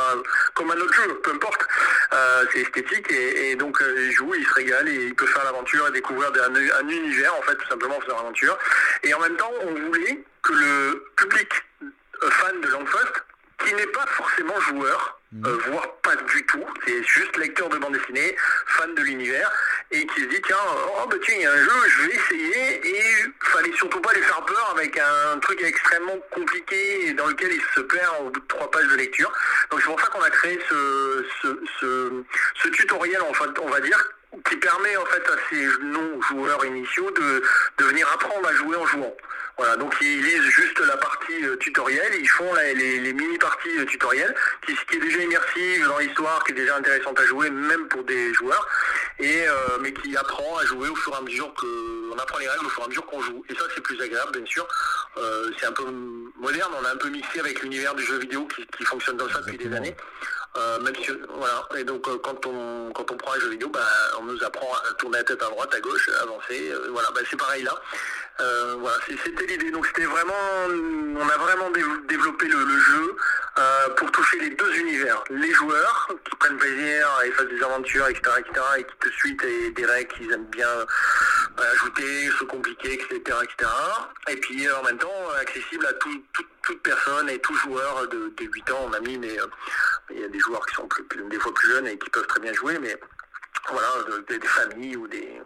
Comme 0.55 0.71
un 0.71 0.77
autre 0.77 0.95
jeu, 0.95 1.15
peu 1.23 1.33
importe. 1.33 1.67
Euh, 2.15 2.45
c'est 2.53 2.61
esthétique 2.61 3.11
et, 3.13 3.55
donc 3.57 3.81
euh, 3.83 4.07
il 4.07 4.13
joue, 4.13 4.35
il 4.35 4.47
se 4.47 4.55
régale 4.55 4.89
et 4.89 5.07
il 5.07 5.15
peut 5.15 5.27
faire 5.27 5.45
l'aventure 5.45 5.87
et 5.89 5.91
découvrir 5.91 6.31
un, 6.43 6.55
un 6.55 6.89
univers 6.89 7.35
en 7.35 7.43
fait 7.43 7.57
tout 7.57 7.69
simplement 7.69 7.99
en 7.99 8.01
faisant 8.01 8.17
l'aventure. 8.17 8.59
Et 9.03 9.13
en 9.13 9.21
même 9.21 9.37
temps 9.37 9.53
on 9.63 9.75
voulait 9.75 10.25
que 10.43 10.53
le 10.53 11.05
public 11.17 11.49
euh, 11.83 12.31
fan 12.31 12.61
de 12.63 12.69
Langfest, 12.69 13.13
qui 13.65 13.75
n'est 13.75 13.87
pas 13.89 14.07
forcément 14.07 14.59
joueur, 14.61 15.18
euh, 15.35 15.59
voire 15.67 15.97
pas 16.01 16.17
du 16.17 16.47
tout, 16.47 16.65
c'est 16.87 17.03
juste 17.05 17.37
lecteur 17.37 17.69
de 17.69 17.77
bande 17.77 17.93
dessinée, 17.93 18.35
fan 18.67 18.95
de 18.95 19.03
l'univers, 19.03 19.53
et 19.91 20.07
qui 20.07 20.23
se 20.23 20.27
dit 20.27 20.41
tiens, 20.47 20.57
oh 20.65 21.07
bah 21.07 21.17
tiens, 21.23 21.35
il 21.37 21.43
y 21.43 21.47
a 21.47 21.53
un 21.53 21.57
jeu, 21.57 21.71
je 21.87 22.03
vais 22.03 22.15
essayer, 22.15 22.89
et 22.89 23.03
fallait 23.41 23.73
surtout 23.75 24.01
pas 24.01 24.13
les 24.15 24.23
faire 24.23 24.43
peur 24.45 24.75
avec 24.75 24.99
un 24.99 25.39
truc 25.41 25.61
extrêmement 25.63 26.19
compliqué 26.31 27.09
et 27.09 27.13
dans 27.13 27.27
lequel 27.27 27.53
il 27.53 27.63
se 27.75 27.81
perd 27.81 28.15
au 28.21 28.31
bout 28.31 28.41
de 28.41 28.47
trois 28.47 28.71
pages 28.71 28.89
de 28.89 28.97
lecture. 28.97 29.31
Donc 29.71 29.81
c'est 29.81 29.87
pour 29.87 30.01
ça 30.01 30.07
qu'on 30.07 30.23
a 30.23 30.31
créé 30.31 30.59
ce, 30.69 31.27
ce, 31.81 32.69
tutoriel, 32.69 33.21
en 33.21 33.33
on 33.63 33.69
va 33.69 33.81
dire, 33.81 34.03
qui 34.49 34.57
permet 34.57 34.97
en 34.97 35.07
fait 35.07 35.23
à 35.29 35.37
ces 35.51 35.67
non-joueurs 35.83 36.65
initiaux 36.67 37.11
de, 37.11 37.43
de 37.79 37.85
venir 37.85 38.07
apprendre 38.13 38.47
à 38.47 38.53
jouer 38.55 38.77
en 38.77 38.87
jouant. 38.87 39.15
Voilà, 39.57 39.75
donc 39.77 39.93
ils 40.01 40.23
lisent 40.23 40.51
juste 40.51 40.79
la 40.79 40.97
partie 40.99 41.45
euh, 41.45 41.57
tutoriel, 41.57 42.13
ils 42.17 42.29
font 42.29 42.55
les, 42.55 43.01
les 43.01 43.13
mini-parties 43.13 43.81
euh, 43.81 43.85
tutoriel, 43.87 44.33
qui, 44.65 44.73
est 44.73 45.01
déjà 45.01 45.19
immersive 45.19 45.85
dans 45.89 45.99
l'histoire, 45.99 46.45
qui 46.45 46.53
est 46.53 46.55
déjà 46.55 46.77
intéressante 46.77 47.19
à 47.19 47.25
jouer, 47.27 47.51
même 47.51 47.89
pour 47.89 48.05
des 48.05 48.33
joueurs, 48.35 48.69
et 49.19 49.49
euh, 49.49 49.79
mais 49.81 49.93
qui 49.93 50.17
apprend 50.17 50.59
à 50.59 50.65
jouer 50.65 50.89
au 50.89 50.95
fur 50.95 51.13
et 51.13 51.17
à 51.17 51.21
mesure 51.23 51.53
que 51.55 52.13
on 52.13 52.19
apprend 52.19 52.39
les 52.39 52.49
règles 52.49 52.67
au 52.67 52.69
fur 52.69 52.83
et 52.83 52.85
à 52.85 52.89
mesure 52.89 53.07
qu'on 53.07 53.21
joue. 53.21 53.45
Et 53.51 53.55
ça 53.57 53.65
c'est 53.75 53.81
plus 53.81 54.01
agréable 54.01 54.31
bien 54.31 54.47
sûr. 54.47 54.69
Euh, 55.17 55.51
c'est 55.59 55.67
un 55.67 55.73
peu 55.73 55.85
moderne, 56.37 56.71
on 56.81 56.85
a 56.85 56.93
un 56.93 56.97
peu 56.97 57.09
mixé 57.09 57.41
avec 57.41 57.61
l'univers 57.61 57.97
du 57.97 58.05
jeu 58.05 58.19
vidéo 58.19 58.47
qui, 58.47 58.65
qui 58.65 58.85
fonctionne 58.85 59.17
comme 59.17 59.31
ça 59.31 59.41
depuis 59.41 59.59
des 59.59 59.75
années. 59.75 59.97
Euh, 60.57 60.79
si, 61.03 61.11
voilà. 61.37 61.69
Et 61.77 61.85
donc, 61.85 62.09
euh, 62.09 62.19
quand 62.23 62.45
on 62.47 62.91
quand 62.93 63.11
on 63.11 63.17
prend 63.17 63.35
un 63.35 63.41
jeu 63.41 63.51
vidéo, 63.51 63.69
bah, 63.69 63.81
on 64.19 64.25
nous 64.25 64.43
apprend 64.43 64.73
à 64.89 64.93
tourner 64.95 65.19
la 65.19 65.25
tête 65.25 65.43
à 65.43 65.47
droite, 65.51 65.73
à 65.75 65.81
gauche, 65.81 66.09
à 66.19 66.23
avancer. 66.23 66.71
euh, 66.73 66.89
voilà, 66.91 67.11
bah, 67.15 67.21
c'est 67.29 67.37
pareil 67.39 67.63
là. 67.63 67.75
Euh, 68.41 68.77
voilà, 68.79 68.97
c'était 69.25 69.47
l'idée. 69.47 69.71
Donc, 69.71 69.87
c'était 69.87 70.05
vraiment, 70.07 70.35
on 70.69 71.29
a 71.29 71.37
vraiment 71.39 71.71
dé- 71.71 71.83
développé 72.09 72.47
le, 72.49 72.79
jeu 72.79 73.17
pour 73.97 74.11
toucher 74.13 74.39
les 74.39 74.51
deux 74.51 74.73
univers. 74.77 75.23
Les 75.31 75.53
joueurs 75.53 76.09
qui 76.25 76.37
prennent 76.37 76.57
plaisir 76.57 77.09
et 77.27 77.33
fassent 77.33 77.49
des 77.49 77.63
aventures, 77.63 78.07
etc., 78.07 78.23
etc., 78.39 78.65
et 78.79 78.85
qui 78.85 78.97
te 79.01 79.09
suivent 79.17 79.45
et 79.45 79.71
des 79.71 79.85
règles 79.85 80.13
qu'ils 80.15 80.33
aiment 80.33 80.47
bien 80.47 80.69
ajouter, 81.73 82.31
se 82.39 82.45
compliquer, 82.45 82.93
etc., 82.95 83.17
etc. 83.43 83.71
Et 84.29 84.37
puis, 84.37 84.71
en 84.71 84.83
même 84.85 84.99
temps, 84.99 85.29
accessible 85.41 85.87
à 85.87 85.93
tout, 85.95 86.23
tout- 86.33 86.45
toute 86.63 86.83
personne 86.83 87.29
et 87.31 87.39
tout 87.41 87.55
joueur 87.57 88.07
de, 88.09 88.33
de 88.37 88.45
8 88.45 88.71
ans. 88.71 88.87
On 88.89 88.93
a 88.93 89.01
mis, 89.01 89.17
mais 89.19 89.37
il 90.11 90.21
y 90.21 90.25
a 90.25 90.29
des 90.29 90.39
joueurs 90.39 90.65
qui 90.67 90.75
sont 90.75 90.87
plus, 90.89 91.05
plus- 91.05 91.29
des 91.29 91.39
fois 91.39 91.53
plus 91.55 91.69
jeunes 91.71 91.87
et 91.87 91.99
qui 91.99 92.09
peuvent 92.11 92.27
très 92.27 92.41
bien 92.41 92.53
jouer, 92.53 92.79
mais 92.79 92.97
voilà, 93.71 93.89
de- 94.11 94.25
des, 94.29 94.39
des 94.39 94.47
familles 94.47 94.97
ou 94.97 95.07
des, 95.09 95.41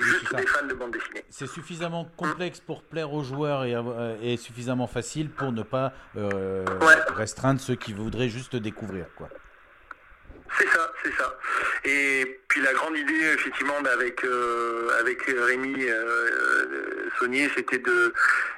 juste 0.00 0.34
des 0.34 0.46
fans 0.46 0.66
de 0.66 0.74
bande 0.74 0.92
dessinée. 0.92 1.24
C'est 1.30 1.46
suffisamment 1.46 2.04
complexe 2.16 2.60
pour 2.60 2.82
plaire 2.82 3.12
aux 3.12 3.22
joueurs 3.22 3.64
et, 3.64 3.74
euh, 3.74 4.16
et 4.22 4.36
suffisamment 4.36 4.86
facile 4.86 5.30
pour 5.30 5.52
ne 5.52 5.62
pas 5.62 5.92
euh, 6.16 6.64
restreindre 7.14 7.60
ceux 7.60 7.74
qui 7.76 7.92
voudraient 7.92 8.28
juste 8.28 8.56
découvrir. 8.56 9.06
Quoi. 9.16 9.28
C'est 10.56 10.68
ça, 10.68 10.92
c'est 11.04 11.14
ça. 11.14 11.38
Et 11.84 12.40
puis 12.48 12.60
la 12.62 12.72
grande 12.72 12.96
idée, 12.96 13.32
effectivement, 13.34 13.76
avec 13.84 14.24
euh, 14.24 14.88
avec 15.00 15.22
Rémi 15.22 15.84
euh, 15.84 15.92
euh, 15.92 17.08
Saunier, 17.18 17.50
c'était 17.54 17.78
de 17.78 18.12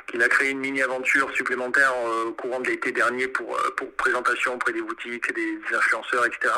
qu'il 0.06 0.22
a 0.22 0.28
créé 0.28 0.50
une 0.50 0.60
mini-aventure 0.60 1.30
supplémentaire 1.34 1.92
euh, 2.06 2.26
au 2.26 2.32
courant 2.32 2.60
de 2.60 2.68
l'été 2.68 2.92
dernier 2.92 3.28
pour 3.28 3.56
pour 3.76 3.90
présentation 3.92 4.54
auprès 4.54 4.72
des 4.72 4.82
boutiques, 4.82 5.34
des 5.34 5.76
influenceurs, 5.76 6.26
etc. 6.26 6.52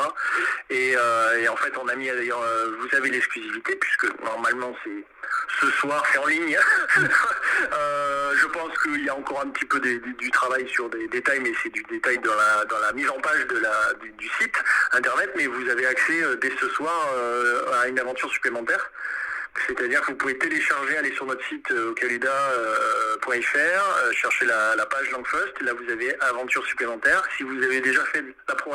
Et, 0.69 0.95
et 1.39 1.47
en 1.47 1.55
fait, 1.55 1.73
on 1.77 1.87
a 1.87 1.95
mis 1.95 2.07
d'ailleurs, 2.07 2.43
vous 2.79 2.95
avez 2.95 3.09
l'exclusivité 3.09 3.75
puisque 3.75 4.07
normalement 4.23 4.75
c'est 4.83 5.03
ce 5.61 5.71
soir, 5.71 6.03
c'est 6.11 6.19
en 6.19 6.27
ligne. 6.27 6.57
Euh, 7.71 8.33
je 8.35 8.47
pense 8.47 8.77
qu'il 8.79 9.05
y 9.05 9.09
a 9.09 9.15
encore 9.15 9.41
un 9.41 9.49
petit 9.49 9.65
peu 9.65 9.79
du, 9.79 10.31
travail 10.31 10.67
sur 10.67 10.89
des 10.89 11.07
détails, 11.07 11.39
mais 11.39 11.53
c'est 11.61 11.69
du 11.69 11.83
détail 11.83 12.17
dans 12.19 12.33
la, 12.33 12.91
mise 12.93 13.09
en 13.09 13.19
page 13.19 13.45
du, 14.17 14.29
site 14.39 14.55
internet. 14.91 15.31
Mais 15.37 15.47
vous 15.47 15.69
avez 15.69 15.85
accès 15.85 16.23
euh, 16.23 16.35
dès 16.35 16.51
ce 16.59 16.67
soir 16.69 17.09
euh, 17.15 17.81
à 17.81 17.87
une 17.87 17.99
aventure 17.99 18.31
supplémentaire. 18.31 18.89
C'est-à-dire 19.67 20.01
que 20.01 20.11
vous 20.11 20.17
pouvez 20.17 20.37
télécharger, 20.37 20.97
aller 20.97 21.13
sur 21.13 21.25
notre 21.25 21.45
site 21.45 21.69
euh, 21.71 21.91
okaluda.fr, 21.91 22.27
euh, 23.55 24.11
chercher 24.11 24.45
la, 24.45 24.75
la 24.75 24.85
page 24.85 25.11
Langfust. 25.11 25.61
Là, 25.61 25.73
vous 25.73 25.91
avez 25.91 26.19
aventure 26.21 26.65
supplémentaire. 26.65 27.21
Si 27.37 27.43
vous 27.43 27.61
avez 27.63 27.79
déjà 27.79 28.03
fait 28.05 28.23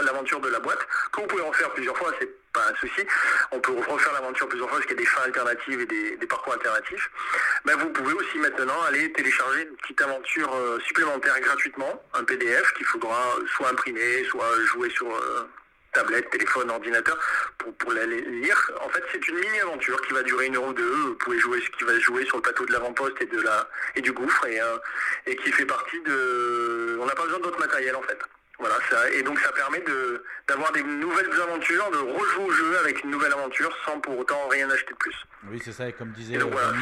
l'aventure 0.03 0.41
de 0.41 0.49
la 0.49 0.61
boîte, 0.61 0.79
que 1.13 1.21
vous 1.21 1.27
pouvez 1.27 1.43
en 1.43 1.53
faire 1.53 1.71
plusieurs 1.71 1.97
fois, 1.97 2.13
c'est 2.21 2.29
pas 2.53 2.68
un 2.70 2.74
souci. 2.76 3.07
On 3.53 3.61
peut 3.61 3.72
refaire 3.72 4.12
l'aventure 4.12 4.49
plusieurs 4.49 4.68
fois 4.68 4.78
parce 4.78 4.86
qu'il 4.86 4.96
y 4.96 5.01
a 5.01 5.03
des 5.03 5.09
fins 5.09 5.22
alternatives 5.22 5.80
et 5.80 5.86
des, 5.86 6.26
parcours 6.26 6.53
alternatifs. 6.53 7.11
Mais 7.64 7.72
vous 7.74 7.90
pouvez 7.90 8.12
aussi 8.12 8.38
maintenant 8.38 8.80
aller 8.82 9.11
télécharger 9.12 9.62
une 9.62 9.76
petite 9.76 10.01
aventure 10.03 10.55
euh, 10.55 10.78
supplémentaire 10.86 11.40
gratuitement, 11.40 12.03
un 12.14 12.24
PDF 12.24 12.72
qu'il 12.74 12.86
faudra 12.86 13.18
soit 13.57 13.70
imprimer, 13.70 14.24
soit 14.24 14.61
jouer 14.66 14.90
sur 14.90 15.09
euh, 15.09 15.49
tablette, 15.92 16.28
téléphone, 16.30 16.70
ordinateur 16.70 17.18
pour, 17.57 17.74
pour 17.74 17.92
la 17.92 18.05
lire. 18.07 18.72
En 18.84 18.88
fait, 18.90 19.03
c'est 19.12 19.26
une 19.28 19.36
mini-aventure 19.36 20.01
qui 20.03 20.12
va 20.12 20.22
durer 20.22 20.46
une 20.46 20.57
heure 20.57 20.64
ou 20.64 20.72
deux. 20.72 20.94
Vous 21.07 21.14
pouvez 21.14 21.38
jouer 21.38 21.61
ce 21.61 21.70
qui 21.78 21.84
va 21.84 21.99
jouer 21.99 22.24
sur 22.26 22.36
le 22.36 22.42
plateau 22.42 22.66
de 22.66 22.72
l'avant-poste 22.72 23.20
et 23.20 23.26
de 23.26 23.40
la 23.40 23.68
et 23.96 24.01
du 24.01 24.12
gouffre 24.12 24.46
et, 24.46 24.61
euh, 24.61 24.76
et 25.26 25.36
qui 25.36 25.51
fait 25.53 25.66
partie 25.66 26.01
de. 26.03 26.99
On 27.01 27.07
n'a 27.07 27.14
pas 27.14 27.24
besoin 27.24 27.40
d'autre 27.40 27.59
matériel 27.59 27.96
en 27.96 28.03
fait. 28.03 28.18
Voilà, 28.59 28.75
ça, 28.91 29.11
et 29.11 29.23
donc 29.23 29.39
ça 29.39 29.53
permet 29.53 29.81
de 29.81 30.25
d'avoir 30.49 30.73
des 30.73 30.83
nouvelles 30.83 31.31
aventures, 31.43 31.91
de 31.93 31.99
rejouer 31.99 32.45
au 32.45 32.51
jeu 32.51 32.79
avec 32.79 33.05
une 33.05 33.11
nouvelle 33.11 33.33
aventure 33.33 33.71
sans 33.85 34.01
pour 34.01 34.19
autant 34.19 34.49
rien 34.51 34.69
acheter 34.71 34.93
de 34.93 34.99
plus. 34.99 35.15
Oui, 35.49 35.61
c'est 35.65 35.73
ça. 35.73 35.89
Et 35.89 35.93
comme 35.93 36.11
disait 36.11 36.35
Et 36.35 36.39
donc 36.39 36.53
voilà, 36.53 36.73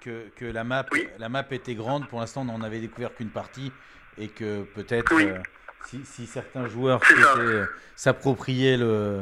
que, 0.00 0.28
que 0.36 0.44
la, 0.44 0.64
map, 0.64 0.86
la 1.18 1.28
map 1.28 1.44
était 1.50 1.74
grande. 1.74 2.08
Pour 2.08 2.20
l'instant, 2.20 2.42
on 2.42 2.44
n'en 2.44 2.62
avait 2.62 2.80
découvert 2.80 3.14
qu'une 3.14 3.30
partie. 3.30 3.72
Et 4.18 4.28
que 4.28 4.62
peut-être, 4.62 5.14
euh, 5.14 5.38
si, 5.86 6.04
si 6.04 6.26
certains 6.26 6.66
joueurs 6.66 7.02
souhaitaient 7.04 7.38
euh, 7.38 7.66
s'approprier 7.94 8.76
le, 8.76 9.20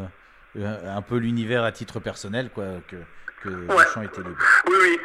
euh, 0.57 0.97
un 0.97 1.03
peu 1.03 1.18
l'univers 1.18 1.62
à 1.62 1.72
titre 1.72 2.01
personnel, 2.01 2.51
quoi, 2.51 2.64
que, 2.89 2.97
que 3.43 3.49
le 3.49 3.68
champ 3.93 4.03
était 4.03 4.22
libre. 4.22 4.39
Oui, 4.66 4.76
oui. 4.80 4.99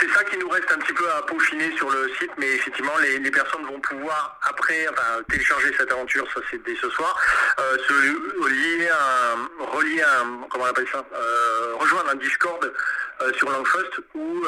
C'est 0.00 0.08
ça 0.10 0.24
qui 0.24 0.36
nous 0.38 0.48
reste 0.48 0.70
un 0.72 0.78
petit 0.78 0.92
peu 0.94 1.08
à 1.10 1.22
peaufiner 1.22 1.76
sur 1.76 1.90
le 1.90 2.08
site, 2.18 2.30
mais 2.38 2.54
effectivement, 2.54 2.92
les, 2.98 3.30
personnes 3.30 3.64
vont 3.66 3.78
pouvoir, 3.80 4.38
après, 4.42 4.88
enfin, 4.88 5.22
télécharger 5.30 5.72
cette 5.78 5.92
aventure, 5.92 6.26
ça 6.34 6.40
c'est 6.50 6.62
dès 6.64 6.74
ce 6.80 6.88
soir, 6.90 7.16
euh, 7.60 7.76
se 7.86 8.48
lier 8.48 8.88
à, 8.88 9.32
un- 9.34 9.64
relier 9.66 10.02
un- 10.02 10.46
comment 10.50 10.64
on 10.64 10.68
appelle 10.68 10.88
ça, 10.90 11.04
euh, 11.14 11.74
rejoindre 11.78 12.10
un 12.10 12.14
Discord 12.16 12.72
euh, 13.20 13.32
sur 13.34 13.50
Langfest 13.50 13.90
où 14.14 14.44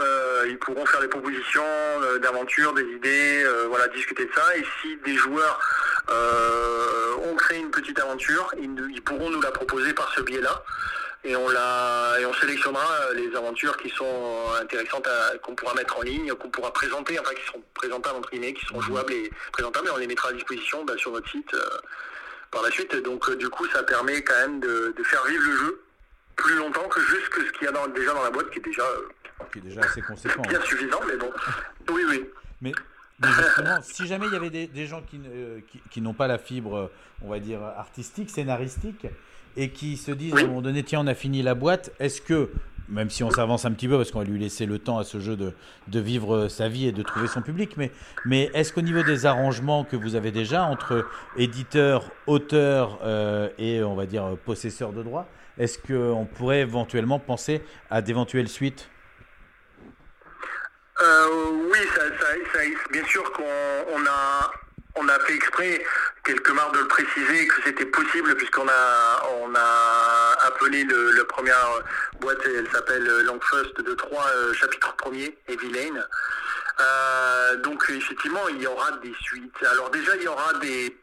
ils 0.47 0.59
pourront 0.59 0.85
faire 0.87 1.01
des 1.01 1.09
propositions 1.09 1.65
d'aventures, 2.21 2.73
des 2.73 2.85
idées, 2.85 3.47
voilà, 3.69 3.87
discuter 3.89 4.25
de 4.25 4.31
ça. 4.35 4.57
Et 4.57 4.65
si 4.83 4.97
des 5.05 5.15
joueurs 5.17 5.59
ont 7.25 7.35
créé 7.37 7.59
une 7.61 7.71
petite 7.71 7.99
aventure, 8.01 8.51
ils 8.59 9.03
pourront 9.03 9.31
nous 9.31 9.41
la 9.41 9.51
proposer 9.53 9.93
par 9.95 10.13
ce 10.15 10.21
biais-là 10.23 10.63
et 11.25 11.35
on 11.37 11.49
la 11.49 12.17
et 12.21 12.27
on 12.27 12.35
sélectionnera 12.35 12.87
euh, 13.11 13.15
les 13.15 13.35
aventures 13.35 13.77
qui 13.79 13.89
sont 13.91 14.45
intéressantes 14.61 15.07
à- 15.07 15.39
qu'on 15.39 15.55
pourra 15.55 15.75
mettre 15.75 15.99
en 15.99 16.03
ligne, 16.03 16.33
qu'on 16.35 16.51
pourra 16.51 16.73
présenter, 16.73 17.19
enfin 17.19 17.33
qui 17.35 17.45
seront 17.47 17.63
présentables 17.75 18.17
entre 18.17 18.31
guillemets, 18.31 18.53
qui 18.55 18.65
seront 18.67 18.81
jouables 18.81 19.13
et 19.13 19.31
présentables, 19.53 19.89
et 19.89 19.91
on 19.91 19.97
les 19.97 20.07
mettra 20.07 20.29
à 20.29 20.33
disposition 20.33 20.85
bah, 20.85 20.95
sur 20.97 21.13
notre 21.13 21.29
site 21.31 21.53
euh, 21.55 21.65
par 22.51 22.63
la 22.63 22.71
suite. 22.71 22.95
Donc 22.97 23.29
euh, 23.29 23.37
du 23.37 23.49
coup, 23.49 23.67
ça 23.69 23.83
permet 23.83 24.23
quand 24.23 24.39
même 24.39 24.61
de, 24.61 24.95
de 24.97 25.03
faire 25.03 25.25
vivre 25.25 25.45
le 25.47 25.57
jeu 25.57 25.81
plus 26.37 26.57
longtemps 26.57 26.89
que 26.89 27.01
juste 27.01 27.29
que 27.31 27.45
ce 27.47 27.53
qu'il 27.53 27.65
y 27.65 27.69
a 27.69 27.73
dans- 27.73 27.87
déjà 27.89 28.13
dans 28.13 28.23
la 28.23 28.31
boîte, 28.31 28.51
qui 28.51 28.59
est 28.59 28.63
déjà 28.63 28.83
euh, 28.83 29.09
Qui 29.53 29.59
est 29.59 29.63
déjà 29.63 29.81
assez 29.83 30.03
conséquent. 30.03 30.43
bien 30.43 30.61
suffisant, 30.63 31.01
mais 31.07 31.17
bon. 31.17 31.33
Oui, 31.91 32.03
oui. 32.09 32.25
Mais, 32.61 32.73
mais 33.21 33.29
justement, 33.29 33.79
si 33.83 34.07
jamais 34.07 34.27
il 34.27 34.33
y 34.33 34.37
avait 34.37 34.51
des, 34.51 34.67
des 34.67 34.87
gens 34.87 35.01
qui, 35.03 35.21
euh, 35.27 35.61
qui, 35.71 35.81
qui 35.91 36.01
n'ont 36.01 36.13
pas 36.15 36.27
la 36.27 36.39
fibre, 36.39 36.77
euh, 36.77 36.87
on 37.23 37.31
va 37.31 37.39
dire, 37.39 37.63
artistique, 37.63 38.31
scénaristique, 38.31 39.07
et 39.57 39.71
qui 39.71 39.97
se 39.97 40.11
disent 40.13 40.35
à 40.35 40.41
un 40.41 40.47
moment 40.47 40.63
donné, 40.63 40.83
tiens, 40.83 41.01
on 41.01 41.07
a 41.07 41.15
fini 41.15 41.43
la 41.43 41.55
boîte, 41.55 41.93
est-ce 42.01 42.21
que, 42.21 42.51
même 42.89 43.09
si 43.11 43.23
on 43.25 43.31
s'avance 43.31 43.65
un 43.65 43.73
petit 43.73 43.89
peu, 43.89 43.97
parce 43.97 44.11
qu'on 44.11 44.19
va 44.19 44.25
lui 44.25 44.39
laisser 44.39 44.67
le 44.67 44.79
temps 44.79 44.99
à 44.99 45.05
ce 45.05 45.19
jeu 45.21 45.37
de, 45.37 45.53
de 45.89 46.01
vivre 46.01 46.49
sa 46.49 46.69
vie 46.69 46.87
et 46.87 46.93
de 46.93 47.03
trouver 47.03 47.29
son 47.29 47.41
public, 47.43 47.77
mais, 47.77 47.91
mais 48.27 48.51
est-ce 48.55 48.73
qu'au 48.73 48.83
niveau 48.83 49.03
des 49.03 49.27
arrangements 49.27 49.85
que 49.85 49.97
vous 49.97 50.17
avez 50.17 50.31
déjà 50.33 50.65
entre 50.65 51.07
éditeurs, 51.37 52.11
auteurs 52.27 52.99
euh, 53.05 53.49
et, 53.59 53.83
on 53.83 53.95
va 53.95 54.07
dire, 54.07 54.37
possesseurs 54.45 54.93
de 54.93 55.03
droits, 55.03 55.27
est-ce 55.57 55.79
qu'on 55.79 56.27
pourrait 56.27 56.61
éventuellement 56.61 57.19
penser 57.21 57.63
à 57.91 58.03
d'éventuelles 58.03 58.49
suites? 58.49 58.91
Euh, 61.01 61.27
oui, 61.73 61.79
ça, 61.95 62.03
ça- 62.03 62.27
ça- 62.53 62.93
bien 62.93 63.05
sûr 63.07 63.33
qu'on 63.33 63.43
on 63.43 64.01
a, 64.07 64.51
on 64.97 65.09
a 65.09 65.19
fait 65.21 65.35
exprès, 65.35 65.85
quelque 66.25 66.53
part 66.53 66.71
de 66.73 66.79
le 66.79 66.89
préciser, 66.89 67.47
que 67.49 67.63
c'était 67.65 67.87
possible, 67.87 68.35
puisqu'on 68.37 68.69
a, 68.69 69.23
on 69.43 69.53
a 69.55 70.37
appelé 70.47 70.85
le, 70.85 71.11
la 71.13 71.25
première 71.25 71.83
boîte, 72.21 72.39
elle 72.45 72.69
s'appelle 72.71 73.05
Langfust 73.25 73.81
de 73.81 73.95
3, 73.95 74.25
chapitre 74.55 74.95
1er, 75.05 75.35
et 75.49 75.57
Villain. 75.57 76.01
Euh, 76.81 77.57
donc 77.57 77.85
effectivement, 77.89 78.49
il 78.49 78.63
y 78.63 78.67
aura 78.67 78.93
des 79.03 79.15
suites. 79.21 79.63
Alors 79.71 79.91
déjà, 79.91 80.17
il 80.17 80.23
y 80.23 80.29
aura 80.29 80.53
des, 80.55 80.97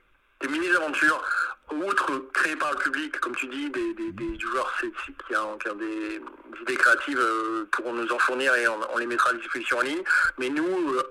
mini-aventures, 0.50 1.24
outre 1.72 2.12
créées 2.34 2.56
par 2.58 2.72
le 2.72 2.78
public, 2.78 3.18
comme 3.20 3.36
tu 3.36 3.48
dis, 3.48 3.70
des, 3.70 3.94
des- 3.94 4.12
des 4.12 4.40
joueurs 4.40 4.74
qui 4.82 5.36
ont, 5.36 5.58
qui 5.58 5.70
ont 5.70 5.76
des, 5.76 6.20
des 6.20 6.62
idées 6.64 6.76
créatives 6.76 7.20
euh, 7.20 7.66
pourront 7.72 7.94
nous 7.94 8.12
en 8.12 8.20
fournir 8.20 8.54
et 8.56 8.68
on, 8.68 8.78
on 8.94 8.98
les 8.98 9.06
mettra 9.06 9.30
à 9.30 9.34
disposition 9.34 9.78
en 9.78 9.82
ligne. 9.82 10.04
Mais 10.38 10.50
nous, 10.50 10.94
euh, 10.96 11.04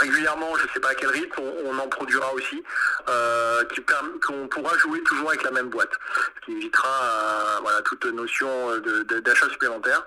régulièrement, 0.00 0.54
je 0.56 0.64
ne 0.64 0.68
sais 0.70 0.80
pas 0.80 0.90
à 0.90 0.94
quel 0.94 1.10
rythme, 1.10 1.40
on, 1.64 1.78
en 1.78 1.88
produira 1.88 2.32
aussi, 2.34 2.62
euh, 3.08 3.62
qu'on 4.26 4.48
pourra 4.48 4.76
jouer 4.78 5.00
toujours 5.02 5.28
avec 5.30 5.42
la 5.42 5.50
même 5.50 5.68
boîte, 5.68 5.92
ce 6.40 6.44
qui 6.46 6.52
évitera 6.52 6.88
euh, 7.02 7.58
voilà, 7.62 7.82
toute 7.82 8.04
notion 8.06 8.78
de- 8.78 9.02
d'achat 9.20 9.48
supplémentaire. 9.50 10.04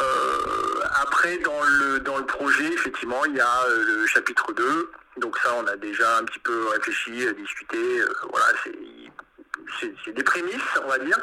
Euh, 0.00 0.80
après, 1.02 1.38
dans 1.38 1.62
le, 1.62 2.00
dans 2.00 2.18
le 2.18 2.26
projet, 2.26 2.72
effectivement, 2.72 3.24
il 3.26 3.36
y 3.36 3.40
a 3.40 3.62
euh, 3.68 3.84
le 3.84 4.06
chapitre 4.06 4.52
2. 4.52 4.90
Donc 5.18 5.38
ça, 5.38 5.50
on 5.54 5.66
a 5.68 5.76
déjà 5.76 6.16
un 6.18 6.24
petit 6.24 6.40
peu 6.40 6.66
réfléchi, 6.70 7.24
euh, 7.26 7.32
discuté. 7.34 8.00
euh, 8.00 8.08
voilà, 8.28 8.46
c'est 8.64 8.72
c'est- 9.80 10.12
des 10.12 10.22
prémices, 10.22 10.54
on 10.84 10.88
va 10.88 10.98
dire. 10.98 11.18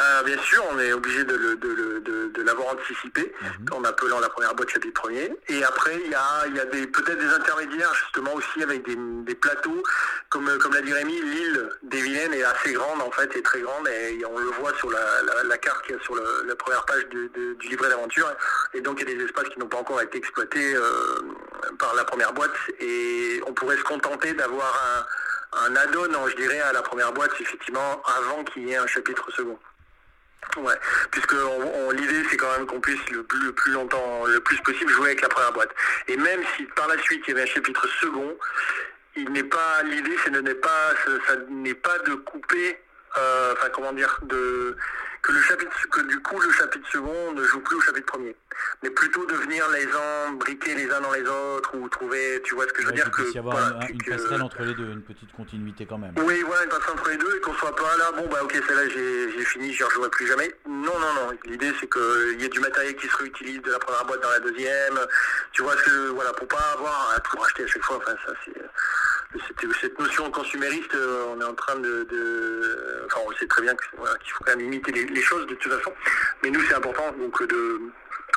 Euh, 0.00 0.22
bien 0.22 0.38
sûr, 0.42 0.62
on 0.70 0.78
est 0.78 0.92
obligé 0.92 1.24
de, 1.24 1.34
le- 1.34 1.56
de 1.56 1.68
le- 1.68 2.00
de- 2.00 2.28
de 2.34 2.42
l'avoir 2.42 2.68
anticipé 2.74 3.32
en 3.70 3.84
appelant 3.84 4.20
la 4.20 4.28
première 4.28 4.54
boîte 4.54 4.70
chapitre 4.70 5.00
premier. 5.00 5.34
Et 5.48 5.64
après, 5.64 6.00
il 6.04 6.10
y 6.10 6.14
a, 6.14 6.46
y 6.54 6.60
a 6.60 6.66
peut-être 6.66 7.18
des 7.18 7.26
intermédiaires, 7.34 7.92
justement, 7.94 8.34
aussi 8.34 8.62
avec 8.62 8.84
des, 8.84 8.96
des 8.96 9.34
plateaux. 9.34 9.82
Comme, 10.30 10.58
comme 10.58 10.72
l'a 10.74 10.80
dit 10.82 10.92
Rémi, 10.92 11.20
l'île 11.20 11.68
des 11.82 12.00
Vilaines 12.00 12.34
est 12.34 12.44
assez 12.44 12.72
grande, 12.72 13.00
en 13.02 13.10
fait, 13.10 13.34
est 13.36 13.42
très 13.42 13.60
grande. 13.60 13.86
Et 13.88 14.24
on 14.24 14.38
le 14.38 14.46
voit 14.60 14.72
sur 14.78 14.90
la, 14.90 15.22
la- 15.22 15.44
la 15.44 15.58
carte 15.58 15.84
qui 15.86 15.92
est 15.92 16.02
sur 16.02 16.14
le- 16.14 16.44
la 16.46 16.56
première 16.56 16.84
page 16.84 17.06
du 17.08 17.30
livret 17.68 17.88
d'aventure. 17.88 18.30
Et 18.74 18.80
donc, 18.80 19.00
il 19.00 19.08
y 19.08 19.12
a 19.12 19.16
des 19.16 19.24
espaces 19.24 19.48
qui 19.50 19.58
n'ont 19.58 19.68
pas 19.68 19.78
encore 19.78 20.00
été 20.00 20.18
exploités 20.18 20.74
euh, 20.74 20.82
par 21.78 21.94
la 21.94 22.04
première 22.04 22.32
boîte. 22.32 22.54
Et 22.80 23.40
on 23.46 23.52
pourrait 23.52 23.76
se 23.76 23.84
contenter 23.84 24.34
d'avoir 24.34 24.74
un 24.96 25.06
un 25.52 25.76
add-on, 25.76 26.04
hein, 26.04 26.28
je 26.30 26.36
dirais, 26.36 26.60
à 26.60 26.72
la 26.72 26.82
première 26.82 27.12
boîte, 27.12 27.32
effectivement, 27.40 28.02
avant 28.18 28.44
qu'il 28.44 28.68
y 28.68 28.72
ait 28.72 28.76
un 28.76 28.86
chapitre 28.86 29.30
second. 29.32 29.58
Ouais, 30.56 30.74
puisque 31.10 31.34
l'idée 31.92 32.24
c'est 32.28 32.36
quand 32.36 32.50
même 32.58 32.66
qu'on 32.66 32.80
puisse 32.80 33.08
le 33.10 33.22
plus, 33.22 33.72
longtemps, 33.72 34.26
le 34.26 34.40
plus 34.40 34.58
possible 34.58 34.90
jouer 34.92 35.10
avec 35.10 35.22
la 35.22 35.28
première 35.28 35.52
boîte. 35.52 35.70
Et 36.08 36.16
même 36.16 36.40
si 36.56 36.64
par 36.64 36.88
la 36.88 36.98
suite 36.98 37.22
il 37.26 37.30
y 37.30 37.32
avait 37.32 37.48
un 37.48 37.54
chapitre 37.54 37.86
second, 38.00 38.36
il 39.16 39.30
n'est 39.30 39.44
pas 39.44 39.82
l'idée, 39.84 40.16
c'est 40.24 40.30
ne 40.30 40.40
n'est 40.40 40.54
pas, 40.56 40.94
ça 41.28 41.36
n'est 41.48 41.74
pas 41.74 41.96
de 42.00 42.14
couper 42.14 42.76
euh, 43.16 43.52
enfin 43.52 43.68
comment 43.72 43.92
dire, 43.92 44.18
de 44.22 44.76
que 45.22 45.30
le 45.32 45.40
chapitre, 45.40 45.70
que 45.88 46.00
du 46.00 46.18
coup 46.20 46.40
le 46.40 46.50
chapitre 46.50 46.88
second 46.90 47.32
ne 47.32 47.44
joue 47.44 47.60
plus 47.60 47.76
au 47.76 47.80
chapitre 47.80 48.06
premier, 48.06 48.34
mais 48.82 48.90
plutôt 48.90 49.24
de 49.26 49.34
venir 49.34 49.64
les 49.70 49.86
embriquer 50.28 50.74
les 50.74 50.90
uns 50.90 51.00
dans 51.00 51.12
les 51.12 51.22
autres 51.22 51.76
ou 51.76 51.88
trouver, 51.88 52.40
tu 52.44 52.54
vois 52.56 52.66
ce 52.66 52.72
que 52.72 52.82
je 52.82 52.86
veux 52.86 52.92
Ouais, 52.92 52.96
dire 52.96 53.10
que 53.12 53.22
y 53.32 53.38
avoir 53.38 53.56
voilà, 53.56 53.76
un- 53.78 53.86
que- 53.86 53.92
une 53.92 54.02
que- 54.02 54.10
passerelle 54.10 54.42
entre 54.42 54.62
les 54.62 54.74
deux, 54.74 54.84
une 54.90 55.02
petite 55.02 55.30
continuité 55.32 55.86
quand 55.86 55.98
même. 55.98 56.12
oui, 56.18 56.42
voilà, 56.44 56.64
une 56.64 56.70
passerelle 56.70 56.94
entre 56.98 57.08
les 57.10 57.16
deux 57.18 57.36
et 57.36 57.40
qu'on 57.40 57.54
soit 57.54 57.76
pas 57.76 57.96
là, 57.98 58.10
bon 58.16 58.26
bah 58.28 58.40
ok, 58.42 58.52
celle-là 58.66 58.88
j'ai 58.88 59.30
j'ai 59.32 59.44
fini, 59.44 59.72
j'y 59.72 59.84
rejouerai 59.84 60.10
plus 60.10 60.26
jamais. 60.26 60.52
Non, 60.66 60.98
non, 60.98 61.14
non, 61.14 61.30
l'idée 61.44 61.72
c'est 61.78 61.88
qu'il 61.88 62.40
y 62.40 62.44
ait 62.44 62.48
du 62.48 62.58
matériel 62.60 62.96
qui 62.96 63.06
se 63.06 63.16
réutilise 63.16 63.62
de 63.62 63.70
la 63.70 63.78
première 63.78 64.04
boîte 64.04 64.22
dans 64.22 64.30
la 64.30 64.40
deuxième, 64.40 64.98
tu 65.52 65.62
vois 65.62 65.76
ce 65.76 65.84
que, 65.84 66.08
voilà, 66.08 66.32
pour 66.32 66.48
pas 66.48 66.72
avoir 66.74 67.12
à 67.16 67.20
tout 67.20 67.38
racheter 67.38 67.62
à 67.62 67.66
chaque 67.68 67.84
fois, 67.84 67.98
enfin 67.98 68.14
ça 68.26 68.32
c'est... 68.44 68.52
Cette 69.80 69.98
notion 69.98 70.30
consumériste, 70.30 70.94
euh, 70.94 71.24
on 71.34 71.40
est 71.40 71.44
en 71.44 71.54
train 71.54 71.76
de, 71.76 72.04
de- 72.04 73.02
enfin 73.06 73.20
on 73.26 73.32
sait 73.38 73.46
très 73.46 73.62
bien 73.62 73.74
voilà, 73.96 74.14
qu'il 74.18 74.30
faut 74.30 74.44
quand 74.44 74.50
même 74.54 74.60
limiter 74.60 74.92
les, 74.92 75.04
les 75.12 75.22
choses 75.22 75.46
de 75.46 75.54
toute 75.54 75.72
façon, 75.72 75.92
mais 76.42 76.50
nous 76.50 76.60
c'est 76.62 76.74
important 76.74 77.04
donc 77.18 77.42
de 77.48 77.80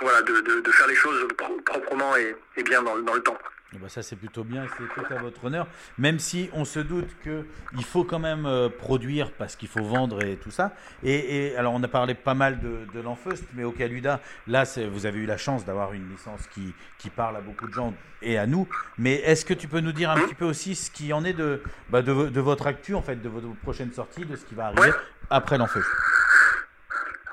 voilà 0.01 0.21
de, 0.21 0.41
de- 0.41 0.59
de 0.61 0.71
faire 0.71 0.87
les 0.87 0.95
choses 0.95 1.25
pro- 1.37 1.59
proprement 1.65 2.15
et, 2.17 2.35
et 2.57 2.63
bien 2.63 2.83
dans, 2.83 2.95
le- 2.95 3.03
dans 3.03 3.13
le 3.13 3.21
temps. 3.21 3.37
Eh 3.73 3.77
ben, 3.77 3.89
ça 3.89 4.03
c'est 4.03 4.15
plutôt 4.15 4.43
bien, 4.43 4.65
c'est 4.77 5.01
tout 5.01 5.13
à 5.13 5.17
votre 5.17 5.43
honneur. 5.45 5.67
Même 5.97 6.19
si 6.19 6.49
on 6.53 6.63
se 6.65 6.79
doute 6.79 7.09
que 7.23 7.45
il 7.77 7.83
faut 7.83 8.03
quand 8.05 8.19
même 8.19 8.45
euh, 8.45 8.69
produire 8.69 9.31
parce 9.31 9.55
qu'il 9.57 9.67
faut 9.67 9.83
vendre 9.83 10.23
et 10.23 10.37
tout 10.37 10.51
ça. 10.51 10.73
Et, 11.03 11.47
et 11.49 11.57
alors 11.57 11.73
on 11.73 11.83
a 11.83 11.87
parlé 11.89 12.13
pas 12.13 12.35
mal 12.35 12.59
de, 12.61 12.85
de 12.93 13.01
l'Enfeust, 13.01 13.43
mais 13.53 13.63
au 13.65 13.71
Caluda, 13.71 14.21
là 14.47 14.63
vous 14.89 15.05
avez 15.05 15.19
eu 15.19 15.25
la 15.25 15.35
chance 15.37 15.65
d'avoir 15.65 15.91
une 15.93 16.09
licence 16.09 16.41
qui, 16.53 16.73
qui 16.99 17.09
parle 17.09 17.35
à 17.35 17.41
beaucoup 17.41 17.67
de 17.67 17.73
gens 17.73 17.93
et 18.21 18.37
à 18.37 18.45
nous. 18.47 18.67
Mais 18.97 19.15
est-ce 19.15 19.43
que 19.43 19.53
tu 19.53 19.67
peux 19.67 19.81
nous 19.81 19.91
dire 19.93 20.09
un 20.09 20.19
petit 20.21 20.35
peu 20.35 20.45
aussi 20.45 20.75
ce 20.75 20.89
qui 20.91 21.11
en 21.11 21.25
est 21.25 21.33
de, 21.33 21.61
bah, 21.89 22.01
de, 22.01 22.11
vo- 22.13 22.27
de 22.29 22.41
votre 22.41 22.67
actu 22.67 22.93
en 22.95 23.01
fait, 23.01 23.21
de 23.21 23.29
votre 23.29 23.53
prochaine 23.61 23.91
sortie, 23.91 24.25
de 24.25 24.35
ce 24.37 24.45
qui 24.45 24.55
va 24.55 24.67
arriver 24.67 24.91
après 25.29 25.57
l'Enfeust? 25.57 25.87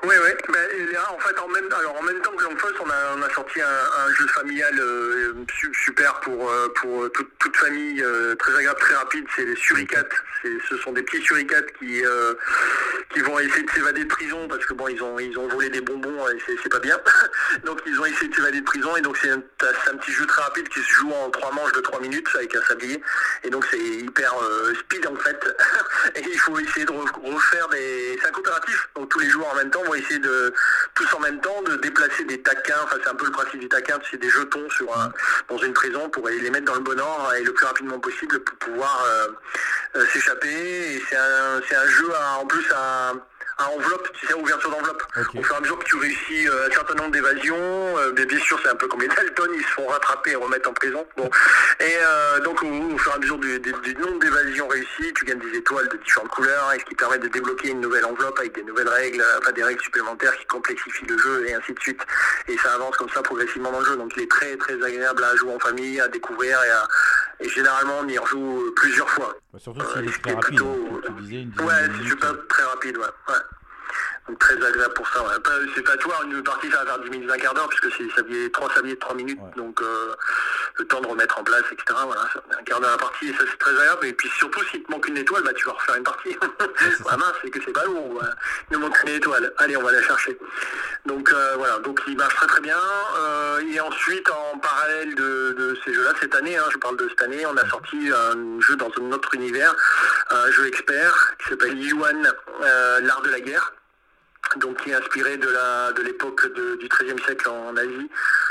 Oui, 0.04 0.14
oui. 0.20 0.30
Ben, 0.52 0.98
en 1.10 1.18
fait, 1.20 1.38
en 1.38 1.48
même, 1.48 1.68
alors, 1.78 1.96
en 1.96 2.02
même 2.02 2.20
temps 2.22 2.32
que 2.32 2.42
l'Enfos, 2.42 2.68
on 2.84 2.90
a, 2.90 3.14
on 3.16 3.22
a 3.22 3.30
sorti 3.30 3.60
un, 3.62 4.12
jeu 4.14 4.26
familial 4.28 4.74
euh, 4.80 5.32
su- 5.56 5.72
super 5.74 6.18
pour, 6.20 6.50
euh, 6.50 6.68
pour 6.74 7.04
euh, 7.04 7.08
toute, 7.10 7.30
toute 7.38 7.56
famille, 7.56 8.04
très 8.38 8.52
agréable, 8.56 8.80
très 8.80 8.94
rapide. 8.94 9.24
C'est 9.36 9.44
les 9.44 9.54
suricates. 9.56 10.12
Ce 10.68 10.76
sont 10.78 10.90
des 10.92 11.04
petits 11.04 11.22
suricates 11.22 11.70
qui, 11.78 12.02
qui 13.14 13.20
vont 13.20 13.38
essayer 13.38 13.62
de 13.62 13.70
s'évader 13.70 14.02
de 14.02 14.08
prison 14.08 14.48
parce 14.48 14.64
que 14.66 14.74
bon, 14.74 14.88
ils 14.88 15.00
ont, 15.00 15.16
ils 15.20 15.38
ont 15.38 15.46
volé 15.46 15.70
des 15.70 15.80
bonbons 15.80 16.26
et 16.28 16.36
c'est- 16.46 16.68
pas 16.68 16.80
bien. 16.80 16.98
donc, 17.64 17.80
ils 17.86 18.00
ont 18.00 18.04
essayé 18.06 18.26
de 18.28 18.34
s'évader 18.34 18.60
de 18.60 18.64
prison 18.64 18.96
et 18.96 19.02
donc 19.02 19.16
c'est 19.18 19.30
un, 19.30 19.36
un 19.36 19.96
petit 19.98 20.10
jeu 20.10 20.26
très 20.26 20.42
rapide 20.42 20.68
qui 20.68 20.80
se 20.80 20.90
joue 20.94 21.12
en 21.12 21.30
trois 21.30 21.52
manches 21.52 21.72
de 21.72 21.80
trois 21.80 22.00
minutes 22.00 22.26
avec 22.34 22.56
un 22.56 22.62
sablier. 22.62 23.00
Et 23.44 23.50
donc, 23.50 23.64
c'est 23.70 23.78
hyper 23.78 24.34
speed 24.80 25.06
en 25.06 25.14
fait. 25.16 25.38
et 26.16 26.22
il 26.26 26.38
faut 26.40 26.58
essayer 26.58 26.86
de 26.86 26.90
re- 26.92 27.32
refaire 27.34 27.68
des. 27.68 28.18
C'est 28.20 28.28
un 28.28 28.32
coopératif, 28.32 28.88
donc 28.96 29.08
tous 29.10 29.20
les 29.20 29.28
joueurs 29.30 29.52
en 29.52 29.56
même 29.56 29.70
temps 29.70 29.82
essayer 29.94 30.18
de 30.18 30.52
tous 30.94 31.12
en 31.14 31.20
même 31.20 31.40
temps 31.40 31.62
de 31.62 31.76
déplacer 31.76 32.24
des 32.24 32.40
taquins. 32.42 32.80
Enfin, 32.84 32.96
c'est 33.02 33.10
un 33.10 33.14
peu 33.14 33.26
le 33.26 33.32
principe 33.32 33.60
du 33.60 33.68
taquin, 33.68 33.98
c'est 34.10 34.16
des 34.18 34.30
jetons 34.30 34.68
sur 34.70 34.96
un- 34.98 35.12
dans 35.48 35.58
une 35.58 35.72
prison 35.72 36.08
pour 36.10 36.28
les 36.28 36.50
mettre 36.50 36.66
dans 36.66 36.74
le 36.74 36.80
bon 36.80 36.98
ordre 36.98 37.32
et 37.34 37.44
le 37.44 37.52
plus 37.52 37.66
rapidement 37.66 37.98
possible 37.98 38.38
pour 38.40 38.56
pouvoir 38.58 39.04
euh, 39.06 39.28
euh, 39.96 40.06
s'échapper. 40.12 41.02
C'est 41.08 41.16
un, 41.16 41.56
un 41.58 41.86
jeu 41.88 42.08
en 42.40 42.46
plus 42.46 42.64
à, 42.72 43.12
à 43.58 43.68
enveloppe, 43.70 44.08
tu 44.14 44.26
sais, 44.26 44.34
ouverture 44.34 44.70
d'enveloppe. 44.70 45.02
Au 45.34 45.42
fur 45.42 45.54
et 45.54 45.56
à 45.56 45.60
mesure 45.60 45.78
que 45.78 45.84
tu 45.84 45.96
réussis 45.96 46.48
euh, 46.48 46.68
un 46.68 46.70
certain 46.72 46.94
nombre 46.94 47.10
d'évasions, 47.10 47.56
euh, 47.98 48.12
bien 48.12 48.38
sûr 48.40 48.58
c'est 48.62 48.68
un 48.70 48.74
peu 48.76 48.88
comme 48.88 49.00
les 49.02 49.08
Dalton, 49.08 49.48
ils 49.54 49.62
se 49.62 49.68
font 49.70 49.86
rattraper 49.86 50.30
et 50.32 50.36
remettre 50.36 50.68
en 50.68 50.72
prison. 50.72 51.06
Bon. 51.16 51.28
Et 51.80 51.94
euh, 52.02 52.40
donc 52.40 52.62
au, 52.62 52.66
au 52.66 52.98
fur 52.98 53.12
et 53.12 53.14
à 53.14 53.18
mesure 53.18 53.38
du, 53.38 53.60
du- 53.60 53.72
du 53.72 53.94
nombre 53.96 54.18
d'évasions 54.20 54.68
réussies, 54.68 55.12
tu 55.14 55.24
gagnes 55.24 55.38
des 55.40 55.58
étoiles 55.58 55.88
de 55.88 55.96
différentes 55.98 56.28
couleurs, 56.30 56.72
et 56.74 56.78
ce 56.78 56.84
qui 56.84 56.94
permet 56.94 57.18
de 57.18 57.28
débloquer 57.28 57.68
une 57.70 57.80
nouvelle 57.80 58.04
enveloppe 58.04 58.38
avec 58.38 58.54
des 58.54 58.62
nouvelles 58.64 58.88
règles, 58.88 59.20
euh, 59.20 59.38
enfin 59.40 59.52
des 59.52 59.62
règles 59.64 59.82
supplémentaires 59.82 60.36
qui 60.38 60.46
complexifient 60.46 61.06
le 61.06 61.18
jeu 61.18 61.46
et 61.48 61.54
ainsi 61.54 61.72
de 61.72 61.80
suite. 61.80 62.00
Et 62.48 62.56
ça 62.58 62.74
avance 62.74 62.96
comme 62.96 63.08
ça 63.10 63.22
progressivement 63.22 63.70
dans 63.72 63.80
le 63.80 63.86
jeu. 63.86 63.96
Donc 63.96 64.12
il 64.16 64.22
est 64.22 64.30
très 64.30 64.56
très 64.56 64.74
agréable 64.82 65.22
à 65.24 65.36
jouer 65.36 65.54
en 65.54 65.58
famille, 65.58 66.00
à 66.00 66.08
découvrir 66.08 66.58
et, 66.64 66.70
à- 66.70 66.88
et 67.40 67.48
généralement 67.48 67.98
on 68.00 68.08
y 68.08 68.18
rejoue 68.18 68.72
plusieurs 68.76 69.08
fois. 69.10 69.34
Bah, 69.52 69.58
Surtout 69.58 69.80
s'il 69.92 70.08
est 70.08 70.22
très 70.22 70.32
rapide, 70.34 70.60
hein, 70.60 70.64
comme 71.02 71.16
tu 71.16 71.22
disais, 71.22 71.42
une 71.42 71.50
dizaine 71.50 71.66
Ouais, 71.66 71.74
c'est 71.82 71.88
minutes. 71.92 72.08
super 72.10 72.34
très 72.48 72.62
rapide, 72.62 72.96
ouais. 72.98 73.04
ouais. 73.28 73.34
Donc 74.28 74.38
très 74.38 74.54
agréable 74.54 74.94
pour 74.94 75.08
ça. 75.08 75.22
Ouais. 75.24 75.38
Pas- 75.42 75.50
C'est 75.74 75.82
pas, 75.82 75.96
tu 75.96 76.04
vois, 76.04 76.20
une 76.24 76.42
partie 76.42 76.70
ça 76.70 76.78
va 76.84 76.86
faire 76.92 76.98
10 77.00 77.10
minutes, 77.10 77.30
un 77.30 77.36
quart 77.38 77.54
d'heure, 77.54 77.68
puisque 77.68 77.90
c'est 77.96 78.08
sablier, 78.14 78.50
3 78.52 78.72
sabliers 78.72 78.94
de 78.94 79.00
3 79.00 79.14
minutes, 79.14 79.40
donc 79.56 79.82
euh, 79.82 80.14
le 80.78 80.84
temps 80.86 81.00
de 81.00 81.06
remettre 81.08 81.38
en 81.38 81.44
place, 81.44 81.64
etc. 81.72 81.84
Voilà, 82.06 82.22
un 82.58 82.62
quart 82.62 82.78
d'heure 82.80 82.90
à 82.90 82.92
la 82.92 82.98
partie, 82.98 83.28
et 83.28 83.32
ça 83.34 83.44
c'est 83.50 83.58
très 83.58 83.70
agréable. 83.72 84.06
Et 84.06 84.12
puis 84.12 84.28
surtout, 84.36 84.62
s'il 84.70 84.82
te 84.84 84.90
manque 84.92 85.08
une 85.08 85.16
étoile, 85.18 85.42
bah 85.42 85.52
tu 85.54 85.66
vas 85.66 85.72
refaire 85.72 85.96
une 85.96 86.04
partie. 86.04 86.36
ah 87.08 87.16
mince, 87.16 87.34
c'est 87.42 87.50
que 87.50 87.58
c'est 87.64 87.72
pas 87.72 87.84
lourd. 87.84 88.14
ouais. 88.14 88.28
Il 88.70 88.78
nous 88.78 88.86
manque 88.86 88.96
une 89.02 89.08
étoile. 89.10 89.52
Allez, 89.58 89.76
on 89.76 89.82
va 89.82 89.90
la 89.92 90.02
chercher. 90.02 90.38
Donc 91.06 91.32
euh, 91.32 91.54
voilà, 91.56 91.78
donc 91.80 92.00
il 92.06 92.16
marche 92.16 92.34
très 92.36 92.46
très 92.46 92.60
bien. 92.60 92.78
Euh, 93.18 93.58
et 93.72 93.80
ensuite, 93.80 94.28
en 94.30 94.58
parallèle 94.58 95.14
de, 95.16 95.52
de 95.58 95.78
ces 95.84 95.92
jeux-là, 95.92 96.12
cette 96.20 96.34
année, 96.36 96.56
hein, 96.56 96.64
je 96.72 96.78
parle 96.78 96.96
de 96.96 97.08
cette 97.08 97.22
année, 97.22 97.44
on 97.46 97.56
a 97.56 97.68
sorti 97.68 98.10
un 98.14 98.60
jeu 98.60 98.76
dans 98.76 98.90
un 99.00 99.12
autre 99.12 99.34
univers, 99.34 99.74
un 100.30 100.50
jeu 100.52 100.66
expert 100.68 101.34
qui 101.42 101.48
s'appelle 101.50 101.76
Yuan, 101.76 102.32
euh, 102.62 103.00
l'art 103.00 103.22
de 103.22 103.30
la 103.30 103.40
guerre 103.40 103.72
donc 104.58 104.82
qui 104.82 104.90
est 104.90 104.94
inspiré 104.94 105.36
de 105.36 105.48
la 105.48 105.92
de 105.92 106.02
l'époque 106.02 106.46
du 106.78 106.88
XIIIe 106.88 107.18
siècle 107.24 107.48
en 107.48 107.76
Asie, 107.76 108.10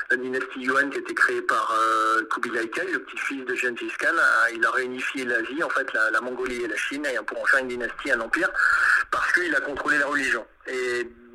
la 0.09 0.17
dynastie 0.17 0.61
Yuan 0.61 0.89
qui 0.89 0.97
a 0.97 1.01
été 1.01 1.13
créée 1.13 1.41
par 1.41 1.75
euh, 1.77 2.23
Kubilai 2.31 2.69
Khan, 2.69 2.83
le 2.91 2.99
petit-fils 2.99 3.45
de 3.45 3.55
Gengis 3.55 3.91
Khan. 3.99 4.07
Il 4.53 4.65
a 4.65 4.71
réunifié 4.71 5.25
l'Asie, 5.25 5.63
en 5.63 5.69
fait, 5.69 5.87
la, 5.93 6.21
Mongolie 6.21 6.63
et 6.63 6.67
la 6.67 6.77
Chine, 6.77 7.05
et 7.05 7.17
pour 7.25 7.41
en 7.41 7.45
faire 7.45 7.59
une 7.59 7.69
dynastie, 7.69 8.11
un 8.11 8.19
empire, 8.19 8.49
parce 9.09 9.31
qu'il 9.33 9.53
a 9.55 9.61
contrôlé 9.61 9.97
la 9.97 10.07
religion. 10.07 10.45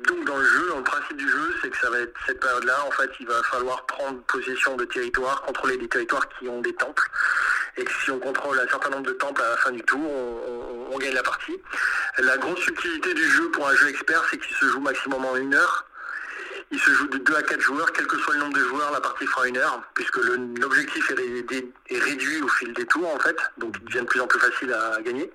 Donc 0.05 0.25
dans 0.25 0.37
le 0.37 0.45
jeu, 0.45 0.69
dans 0.69 0.77
le 0.77 0.83
principe 0.83 1.17
du 1.17 1.27
jeu, 1.27 1.55
c'est 1.61 1.69
que 1.69 1.77
ça 1.77 1.89
va 1.89 1.99
être 1.99 2.13
cette 2.25 2.39
période-là, 2.39 2.85
en 2.85 2.91
fait, 2.91 3.09
il 3.19 3.27
va 3.27 3.41
falloir 3.43 3.85
prendre 3.85 4.21
possession 4.23 4.75
de 4.75 4.85
territoires, 4.85 5.41
contrôler 5.41 5.77
des 5.77 5.87
territoires 5.87 6.27
qui 6.29 6.47
ont 6.47 6.61
des 6.61 6.73
temples. 6.73 7.09
Et 7.77 7.85
si 8.03 8.11
on 8.11 8.19
contrôle 8.19 8.59
un 8.59 8.67
certain 8.67 8.89
nombre 8.89 9.07
de 9.07 9.13
temples 9.13 9.41
à 9.41 9.49
la 9.49 9.57
fin 9.57 9.71
du 9.71 9.81
tour, 9.83 9.99
on, 10.91 10.97
gagne 10.97 11.13
la 11.13 11.23
partie. 11.23 11.55
La 12.17 12.37
grosse 12.37 12.59
subtilité 12.61 13.13
du 13.13 13.23
jeu 13.23 13.51
pour 13.51 13.67
un 13.67 13.75
jeu 13.75 13.89
expert, 13.89 14.25
c'est 14.31 14.39
qu'il 14.39 14.55
se 14.55 14.65
joue 14.65 14.79
maximum 14.79 15.23
en 15.25 15.35
une 15.35 15.53
heure. 15.53 15.85
Il 16.71 16.79
se 16.79 16.91
joue 16.91 17.07
de 17.07 17.19
2 17.19 17.35
à 17.35 17.43
4 17.43 17.61
joueurs, 17.61 17.91
quel 17.93 18.07
que 18.07 18.17
soit 18.17 18.33
le 18.33 18.39
nombre 18.39 18.57
de 18.57 18.63
joueurs, 18.63 18.91
la 18.91 18.99
partie 18.99 19.27
fera 19.27 19.47
une 19.47 19.57
heure, 19.57 19.81
puisque 19.93 20.17
l'objectif 20.17 21.11
est 21.11 21.99
réduit 21.99 22.41
au 22.41 22.47
fil 22.47 22.73
des 22.73 22.85
tours 22.85 23.07
en 23.13 23.19
fait, 23.19 23.37
donc 23.57 23.75
il 23.79 23.85
devient 23.85 24.01
de 24.01 24.05
plus 24.05 24.19
en 24.19 24.27
plus 24.27 24.39
facile 24.39 24.73
à 24.73 25.01
gagner. 25.01 25.31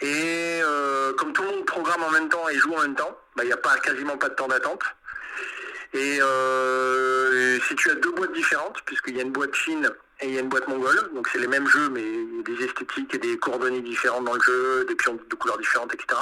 Et 0.00 0.60
euh, 0.62 1.12
comme 1.14 1.32
tout 1.32 1.42
le 1.42 1.48
monde 1.48 1.64
programme 1.64 2.02
en 2.02 2.10
même 2.10 2.28
temps 2.28 2.48
et 2.48 2.58
joue 2.58 2.74
en 2.74 2.82
même 2.82 2.94
temps, 2.94 3.18
bah, 3.36 3.44
il 3.44 3.46
n'y 3.46 3.52
a 3.52 3.56
pas 3.56 3.76
quasiment 3.78 4.16
pas 4.16 4.28
de 4.28 4.34
temps 4.34 4.48
d'attente. 4.48 4.82
Et 5.94 6.18
euh, 6.22 7.60
si 7.68 7.74
tu 7.76 7.90
as 7.90 7.94
deux 7.96 8.12
boîtes 8.12 8.32
différentes, 8.32 8.80
puisqu'il 8.86 9.16
y 9.16 9.20
a 9.20 9.22
une 9.22 9.32
boîte 9.32 9.54
Chine 9.54 9.90
et 10.20 10.28
il 10.28 10.34
y 10.34 10.38
a 10.38 10.40
une 10.40 10.48
boîte 10.48 10.68
mongole, 10.68 11.10
donc 11.14 11.28
c'est 11.30 11.38
les 11.38 11.46
mêmes 11.46 11.66
jeux, 11.66 11.90
mais 11.90 12.02
il 12.02 12.36
y 12.36 12.40
a 12.40 12.56
des 12.56 12.64
esthétiques 12.64 13.14
et 13.14 13.18
des 13.18 13.38
coordonnées 13.38 13.82
différentes 13.82 14.24
dans 14.24 14.34
le 14.34 14.40
jeu, 14.40 14.84
des 14.86 14.94
pions 14.94 15.18
de 15.28 15.34
couleurs 15.34 15.58
différentes, 15.58 15.92
etc. 15.92 16.18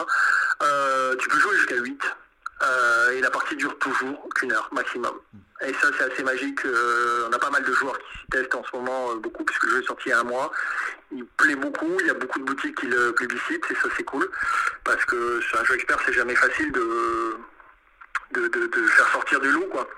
Euh, 0.62 1.14
tu 1.16 1.28
peux 1.28 1.38
jouer 1.38 1.56
jusqu'à 1.56 1.76
8. 1.76 2.02
Euh, 2.62 3.11
et 3.12 3.20
la 3.22 3.30
partie 3.30 3.56
dure 3.56 3.78
toujours 3.78 4.28
qu'une 4.34 4.52
heure 4.52 4.68
maximum. 4.72 5.18
Et 5.62 5.72
ça 5.74 5.88
c'est 5.96 6.12
assez 6.12 6.22
magique. 6.22 6.62
Euh, 6.66 7.26
on 7.28 7.32
a 7.32 7.38
pas 7.38 7.48
mal 7.50 7.62
de 7.64 7.72
joueurs 7.72 7.98
qui 7.98 8.18
s'y 8.18 8.26
testent 8.30 8.54
en 8.54 8.62
ce 8.64 8.76
moment 8.76 9.12
euh, 9.12 9.14
beaucoup 9.16 9.44
puisque 9.44 9.64
le 9.64 9.70
jeu 9.70 9.82
est 9.82 9.86
sorti 9.86 10.04
il 10.06 10.11
y 10.11 10.12
a 10.12 10.20
un 10.20 10.24
mois. 10.24 10.50
Il 11.11 11.24
plaît 11.24 11.56
beaucoup, 11.56 11.96
il 12.00 12.06
y 12.06 12.11
a 12.11 12.14
beaucoup 12.14 12.38
de 12.38 12.44
boutiques 12.44 12.78
qui 12.78 12.86
le 12.86 13.12
plébiscitent 13.12 13.64
et 13.70 13.74
ça 13.76 13.88
c'est 13.96 14.04
cool. 14.04 14.30
Parce 14.84 15.02
que 15.06 15.40
sur 15.40 15.58
un 15.58 15.64
jeu 15.64 15.74
expert 15.74 15.98
c'est 16.04 16.12
jamais 16.12 16.34
facile 16.36 16.70
de, 16.72 17.36
de, 18.32 18.48
de- 18.48 18.66
de 18.66 18.86
faire 18.88 19.08
sortir 19.08 19.40
du 19.40 19.50
lot 19.52 19.66
quoi. 19.72 19.88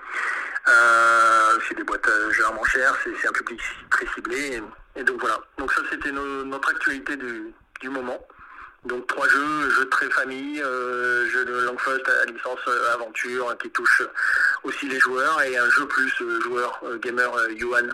C'est 1.67 1.75
des 1.75 1.83
boîtes 1.83 2.09
généralement 2.31 2.63
chères, 2.65 2.95
c'est 3.03 3.11
c'est 3.21 3.27
un 3.27 3.31
public 3.33 3.59
très 3.89 4.05
ciblé. 4.15 4.61
Et, 4.95 4.99
et 4.99 5.03
donc 5.03 5.19
voilà. 5.19 5.39
Donc 5.57 5.71
ça 5.73 5.81
c'était 5.91 6.11
no- 6.11 6.43
notre 6.45 6.69
actualité 6.69 7.15
du, 7.17 7.53
du 7.81 7.89
moment. 7.89 8.25
Donc 8.85 9.07
trois 9.07 9.27
jeux, 9.29 9.69
jeux 9.69 9.87
très 9.89 10.09
famille, 10.09 10.61
euh, 10.61 11.25
jeu 11.29 11.45
de 11.45 11.53
Langfest 11.65 12.03
à 12.21 12.25
licence 12.25 12.59
euh, 12.67 12.93
aventure 12.93 13.55
qui 13.61 13.69
touche 13.69 14.01
aussi 14.63 14.89
les 14.89 14.99
joueurs 14.99 15.41
et 15.41 15.57
un 15.57 15.69
jeu 15.69 15.85
plus 15.87 16.11
euh, 16.21 16.41
joueur 16.41 16.81
euh, 16.83 16.97
gamer 16.97 17.33
euh, 17.33 17.51
Yuan 17.53 17.93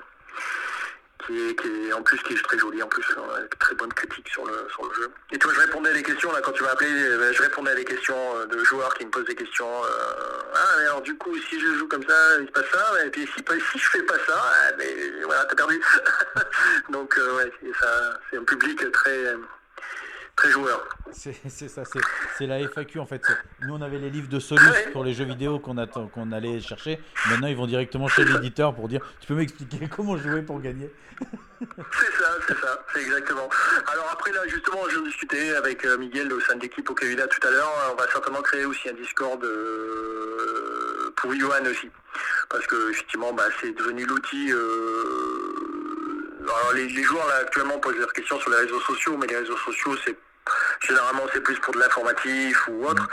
qui 1.28 1.50
est, 1.50 1.56
qui 1.62 1.68
est 1.88 1.94
en 1.94 2.02
plus 2.02 2.18
qui 2.24 2.34
est 2.34 2.42
très 2.42 2.58
joli 2.58 2.82
en 2.82 2.88
plus 2.88 3.06
euh, 3.18 3.36
avec 3.38 3.60
très 3.60 3.76
bonne 3.76 3.94
critique 3.94 4.28
sur 4.30 4.44
le 4.48 4.68
sur 4.72 4.84
le 4.84 4.94
jeu. 4.96 5.12
Et 5.32 5.38
toi 5.38 5.52
je 5.54 5.60
répondais 5.60 5.92
à 5.92 5.94
des 5.94 6.02
questions 6.02 6.32
là 6.32 6.42
quand 6.42 6.54
tu 6.54 6.64
m'as 6.64 6.72
appelé, 6.72 6.90
euh, 6.90 7.34
je 7.34 7.42
répondais 7.44 7.70
à 7.72 7.76
des 7.76 7.86
questions 7.86 8.38
euh, 8.38 8.46
de 8.48 8.64
joueurs 8.64 8.94
qui 8.96 9.06
me 9.06 9.12
posent 9.12 9.26
des 9.26 9.36
questions. 9.36 9.70
euh, 9.84 10.42
ah 10.56 10.76
mais 10.80 10.86
alors 10.86 11.02
du 11.04 11.16
coup 11.18 11.36
si 11.50 11.60
je 11.60 11.68
joue 11.78 11.88
comme 11.88 12.04
ça 12.08 12.40
il 12.42 12.48
se 12.48 12.52
passe 12.52 12.70
ça 12.72 13.06
et 13.06 13.12
puis 13.12 13.28
si 13.28 13.44
si 13.72 13.78
je 13.78 13.90
fais 13.90 14.02
pas 14.02 14.18
ça 14.26 14.42
ah, 14.42 14.72
mais 14.80 15.22
voilà 15.24 15.46
t'as 15.46 15.56
perdu. 15.56 15.80
Donc 16.90 17.16
euh, 17.20 17.38
ouais 17.38 17.54
c'est 18.32 18.38
un 18.38 18.44
public 18.44 18.92
très 18.92 19.36
Très 20.40 20.52
joueur. 20.52 20.88
C'est 21.12 21.34
ça, 21.68 21.84
c'est- 21.84 22.48
la 22.48 22.60
FAQ 22.62 23.00
en 23.00 23.06
fait. 23.06 23.22
Nous 23.64 23.74
on 23.76 23.82
avait 23.82 23.98
les 23.98 24.10
livres 24.10 24.30
de 24.30 24.40
Solus 24.40 24.62
pour 24.94 25.04
les 25.04 25.14
jeux 25.14 25.26
vidéo 25.26 25.60
qu'on 25.60 25.76
qu'on 26.14 26.32
allait 26.32 26.62
chercher. 26.62 26.98
Maintenant 27.30 27.48
ils 27.48 27.58
vont 27.58 27.68
directement 27.68 28.08
chez 28.08 28.24
l'éditeur 28.24 28.74
pour 28.74 28.88
dire 28.88 29.02
Tu 29.20 29.28
peux 29.28 29.34
m'expliquer 29.34 29.90
comment 29.96 30.16
jouer 30.16 30.42
pour 30.42 30.62
gagner? 30.62 30.90
C'est 31.60 32.14
ça, 32.18 32.30
c'est 32.48 32.58
ça, 32.58 32.86
c'est 32.94 33.02
exactement. 33.02 33.50
Alors 33.92 34.10
après 34.14 34.32
là 34.32 34.48
justement 34.48 34.80
je 34.90 35.00
discutais 35.10 35.56
avec 35.56 35.84
euh, 35.84 35.98
Miguel 35.98 36.32
au 36.32 36.40
sein 36.40 36.56
de 36.56 36.62
l'équipe 36.62 36.90
au 36.90 36.94
Kevida 36.96 37.28
tout 37.28 37.46
à 37.46 37.52
l'heure, 37.52 37.70
on 37.92 37.96
va 37.96 38.08
certainement 38.10 38.42
créer 38.42 38.64
aussi 38.64 38.88
un 38.88 38.94
Discord 38.94 39.44
euh, 39.44 41.12
pour 41.18 41.36
Yohan 41.36 41.66
aussi. 41.70 41.90
Parce 42.50 42.66
que 42.66 42.92
effectivement 42.92 43.34
bah, 43.34 43.44
c'est 43.60 43.74
devenu 43.78 44.06
l'outil 44.06 44.54
euh, 44.54 46.40
alors 46.42 46.72
les, 46.76 46.88
les 46.88 47.04
joueurs 47.04 47.28
là 47.28 47.36
actuellement 47.42 47.78
posent 47.80 47.98
leurs 47.98 48.14
questions 48.14 48.40
sur 48.40 48.50
les 48.52 48.58
réseaux 48.58 48.80
sociaux, 48.80 49.18
mais 49.18 49.28
les 49.28 49.36
réseaux 49.38 49.58
sociaux 49.58 49.96
c'est 50.06 50.16
généralement 50.90 51.24
c'est 51.32 51.42
plus 51.42 51.58
pour 51.60 51.74
de 51.74 51.80
l'informatif 51.80 52.68
ou 52.68 52.86
autre. 52.86 53.08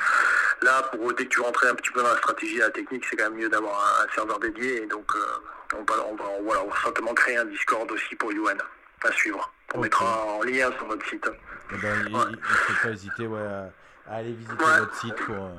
Là 0.62 0.82
pour 0.90 1.12
dès 1.12 1.24
que 1.24 1.30
tu 1.30 1.40
rentrais 1.40 1.68
un 1.68 1.74
petit 1.74 1.90
peu 1.92 2.02
dans 2.02 2.08
la 2.08 2.16
stratégie 2.16 2.56
et 2.56 2.60
la 2.60 2.70
technique, 2.70 3.04
c'est 3.08 3.16
quand 3.16 3.30
même 3.30 3.38
mieux 3.38 3.48
d'avoir 3.48 3.78
un, 3.78 4.04
un 4.04 4.14
serveur 4.14 4.40
dédié 4.40 4.82
et 4.82 4.86
donc 4.86 5.06
euh, 5.14 5.76
on 5.78 5.84
va, 5.84 5.94
on 6.10 6.14
va 6.16 6.24
voilà, 6.42 6.62
on 6.62 6.68
va 6.68 6.76
certainement 6.82 7.14
créer 7.14 7.36
un 7.36 7.44
Discord 7.44 7.90
aussi 7.92 8.14
pour 8.16 8.32
Yuan 8.32 8.58
à 9.04 9.12
suivre. 9.12 9.52
On 9.74 9.80
mettra 9.80 10.24
en 10.24 10.42
lien 10.42 10.72
sur 10.78 10.86
notre 10.88 11.06
site. 11.08 11.28
Eh 11.72 11.76
ben, 11.76 12.06
il 12.08 12.12
ne 12.16 12.36
faut 12.42 12.72
pas 12.82 12.88
hésiter 12.90 13.26
ouais, 13.26 13.40
à, 13.40 14.12
à 14.12 14.16
aller 14.16 14.32
visiter 14.32 14.64
votre 14.64 14.94
site 14.96 15.16
pour, 15.16 15.34
euh, 15.34 15.50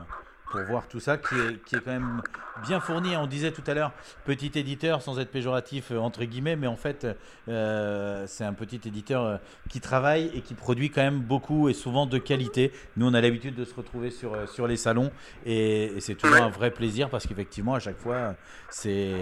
pour 0.51 0.61
voir 0.61 0.87
tout 0.87 0.99
ça, 0.99 1.17
qui 1.17 1.35
est, 1.35 1.63
qui 1.65 1.75
est 1.75 1.79
quand 1.79 1.91
même 1.91 2.21
bien 2.65 2.79
fourni. 2.79 3.15
On 3.15 3.27
disait 3.27 3.51
tout 3.51 3.63
à 3.67 3.73
l'heure, 3.73 3.91
petit 4.25 4.51
éditeur, 4.55 5.01
sans 5.01 5.19
être 5.19 5.31
péjoratif, 5.31 5.91
euh, 5.91 5.97
entre 5.97 6.23
guillemets, 6.23 6.55
mais 6.55 6.67
en 6.67 6.75
fait, 6.75 7.07
euh, 7.47 8.25
c'est 8.27 8.43
un 8.43 8.53
petit 8.53 8.81
éditeur 8.85 9.23
euh, 9.23 9.37
qui 9.69 9.81
travaille 9.81 10.31
et 10.33 10.41
qui 10.41 10.53
produit 10.53 10.89
quand 10.89 11.01
même 11.01 11.19
beaucoup 11.19 11.69
et 11.69 11.73
souvent 11.73 12.05
de 12.05 12.17
qualité. 12.17 12.71
Nous, 12.95 13.07
on 13.07 13.13
a 13.13 13.21
l'habitude 13.21 13.55
de 13.55 13.65
se 13.65 13.75
retrouver 13.75 14.11
sur, 14.11 14.47
sur 14.49 14.67
les 14.67 14.77
salons 14.77 15.11
et, 15.45 15.95
c'est 15.99 16.15
toujours 16.15 16.37
un 16.37 16.49
vrai 16.49 16.71
plaisir 16.71 17.09
parce 17.09 17.27
qu'effectivement, 17.27 17.73
à 17.73 17.79
chaque 17.79 17.97
fois, 17.97 18.35
c'est 18.69 19.15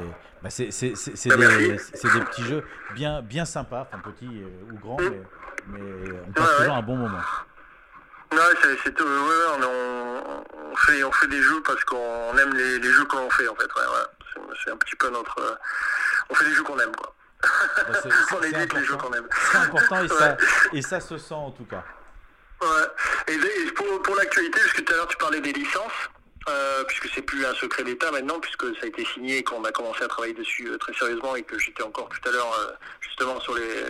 bah, 0.43 0.49
c'est 0.49 0.69
des, 0.69 1.71
des 1.71 2.25
petits 2.25 2.43
jeux 2.43 2.63
bien, 2.93 3.21
bien 3.21 3.45
sympas, 3.45 3.87
enfin 3.87 4.01
petits 4.03 4.29
ou 4.71 4.77
grands, 4.77 4.97
mais, 4.99 5.79
mais 5.79 6.11
on 6.27 6.31
passe 6.31 6.57
toujours 6.57 6.75
un 6.75 6.81
bon 6.83 6.97
moment. 6.97 7.17
Ouais, 8.31 8.39
c'est, 8.83 9.01
ouais, 9.01 9.05
on, 9.57 9.63
on- 9.63 10.43
on 10.71 10.75
fait, 10.77 11.03
on 11.03 11.11
fait 11.11 11.27
des 11.27 11.41
jeux 11.41 11.61
parce 11.63 11.83
qu'on 11.85 12.37
aime 12.37 12.53
les, 12.55 12.79
les 12.79 12.91
jeux 12.91 13.05
que 13.05 13.15
l'on 13.15 13.29
fait 13.29 13.47
en 13.47 13.55
fait. 13.55 13.63
Ouais, 13.75 13.81
ouais. 13.81 14.45
C'est, 14.63 14.71
un 14.71 14.77
petit 14.77 14.95
peu 14.95 15.09
notre. 15.09 15.39
euh, 15.39 15.55
on 16.29 16.35
fait 16.35 16.45
des 16.45 16.53
jeux 16.53 16.63
qu'on 16.63 16.79
aime 16.79 16.95
quoi. 16.95 17.13
Bah, 17.41 17.99
c'est- 18.03 18.35
on 18.35 18.41
édite 18.41 18.73
les 18.73 18.83
jeux 18.83 18.93
important. 18.95 19.09
qu'on 19.09 19.13
aime. 19.17 19.29
C'est 19.51 19.57
important 19.57 20.03
et, 20.03 20.07
ça, 20.09 20.37
et 20.73 20.81
ça 20.81 20.99
se 20.99 21.17
sent 21.17 21.33
en 21.33 21.51
tout 21.51 21.65
cas. 21.65 21.83
Ouais. 22.61 22.67
Et, 23.27 23.33
et 23.35 23.71
pour, 23.71 24.01
pour 24.01 24.15
l'actualité, 24.15 24.59
parce 24.59 24.73
que 24.73 24.81
tout 24.81 24.93
à 24.93 24.95
l'heure 24.97 25.07
tu 25.07 25.17
parlais 25.17 25.41
des 25.41 25.53
licences, 25.53 25.91
euh, 26.49 26.83
puisque 26.85 27.07
c'est 27.13 27.21
plus 27.21 27.45
un 27.45 27.53
secret 27.55 27.83
d'État 27.83 28.11
maintenant, 28.11 28.39
puisque 28.39 28.65
ça 28.75 28.83
a 28.83 28.85
été 28.87 29.05
signé 29.05 29.37
et 29.39 29.43
qu'on 29.43 29.63
a 29.63 29.71
commencé 29.71 30.03
à 30.03 30.07
travailler 30.07 30.33
dessus 30.33 30.67
euh, 30.69 30.77
très 30.77 30.93
sérieusement 30.93 31.35
et 31.35 31.43
que 31.43 31.57
j'étais 31.59 31.83
encore 31.83 32.09
tout 32.09 32.29
à 32.29 32.31
l'heure 32.31 32.53
euh, 32.59 32.71
justement 33.01 33.39
sur 33.41 33.55
les 33.55 33.85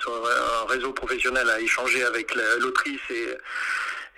sur 0.00 0.12
un 0.14 0.66
réseau 0.66 0.92
professionnel 0.92 1.48
à 1.50 1.60
échanger 1.60 2.02
avec 2.04 2.34
la- 2.34 2.56
l'autrice 2.58 3.00
et, 3.10 3.36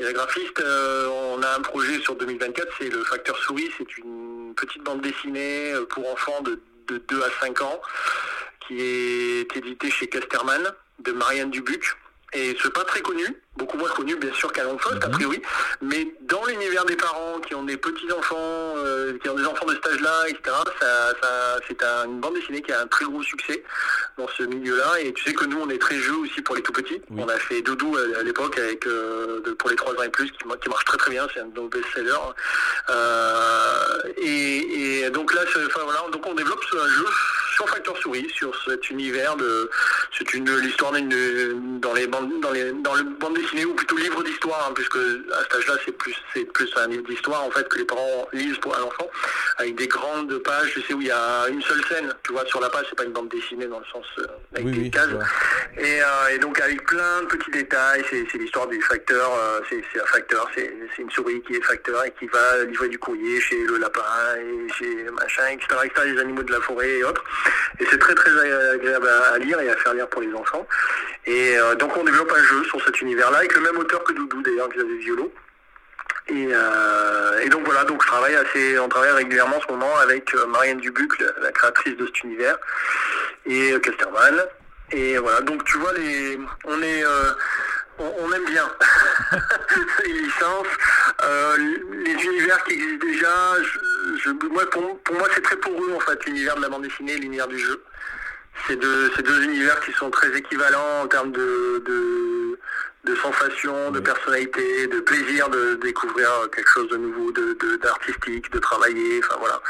la 0.01 0.13
graphiste. 0.13 0.61
Euh, 0.61 1.09
on 1.09 1.43
a 1.43 1.57
un 1.57 1.61
projet 1.61 1.99
sur 2.01 2.15
2024, 2.15 2.73
c'est 2.79 2.89
le 2.89 3.03
Facteur 3.03 3.37
Souris, 3.39 3.69
c'est 3.79 3.99
une 3.99 4.55
petite 4.57 4.83
bande 4.85 5.01
dessinée 5.01 5.73
euh, 5.73 5.87
pour 5.87 6.09
enfants 6.13 6.41
de, 6.43 6.61
de 6.87 6.99
2 6.99 7.21
à 7.23 7.31
5 7.41 7.63
ans 7.63 7.81
qui 8.67 8.81
est 8.81 9.57
édité 9.57 9.91
chez 9.91 10.07
Casterman 10.09 10.73
de 11.01 11.11
Marianne 11.13 11.51
Dubuc. 11.51 11.97
Et 12.35 12.57
c'est 12.63 12.73
pas 12.73 12.85
très 12.85 13.01
connu, 13.01 13.25
beaucoup 13.57 13.79
moins 13.79 13.89
connu 13.89 14.15
bien 14.17 14.33
sûr 14.35 14.53
qu'un 14.53 14.65
long 14.65 14.77
Faust 14.79 15.03
a 15.03 15.09
priori, 15.09 15.41
mais 15.81 16.07
dans 16.23 16.45
l'univers 16.45 16.85
des 16.85 16.95
parents 16.97 17.39
qui 17.41 17.55
ont 17.55 17.63
des 17.63 17.79
petits 17.79 18.13
enfants, 18.13 18.37
euh, 18.77 19.17
qui 19.19 19.31
ont 19.31 19.35
des 19.35 19.47
enfants 19.47 19.65
de 19.65 19.73
cet 19.75 19.87
âge-là, 19.87 20.29
etc., 20.29 20.41
ça, 20.79 21.15
ça, 21.23 21.59
c'est 21.67 21.83
un- 21.83 22.05
une 22.05 22.21
bande 22.21 22.35
dessinée 22.35 22.61
qui 22.61 22.71
a 22.71 22.81
un 22.83 22.87
très 22.87 23.07
gros 23.07 23.23
succès 23.23 23.65
dans 24.19 24.29
ce 24.37 24.43
milieu-là. 24.43 25.01
Et 25.01 25.15
tu 25.15 25.25
sais 25.25 25.33
que 25.33 25.47
nous 25.47 25.59
on 25.59 25.71
est 25.71 25.79
très 25.81 25.97
jeux 25.99 26.17
aussi 26.17 26.43
pour 26.43 26.55
les 26.55 26.61
tout 26.63 26.73
petits. 26.73 27.01
On 27.17 27.27
a 27.29 27.39
fait 27.39 27.63
Doudou 27.63 27.97
à, 27.97 28.19
à 28.19 28.23
l'époque 28.23 28.59
avec 28.59 28.87
euh, 28.87 29.41
de- 29.47 29.53
pour 29.53 29.71
les 29.71 29.77
3 29.77 29.95
ans 29.95 30.03
et 30.03 30.11
plus 30.11 30.31
qui, 30.31 30.47
ma- 30.47 30.57
qui 30.59 30.69
marche 30.69 30.85
très 30.85 30.99
très 30.99 31.11
bien, 31.13 31.27
c'est 31.33 31.41
un 31.41 31.47
de 31.47 31.55
nos 31.59 31.69
best-sellers. 31.69 32.13
Euh, 32.91 33.99
et, 34.19 35.01
et 35.05 35.11
donc 35.11 35.33
là, 35.35 35.43
enfin, 35.47 35.81
voilà, 35.85 36.05
donc 36.13 36.27
on 36.27 36.35
développe 36.35 36.63
ce- 36.71 36.77
un 36.77 36.89
jeu 36.89 37.07
sur 37.59 37.69
Facteur 37.69 37.97
Souris, 37.99 38.31
sur 38.37 38.55
cet 38.65 38.89
univers 38.89 39.35
de, 39.35 39.69
c'est 40.17 40.33
une 40.33 40.49
l'histoire 40.61 40.93
d'une 40.93 41.81
dans 41.81 41.93
les 41.93 42.07
bandes, 42.07 42.31
dans 42.41 42.53
les 42.53 42.71
dans 42.71 42.95
le 42.95 43.03
bande 43.03 43.35
dessinée 43.35 43.65
ou 43.65 43.75
plutôt 43.75 43.97
livre 43.97 44.23
d'histoire, 44.23 44.69
hein, 44.69 44.73
puisque 44.77 44.95
à 44.97 45.43
cet 45.43 45.55
âge-là 45.57 45.75
c'est 45.85 45.91
plus 45.99 46.15
c'est 46.33 46.45
plus 46.53 46.71
un 46.77 46.87
livre 46.87 47.03
d'histoire 47.09 47.43
en 47.43 47.51
fait 47.51 47.69
que 47.69 47.79
les 47.79 47.85
parents 47.85 48.29
lisent 48.33 48.59
pour 48.59 48.77
un 48.79 48.83
enfant, 48.83 49.11
avec 49.57 49.75
des 49.75 49.89
grandes 49.89 50.39
pages, 50.39 50.71
tu 50.73 50.83
sais 50.83 50.95
où 50.95 51.01
il 51.01 51.09
y 51.09 51.11
a 51.11 51.49
une 51.49 51.61
seule 51.63 51.85
scène, 51.87 52.15
tu 52.23 52.31
vois 52.33 52.47
sur 52.47 52.61
la 52.61 52.71
page, 52.71 52.87
c'est 52.89 52.95
pas 52.97 53.05
une 53.05 53.13
bande 53.13 53.29
dessinée 53.29 53.67
dans 53.67 53.81
le 53.81 53.87
sens 53.93 54.07
euh, 54.21 54.27
avec 54.55 54.67
Oui, 54.67 54.73
des 54.73 54.79
oui, 54.83 54.91
cases. 54.93 55.09
je. 55.11 55.81
Et, 55.83 56.01
euh, 56.01 56.07
et 56.35 56.39
donc 56.39 56.61
avec 56.61 56.85
plein 56.87 57.23
de 57.23 57.27
petits 57.27 57.51
détails, 57.51 58.05
c'est 58.09 58.39
l'histoire 58.39 58.69
du 58.69 58.81
facteur, 58.83 59.33
euh, 59.37 59.61
c'est 59.69 60.01
un 60.01 60.07
facteur, 60.07 60.49
c'est 60.55 60.73
c'est 60.95 61.03
une 61.03 61.11
souris 61.11 61.43
qui 61.43 61.55
est 61.57 61.65
facteur 61.65 62.05
et 62.05 62.13
qui 62.21 62.27
va 62.29 62.65
livrer 62.65 62.89
du 62.89 62.99
courrier 63.01 63.41
chez 63.41 63.65
le 63.65 63.79
lapin 63.79 64.01
et 64.39 64.73
chez 64.75 65.11
machin, 65.11 65.49
etc., 65.49 65.67
etc., 65.85 66.13
les 66.15 66.21
animaux 66.21 66.45
de 66.45 66.53
la 66.53 66.61
forêt 66.61 66.99
et 66.99 67.05
autres. 67.05 67.25
Et 67.81 67.87
c'est 67.91 67.99
très 67.99 68.15
très 68.15 68.31
agréable 68.75 69.09
à, 69.09 69.39
lire 69.39 69.61
et 69.61 69.71
à 69.71 69.77
faire 69.77 69.95
lire 69.95 70.09
pour 70.09 70.23
les 70.23 70.33
enfants. 70.35 70.67
Et 71.27 71.59
euh, 71.59 71.75
donc 71.75 71.97
on 71.97 72.05
développe 72.05 72.33
un 72.37 72.43
jeu 72.43 72.65
sur 72.65 72.85
cet 72.85 73.01
univers-là 73.01 73.39
avec 73.39 73.55
le 73.55 73.61
même 73.61 73.79
auteur 73.79 74.03
que 74.05 74.13
Doudou 74.13 74.43
d'ailleurs, 74.43 74.69
Xavier 74.69 74.99
Violo. 74.99 75.33
Et, 76.31 76.49
euh, 76.53 77.39
et 77.41 77.49
donc 77.49 77.65
voilà, 77.65 77.85
donc 77.85 78.03
je 78.03 78.07
travaille 78.07 78.35
assez, 78.35 78.79
on 78.79 78.89
travaille 78.89 79.13
régulièrement 79.13 79.57
en 79.57 79.61
ce 79.63 79.73
moment 79.73 79.97
avec 79.99 80.35
euh, 80.35 80.47
Marianne 80.47 80.79
Dubuc, 80.79 81.19
la, 81.41 81.53
créatrice 81.53 81.97
de 81.97 82.05
cet 82.05 82.23
univers, 82.23 82.59
et 83.47 83.73
euh, 83.73 83.79
Casterman. 83.79 84.45
Et 84.93 85.17
voilà, 85.19 85.41
donc 85.41 85.65
tu 85.65 85.79
vois, 85.79 85.93
les, 85.95 86.39
on 86.65 86.83
est, 86.83 87.05
euh, 87.05 87.33
on, 87.99 88.33
aime 88.33 88.45
bien 88.47 88.69
les 90.05 90.13
licences, 90.13 90.67
euh, 91.25 91.57
les 92.05 92.13
univers 92.25 92.63
qui 92.65 92.75
existent 92.75 93.07
déjà. 93.07 93.63
Je, 93.63 94.19
je- 94.25 94.47
moi, 94.49 94.69
pour, 94.71 94.99
pour 95.03 95.17
moi, 95.17 95.29
c'est 95.35 95.43
très 95.43 95.57
poreux 95.57 95.93
en 95.95 96.01
fait, 96.01 96.25
l'univers 96.27 96.57
de 96.57 96.63
la 96.63 96.69
bande 96.69 96.83
dessinée 96.83 97.15
et 97.15 97.19
l'univers 97.19 97.49
du 97.49 97.59
jeu. 97.59 97.83
C'est 98.67 98.77
deux, 98.77 99.11
c'est 99.15 99.23
deux 99.23 99.43
univers 99.45 99.79
qui 99.81 99.93
sont 99.93 100.11
très 100.11 100.37
équivalents 100.37 101.03
en 101.03 101.07
termes 101.07 101.31
de, 101.33 101.83
de, 101.87 102.59
de 103.05 103.15
sensations, 103.15 103.91
de 103.93 104.01
personnalité, 104.01 104.87
de 104.89 105.01
plaisir 105.01 105.49
de 105.49 105.77
découvrir 105.83 106.29
quelque 106.55 106.69
chose 106.69 106.89
de 106.91 106.97
nouveau, 106.97 107.31
de, 107.33 107.57
de- 107.61 107.77
d'artistique, 107.81 108.51
de 108.53 108.59
travailler, 108.59 109.21
enfin 109.25 109.37
voilà. 109.39 109.61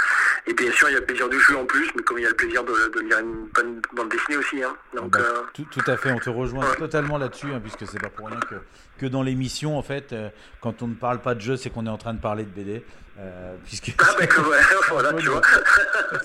Et 0.47 0.55
bien 0.55 0.73
sûr, 0.73 0.89
il 0.89 0.95
y 0.95 0.97
a 0.97 1.01
le 1.01 1.05
plaisir 1.07 1.29
du 1.29 1.39
jeu 1.39 1.57
en 1.57 1.67
plus, 1.67 1.89
mais 1.95 2.03
comme 2.03 2.19
il 2.19 2.23
y 2.23 2.27
a 2.27 2.31
le 2.31 2.35
plaisir 2.37 2.65
de, 2.65 2.73
de 2.95 3.01
lire 3.01 3.19
une 3.19 3.47
bonne 3.55 3.81
bande 3.95 4.09
dessinée 4.09 4.39
aussi. 4.39 4.63
Hein. 4.63 4.75
Donc, 4.95 5.13
Bah, 5.13 5.19
euh, 5.21 5.43
tout, 5.53 5.67
tout 5.71 5.91
à 5.91 5.97
fait, 5.99 6.11
on 6.11 6.19
te 6.19 6.31
rejoint 6.31 6.65
totalement 6.79 7.19
là-dessus, 7.19 7.49
hein, 7.53 7.61
puisque 7.61 7.87
c'est 7.87 8.01
pas 8.01 8.09
pour 8.09 8.29
rien 8.29 8.41
que, 8.41 8.55
que 8.99 9.07
dans 9.07 9.23
l'émission, 9.23 9.79
en 9.79 9.83
fait, 9.83 10.13
euh, 10.13 10.31
quand 10.63 10.83
on 10.83 10.89
ne 10.89 10.95
parle 10.95 11.21
pas 11.21 11.35
de 11.35 11.41
jeu, 11.41 11.57
c'est 11.57 11.69
qu'on 11.71 11.87
est 11.87 11.91
en 11.91 11.99
train 11.99 12.15
de 12.15 12.21
parler 12.21 12.45
de 12.45 12.51
BD. 12.51 12.83
Euh, 13.19 13.57
puisque 13.65 13.95
Ah, 13.99 14.15
bah, 14.19 14.27
que 14.27 14.41
ouais, 14.49 14.59
voilà, 14.91 15.13
tu 15.15 15.27
vois. 15.29 15.41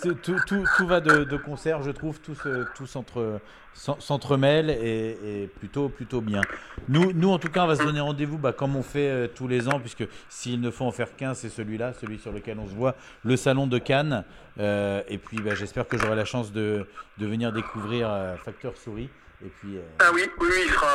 tout, 0.02 0.14
tout, 0.16 0.36
tout- 0.48 0.66
tout 0.78 0.88
va 0.88 1.00
de, 1.00 1.24
de 1.24 1.38
concert, 1.38 1.82
je 1.82 1.92
trouve, 1.92 2.20
tout, 2.20 2.36
se- 2.36 2.66
tout 2.76 2.86
s'entre- 2.86 3.40
s'en- 3.74 4.00
s'entremêle 4.00 4.70
et, 4.70 5.18
et 5.44 5.48
plutôt, 5.48 5.90
plutôt 5.90 6.22
bien. 6.22 6.42
Nous, 6.90 7.12
nous, 7.14 7.30
en 7.32 7.40
tout 7.40 7.50
cas, 7.50 7.64
on 7.64 7.68
va 7.68 7.76
se 7.76 7.84
donner 7.84 8.00
rendez-vous 8.00 8.38
bah, 8.38 8.54
comme 8.54 8.76
on 8.76 8.84
fait 8.84 9.10
euh, 9.10 9.28
tous 9.28 9.48
les 9.48 9.68
ans, 9.68 9.80
puisque 9.80 10.04
s'il 10.30 10.62
ne 10.62 10.70
faut 10.70 10.86
en 10.86 10.92
faire 10.92 11.16
qu'un, 11.16 11.34
c'est 11.34 11.50
celui-là, 11.50 11.94
celui 11.94 12.20
sur 12.20 12.32
lequel 12.32 12.60
on 12.60 12.68
se 12.68 12.76
voit, 12.76 12.96
le 13.24 13.36
salon 13.38 13.66
de 13.68 13.80
Cannes. 13.80 14.24
Euh, 14.60 15.02
et 15.08 15.18
puis, 15.18 15.38
bah, 15.38 15.56
j'espère 15.56 15.88
que 15.88 15.98
j'aurai 15.98 16.16
la 16.16 16.26
chance 16.26 16.52
de, 16.52 16.86
de 17.18 17.26
venir 17.26 17.52
découvrir 17.52 18.08
euh, 18.12 18.36
Facteur 18.38 18.74
Souris. 18.78 19.10
Et 19.44 19.50
puis, 19.60 19.78
euh, 19.78 19.82
Ah 20.00 20.12
oui, 20.14 20.30
oui, 20.40 20.48
oui, 20.50 20.62
il 20.68 20.72
sera, 20.72 20.88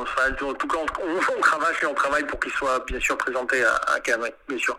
on 0.00 0.06
sera- 0.06 0.48
en 0.50 0.54
tout 0.54 0.68
cas, 0.68 0.76
on, 0.78 0.86
et 1.82 1.86
on 1.86 1.94
travaille 1.94 2.24
pour 2.24 2.38
qu'il 2.38 2.52
soit 2.52 2.84
bien 2.86 3.00
sûr 3.00 3.16
présenté 3.18 3.64
à, 3.64 3.74
à 3.94 4.00
Cannes, 4.00 4.20
bien 4.48 4.58
sûr. 4.58 4.78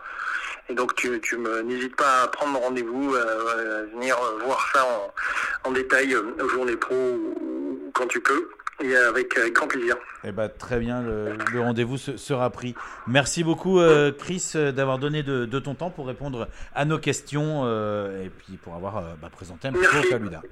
Et 0.70 0.74
donc, 0.74 0.94
tu, 0.96 1.18
tu 1.20 1.36
me, 1.38 1.62
n'hésites 1.62 1.96
pas 1.96 2.22
à 2.24 2.28
prendre 2.28 2.58
rendez-vous, 2.60 3.14
euh, 3.14 3.84
à 3.86 3.94
venir 3.94 4.16
euh, 4.18 4.44
voir 4.44 4.68
ça 4.74 4.84
en, 4.84 5.68
en 5.70 5.72
détail, 5.72 6.14
euh, 6.14 6.22
aux 6.42 6.48
journées 6.48 6.76
pro 6.76 6.94
ou, 6.94 7.90
quand 7.94 8.06
tu 8.06 8.20
peux, 8.20 8.50
et 8.80 8.94
avec, 8.96 9.36
avec 9.38 9.54
grand 9.54 9.66
plaisir. 9.66 9.96
Eh 10.24 10.30
ben, 10.32 10.48
très 10.48 10.78
bien, 10.78 11.00
le, 11.02 11.36
le 11.52 11.60
rendez-vous 11.60 11.96
se- 11.96 12.16
sera 12.18 12.50
pris. 12.50 12.74
Merci 13.06 13.44
beaucoup, 13.44 13.80
euh, 13.80 14.12
Chris, 14.12 14.52
euh, 14.56 14.70
d'avoir 14.70 14.98
donné 14.98 15.22
de, 15.22 15.46
de 15.46 15.58
ton 15.58 15.74
temps 15.74 15.90
pour 15.90 16.06
répondre 16.06 16.48
à 16.74 16.84
nos 16.84 16.98
questions 16.98 17.62
euh, 17.64 18.24
et 18.24 18.28
puis 18.28 18.58
pour 18.62 18.74
avoir 18.74 18.98
euh, 18.98 19.02
bah, 19.22 19.30
présenté 19.32 19.68
un 19.68 19.72
petit 19.72 19.86
peu. 19.86 20.02
Faluda. 20.10 20.42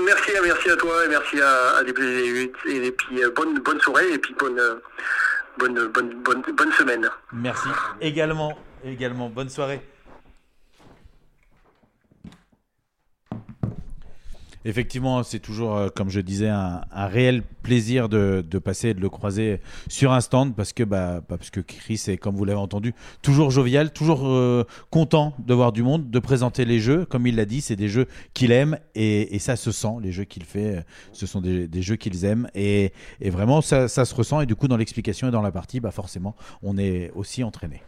Merci, 0.00 0.30
merci 0.44 0.70
à 0.70 0.76
toi 0.76 1.04
et 1.04 1.08
merci 1.08 1.40
à, 1.40 1.78
à 1.78 1.82
des 1.82 1.90
et, 1.90 2.52
et 2.86 2.92
puis 2.92 3.24
euh, 3.24 3.30
bonne, 3.34 3.58
bonne 3.60 3.80
soirée 3.80 4.12
et 4.12 4.18
puis 4.18 4.32
bonne, 4.38 4.58
euh, 4.60 4.76
bonne, 5.58 5.86
bonne, 5.88 6.22
bonne, 6.22 6.42
bonne 6.56 6.72
semaine. 6.72 7.10
Merci 7.32 7.68
également, 8.00 8.56
également. 8.84 9.28
Bonne 9.30 9.48
soirée. 9.48 9.80
Effectivement, 14.64 15.22
c'est 15.22 15.38
toujours, 15.38 15.76
euh, 15.76 15.88
comme 15.88 16.10
je 16.10 16.20
disais, 16.20 16.48
un, 16.48 16.82
réel 16.92 17.42
plaisir 17.62 18.08
de, 18.08 18.42
passer 18.58 18.88
et 18.88 18.94
de 18.94 19.00
le 19.00 19.08
croiser 19.08 19.60
sur 19.88 20.12
un 20.12 20.20
stand 20.20 20.54
parce 20.54 20.72
que, 20.72 20.82
bah, 20.82 21.22
parce 21.26 21.48
que 21.48 21.60
Chris 21.60 22.02
est, 22.08 22.18
comme 22.18 22.34
vous 22.34 22.44
l'avez 22.44 22.58
entendu, 22.58 22.92
toujours 23.22 23.50
jovial, 23.50 23.92
toujours 23.92 24.26
euh, 24.26 24.64
content 24.90 25.32
de 25.38 25.54
voir 25.54 25.72
du 25.72 25.82
monde, 25.82 26.10
de 26.10 26.18
présenter 26.18 26.64
les 26.64 26.80
jeux. 26.80 27.06
Comme 27.06 27.26
il 27.26 27.36
l'a 27.36 27.46
dit, 27.46 27.60
c'est 27.60 27.76
des 27.76 27.88
jeux 27.88 28.08
qu'il 28.34 28.52
aime 28.52 28.78
et, 28.94 29.38
ça 29.38 29.56
se 29.56 29.70
sent. 29.70 29.96
Les 30.02 30.12
jeux 30.12 30.24
qu'il 30.24 30.44
fait, 30.44 30.84
ce 31.12 31.26
sont 31.26 31.40
des, 31.40 31.82
jeux 31.82 31.96
qu'ils 31.96 32.24
aiment 32.24 32.48
et, 32.54 32.92
et 33.20 33.30
vraiment, 33.30 33.62
ça, 33.62 33.88
ça 33.88 34.04
se 34.04 34.14
ressent. 34.14 34.40
Et 34.40 34.46
du 34.46 34.56
coup, 34.56 34.68
dans 34.68 34.76
l'explication 34.76 35.28
et 35.28 35.30
dans 35.30 35.42
la 35.42 35.52
partie, 35.52 35.80
bah, 35.80 35.92
forcément, 35.92 36.34
on 36.62 36.76
est 36.76 37.10
aussi 37.14 37.42
entraîné. 37.44 37.80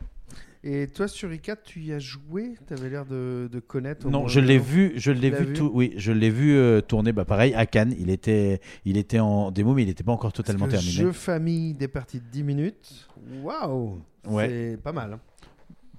Et 0.62 0.88
toi, 0.88 1.08
sur 1.08 1.32
ICAT, 1.32 1.56
tu 1.64 1.80
y 1.80 1.92
as 1.92 1.98
joué? 1.98 2.54
Tu 2.66 2.74
avais 2.74 2.90
l'air 2.90 3.06
de, 3.06 3.48
de 3.50 3.60
connaître. 3.60 4.06
Non, 4.10 4.28
je 4.28 4.40
l'ai 4.40 4.58
vu, 4.58 4.92
je 4.96 5.10
l'ai 5.10 5.30
Tu 5.30 5.44
vu, 5.44 5.52
tout, 5.54 5.70
oui, 5.72 5.94
je 5.96 6.12
l'ai 6.12 6.28
vu 6.28 6.54
euh, 6.54 6.82
tourner, 6.82 7.12
bah 7.12 7.24
pareil 7.24 7.54
à 7.54 7.64
Cannes. 7.64 7.94
Il 7.98 8.10
était, 8.10 8.60
il 8.84 8.98
était 8.98 9.20
en 9.20 9.50
démo, 9.50 9.72
mais 9.72 9.84
il 9.84 9.86
n'était 9.86 10.04
pas 10.04 10.12
encore 10.12 10.34
totalement 10.34 10.66
Parce 10.66 10.82
que 10.82 10.86
terminé. 10.86 11.02
Jeu 11.02 11.12
famille 11.12 11.72
des 11.72 11.88
parties 11.88 12.20
de 12.20 12.26
10 12.30 12.42
minutes. 12.42 13.08
Waouh 13.42 14.00
Ouais. 14.28 14.48
C'est 14.74 14.82
pas 14.82 14.92
mal. 14.92 15.14
hein. 15.14 15.20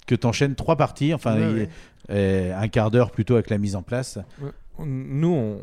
Que 0.06 0.14
t'enchaînes 0.14 0.54
trois 0.54 0.76
parties, 0.76 1.12
enfin 1.16 1.36
Ouais, 1.40 1.52
il- 1.52 1.56
ouais. 1.62 1.70
euh, 2.12 2.56
un 2.56 2.68
quart 2.68 2.92
d'heure 2.92 3.10
plutôt 3.10 3.34
avec 3.34 3.50
la 3.50 3.58
mise 3.58 3.76
en 3.76 3.82
place. 3.82 4.20
Nous, 4.78 5.28
on- 5.34 5.60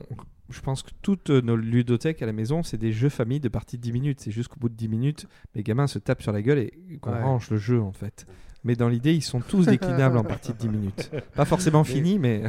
je 0.50 0.60
pense 0.60 0.82
que 0.82 0.90
toutes 1.02 1.30
nos 1.30 1.54
ludothèques 1.56 2.20
à 2.22 2.26
la 2.26 2.32
maison, 2.32 2.64
c'est 2.64 2.78
des 2.78 2.90
jeux 2.90 3.10
famille 3.10 3.38
de 3.38 3.48
partie 3.48 3.76
de 3.76 3.82
10 3.82 3.92
minutes. 3.92 4.20
C'est 4.20 4.30
juste 4.32 4.48
qu'au 4.48 4.58
bout 4.58 4.68
de 4.70 4.74
10 4.74 4.88
minutes, 4.88 5.26
les 5.54 5.62
gamins 5.62 5.86
se 5.86 6.00
tapent 6.00 6.22
sur 6.22 6.32
la 6.32 6.42
gueule 6.42 6.58
et 6.58 6.72
qu'on 7.00 7.12
Ouais. 7.12 7.22
range 7.22 7.48
le 7.50 7.58
jeu 7.58 7.80
en 7.80 7.92
fait. 7.92 8.26
Mais 8.64 8.74
dans 8.74 8.88
l'idée, 8.88 9.14
ils 9.14 9.22
sont 9.22 9.40
tous 9.40 9.66
déclinables 9.66 10.18
en 10.18 10.24
partie 10.24 10.52
de 10.52 10.58
10 10.58 10.68
minutes. 10.68 11.10
Pas 11.34 11.44
forcément 11.44 11.84
finis, 11.84 12.18
mais. 12.18 12.42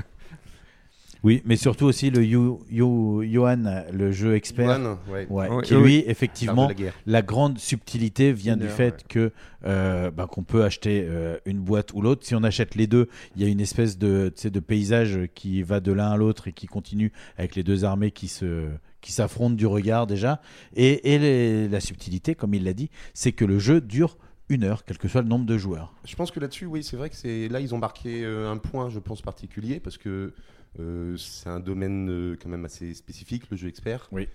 Oui, 1.21 1.41
mais 1.43 1.57
surtout 1.57 1.83
aussi 1.85 2.09
le 2.11 2.23
Yo, 2.23 2.61
Yo- 2.71 3.23
Johan, 3.23 3.83
le 3.91 4.09
jeu 4.13 4.35
expert, 4.35 4.79
Johan, 4.79 4.97
ouais. 5.09 5.27
Ouais, 5.29 5.61
qui 5.63 5.75
oui. 5.75 5.83
lui, 5.83 6.03
effectivement, 6.07 6.71
la 7.05 7.21
grande 7.21 7.57
subtilité 7.59 8.31
vient 8.31 8.53
Une 8.53 8.61
du 8.61 8.67
heure, 8.67 8.71
fait 8.71 8.93
ouais. 8.93 9.03
que 9.09 9.31
euh, 9.65 10.11
bah, 10.11 10.27
qu'on 10.31 10.43
peut 10.43 10.63
acheter 10.63 11.05
euh, 11.05 11.37
une 11.45 11.59
boîte 11.59 11.93
ou 11.93 12.01
l'autre. 12.01 12.25
Si 12.25 12.35
on 12.35 12.43
achète 12.43 12.75
les 12.75 12.87
deux, 12.87 13.09
il 13.35 13.41
y 13.41 13.45
a 13.45 13.49
une 13.49 13.59
espèce 13.59 13.97
de, 13.97 14.31
de 14.41 14.59
paysage 14.61 15.19
qui 15.35 15.61
va 15.61 15.81
de 15.81 15.91
l'un 15.91 16.09
à 16.09 16.15
l'autre 16.15 16.47
et 16.47 16.53
qui 16.53 16.67
continue 16.67 17.11
avec 17.37 17.57
les 17.57 17.63
deux 17.63 17.83
armées 17.83 18.11
qui 18.11 18.29
se 18.29 18.67
qui 19.01 19.11
s'affrontent 19.11 19.55
du 19.55 19.65
regard 19.65 20.07
déjà. 20.07 20.41
Et, 20.75 21.13
et 21.13 21.19
les- 21.19 21.67
la 21.67 21.79
subtilité, 21.81 22.33
comme 22.35 22.53
il 22.53 22.63
l'a 22.63 22.73
dit, 22.73 22.89
c'est 23.13 23.31
que 23.33 23.43
le 23.45 23.59
jeu 23.59 23.81
dure 23.81 24.17
une 24.49 24.63
heure, 24.63 24.83
quel 24.83 24.97
que 24.97 25.07
soit 25.07 25.21
le 25.21 25.27
nombre 25.27 25.45
de 25.45 25.57
joueurs. 25.57 25.93
Je 26.05 26.15
pense 26.15 26.31
que 26.31 26.39
là-dessus, 26.39 26.65
oui, 26.65 26.83
c'est 26.83 26.97
vrai 26.97 27.09
que 27.09 27.15
c'est 27.15 27.47
là 27.49 27.59
ils 27.59 27.73
ont 27.75 27.77
marqué 27.77 28.23
euh, 28.25 28.51
un 28.51 28.57
point, 28.57 28.89
je 28.89 28.99
pense 28.99 29.21
particulier, 29.21 29.79
parce 29.79 29.97
que 29.97 30.33
euh, 30.79 31.17
c'est 31.17 31.49
un 31.49 31.59
domaine 31.59 32.09
euh, 32.09 32.35
quand 32.41 32.49
même 32.49 32.65
assez 32.65 32.93
spécifique, 32.93 33.43
le 33.51 33.57
jeu 33.57 33.67
expert. 33.67 34.07
Oui. 34.11 34.27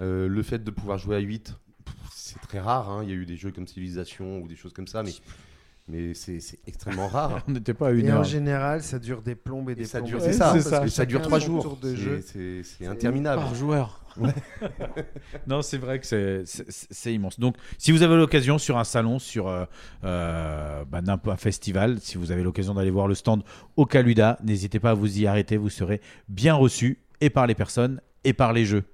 Euh, 0.00 0.28
le 0.28 0.42
fait 0.42 0.62
de 0.64 0.70
pouvoir 0.70 0.98
jouer 0.98 1.16
à 1.16 1.20
8, 1.20 1.54
pff, 1.84 1.94
c'est 2.12 2.40
très 2.40 2.60
rare. 2.60 2.90
hein. 2.90 3.02
Il 3.04 3.08
y 3.10 3.12
a 3.12 3.16
eu 3.16 3.26
des 3.26 3.36
jeux 3.36 3.52
comme 3.52 3.66
Civilization 3.66 4.40
ou 4.40 4.48
des 4.48 4.56
choses 4.56 4.72
comme 4.72 4.86
ça, 4.86 5.02
mais 5.02 5.12
mais 5.88 6.14
c'est 6.14 6.38
extrêmement 6.66 7.08
rare. 7.08 7.42
On 7.48 7.52
n'était 7.52 7.74
pas 7.74 7.88
à 7.88 7.90
une 7.92 8.06
Et 8.06 8.12
en 8.12 8.22
général, 8.22 8.82
ça 8.82 8.98
dure 8.98 9.22
des 9.22 9.34
plombes 9.34 9.70
et 9.70 9.72
Et 9.72 9.76
des 9.76 9.84
ça 9.84 9.98
plombes. 9.98 10.10
dure, 10.10 10.24
et 10.26 10.32
ça, 10.32 10.50
plombes, 10.50 10.62
parce 10.62 10.70
parce 10.70 10.84
que 10.84 10.90
ça 10.90 11.06
dure 11.06 11.22
trois 11.22 11.38
jours. 11.38 11.78
C'est- 11.82 12.86
interminable. 12.86 13.42
Par 13.42 13.54
joueur. 13.54 14.04
non, 15.46 15.62
c'est 15.62 15.78
vrai 15.78 16.00
que 16.00 16.06
c'est- 16.06 17.12
immense. 17.12 17.38
Donc, 17.38 17.56
si 17.78 17.92
vous 17.92 18.02
avez 18.02 18.16
l'occasion 18.16 18.58
sur 18.58 18.76
un 18.78 18.84
salon, 18.84 19.18
sur 19.18 19.48
euh, 19.48 19.64
euh, 20.04 20.84
bah, 20.84 21.00
un 21.06 21.36
festival, 21.36 21.98
si 22.00 22.18
vous 22.18 22.32
avez 22.32 22.42
l'occasion 22.42 22.74
d'aller 22.74 22.90
voir 22.90 23.06
le 23.08 23.14
stand 23.14 23.42
au 23.76 23.86
Caluda, 23.86 24.38
n'hésitez 24.42 24.80
pas 24.80 24.90
à 24.90 24.94
vous 24.94 25.18
y 25.20 25.26
arrêter. 25.26 25.56
Vous 25.56 25.70
serez 25.70 26.00
bien 26.28 26.54
reçu 26.54 26.98
et 27.20 27.30
par 27.30 27.46
les 27.46 27.54
personnes 27.54 28.00
et 28.24 28.32
par 28.32 28.52
les 28.52 28.64
jeux. 28.64 28.84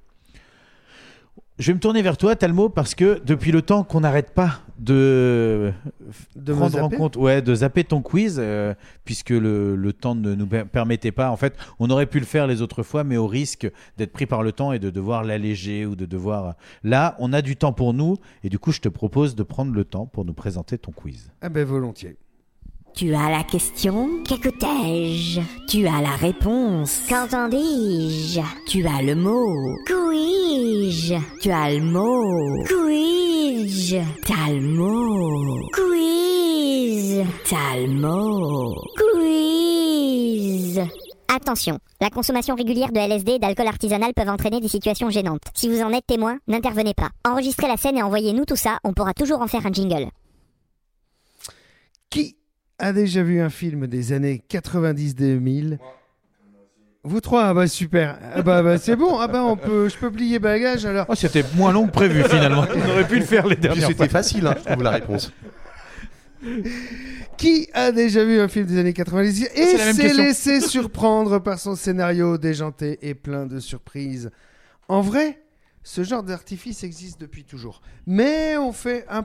Je 1.57 1.69
vais 1.71 1.75
me 1.75 1.79
tourner 1.79 2.03
vers 2.03 2.17
toi, 2.17 2.35
Talmo, 2.35 2.69
parce 2.69 2.97
que 2.97 3.21
depuis 3.25 3.53
le 3.53 3.63
temps 3.63 3.85
qu'on 3.85 4.01
n'arrête 4.01 4.33
pas 4.33 4.59
de, 4.81 5.73
prendre 6.45 6.83
en 6.83 6.89
compte, 6.89 7.17
ouais, 7.17 7.43
de 7.43 7.55
zapper 7.55 7.85
ton 7.85 8.03
quiz, 8.03 8.39
euh, 8.41 8.75
puisque 9.05 9.31
le, 9.31 9.77
le 9.77 9.93
temps 9.93 10.17
ne 10.17 10.35
nous 10.35 10.49
per- 10.49 10.65
permettait 10.65 11.13
pas. 11.13 11.31
En 11.31 11.37
fait, 11.37 11.57
on 11.79 11.91
aurait 11.91 12.07
pu 12.07 12.19
le 12.19 12.27
faire 12.27 12.49
les 12.49 12.61
autres 12.61 12.83
fois, 12.83 13.05
mais 13.05 13.17
au 13.17 13.29
risque 13.29 13.71
d'être 13.99 14.13
pris 14.13 14.27
par 14.27 14.43
le 14.43 14.51
temps 14.51 14.73
et 14.73 14.81
de 14.81 14.91
devoir 14.91 15.23
l'alléger 15.23 15.87
ou 15.87 15.95
de 15.95 16.07
devoir. 16.07 16.57
Là, 16.83 17.15
on 17.21 17.33
a 17.33 17.41
du 17.41 17.55
temps 17.55 17.73
pour 17.73 17.95
nous, 17.95 18.17
et 18.43 18.49
du 18.49 18.59
coup, 18.59 18.73
je 18.73 18.81
te 18.81 18.89
propose 18.89 19.37
de 19.37 19.45
prendre 19.45 19.73
le 19.73 19.85
temps 19.85 20.07
pour 20.07 20.25
nous 20.25 20.35
présenter 20.35 20.77
ton 20.77 20.91
quiz. 20.91 21.31
Ah 21.41 21.51
ben 21.51 21.65
volontiers. 21.65 22.17
Tu 22.95 23.13
as 23.13 23.29
la 23.29 23.43
question? 23.43 24.23
Qu'écoutais-je? 24.23 25.41
Tu 25.67 25.85
as 25.85 26.01
la 26.01 26.15
réponse? 26.15 27.01
Qu'entendis-je? 27.09 28.41
Tu 28.69 28.87
as 28.87 29.03
le 29.03 29.17
mot? 29.17 29.77
Couis-je? 29.85 31.17
Tu 31.43 31.51
as 31.51 31.75
le 31.75 31.81
mot? 31.81 32.65
Couis-je? 32.69 33.97
T'as 34.25 34.53
le 34.53 34.61
mot? 34.61 35.69
Quiz 35.73 37.25
T'as 37.51 37.81
le 37.81 37.89
mot? 37.89 38.77
Quiz 38.97 40.81
Attention, 41.35 41.81
la 42.01 42.11
consommation 42.11 42.55
régulière 42.55 42.93
de 42.93 43.01
LSD 43.01 43.33
et 43.33 43.39
d'alcool 43.41 43.67
artisanal 43.67 44.15
peuvent 44.15 44.29
entraîner 44.29 44.61
des 44.61 44.69
situations 44.69 45.11
gênantes. 45.11 45.43
Si 45.53 45.69
vous 45.69 45.83
en 45.83 45.91
êtes 45.93 46.07
témoin, 46.07 46.39
n'intervenez 46.47 46.95
pas. 46.95 47.11
Enregistrez 47.29 47.67
la 47.67 47.77
scène 47.77 47.99
et 47.99 48.05
envoyez-nous 48.05 48.45
tout 48.45 48.55
ça, 48.55 48.79
on 48.85 48.93
pourra 48.93 49.15
toujours 49.15 49.43
en 49.43 49.49
faire 49.49 49.67
un 49.67 49.73
jingle. 49.73 50.11
Qui 52.09 52.37
a 52.79 52.93
déjà 52.93 53.23
vu 53.23 53.41
un 53.41 53.51
film 53.51 53.87
des 53.87 54.13
années 54.13 54.43
90-2000 54.51 55.79
Vous 57.05 57.21
trois, 57.21 57.45
ah 57.45 57.55
bah 57.55 57.67
super. 57.67 58.19
Ah 58.35 58.43
bah, 58.43 58.63
bah, 58.63 58.79
c'est 58.79 58.97
bon, 58.97 59.19
ah 59.19 59.29
bah 59.29 59.43
on 59.45 59.57
peut, 59.57 59.89
je 59.89 59.97
peux 59.97 60.11
plier 60.11 60.39
bagage 60.39 60.87
alors. 60.87 61.07
Oh, 61.09 61.15
c'était 61.15 61.45
moins 61.57 61.73
long 61.73 61.87
que 61.87 61.93
prévu 61.93 62.23
finalement. 62.25 62.65
On 62.75 62.91
aurait 62.91 63.07
pu 63.07 63.17
le 63.19 63.25
faire 63.25 63.47
les 63.47 63.57
dernières 63.57 63.89
C'était 63.89 64.09
facile, 64.09 64.47
hein, 64.47 64.55
je 64.59 64.71
trouve 64.71 64.83
la 64.83 64.91
réponse. 64.91 65.33
Qui 67.37 67.69
a 67.73 67.91
déjà 67.91 68.25
vu 68.25 68.39
un 68.39 68.49
film 68.49 68.67
des 68.67 68.79
années 68.79 68.93
90 68.93 69.45
et 69.45 69.49
C'est 69.67 69.79
la 69.79 69.85
même 69.87 69.95
s'est 69.95 70.13
laissé 70.15 70.61
surprendre 70.61 71.39
par 71.39 71.59
son 71.59 71.75
scénario 71.75 72.39
déjanté 72.39 72.99
et 73.03 73.15
plein 73.15 73.47
de 73.47 73.61
surprises 73.61 74.31
En 74.89 75.01
vrai, 75.01 75.39
ce 75.85 76.03
genre 76.03 76.23
d'artifice 76.23 76.83
existe 76.83 77.21
depuis 77.21 77.45
toujours, 77.45 77.83
mais 78.07 78.57
on, 78.57 78.69
en 78.69 78.73
fait 78.73 79.05
un 79.07 79.23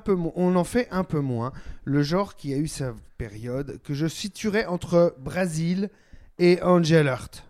peu 1.04 1.20
moins. 1.22 1.54
Le 1.86 2.04
genre 2.04 2.36
qui 2.36 2.54
a 2.54 2.58
eu 2.58 2.68
sa 2.68 2.94
période 3.18 3.80
que 3.84 3.94
je 3.94 4.08
situerais 4.08 4.66
entre 4.66 5.16
Brésil 5.20 5.90
et 6.38 6.62
Angel 6.62 7.08
Heart. 7.08 7.46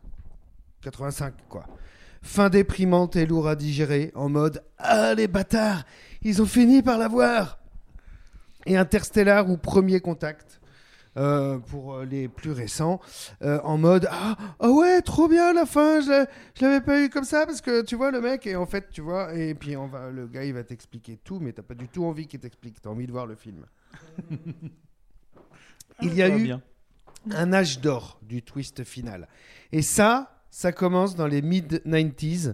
85 0.83 1.33
quoi. 1.49 1.65
Fin 2.21 2.49
déprimante 2.49 3.15
et 3.15 3.25
lourd 3.25 3.47
à 3.47 3.55
digérer, 3.55 4.11
en 4.13 4.29
mode 4.29 4.63
Ah 4.77 5.15
les 5.15 5.27
bâtards, 5.27 5.83
ils 6.21 6.41
ont 6.41 6.45
fini 6.45 6.83
par 6.83 6.99
l'avoir 6.99 7.59
et 8.67 8.77
Interstellar 8.77 9.49
ou 9.49 9.57
Premier 9.57 9.99
Contact 10.01 10.58
euh, 11.17 11.57
pour 11.57 11.95
euh, 11.95 12.05
les 12.05 12.27
plus 12.27 12.51
récents 12.51 12.99
euh, 13.41 13.59
en 13.63 13.79
mode 13.79 14.07
ah 14.11 14.37
ah 14.59 14.69
ouais 14.69 15.01
trop 15.01 15.27
bien 15.27 15.53
la 15.53 15.65
fin 15.65 16.01
je, 16.01 16.25
je 16.53 16.63
l'avais 16.63 16.81
pas 16.81 17.01
eu 17.01 17.09
comme 17.09 17.23
ça 17.23 17.47
parce 17.47 17.61
que 17.61 17.81
tu 17.81 17.95
vois 17.95 18.11
le 18.11 18.21
mec 18.21 18.45
et 18.45 18.55
en 18.55 18.67
fait 18.67 18.89
tu 18.91 19.01
vois 19.01 19.33
et 19.33 19.55
puis 19.55 19.75
on 19.75 19.87
va 19.87 20.11
le 20.11 20.27
gars 20.27 20.43
il 20.43 20.53
va 20.53 20.63
t'expliquer 20.63 21.17
tout 21.23 21.39
mais 21.39 21.51
t'as 21.51 21.63
pas 21.63 21.73
du 21.73 21.87
tout 21.87 22.05
envie 22.05 22.27
qu'il 22.27 22.39
t'explique 22.39 22.79
t'as 22.79 22.91
envie 22.91 23.07
de 23.07 23.11
voir 23.11 23.25
le 23.25 23.35
film. 23.35 23.65
Il 26.01 26.13
y 26.13 26.21
a 26.21 26.29
eu 26.29 26.43
bien. 26.43 26.61
un 27.31 27.51
âge 27.51 27.81
d'or 27.81 28.19
du 28.21 28.43
twist 28.43 28.83
final. 28.83 29.27
Et 29.71 29.81
ça 29.81 30.43
ça 30.51 30.71
commence 30.71 31.15
dans 31.15 31.27
les 31.27 31.41
mid 31.41 31.81
90s 31.87 32.53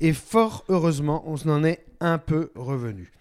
et 0.00 0.14
fort 0.14 0.64
heureusement 0.68 1.22
on 1.26 1.36
en 1.50 1.64
est 1.64 1.84
un 2.00 2.16
peu 2.16 2.50
revenu. 2.54 3.12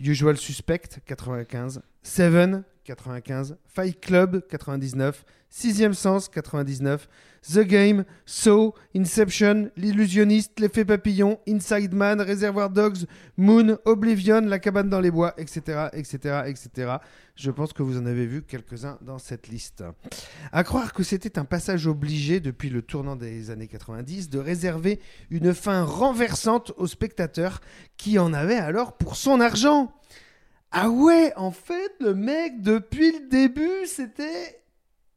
Usual 0.00 0.36
Suspect 0.36 1.00
95, 1.06 1.82
Seven 2.02 2.64
95, 2.84 3.56
Fight 3.66 4.00
Club 4.00 4.46
99, 4.48 5.24
Sixième 5.48 5.92
Sens 5.92 6.28
99, 6.30 7.08
The 7.52 7.60
Game, 7.60 8.04
So, 8.24 8.74
Inception, 8.96 9.70
L'Illusionniste, 9.76 10.58
L'Effet 10.58 10.84
Papillon, 10.84 11.38
Inside 11.46 11.92
Man, 11.92 12.20
Reservoir 12.20 12.70
Dogs, 12.70 13.06
Moon, 13.36 13.76
Oblivion, 13.84 14.40
La 14.40 14.58
Cabane 14.58 14.88
dans 14.88 15.00
les 15.00 15.10
Bois, 15.10 15.34
etc., 15.36 15.88
etc., 15.92 16.44
etc. 16.46 16.96
Je 17.34 17.50
pense 17.50 17.72
que 17.72 17.82
vous 17.82 17.98
en 17.98 18.06
avez 18.06 18.26
vu 18.26 18.42
quelques-uns 18.42 18.98
dans 19.02 19.18
cette 19.18 19.48
liste. 19.48 19.84
À 20.52 20.64
croire 20.64 20.94
que 20.94 21.02
c'était 21.02 21.38
un 21.38 21.44
passage 21.44 21.86
obligé 21.86 22.40
depuis 22.40 22.70
le 22.70 22.80
tournant 22.80 23.16
des 23.16 23.50
années 23.50 23.68
90 23.68 24.30
de 24.30 24.38
réserver 24.38 25.00
une 25.30 25.52
fin 25.52 25.84
renversante 25.84 26.72
au 26.76 26.86
spectateur 26.86 27.60
qui 27.96 28.18
en 28.18 28.32
avait 28.32 28.56
alors 28.56 28.96
pour 28.96 29.16
son 29.16 29.40
argent. 29.40 29.92
Ah 30.72 30.88
ouais, 30.88 31.32
en 31.36 31.50
fait, 31.50 31.92
le 32.00 32.14
mec, 32.14 32.62
depuis 32.62 33.12
le 33.12 33.28
début, 33.28 33.86
c'était... 33.86 34.60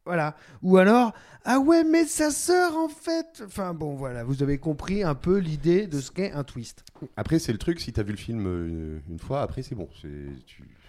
Voilà. 0.05 0.35
Ou 0.61 0.77
alors, 0.77 1.13
ah 1.45 1.59
ouais, 1.59 1.83
mais 1.83 2.05
sa 2.05 2.29
sœur, 2.29 2.75
en 2.77 2.89
fait... 2.89 3.41
Enfin 3.45 3.73
bon, 3.73 3.95
voilà, 3.95 4.23
vous 4.23 4.43
avez 4.43 4.57
compris 4.57 5.03
un 5.03 5.15
peu 5.15 5.37
l'idée 5.37 5.87
de 5.87 5.99
ce 6.01 6.11
qu'est 6.11 6.31
un 6.33 6.43
twist. 6.43 6.83
Après, 7.15 7.39
c'est 7.39 7.53
le 7.53 7.57
truc, 7.57 7.79
si 7.79 7.93
t'as 7.93 8.03
vu 8.03 8.11
le 8.11 8.17
film 8.17 8.45
euh, 8.47 8.99
une 9.09 9.19
fois, 9.19 9.41
après, 9.41 9.63
c'est 9.63 9.75
bon. 9.75 9.87
Tu, 10.01 10.43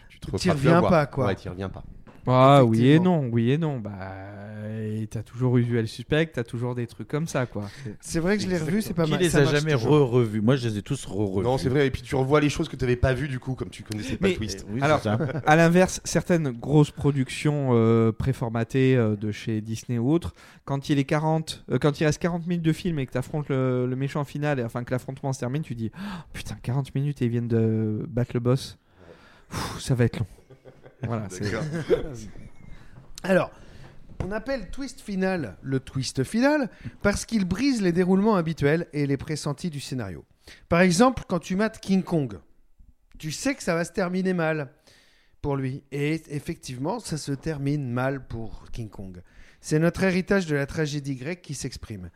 tu 0.08 0.18
te 0.20 0.30
reviens 0.50 0.82
pas, 0.82 1.06
quoi. 1.06 1.26
Ouais, 1.26 1.34
t'y 1.36 1.48
reviens 1.48 1.68
pas. 1.68 1.84
Ah 2.26 2.64
oui 2.64 2.88
et 2.88 2.98
non, 2.98 3.28
oui 3.32 3.50
et 3.52 3.58
non. 3.58 3.78
Bah, 3.78 3.92
t'as 5.10 5.22
toujours 5.22 5.56
Usual 5.56 5.86
Suspect, 5.86 6.26
t'as 6.26 6.42
toujours 6.42 6.74
des 6.74 6.86
trucs 6.88 7.06
comme 7.06 7.26
ça, 7.28 7.46
quoi. 7.46 7.64
C'est 8.00 8.18
vrai 8.18 8.36
que 8.36 8.42
je 8.42 8.48
l'ai 8.48 8.58
revu, 8.58 8.82
c'est 8.82 8.92
pas 8.94 9.04
Qui 9.04 9.12
mal. 9.12 9.20
les 9.20 9.30
ça 9.30 9.38
a 9.38 9.44
jamais 9.44 9.74
re-revus? 9.74 10.40
Moi, 10.40 10.56
je 10.56 10.68
les 10.68 10.78
ai 10.78 10.82
tous 10.82 11.04
re-revus. 11.06 11.44
Non, 11.44 11.58
c'est 11.58 11.68
vrai. 11.68 11.86
Et 11.86 11.90
puis 11.90 12.02
tu 12.02 12.14
revois 12.16 12.40
les 12.40 12.48
choses 12.48 12.68
que 12.68 12.74
tu 12.76 12.84
n'avais 12.84 12.96
pas 12.96 13.14
vues 13.14 13.28
du 13.28 13.38
coup, 13.38 13.54
comme 13.54 13.68
tu 13.70 13.82
connaissais 13.84 14.16
pas 14.16 14.26
Mais- 14.26 14.32
le 14.32 14.36
twist. 14.36 14.66
Alors, 14.80 15.00
à 15.46 15.56
l'inverse, 15.56 16.00
certaines 16.04 16.50
grosses 16.50 16.90
productions 16.90 17.70
euh, 17.72 18.10
préformatées 18.12 18.96
euh, 18.96 19.14
de 19.16 19.30
chez 19.30 19.60
Disney 19.60 19.98
ou 19.98 20.10
autres, 20.10 20.34
quand 20.64 20.88
il 20.88 20.98
est 20.98 21.04
40, 21.04 21.64
euh, 21.70 21.78
quand 21.78 22.00
il 22.00 22.04
reste 22.04 22.20
40 22.20 22.46
minutes 22.46 22.64
de 22.64 22.72
film 22.72 22.98
et 22.98 23.06
que 23.06 23.12
tu 23.12 23.18
affrontes 23.18 23.48
le, 23.48 23.86
le 23.86 23.96
méchant 23.96 24.24
final, 24.24 24.58
et 24.58 24.64
enfin 24.64 24.82
que 24.82 24.90
l'affrontement 24.90 25.32
se 25.32 25.38
termine, 25.40 25.62
tu 25.62 25.74
dis 25.76 25.92
Oh, 25.96 26.00
putain 26.32 26.56
40 26.62 26.94
minutes 26.94 27.22
et 27.22 27.26
ils 27.26 27.30
viennent 27.30 27.48
de 27.48 28.04
battre 28.08 28.32
le 28.34 28.40
boss. 28.40 28.78
Ça 29.78 29.94
va 29.94 30.04
être 30.04 30.18
long. 30.18 30.26
Voilà. 31.06 31.28
Alors, 33.22 33.50
on 34.24 34.32
appelle 34.32 34.70
twist 34.70 35.00
final 35.00 35.56
le 35.62 35.80
twist 35.80 36.24
final 36.24 36.70
parce 37.02 37.24
qu'il 37.24 37.44
brise 37.44 37.82
les 37.82 37.92
déroulements 37.92 38.36
habituels 38.36 38.86
et 38.92 39.06
les 39.06 39.16
pressentis 39.16 39.70
du 39.70 39.80
scénario. 39.80 40.24
Par 40.68 40.80
exemple, 40.80 41.24
quand 41.28 41.38
tu 41.38 41.56
mates 41.56 41.80
King 41.80 42.02
Kong, 42.02 42.38
tu 43.18 43.32
sais 43.32 43.54
que 43.54 43.62
ça 43.62 43.74
va 43.74 43.84
se 43.84 43.92
terminer 43.92 44.32
mal 44.32 44.70
pour 45.42 45.56
lui. 45.56 45.82
Et 45.92 46.22
effectivement, 46.28 46.98
ça 46.98 47.16
se 47.16 47.32
termine 47.32 47.90
mal 47.90 48.26
pour 48.26 48.64
King 48.72 48.90
Kong. 48.90 49.22
C'est 49.60 49.78
notre 49.78 50.02
héritage 50.02 50.46
de 50.46 50.56
la 50.56 50.66
tragédie 50.66 51.16
grecque 51.16 51.42
qui 51.42 51.54
s'exprime. 51.54 52.10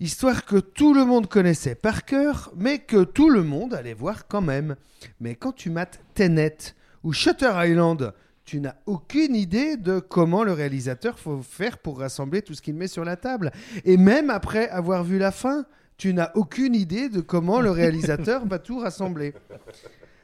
Histoire 0.00 0.46
que 0.46 0.56
tout 0.56 0.94
le 0.94 1.04
monde 1.04 1.28
connaissait 1.28 1.74
par 1.74 2.04
cœur, 2.04 2.52
mais 2.56 2.78
que 2.78 3.04
tout 3.04 3.28
le 3.28 3.42
monde 3.42 3.74
allait 3.74 3.94
voir 3.94 4.26
quand 4.28 4.40
même. 4.40 4.76
Mais 5.20 5.34
quand 5.34 5.52
tu 5.52 5.68
mates 5.68 6.00
Tenet 6.14 6.74
ou 7.02 7.12
Shutter 7.12 7.52
Island, 7.54 8.14
tu 8.50 8.60
n'as 8.60 8.74
aucune 8.86 9.36
idée 9.36 9.76
de 9.76 10.00
comment 10.00 10.42
le 10.42 10.52
réalisateur 10.52 11.20
faut 11.20 11.40
faire 11.40 11.78
pour 11.78 12.00
rassembler 12.00 12.42
tout 12.42 12.52
ce 12.52 12.60
qu'il 12.60 12.74
met 12.74 12.88
sur 12.88 13.04
la 13.04 13.14
table. 13.14 13.52
Et 13.84 13.96
même 13.96 14.28
après 14.28 14.68
avoir 14.70 15.04
vu 15.04 15.18
la 15.18 15.30
fin, 15.30 15.66
tu 15.96 16.12
n'as 16.12 16.32
aucune 16.34 16.74
idée 16.74 17.08
de 17.08 17.20
comment 17.20 17.60
le 17.60 17.70
réalisateur 17.70 18.44
va 18.46 18.58
tout 18.58 18.80
rassembler. 18.80 19.34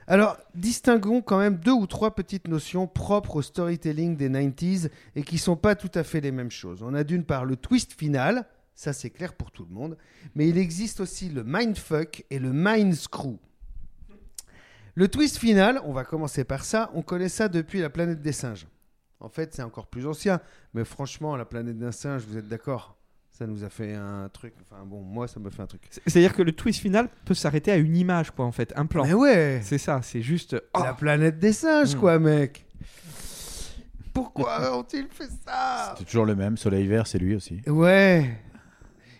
Alors, 0.08 0.38
distinguons 0.56 1.22
quand 1.22 1.38
même 1.38 1.54
deux 1.54 1.70
ou 1.70 1.86
trois 1.86 2.16
petites 2.16 2.48
notions 2.48 2.88
propres 2.88 3.36
au 3.36 3.42
storytelling 3.42 4.16
des 4.16 4.28
90s 4.28 4.90
et 5.14 5.22
qui 5.22 5.38
sont 5.38 5.54
pas 5.54 5.76
tout 5.76 5.92
à 5.94 6.02
fait 6.02 6.20
les 6.20 6.32
mêmes 6.32 6.50
choses. 6.50 6.82
On 6.82 6.94
a 6.94 7.04
d'une 7.04 7.22
part 7.22 7.44
le 7.44 7.54
twist 7.54 7.92
final, 7.92 8.44
ça 8.74 8.92
c'est 8.92 9.10
clair 9.10 9.34
pour 9.34 9.52
tout 9.52 9.64
le 9.70 9.72
monde, 9.72 9.96
mais 10.34 10.48
il 10.48 10.58
existe 10.58 10.98
aussi 10.98 11.28
le 11.28 11.44
mindfuck 11.44 12.24
et 12.30 12.40
le 12.40 12.52
mind 12.52 12.92
screw. 12.92 13.38
Le 14.98 15.08
twist 15.08 15.36
final, 15.36 15.80
on 15.84 15.92
va 15.92 16.04
commencer 16.04 16.42
par 16.44 16.64
ça, 16.64 16.90
on 16.94 17.02
connaît 17.02 17.28
ça 17.28 17.48
depuis 17.48 17.80
la 17.80 17.90
planète 17.90 18.22
des 18.22 18.32
singes. 18.32 18.66
En 19.20 19.28
fait, 19.28 19.54
c'est 19.54 19.62
encore 19.62 19.86
plus 19.88 20.06
ancien, 20.06 20.40
mais 20.74 20.84
franchement, 20.84 21.36
la 21.36 21.44
planète 21.44 21.78
des 21.78 21.92
singes, 21.92 22.22
vous 22.26 22.38
êtes 22.38 22.48
d'accord? 22.48 22.96
Ça 23.30 23.46
nous 23.46 23.62
a 23.64 23.68
fait 23.68 23.92
un 23.94 24.30
truc, 24.32 24.54
enfin 24.62 24.82
bon, 24.86 25.02
moi 25.02 25.28
ça 25.28 25.38
me 25.38 25.50
fait 25.50 25.60
un 25.60 25.66
truc. 25.66 25.82
C'est-à-dire 25.90 26.32
que 26.34 26.40
le 26.40 26.52
twist 26.52 26.80
final 26.80 27.10
peut 27.26 27.34
s'arrêter 27.34 27.70
à 27.70 27.76
une 27.76 27.94
image, 27.94 28.30
quoi, 28.30 28.46
en 28.46 28.52
fait, 28.52 28.72
un 28.76 28.86
plan. 28.86 29.04
Mais 29.04 29.12
ouais 29.12 29.60
C'est 29.62 29.76
ça, 29.76 30.00
c'est 30.02 30.22
juste. 30.22 30.56
oh, 30.74 30.80
La 30.82 30.94
planète 30.94 31.38
des 31.38 31.52
singes, 31.52 31.94
Mm. 31.94 31.98
quoi, 31.98 32.18
mec 32.18 32.64
Pourquoi 34.14 34.78
ont-ils 34.78 35.08
fait 35.10 35.28
ça? 35.46 35.94
C'est 35.98 36.04
toujours 36.06 36.24
le 36.24 36.34
même. 36.34 36.56
Soleil 36.56 36.86
vert, 36.86 37.06
c'est 37.06 37.18
lui 37.18 37.34
aussi. 37.36 37.60
Ouais. 37.66 38.38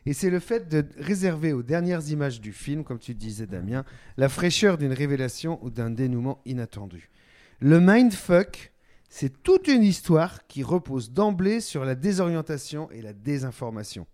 Et 0.07 0.13
c'est 0.13 0.31
le 0.31 0.39
fait 0.39 0.69
de 0.69 0.85
réserver 0.99 1.53
aux 1.53 1.65
dernières 1.65 2.09
images 2.11 2.41
du 2.41 2.53
film, 2.53 2.85
comme 2.85 2.99
tu 3.01 3.15
disais 3.15 3.47
Damien, 3.47 3.85
la 4.17 4.29
fraîcheur 4.29 4.79
d'une 4.79 4.93
révélation 4.93 5.59
ou 5.65 5.71
d'un 5.71 5.91
dénouement 5.91 6.41
inattendu. 6.47 7.11
Le 7.59 7.81
mindfuck, 7.81 8.73
c'est 9.09 9.43
toute 9.43 9.67
une 9.67 9.83
histoire 9.83 10.47
qui 10.47 10.63
repose 10.63 11.11
d'emblée 11.13 11.61
sur 11.61 11.85
la 11.85 11.95
désorientation 11.97 12.89
et 12.93 13.03
la 13.03 13.13
désinformation. 13.13 14.07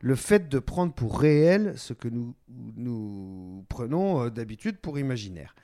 Le 0.00 0.16
fait 0.16 0.48
de 0.48 0.58
prendre 0.58 0.92
pour 0.92 1.18
réel 1.20 1.74
ce 1.76 1.92
que 1.92 2.08
nous, 2.08 2.34
prenons 3.68 4.24
euh, 4.24 4.30
d'habitude 4.30 4.78
pour 4.78 4.98
imaginaire. 4.98 5.54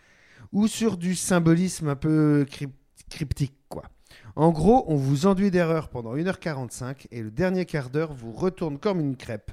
Ou 0.52 0.66
sur 0.66 0.96
du 0.96 1.14
symbolisme 1.14 1.88
un 1.88 1.96
peu 1.96 2.46
cryp- 2.50 2.74
cryptique, 3.10 3.56
quoi. 3.68 3.84
En 4.36 4.50
gros, 4.50 4.84
on 4.88 4.96
vous 4.96 5.26
enduit 5.26 5.50
d'erreurs 5.50 5.88
pendant 5.88 6.16
1h45 6.16 7.06
et 7.10 7.22
le 7.22 7.30
dernier 7.30 7.64
quart 7.64 7.90
d'heure 7.90 8.12
vous 8.12 8.32
retourne 8.32 8.78
comme 8.78 9.00
une 9.00 9.16
crêpe. 9.16 9.52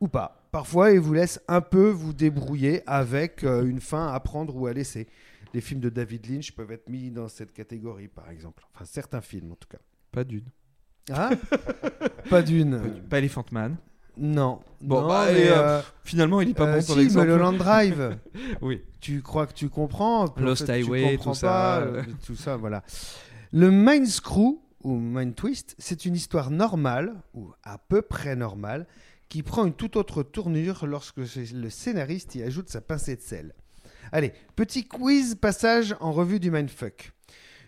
Ou 0.00 0.08
pas. 0.08 0.46
Parfois, 0.52 0.92
il 0.92 1.00
vous 1.00 1.12
laisse 1.12 1.40
un 1.48 1.60
peu 1.60 1.88
vous 1.90 2.12
débrouiller 2.12 2.82
avec 2.86 3.44
euh, 3.44 3.64
une 3.66 3.80
fin 3.80 4.08
à 4.12 4.18
prendre 4.20 4.56
ou 4.56 4.66
à 4.66 4.72
laisser. 4.72 5.08
Les 5.54 5.60
films 5.60 5.80
de 5.80 5.88
David 5.88 6.26
Lynch 6.30 6.52
peuvent 6.52 6.70
être 6.72 6.88
mis 6.88 7.10
dans 7.10 7.28
cette 7.28 7.52
catégorie, 7.52 8.08
par 8.08 8.30
exemple. 8.30 8.64
Enfin, 8.74 8.84
certains 8.84 9.20
films, 9.20 9.52
en 9.52 9.56
tout 9.56 9.68
cas. 9.68 9.78
Pas 10.12 10.24
d'une. 10.24 10.44
Ah 11.10 11.30
Pas 12.28 12.42
d'une. 12.42 13.00
Pas 13.08 13.18
Elephant 13.18 13.44
Man. 13.50 13.76
Non. 14.18 14.60
Bon, 14.82 15.00
Non, 15.02 15.08
bah, 15.08 15.26
mais, 15.32 15.48
euh, 15.48 15.78
euh, 15.78 15.82
finalement, 16.04 16.40
il 16.42 16.50
est 16.50 16.54
pas 16.54 16.66
euh, 16.66 16.74
bon 16.74 16.80
si, 16.82 16.86
ton 16.92 16.98
exemple. 17.00 17.26
mais 17.28 17.32
le 17.32 17.38
Land 17.38 17.52
Drive. 17.54 18.18
Oui. 18.60 18.82
Tu 19.00 19.22
crois 19.22 19.46
que 19.46 19.54
tu 19.54 19.68
comprends. 19.70 20.28
puis 20.28 20.44
en 20.44 20.48
Lost 20.48 20.66
fait, 20.66 20.82
tu 20.82 20.84
Highway, 20.84 21.12
comprends 21.16 21.30
tout 21.32 21.38
ça. 21.38 21.46
pas, 21.46 21.78
euh, 21.80 22.02
tout 22.26 22.34
ça, 22.34 22.56
voilà. 22.56 22.82
Le 23.52 23.70
Mind 23.70 24.06
Screw 24.06 24.60
ou 24.82 24.96
Mind 24.98 25.34
Twist, 25.34 25.74
c'est 25.78 26.04
une 26.04 26.14
histoire 26.14 26.50
normale 26.50 27.14
ou 27.32 27.52
à 27.62 27.78
peu 27.78 28.02
près 28.02 28.36
normale 28.36 28.86
qui 29.28 29.42
prend 29.42 29.66
une 29.66 29.74
toute 29.74 29.96
autre 29.96 30.22
tournure 30.22 30.86
lorsque 30.86 31.18
le 31.18 31.70
scénariste 31.70 32.34
y 32.34 32.42
ajoute 32.42 32.68
sa 32.70 32.80
pincée 32.80 33.16
de 33.16 33.20
sel. 33.20 33.54
Allez, 34.12 34.32
petit 34.56 34.86
quiz 34.86 35.34
passage 35.34 35.94
en 36.00 36.12
revue 36.12 36.40
du 36.40 36.50
mindfuck. 36.50 37.12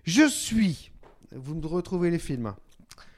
Je 0.05 0.27
suis, 0.29 0.91
vous 1.33 1.55
me 1.55 1.67
retrouvez 1.67 2.11
les 2.11 2.19
films. 2.19 2.47
hein. 2.47 2.57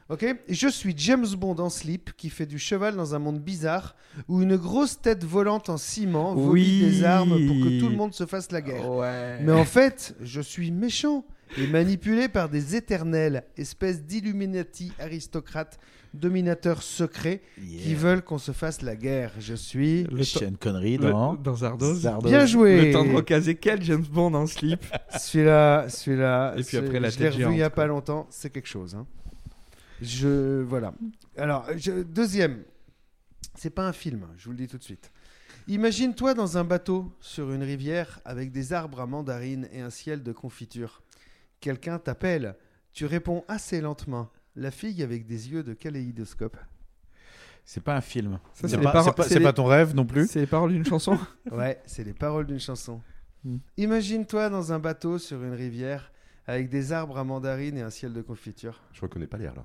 Ok, 0.09 0.27
je 0.49 0.69
suis 0.69 0.93
James 0.99 1.27
Bond 1.39 1.57
en 1.59 1.71
slip 1.71 2.11
qui 2.17 2.29
fait 2.29 2.45
du 2.45 2.59
cheval 2.59 2.97
dans 2.97 3.15
un 3.15 3.19
monde 3.19 3.39
bizarre 3.41 3.95
où 4.29 4.43
une 4.43 4.57
grosse 4.57 5.01
tête 5.01 5.25
volante 5.25 5.71
en 5.71 5.79
ciment 5.79 6.35
vomit 6.35 6.51
Oui. 6.51 6.81
des 6.81 7.05
armes 7.05 7.47
pour 7.47 7.57
que 7.57 7.81
tout 7.81 7.89
le 7.89 7.97
monde 7.97 8.13
se 8.13 8.27
fasse 8.27 8.51
la 8.53 8.61
guerre. 8.61 8.91
Ouais. 8.91 9.39
Mais 9.41 9.53
en 9.53 9.65
fait, 9.65 10.15
je 10.21 10.41
suis 10.43 10.71
méchant 10.71 11.25
et 11.59 11.67
manipulé 11.67 12.29
par 12.29 12.49
des 12.49 12.77
éternels, 12.77 13.45
espèces 13.57 14.03
d'illuminati 14.05 14.93
aristocrates, 14.99 15.79
dominateurs 16.15 16.83
secrets 16.83 17.41
qui 17.57 17.95
veulent 17.95 18.23
qu'on 18.23 18.39
se 18.39 18.53
fasse 18.53 18.83
la 18.83 18.97
guerre. 18.97 19.33
Je 19.39 19.55
suis. 19.55 20.05
Le 20.05 20.23
Sean 20.25 20.53
Connery 20.61 20.99
Le- 20.99 21.11
dans... 21.11 21.35
dans 21.35 21.55
Zardoz. 21.57 22.01
Zardoz. 22.03 22.31
Bien 22.31 22.45
joué. 22.47 22.87
Le 22.87 22.93
temps 22.93 23.05
de 23.05 23.13
recaser 23.15 23.55
quel 23.55 23.83
James 23.83 24.05
Bond 24.11 24.35
en 24.35 24.47
slip 24.47 24.85
Celui-là, 25.19 25.89
celui-là. 25.89 26.55
Et 26.59 26.63
puis 26.63 26.77
après, 26.77 27.01
la 27.01 27.09
je 27.11 27.19
l'ai 27.19 27.29
revu 27.31 27.53
il 27.55 27.59
y 27.59 27.63
a 27.63 27.71
pas 27.71 27.87
longtemps. 27.87 28.27
C'est 28.31 28.51
quelque 28.51 28.69
chose. 28.69 28.95
hein. 28.95 29.07
Je 30.01 30.63
voilà. 30.63 30.93
Alors 31.37 31.67
je- 31.77 32.03
deuxième, 32.03 32.63
c'est 33.55 33.71
pas 33.71 33.87
un 33.87 33.93
film. 33.93 34.27
Je 34.37 34.45
vous 34.47 34.51
le 34.51 34.57
dis 34.57 34.69
tout 34.69 34.79
de 34.79 34.83
suite. 34.83 35.11
Imagine-toi 35.69 36.35
dans 36.35 36.59
un 36.59 36.65
bateau 36.65 37.13
sur 37.21 37.53
une 37.53 37.63
rivière 37.63 38.19
avec 38.25 38.51
des 38.51 38.73
arbres 38.73 39.01
à 39.01 39.07
mandarines 39.07 39.69
et 39.73 39.81
un 39.81 39.91
ciel 39.91 40.23
de 40.25 40.33
confiture. 40.33 41.03
Quelqu'un 41.63 41.99
t'appelle. 41.99 42.57
Tu 42.93 43.07
réponds 43.07 43.45
assez 43.49 43.81
lentement. 43.81 44.29
La 44.57 44.71
fille 44.71 45.03
avec 45.03 45.25
des 45.25 45.51
yeux 45.51 45.63
de 45.63 45.73
kaléidoscope. 45.73 46.59
C'est 47.65 47.83
pas 47.83 47.97
un 47.97 48.01
film. 48.01 48.39
Ça, 48.53 48.67
C'est 48.69 48.77
pas, 48.79 48.93
les- 49.31 49.53
ton 49.55 49.65
rêve 49.65 49.95
non 49.95 50.05
plus 50.05 50.27
C'est 50.27 50.41
les 50.41 50.47
paroles 50.47 50.73
d'une 50.73 50.85
chanson 50.85 51.17
Ouais, 51.53 51.81
c'est 51.87 52.03
les 52.05 52.13
paroles 52.13 52.47
d'une 52.47 52.59
chanson. 52.61 53.01
Hmm. 53.45 53.59
Imagine-toi 53.77 54.51
dans 54.51 54.73
un 54.73 54.79
bateau 54.81 55.19
sur 55.19 55.43
une 55.43 55.55
rivière 55.55 56.11
avec 56.47 56.69
des 56.69 56.93
arbres 56.93 57.17
à 57.19 57.25
mandarines 57.25 57.79
et 57.79 57.83
un 57.83 57.91
ciel 57.91 58.13
de 58.13 58.21
confiture. 58.21 58.83
Je 58.93 59.01
reconnais 59.01 59.29
pas 59.29 59.39
l'air 59.39 59.55
là. 59.55 59.65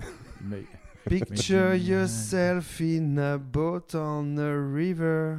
Mais- 0.44 0.64
Picture 1.08 1.74
yourself 1.74 2.80
in 2.80 3.16
a 3.18 3.38
boat 3.38 3.94
on 3.94 4.36
a 4.36 4.72
river. 4.74 5.36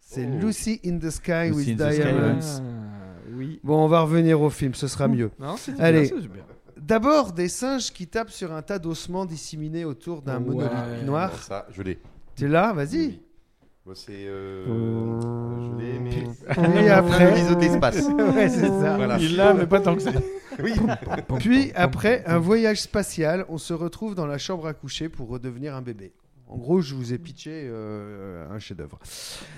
C'est 0.00 0.26
Oh. 0.26 0.38
Lucy 0.40 0.80
in 0.84 0.98
the 0.98 1.10
Sky 1.10 1.50
Lucy 1.50 1.70
with 1.74 1.76
Diamonds. 1.76 2.60
Oui. 3.64 3.68
Bon, 3.68 3.84
on 3.84 3.88
va 3.88 4.02
revenir 4.02 4.40
au 4.40 4.50
film, 4.50 4.74
ce 4.74 4.86
sera 4.86 5.08
mieux. 5.08 5.30
Non, 5.40 5.56
Allez. 5.78 6.02
bien, 6.02 6.10
c'est 6.20 6.28
bien. 6.28 6.42
D'abord, 6.76 7.32
des 7.32 7.48
singes 7.48 7.90
qui 7.92 8.06
tapent 8.06 8.30
sur 8.30 8.52
un 8.52 8.60
tas 8.62 8.78
d'ossements 8.78 9.24
disséminés 9.24 9.84
autour 9.86 10.20
d'un 10.22 10.38
Ouais. 10.42 10.54
monolithe 10.54 11.06
noir. 11.06 11.32
Ça, 11.42 11.66
je 11.70 11.82
l'ai. 11.82 11.98
Tu 12.36 12.44
es 12.44 12.48
là 12.48 12.72
Vas-y. 12.74 13.20
Moi, 13.86 13.94
c'est. 13.94 14.12
euh, 14.12 14.64
Je 15.60 15.82
l'ai, 15.82 15.98
mais. 15.98 16.10
Puis 16.10 16.88
après. 16.90 17.32
Mise 17.34 17.56
d'espace. 17.56 18.06
ouais, 18.34 18.48
c'est 18.48 18.68
ça. 18.68 18.96
Voilà. 18.96 19.18
Il 19.18 19.36
l'a, 19.36 19.54
mais 19.54 19.66
pas 19.66 19.80
tant 19.80 19.94
que 19.96 20.02
ça. 20.02 20.10
Oui. 20.62 20.72
Puis 21.40 21.72
après 21.74 22.22
un 22.26 22.38
voyage 22.38 22.82
spatial, 22.82 23.44
on 23.48 23.58
se 23.58 23.72
retrouve 23.74 24.14
dans 24.14 24.26
la 24.26 24.38
chambre 24.38 24.68
à 24.68 24.72
coucher 24.72 25.08
pour 25.08 25.28
redevenir 25.28 25.74
un 25.74 25.82
bébé. 25.82 26.12
En 26.54 26.56
gros, 26.56 26.80
je 26.80 26.94
vous 26.94 27.12
ai 27.12 27.18
pitché 27.18 27.50
euh, 27.66 28.48
un 28.48 28.60
chef-d'œuvre. 28.60 29.00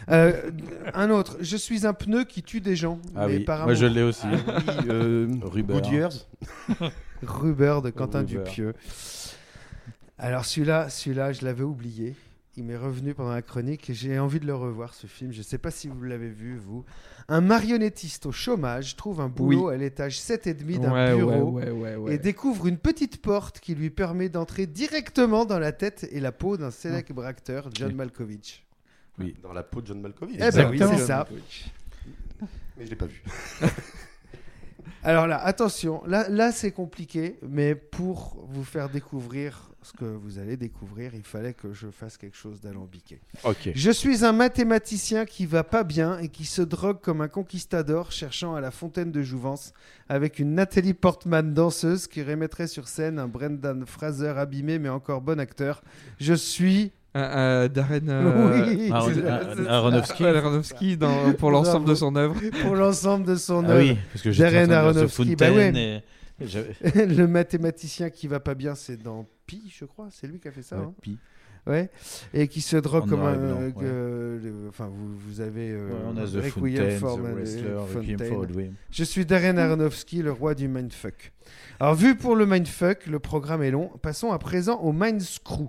Euh, 0.08 0.50
un 0.94 1.10
autre. 1.10 1.36
Je 1.40 1.58
suis 1.58 1.86
un 1.86 1.92
pneu 1.92 2.24
qui 2.24 2.42
tue 2.42 2.62
des 2.62 2.74
gens. 2.74 2.98
Ah 3.14 3.26
mais 3.28 3.36
oui, 3.36 3.44
par 3.44 3.64
moi 3.64 3.74
je 3.74 3.84
l'ai 3.84 4.02
aussi. 4.02 4.26
Oui, 4.26 4.38
euh, 4.88 5.28
Ruber. 5.42 5.74
De 7.22 7.90
Quentin 7.90 8.20
Rubber. 8.20 8.44
Dupieux. 8.44 8.72
Alors 10.16 10.46
celui-là, 10.46 10.88
celui-là, 10.88 11.32
je 11.32 11.44
l'avais 11.44 11.64
oublié. 11.64 12.14
Il 12.58 12.64
m'est 12.64 12.76
revenu 12.76 13.12
pendant 13.12 13.32
la 13.32 13.42
chronique 13.42 13.90
et 13.90 13.94
j'ai 13.94 14.18
envie 14.18 14.40
de 14.40 14.46
le 14.46 14.54
revoir 14.54 14.94
ce 14.94 15.06
film. 15.06 15.30
Je 15.30 15.38
ne 15.38 15.42
sais 15.42 15.58
pas 15.58 15.70
si 15.70 15.88
vous 15.88 16.02
l'avez 16.02 16.30
vu, 16.30 16.56
vous. 16.56 16.86
Un 17.28 17.42
marionnettiste 17.42 18.24
au 18.24 18.32
chômage 18.32 18.96
trouve 18.96 19.20
un 19.20 19.28
boulot 19.28 19.68
Oui. 19.68 19.74
à 19.74 19.76
l'étage 19.76 20.18
7,5 20.18 20.78
d'un 20.80 20.92
Ouais, 20.92 21.14
bureau 21.16 21.50
ouais, 21.50 21.64
ouais, 21.64 21.70
ouais, 21.70 21.96
ouais. 21.96 22.14
et 22.14 22.18
découvre 22.18 22.66
une 22.66 22.78
petite 22.78 23.20
porte 23.20 23.60
qui 23.60 23.74
lui 23.74 23.90
permet 23.90 24.30
d'entrer 24.30 24.66
directement 24.66 25.44
dans 25.44 25.58
la 25.58 25.72
tête 25.72 26.08
et 26.12 26.18
la 26.20 26.32
peau 26.32 26.56
d'un 26.56 26.70
célèbre 26.70 27.26
acteur, 27.26 27.68
John 27.74 27.94
Malkovich. 27.94 28.64
Oui. 29.18 29.34
Dans 29.42 29.52
la 29.52 29.62
peau 29.62 29.82
de 29.82 29.88
John 29.88 30.00
Malkovich. 30.00 30.36
Eh 30.40 30.50
ben 30.50 30.70
oui, 30.70 30.78
c'est 30.78 30.98
ça. 31.04 31.28
Mais 32.78 32.84
je 32.86 32.90
l'ai 32.90 32.96
pas 32.96 33.06
vu. 33.06 33.22
Alors 35.02 35.26
là, 35.26 35.38
attention, 35.44 36.02
là, 36.06 36.28
là 36.28 36.52
c'est 36.52 36.72
compliqué, 36.72 37.38
mais 37.46 37.74
pour 37.74 38.44
vous 38.48 38.64
faire 38.64 38.88
découvrir 38.88 39.70
ce 39.86 39.92
que 39.92 40.04
vous 40.04 40.38
allez 40.38 40.56
découvrir, 40.56 41.12
il 41.14 41.22
fallait 41.22 41.52
que 41.54 41.72
je 41.72 41.86
fasse 41.88 42.16
quelque 42.16 42.36
chose 42.36 42.60
d'alambiqué. 42.60 43.20
Ok. 43.44 43.70
Je 43.74 43.90
suis 43.90 44.24
un 44.24 44.32
mathématicien 44.32 45.24
qui 45.24 45.46
va 45.46 45.62
pas 45.62 45.84
bien 45.84 46.18
et 46.18 46.28
qui 46.28 46.44
se 46.44 46.60
drogue 46.62 47.00
comme 47.00 47.20
un 47.20 47.28
conquistador 47.28 48.10
cherchant 48.10 48.54
à 48.56 48.60
la 48.60 48.70
fontaine 48.72 49.12
de 49.12 49.22
Jouvence 49.22 49.72
avec 50.08 50.38
une 50.40 50.54
Nathalie 50.54 50.94
Portman 50.94 51.54
danseuse 51.54 52.08
qui 52.08 52.22
remettrait 52.22 52.66
sur 52.66 52.88
scène 52.88 53.18
un 53.20 53.28
Brendan 53.28 53.84
Fraser 53.86 54.34
abîmé 54.36 54.78
mais 54.80 54.88
encore 54.88 55.20
bon 55.20 55.38
acteur. 55.38 55.82
Je 56.18 56.34
suis... 56.34 56.92
Euh, 57.16 57.64
euh, 57.64 57.68
Darren 57.68 58.08
euh, 58.08 58.66
Oui, 58.76 58.90
c'est 59.14 59.22
ça. 59.22 59.40
Aronofsky. 59.76 60.24
Aronofsky 60.26 60.96
dans- 60.98 61.32
pour 61.34 61.50
l'ensemble 61.50 61.86
de 61.88 61.94
son 61.94 62.14
œuvre. 62.16 62.34
Pour 62.62 62.74
l'ensemble 62.74 63.24
de 63.24 63.36
son 63.36 63.64
Ah 63.64 63.70
œuvre. 63.70 63.90
oui, 63.92 63.98
parce 64.12 64.22
que 64.22 64.38
Darren 64.38 64.70
Aronofsky, 64.70 65.34
bah 65.36 65.50
ouais. 65.50 65.72
et- 65.74 66.02
le 66.94 67.26
mathématicien 67.26 68.10
qui 68.10 68.26
va 68.28 68.40
pas 68.40 68.54
bien, 68.54 68.74
c'est 68.74 68.96
dans 69.02 69.26
Pi, 69.46 69.72
je 69.74 69.84
crois. 69.84 70.08
C'est 70.10 70.26
lui 70.26 70.38
qui 70.38 70.48
a 70.48 70.52
fait 70.52 70.62
ça. 70.62 70.76
Ouais, 70.78 70.84
hein 70.84 70.94
Pi. 71.00 71.18
Ouais. 71.66 71.90
Et 72.32 72.46
qui 72.46 72.60
se 72.60 72.76
drogue 72.76 73.08
comme 73.08 73.22
un. 73.22 73.36
blanc, 73.36 73.58
euh, 73.82 74.36
ouais. 74.38 74.42
le- 74.44 74.68
Enfin, 74.68 74.86
vous, 74.86 75.16
vous 75.18 75.40
avez. 75.40 75.70
euh, 75.72 75.88
Ouais, 75.88 75.94
on 76.06 76.16
a 76.16 76.24
The 76.24 76.40
Fountain, 76.50 76.98
The 77.16 77.34
Wrestler, 77.34 77.76
Fontaine. 77.88 78.74
Je 78.90 79.02
suis 79.04 79.26
Darren 79.26 79.58
Aronofsky, 79.58 80.22
le 80.22 80.30
roi 80.30 80.54
du 80.54 80.68
mindfuck. 80.68 81.32
Alors, 81.80 81.94
vu 81.96 82.14
pour 82.14 82.36
le 82.36 82.46
mindfuck, 82.46 83.06
le 83.06 83.18
programme 83.18 83.62
est 83.64 83.72
long. 83.72 83.90
Passons 84.00 84.30
à 84.30 84.38
présent 84.38 84.78
au 84.80 84.92
mind 84.92 85.20
screw. 85.20 85.68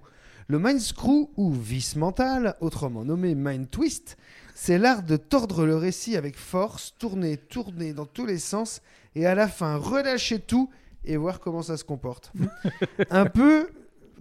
Le 0.50 0.60
mind 0.60 0.80
screw, 0.80 1.30
ou 1.36 1.52
vis 1.52 1.96
mental, 1.96 2.56
autrement 2.62 3.04
nommé 3.04 3.34
mind 3.36 3.70
twist, 3.70 4.18
c'est 4.60 4.80
l'art 4.80 5.04
de 5.04 5.18
tordre 5.18 5.68
le 5.68 5.76
récit 5.76 6.18
avec 6.18 6.36
force, 6.36 6.96
tourner, 6.98 7.38
tourner 7.38 7.94
dans 7.94 8.08
tous 8.08 8.26
les 8.26 8.40
sens, 8.40 8.82
et 9.14 9.28
à 9.28 9.36
la 9.36 9.48
fin 9.48 9.76
relâcher 9.76 10.40
tout 10.40 10.72
et 11.06 11.16
voir 11.16 11.40
comment 11.40 11.62
ça 11.62 11.78
se 11.78 11.84
comporte. 11.84 12.34
Un 13.12 13.28
peu 13.28 13.70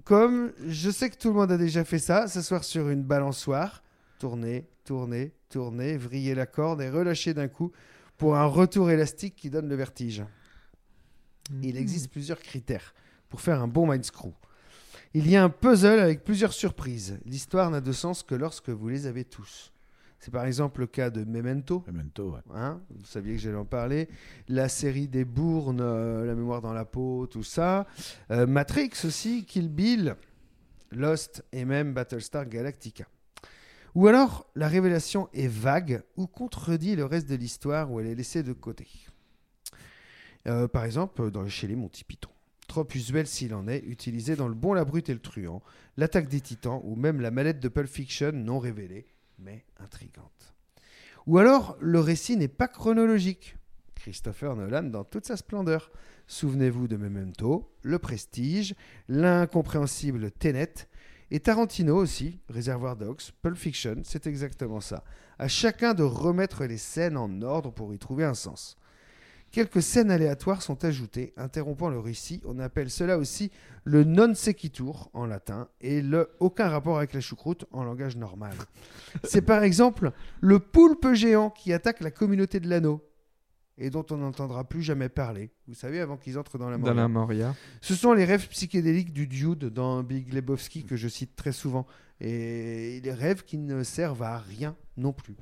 comme, 0.04 0.52
je 0.68 0.90
sais 0.90 1.08
que 1.08 1.16
tout 1.16 1.28
le 1.28 1.34
monde 1.34 1.52
a 1.52 1.56
déjà 1.56 1.84
fait 1.84 1.98
ça, 1.98 2.28
s'asseoir 2.28 2.64
sur 2.64 2.90
une 2.90 3.02
balançoire, 3.02 3.82
tourner, 4.18 4.66
tourner, 4.84 5.32
tourner, 5.48 5.96
vriller 5.96 6.34
la 6.34 6.44
corde 6.44 6.82
et 6.82 6.90
relâcher 6.90 7.32
d'un 7.32 7.48
coup 7.48 7.72
pour 8.18 8.36
un 8.36 8.44
retour 8.44 8.90
élastique 8.90 9.36
qui 9.36 9.48
donne 9.48 9.70
le 9.70 9.74
vertige. 9.74 10.22
Il 11.62 11.78
existe 11.78 12.10
plusieurs 12.10 12.40
critères 12.40 12.94
pour 13.30 13.40
faire 13.40 13.62
un 13.62 13.68
bon 13.68 13.90
mind 13.90 14.04
screw. 14.04 14.34
Il 15.14 15.30
y 15.30 15.34
a 15.34 15.42
un 15.42 15.48
puzzle 15.48 15.98
avec 15.98 16.24
plusieurs 16.24 16.52
surprises. 16.52 17.18
L'histoire 17.24 17.70
n'a 17.70 17.80
de 17.80 17.92
sens 17.92 18.22
que 18.22 18.34
lorsque 18.34 18.68
vous 18.68 18.88
les 18.88 19.06
avez 19.06 19.24
tous. 19.24 19.72
C'est 20.26 20.32
par 20.32 20.44
exemple 20.44 20.80
le 20.80 20.88
cas 20.88 21.08
de 21.08 21.22
Memento. 21.22 21.84
Memento, 21.86 22.32
ouais. 22.32 22.40
Hein, 22.52 22.80
vous 22.90 23.06
saviez 23.06 23.36
que 23.36 23.40
j'allais 23.40 23.54
en 23.54 23.64
parler. 23.64 24.08
La 24.48 24.68
série 24.68 25.06
des 25.06 25.24
Bournes, 25.24 25.80
euh, 25.80 26.26
La 26.26 26.34
mémoire 26.34 26.60
dans 26.60 26.72
la 26.72 26.84
peau, 26.84 27.28
tout 27.28 27.44
ça. 27.44 27.86
Euh, 28.32 28.44
Matrix 28.44 28.90
aussi, 29.04 29.44
Kill 29.44 29.68
Bill, 29.68 30.16
Lost 30.90 31.44
et 31.52 31.64
même 31.64 31.94
Battlestar 31.94 32.48
Galactica. 32.48 33.04
Ou 33.94 34.08
alors, 34.08 34.50
la 34.56 34.66
révélation 34.66 35.28
est 35.32 35.46
vague 35.46 36.02
ou 36.16 36.26
contredit 36.26 36.96
le 36.96 37.04
reste 37.04 37.30
de 37.30 37.36
l'histoire 37.36 37.92
où 37.92 38.00
elle 38.00 38.08
est 38.08 38.16
laissée 38.16 38.42
de 38.42 38.52
côté. 38.52 38.88
Euh, 40.48 40.66
par 40.66 40.84
exemple, 40.84 41.30
dans 41.30 41.46
chez 41.46 41.68
les 41.68 41.76
Monty 41.76 42.02
Python. 42.02 42.30
Trop 42.66 42.88
usuel 42.96 43.28
s'il 43.28 43.54
en 43.54 43.68
est, 43.68 43.84
utilisé 43.86 44.34
dans 44.34 44.48
Le 44.48 44.54
Bon, 44.54 44.72
la 44.72 44.84
Brute 44.84 45.08
et 45.08 45.14
le 45.14 45.20
Truand, 45.20 45.62
L'attaque 45.96 46.26
des 46.26 46.40
Titans 46.40 46.80
ou 46.82 46.96
même 46.96 47.20
la 47.20 47.30
mallette 47.30 47.60
de 47.60 47.68
Pulp 47.68 47.88
Fiction 47.88 48.32
non 48.32 48.58
révélée, 48.58 49.06
mais 49.38 49.64
intrigante. 49.78 50.54
Ou 51.26 51.38
alors, 51.38 51.76
le 51.80 52.00
récit 52.00 52.36
n'est 52.36 52.48
pas 52.48 52.68
chronologique. 52.68 53.56
Christopher 53.94 54.54
Nolan 54.54 54.84
dans 54.84 55.04
toute 55.04 55.26
sa 55.26 55.36
splendeur. 55.36 55.90
Souvenez-vous 56.28 56.86
de 56.86 56.96
Memento, 56.96 57.72
Le 57.82 57.98
Prestige, 57.98 58.74
l'incompréhensible 59.08 60.30
Tenet, 60.30 60.88
et 61.30 61.40
Tarantino 61.40 61.96
aussi, 61.96 62.38
Réservoir 62.48 62.96
Dogs, 62.96 63.32
Pulp 63.42 63.56
Fiction, 63.56 64.02
c'est 64.04 64.28
exactement 64.28 64.80
ça. 64.80 65.02
À 65.38 65.48
chacun 65.48 65.92
de 65.92 66.04
remettre 66.04 66.64
les 66.64 66.78
scènes 66.78 67.16
en 67.16 67.42
ordre 67.42 67.72
pour 67.72 67.92
y 67.92 67.98
trouver 67.98 68.24
un 68.24 68.34
sens. 68.34 68.78
Quelques 69.52 69.82
scènes 69.82 70.10
aléatoires 70.10 70.60
sont 70.60 70.84
ajoutées, 70.84 71.32
interrompant 71.36 71.88
le 71.88 71.98
récit. 71.98 72.42
On 72.44 72.58
appelle 72.58 72.90
cela 72.90 73.16
aussi 73.16 73.50
le 73.84 74.04
non 74.04 74.34
sequitur 74.34 75.08
en 75.14 75.24
latin 75.24 75.68
et 75.80 76.02
le 76.02 76.28
aucun 76.40 76.68
rapport 76.68 76.98
avec 76.98 77.14
la 77.14 77.20
choucroute 77.20 77.64
en 77.70 77.82
langage 77.84 78.16
normal. 78.16 78.54
C'est 79.24 79.42
par 79.42 79.62
exemple 79.62 80.12
le 80.40 80.58
poulpe 80.58 81.12
géant 81.14 81.48
qui 81.50 81.72
attaque 81.72 82.00
la 82.00 82.10
communauté 82.10 82.60
de 82.60 82.68
l'anneau 82.68 83.02
et 83.78 83.90
dont 83.90 84.04
on 84.10 84.16
n'entendra 84.18 84.64
plus 84.64 84.82
jamais 84.82 85.08
parler. 85.08 85.50
Vous 85.68 85.74
savez, 85.74 86.00
avant 86.00 86.16
qu'ils 86.16 86.38
entrent 86.38 86.58
dans 86.58 86.70
la 86.70 86.76
Dans 86.78 86.82
Moria. 86.86 87.02
la 87.02 87.08
Moria. 87.08 87.54
Ce 87.80 87.94
sont 87.94 88.12
les 88.12 88.24
rêves 88.24 88.48
psychédéliques 88.48 89.12
du 89.12 89.26
Dude 89.26 89.66
dans 89.66 90.02
Big 90.02 90.32
Lebowski 90.32 90.84
que 90.84 90.96
je 90.96 91.08
cite 91.08 91.36
très 91.36 91.52
souvent. 91.52 91.86
Et 92.20 93.00
les 93.02 93.12
rêves 93.12 93.44
qui 93.44 93.58
ne 93.58 93.82
servent 93.82 94.22
à 94.22 94.38
rien 94.38 94.76
non 94.96 95.12
plus. 95.12 95.36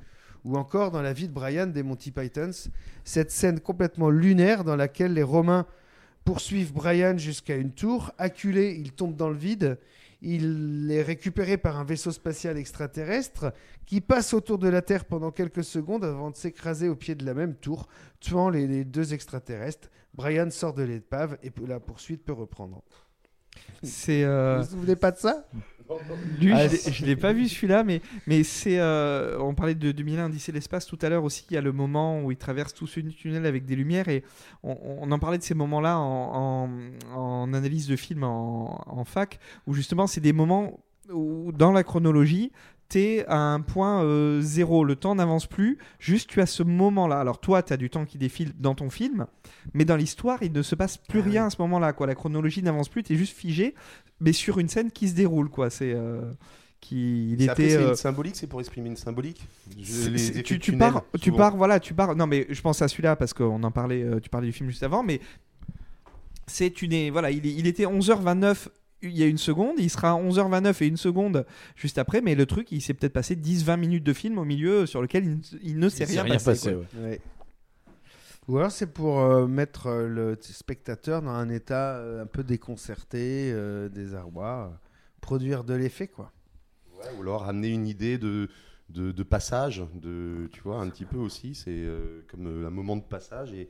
Ou 0.45 0.57
encore 0.57 0.91
dans 0.91 1.01
la 1.01 1.11
vie 1.11 1.27
de 1.27 1.33
Brian 1.33 1.67
des 1.67 1.83
Monty 1.83 2.11
Pythons, 2.11 2.69
cette 3.03 3.31
scène 3.31 3.59
complètement 3.59 4.09
lunaire 4.11 4.63
dans 4.63 4.75
laquelle 4.75 5.13
les 5.13 5.23
Romains 5.23 5.65
poursuivent 6.23 6.71
Brian 6.71 7.17
jusqu'à 7.17 7.55
une 7.55 7.71
tour. 7.71 8.11
Acculé, 8.17 8.75
il 8.79 8.91
tombe 8.93 9.15
dans 9.15 9.29
le 9.29 9.35
vide. 9.35 9.79
Il 10.21 10.87
est 10.91 11.01
récupéré 11.01 11.57
par 11.57 11.77
un 11.77 11.83
vaisseau 11.83 12.11
spatial 12.11 12.57
extraterrestre 12.57 13.53
qui 13.85 14.01
passe 14.01 14.33
autour 14.33 14.57
de 14.57 14.69
la 14.69 14.81
Terre 14.81 15.05
pendant 15.05 15.31
quelques 15.31 15.63
secondes 15.63 16.03
avant 16.03 16.31
de 16.31 16.35
s'écraser 16.35 16.89
au 16.89 16.95
pied 16.95 17.15
de 17.15 17.25
la 17.25 17.33
même 17.33 17.55
tour, 17.55 17.87
tuant 18.19 18.49
les, 18.49 18.65
les 18.67 18.85
deux 18.85 19.13
extraterrestres. 19.13 19.89
Brian 20.13 20.49
sort 20.49 20.73
de 20.73 20.83
l'épave 20.83 21.37
et 21.43 21.51
la 21.67 21.79
poursuite 21.79 22.23
peut 22.23 22.33
reprendre. 22.33 22.81
C'est. 23.83 24.23
euh, 24.23 24.59
Vous 24.61 24.63
vous 24.65 24.71
souvenez 24.77 24.95
pas 24.95 25.11
de 25.11 25.17
ça? 25.17 25.45
Ah, 26.55 26.67
je 26.67 26.91
je 26.91 27.05
l'ai 27.05 27.15
pas 27.15 27.33
vu 27.33 27.47
celui-là, 27.47 27.83
mais, 27.83 28.01
mais 28.27 28.43
c'est. 28.43 28.79
euh, 28.79 29.37
on 29.39 29.53
parlait 29.53 29.75
de 29.75 29.91
2001, 29.91 30.25
Odyssée 30.27 30.51
l'espace 30.51 30.85
tout 30.87 30.97
à 31.01 31.09
l'heure 31.09 31.23
aussi. 31.23 31.45
Il 31.51 31.53
y 31.53 31.57
a 31.57 31.61
le 31.61 31.71
moment 31.71 32.21
où 32.23 32.31
il 32.31 32.37
traverse 32.37 32.73
tout 32.73 32.87
ce 32.87 32.99
tunnel 32.99 33.45
avec 33.45 33.65
des 33.65 33.75
lumières 33.75 34.07
et 34.09 34.23
on, 34.63 35.11
en 35.11 35.19
parlait 35.19 35.37
de 35.37 35.43
ces 35.43 35.53
moments-là 35.53 35.97
en, 35.99 36.67
en- 37.13 37.15
en 37.17 37.53
analyse 37.53 37.87
de 37.87 37.95
film 37.95 38.23
en, 38.23 38.83
en 38.87 39.05
fac, 39.05 39.39
où 39.67 39.73
justement 39.73 40.07
c'est 40.07 40.21
des 40.21 40.33
moments 40.33 40.79
où 41.11 41.51
dans 41.51 41.71
la 41.71 41.83
chronologie. 41.83 42.51
T'es 42.87 43.25
à 43.27 43.37
un 43.37 43.61
point 43.61 44.03
euh, 44.03 44.41
zéro, 44.41 44.83
le 44.85 44.95
temps 44.95 45.15
n'avance 45.15 45.47
plus, 45.47 45.79
juste 45.99 46.29
tu 46.29 46.39
as 46.39 46.45
ce 46.45 46.61
moment-là. 46.61 47.19
Alors 47.19 47.39
toi, 47.39 47.63
tu 47.63 47.73
as 47.73 47.77
du 47.77 47.89
temps 47.89 48.05
qui 48.05 48.17
défile 48.19 48.53
dans 48.59 48.75
ton 48.75 48.91
film, 48.91 49.25
mais 49.73 49.85
dans 49.85 49.95
l'histoire, 49.95 50.43
il 50.43 50.51
ne 50.51 50.61
se 50.61 50.75
passe 50.75 50.97
plus 50.97 51.21
Ah 51.21 51.29
rien 51.29 51.45
à 51.47 51.49
ce 51.49 51.59
moment-là. 51.63 51.93
Quoi. 51.93 52.05
La 52.05 52.13
chronologie 52.13 52.61
n'avance 52.61 52.87
plus, 52.89 53.01
tu 53.01 53.13
es 53.13 53.15
juste 53.15 53.35
figé, 53.35 53.73
mais 54.19 54.33
sur 54.33 54.59
une 54.59 54.69
scène 54.69 54.91
qui 54.91 55.09
se 55.09 55.15
déroule. 55.15 55.49
Quoi. 55.49 55.71
C'est, 55.71 55.93
euh, 55.95 56.21
qui, 56.79 57.31
il 57.33 57.41
était, 57.41 57.69
c'est 57.69 57.77
euh, 57.77 57.95
symbolique, 57.95 58.35
c'est 58.35 58.45
pour 58.45 58.59
exprimer 58.59 58.89
une 58.89 58.97
symbolique. 58.97 59.47
Je- 59.81 60.09
les 60.11 60.43
tu, 60.43 60.43
tu 60.43 60.59
tunnels, 60.59 60.77
pars, 60.91 61.03
tu 61.19 61.31
pars, 61.31 61.57
voilà, 61.57 61.79
tu 61.79 61.95
pars. 61.95 62.15
Non, 62.15 62.27
mais 62.27 62.45
je 62.51 62.61
pense 62.61 62.83
à 62.83 62.87
celui-là 62.87 63.15
parce 63.15 63.33
qu'on 63.33 63.63
en 63.63 63.71
parlait, 63.71 64.05
tu 64.21 64.29
parlais 64.29 64.47
du 64.47 64.53
film 64.53 64.69
juste 64.69 64.83
avant, 64.83 65.01
mais 65.01 65.19
c'est 66.47 66.83
une, 66.83 67.09
voilà, 67.09 67.31
il, 67.31 67.43
il 67.45 67.65
était 67.65 67.85
11h29 67.85 68.67
il 69.01 69.15
y 69.17 69.23
a 69.23 69.27
une 69.27 69.37
seconde, 69.37 69.75
il 69.79 69.89
sera 69.89 70.13
11h29 70.19 70.83
et 70.83 70.87
une 70.87 70.97
seconde 70.97 71.45
juste 71.75 71.97
après, 71.97 72.21
mais 72.21 72.33
le 72.35 72.45
truc, 72.45 72.71
il 72.71 72.81
s'est 72.81 72.93
peut-être 72.93 73.13
passé 73.13 73.35
10-20 73.35 73.77
minutes 73.79 74.03
de 74.03 74.13
film 74.13 74.37
au 74.37 74.45
milieu 74.45 74.85
sur 74.85 75.01
lequel 75.01 75.23
il, 75.25 75.29
ne- 75.37 75.59
il 75.63 75.79
ne 75.79 75.89
s'est 75.89 76.05
rien, 76.05 76.23
rien 76.23 76.33
passé. 76.33 76.45
passé, 76.45 76.73
quoi. 76.73 77.01
ouais. 77.01 77.09
Ouais. 77.09 77.21
Ou 78.47 78.57
alors 78.59 78.71
c'est 78.71 78.87
pour 78.93 79.19
euh, 79.21 79.47
mettre 79.47 79.87
euh, 79.87 80.07
le 80.07 80.37
spectateur 80.39 81.21
dans 81.23 81.31
un 81.31 81.49
état 81.49 81.95
euh, 81.97 82.21
un 82.23 82.25
peu 82.27 82.43
déconcerté, 82.43 83.51
euh, 83.51 83.89
désarroi, 83.89 84.69
euh, 84.71 84.77
produire 85.19 85.63
de 85.63 85.73
l'effet 85.73 86.07
quoi. 86.07 86.31
Ouais, 86.99 87.09
ou 87.17 87.21
alors 87.23 87.45
amener 87.49 87.69
une 87.69 87.87
idée 87.87 88.17
de, 88.19 88.47
de, 88.89 89.11
de 89.11 89.23
passage, 89.23 89.83
de, 89.95 90.47
tu 90.53 90.61
vois, 90.61 90.79
un 90.79 90.89
petit 90.89 91.05
peu 91.05 91.17
aussi. 91.17 91.55
C'est 91.55 91.71
euh, 91.71 92.23
comme 92.29 92.65
un 92.65 92.69
moment 92.69 92.95
de 92.95 93.01
passage 93.01 93.51
et, 93.53 93.69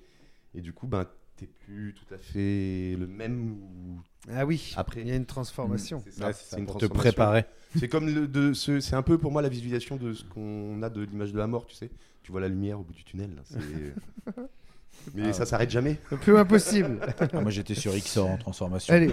et 0.53 0.59
du 0.61 0.73
coup, 0.73 0.87
ben, 0.87 1.05
t'es 1.37 1.47
plus 1.47 1.93
tout 1.93 2.13
à 2.13 2.17
fait 2.17 2.95
le 2.99 3.07
même 3.07 3.51
ou 3.53 4.01
Ah 4.33 4.45
oui, 4.45 4.73
après. 4.75 5.01
il 5.01 5.07
y 5.07 5.11
a 5.11 5.15
une 5.15 5.25
transformation. 5.25 6.01
C'est 6.05 6.11
ça, 6.13 6.27
Ouais, 6.27 6.33
c'est 6.33 6.45
ça, 6.49 6.57
une 6.57 6.65
pour 6.65 6.75
te 6.77 6.85
transformation. 6.85 7.11
préparer. 7.11 7.45
C'est 7.77 7.87
comme 7.89 8.07
le, 8.07 8.27
de, 8.27 8.53
ce- 8.53 8.79
c'est 8.79 8.95
un 8.95 9.01
peu 9.03 9.17
pour 9.17 9.31
moi 9.31 9.41
la 9.41 9.49
visualisation 9.49 9.97
de 9.97 10.13
ce 10.13 10.23
qu'on 10.23 10.81
a 10.81 10.89
de 10.89 11.01
l'image 11.03 11.31
de 11.31 11.37
la 11.37 11.47
mort, 11.47 11.65
tu 11.67 11.75
sais. 11.75 11.89
Tu 12.23 12.31
vois 12.31 12.41
la 12.41 12.47
lumière 12.47 12.79
au 12.79 12.83
bout 12.83 12.93
du 12.93 13.03
tunnel. 13.03 13.35
là, 13.35 13.41
c'est- 13.45 14.33
Mais 15.13 15.23
Ah 15.27 15.33
ça 15.33 15.39
ouais. 15.41 15.45
s'arrête 15.45 15.69
jamais. 15.69 15.99
Le 16.09 16.17
plus 16.17 16.35
impossible. 16.37 16.99
Ah, 17.33 17.41
moi 17.41 17.51
j'étais 17.51 17.75
sur 17.75 17.93
XOR 17.93 18.29
en 18.29 18.37
transformation. 18.37 18.93
Allez. 18.93 19.11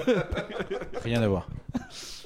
Rien 1.02 1.20
à 1.22 1.28
voir. 1.28 1.48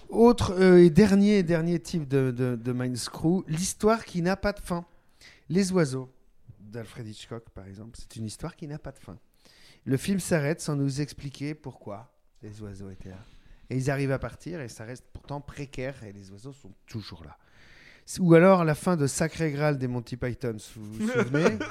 autre 0.09 0.53
euh, 0.61 0.79
et 0.85 0.91
dernier, 0.91 1.43
dernier 1.43 1.81
type 1.81 2.07
de, 2.07 2.31
de, 2.31 2.55
de 2.55 2.73
Mind 2.73 2.97
Screw, 2.97 3.43
l'histoire 3.49 4.05
qui 4.05 4.23
n'a 4.23 4.37
pas 4.37 4.53
de 4.53 4.61
fin. 4.61 4.85
Les 5.49 5.73
oiseaux 5.73 6.13
d'Alfred 6.61 7.09
Hitchcock, 7.09 7.45
par 7.55 7.67
exemple, 7.67 7.99
c'est 7.99 8.17
une 8.17 8.27
histoire 8.27 8.55
qui 8.57 8.69
n'a 8.69 8.79
pas 8.79 8.93
de 8.93 8.99
fin. 8.99 9.17
Le 9.85 9.97
film 9.97 10.21
s'arrête 10.21 10.61
sans 10.61 10.77
nous 10.77 11.01
expliquer 11.01 11.55
pourquoi 11.55 12.13
les 12.43 12.61
oiseaux 12.63 12.91
étaient 12.91 13.11
là. 13.11 13.19
Et 13.71 13.77
ils 13.77 13.91
arrivent 13.91 14.13
à 14.13 14.19
partir 14.19 14.61
et 14.61 14.69
ça 14.69 14.85
reste 14.85 15.05
pourtant 15.13 15.41
précaire 15.41 15.95
et 16.05 16.13
les 16.13 16.31
oiseaux 16.31 16.53
sont 16.53 16.73
toujours 16.87 17.25
là. 17.25 17.37
Ou 18.21 18.35
alors 18.35 18.65
la 18.65 18.77
fin 18.77 18.97
de 18.97 19.09
Sacré 19.09 19.51
Graal 19.51 19.79
des 19.79 19.89
Monty 19.89 20.17
Python, 20.17 20.57
vous 20.77 20.93
vous 20.93 21.09
souvenez? 21.13 21.59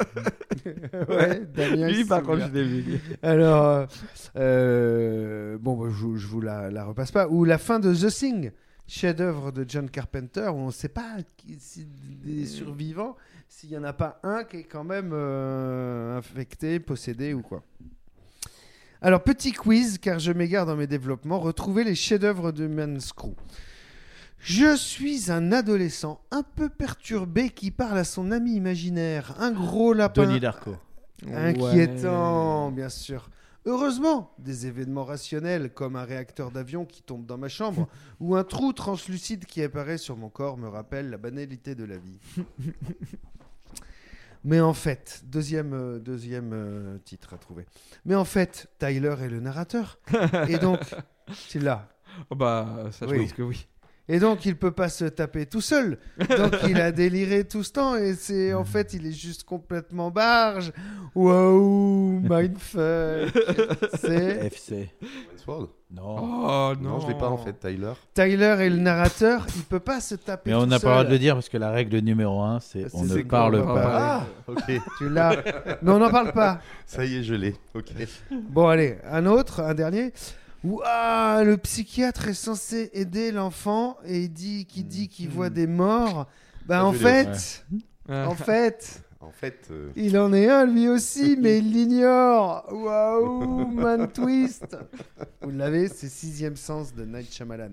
Ouais, 1.10 1.46
Damien, 1.46 1.90
Lui, 1.90 2.06
par 2.06 2.24
contre, 2.24 2.48
je 2.48 2.52
l'ai 2.52 2.64
vu. 2.64 3.00
Alors, 3.22 3.66
euh, 3.66 3.86
euh, 4.38 5.58
bon, 5.60 5.76
bah, 5.78 5.90
je, 5.92 6.16
je 6.16 6.28
vous 6.28 6.42
la, 6.42 6.72
la 6.72 6.86
repasse 6.86 7.12
pas. 7.12 7.28
Ou 7.28 7.44
la 7.46 7.58
fin 7.58 7.80
de 7.80 7.94
The 7.94 8.08
Thing, 8.12 8.52
chef-d'œuvre 8.88 9.52
de 9.52 9.66
John 9.68 9.90
Carpenter, 9.90 10.48
où 10.48 10.56
on 10.58 10.68
ne 10.68 10.72
sait 10.72 10.90
pas 10.90 11.18
qui- 11.38 11.58
si 11.60 11.86
des 12.24 12.46
survivants, 12.46 13.16
s'il 13.48 13.70
n'y 13.70 13.78
en 13.78 13.84
a 13.84 13.94
pas 13.94 14.20
un 14.24 14.44
qui 14.44 14.58
est 14.58 14.64
quand 14.64 14.84
même 14.84 15.12
euh, 15.14 16.18
infecté, 16.18 16.80
possédé 16.80 17.34
ou 17.34 17.42
quoi. 17.42 17.64
Alors, 19.06 19.22
petit 19.22 19.52
quiz, 19.52 20.00
car 20.00 20.18
je 20.18 20.32
m'égare 20.32 20.66
dans 20.66 20.76
mes 20.76 20.88
développements. 20.88 21.40
Retrouvez 21.40 21.84
les 21.84 21.94
chefs-d'œuvre 21.94 22.52
de 22.52 22.66
Manscrew. 22.66 23.36
Je 24.40 24.76
suis 24.76 25.32
un 25.32 25.52
adolescent 25.52 26.22
un 26.32 26.42
peu 26.42 26.70
perturbé 26.70 27.52
qui 27.52 27.70
parle 27.70 28.00
à 28.00 28.04
son 28.04 28.32
ami 28.32 28.56
imaginaire, 28.56 29.36
un 29.38 29.52
gros 29.52 29.94
lapin. 29.94 30.26
Denis 30.26 30.40
Darko. 30.40 30.78
Inquiétant, 31.32 32.72
bien 32.72 32.90
sûr. 32.90 33.30
Heureusement, 33.68 34.34
des 34.40 34.66
événements 34.66 35.06
rationnels 35.06 35.72
comme 35.72 35.98
un 35.98 36.04
réacteur 36.04 36.50
d'avion 36.50 36.84
qui 36.84 37.04
tombe 37.04 37.28
dans 37.28 37.38
ma 37.38 37.48
chambre 37.48 37.88
ou 38.20 38.36
un 38.36 38.44
trou 38.44 38.74
translucide 38.74 39.46
qui 39.46 39.62
apparaît 39.62 40.00
sur 40.00 40.18
mon 40.18 40.30
corps 40.30 40.58
me 40.58 40.68
rappellent 40.68 41.12
la 41.12 41.20
banalité 41.20 41.76
de 41.76 41.84
la 41.84 41.98
vie. 41.98 42.18
Mais 44.46 44.62
en 44.62 44.76
fait, 44.76 45.24
deuxième, 45.26 45.74
euh, 45.74 45.98
deuxième 45.98 46.52
euh, 46.54 47.00
titre 47.00 47.34
à 47.34 47.38
trouver. 47.38 47.66
Mais 48.06 48.14
en 48.14 48.26
fait, 48.26 48.68
Tyler 48.78 49.16
est 49.20 49.28
le 49.28 49.40
narrateur. 49.40 49.98
Et 50.48 50.60
donc, 50.60 50.80
c'est 51.34 51.62
là. 51.62 51.90
Oh 52.30 52.36
bah, 52.36 52.90
ça, 52.92 53.08
je 53.08 53.16
pense 53.16 53.34
que 53.34 53.42
oui. 53.42 53.68
Et 54.08 54.20
donc, 54.20 54.46
il 54.46 54.56
peut 54.56 54.72
pas 54.72 54.90
se 54.90 55.06
taper 55.06 55.48
tout 55.48 55.62
seul. 55.62 55.98
Donc, 56.38 56.54
il 56.70 56.80
a 56.80 56.92
déliré 56.92 57.44
tout 57.44 57.64
ce 57.64 57.72
temps. 57.72 57.96
Et 57.96 58.14
c'est 58.14 58.54
en 58.54 58.64
fait, 58.64 58.94
il 58.94 59.08
est 59.08 59.12
juste 59.12 59.44
complètement 59.44 60.12
barge. 60.12 60.72
Waouh, 61.16 62.20
mindfuck. 62.20 63.34
C'est 63.96 64.46
FC. 64.46 64.90
Sword 65.38 65.70
Non. 65.90 66.18
Oh, 66.20 66.74
Non, 66.80 67.00
je 67.00 67.08
l'ai 67.08 67.18
pas 67.18 67.30
en 67.30 67.38
fait, 67.38 67.54
Tyler. 67.54 67.94
Tyler 68.14 68.56
est 68.60 68.70
le 68.70 68.78
narrateur. 68.78 69.48
Il 69.56 69.64
peut 69.64 69.80
pas 69.80 70.00
se 70.02 70.16
taper. 70.16 70.52
Mais 70.52 70.56
on 70.56 70.68
n'a 70.68 70.80
pas 70.80 70.88
le 70.88 70.94
droit 70.94 71.04
de 71.06 71.10
le 71.12 71.20
dire 71.20 71.34
parce 71.34 71.50
que 71.50 71.58
la 71.58 71.72
règle 71.72 71.98
numéro 72.00 72.42
un, 72.42 72.60
c'est 72.60 72.86
on 72.94 73.06
ne 73.06 73.22
parle 73.24 73.64
pas. 73.64 74.22
Ah, 74.22 74.26
ok. 74.48 74.82
Tu 75.00 75.10
l'as. 75.10 75.36
Mais 75.82 75.92
on 75.92 75.98
n'en 75.98 76.12
parle 76.12 76.32
pas. 76.32 76.60
Ça 76.86 77.06
y 77.06 77.18
est, 77.18 77.24
je 77.24 77.34
l'ai. 77.34 77.56
Ok. 77.74 77.92
Bon, 78.50 78.68
allez, 78.68 78.98
un 79.10 79.26
autre, 79.26 79.62
un 79.62 79.74
dernier. 79.74 80.14
Ouah, 80.66 81.44
le 81.44 81.58
psychiatre 81.58 82.28
est 82.28 82.34
censé 82.34 82.90
aider 82.94 83.32
l'enfant 83.32 83.98
et 84.06 84.24
il 84.24 84.30
dit 84.34 84.66
qu'il 84.66 84.88
dit 84.88 85.08
qu'il 85.08 85.30
voit 85.30 85.50
des 85.52 85.68
morts. 85.68 86.28
Bah, 86.66 86.84
en 86.86 86.92
fait, 86.94 87.64
Ouais. 88.10 88.16
en 88.24 88.36
fait, 88.36 89.02
En 89.22 89.32
fait, 89.32 89.68
euh, 89.72 89.92
il 89.96 90.20
en 90.20 90.32
est 90.34 90.48
un 90.50 90.66
lui 90.66 90.88
aussi, 90.88 91.36
mais 91.42 91.58
il 91.60 91.72
l'ignore. 91.72 92.66
Waouh, 92.72 93.66
man 93.72 94.08
twist. 94.12 94.78
Vous 95.42 95.50
l'avez, 95.52 95.88
c'est 95.88 96.10
Sixième 96.10 96.56
Sens 96.56 96.94
de 96.94 97.06
Night 97.06 97.32
Shyamalan. 97.34 97.72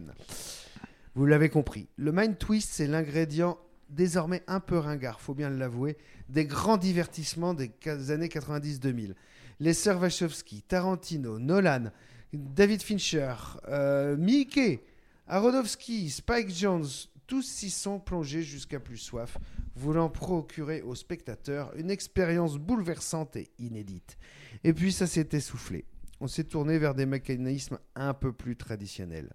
Vous 1.15 1.27
l'avez 1.27 1.51
compris. 1.51 1.89
Le 1.97 2.11
mind 2.13 2.39
twist, 2.39 2.71
c'est 2.73 2.87
l'ingrédient 2.87 3.59
désormais 3.91 4.43
un 4.47 4.61
peu 4.61 4.79
ringard, 4.79 5.21
faut 5.21 5.35
bien 5.35 5.51
l'avouer, 5.51 5.99
des 6.31 6.47
grands 6.47 6.79
divertissements 6.79 7.53
des 7.53 7.71
années 8.11 8.29
90-2000. 8.29 9.13
Les 9.61 9.75
sœurs 9.75 10.01
Wachowski, 10.01 10.63
Tarantino, 10.63 11.39
Nolan, 11.39 11.91
David 12.33 12.83
Fincher, 12.83 13.35
euh, 13.69 14.17
Mickey, 14.17 14.83
Aronofsky, 15.27 16.09
Spike 16.09 16.51
Jones, 16.55 16.87
tous 17.27 17.43
s'y 17.43 17.71
sont 17.71 18.01
plongés 18.01 18.43
jusqu'à 18.43 18.81
plus 18.81 18.97
soif, 18.97 19.39
voulant 19.77 20.09
procurer 20.09 20.83
aux 20.83 20.95
spectateurs 20.95 21.73
une 21.77 21.91
expérience 21.91 22.57
bouleversante 22.57 23.37
et 23.37 23.51
inédite. 23.59 24.17
Et 24.65 24.73
puis 24.73 24.93
ça 24.93 25.07
s'est 25.07 25.29
essoufflé. 25.33 25.85
On 26.21 26.27
s'est 26.27 26.45
tourné 26.45 26.79
vers 26.79 26.95
des 26.95 27.07
mécanismes 27.07 27.79
un 27.95 28.15
peu 28.15 28.33
plus 28.33 28.57
traditionnels. 28.57 29.33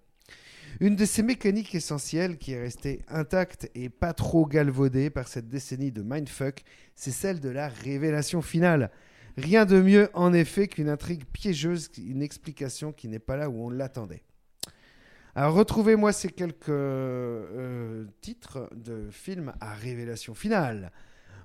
Une 0.80 0.96
de 0.96 1.04
ces 1.04 1.22
mécaniques 1.22 1.74
essentielles 1.74 2.38
qui 2.38 2.52
est 2.52 2.60
restée 2.60 3.02
intacte 3.08 3.70
et 3.74 3.88
pas 3.88 4.12
trop 4.12 4.46
galvaudée 4.46 5.10
par 5.10 5.28
cette 5.28 5.48
décennie 5.48 5.92
de 5.92 6.02
mindfuck, 6.02 6.62
c'est 6.94 7.10
celle 7.10 7.40
de 7.40 7.48
la 7.48 7.68
révélation 7.68 8.42
finale. 8.42 8.90
Rien 9.38 9.66
de 9.66 9.80
mieux 9.80 10.10
en 10.14 10.32
effet 10.32 10.66
qu'une 10.66 10.88
intrigue 10.88 11.24
piégeuse, 11.24 11.90
une 11.96 12.22
explication 12.22 12.90
qui 12.92 13.06
n'est 13.06 13.20
pas 13.20 13.36
là 13.36 13.48
où 13.48 13.64
on 13.64 13.70
l'attendait. 13.70 14.24
Alors 15.36 15.54
retrouvez-moi 15.54 16.12
ces 16.12 16.28
quelques 16.28 16.70
euh, 16.70 18.04
titres 18.20 18.68
de 18.74 19.08
films 19.12 19.52
à 19.60 19.74
révélation 19.74 20.34
finale. 20.34 20.90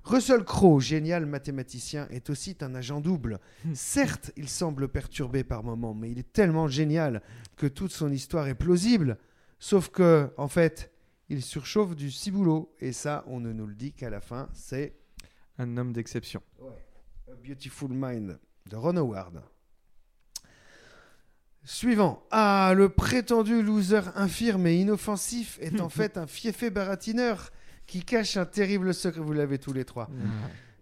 Russell 0.06 0.44
Crowe, 0.44 0.80
génial 0.80 1.28
mathématicien, 1.28 2.08
est 2.10 2.32
aussi 2.32 2.58
un 2.62 2.74
agent 2.74 3.00
double. 3.00 3.40
Certes, 3.76 4.32
il 4.38 4.50
semble 4.50 4.88
perturbé 4.88 5.44
par 5.44 5.64
moments, 5.64 5.94
mais 5.94 6.10
il 6.10 6.18
est 6.18 6.34
tellement 6.34 6.68
génial 6.68 7.22
que 7.58 7.68
toute 7.68 7.92
son 7.92 8.12
histoire 8.12 8.48
est 8.48 8.56
plausible. 8.56 9.20
Sauf 9.60 9.90
que, 9.90 10.34
en 10.38 10.48
fait, 10.48 10.92
il 11.30 11.44
surchauffe 11.44 11.96
du 11.96 12.10
ciboulot. 12.10 12.74
Et 12.80 12.92
ça, 12.92 13.24
on 13.28 13.40
ne 13.40 13.54
nous 13.54 13.68
le 13.68 13.76
dit 13.76 13.94
qu'à 13.94 14.10
la 14.10 14.20
fin, 14.20 14.50
c'est 14.54 14.96
Un 15.60 15.78
homme 15.78 15.94
d'exception. 15.94 16.42
A 17.34 17.48
Beautiful 17.48 17.90
Mind 17.92 18.38
de 18.70 18.76
Ron 18.76 18.96
Howard. 18.98 19.42
Suivant. 21.64 22.24
Ah, 22.32 22.74
le 22.76 22.90
prétendu 22.90 23.64
loser 23.64 24.02
infirme 24.16 24.68
et 24.68 24.76
inoffensif 24.76 25.58
est 25.62 25.80
en 25.82 25.90
fait 25.90 26.18
un 26.18 26.28
fiefé 26.28 26.70
baratineur 26.70 27.50
qui 27.88 28.04
cache 28.04 28.38
un 28.38 28.46
terrible 28.46 28.94
secret. 28.94 29.22
Vous 29.22 29.34
l'avez 29.34 29.58
tous 29.58 29.74
les 29.74 29.86
trois. 29.86 30.10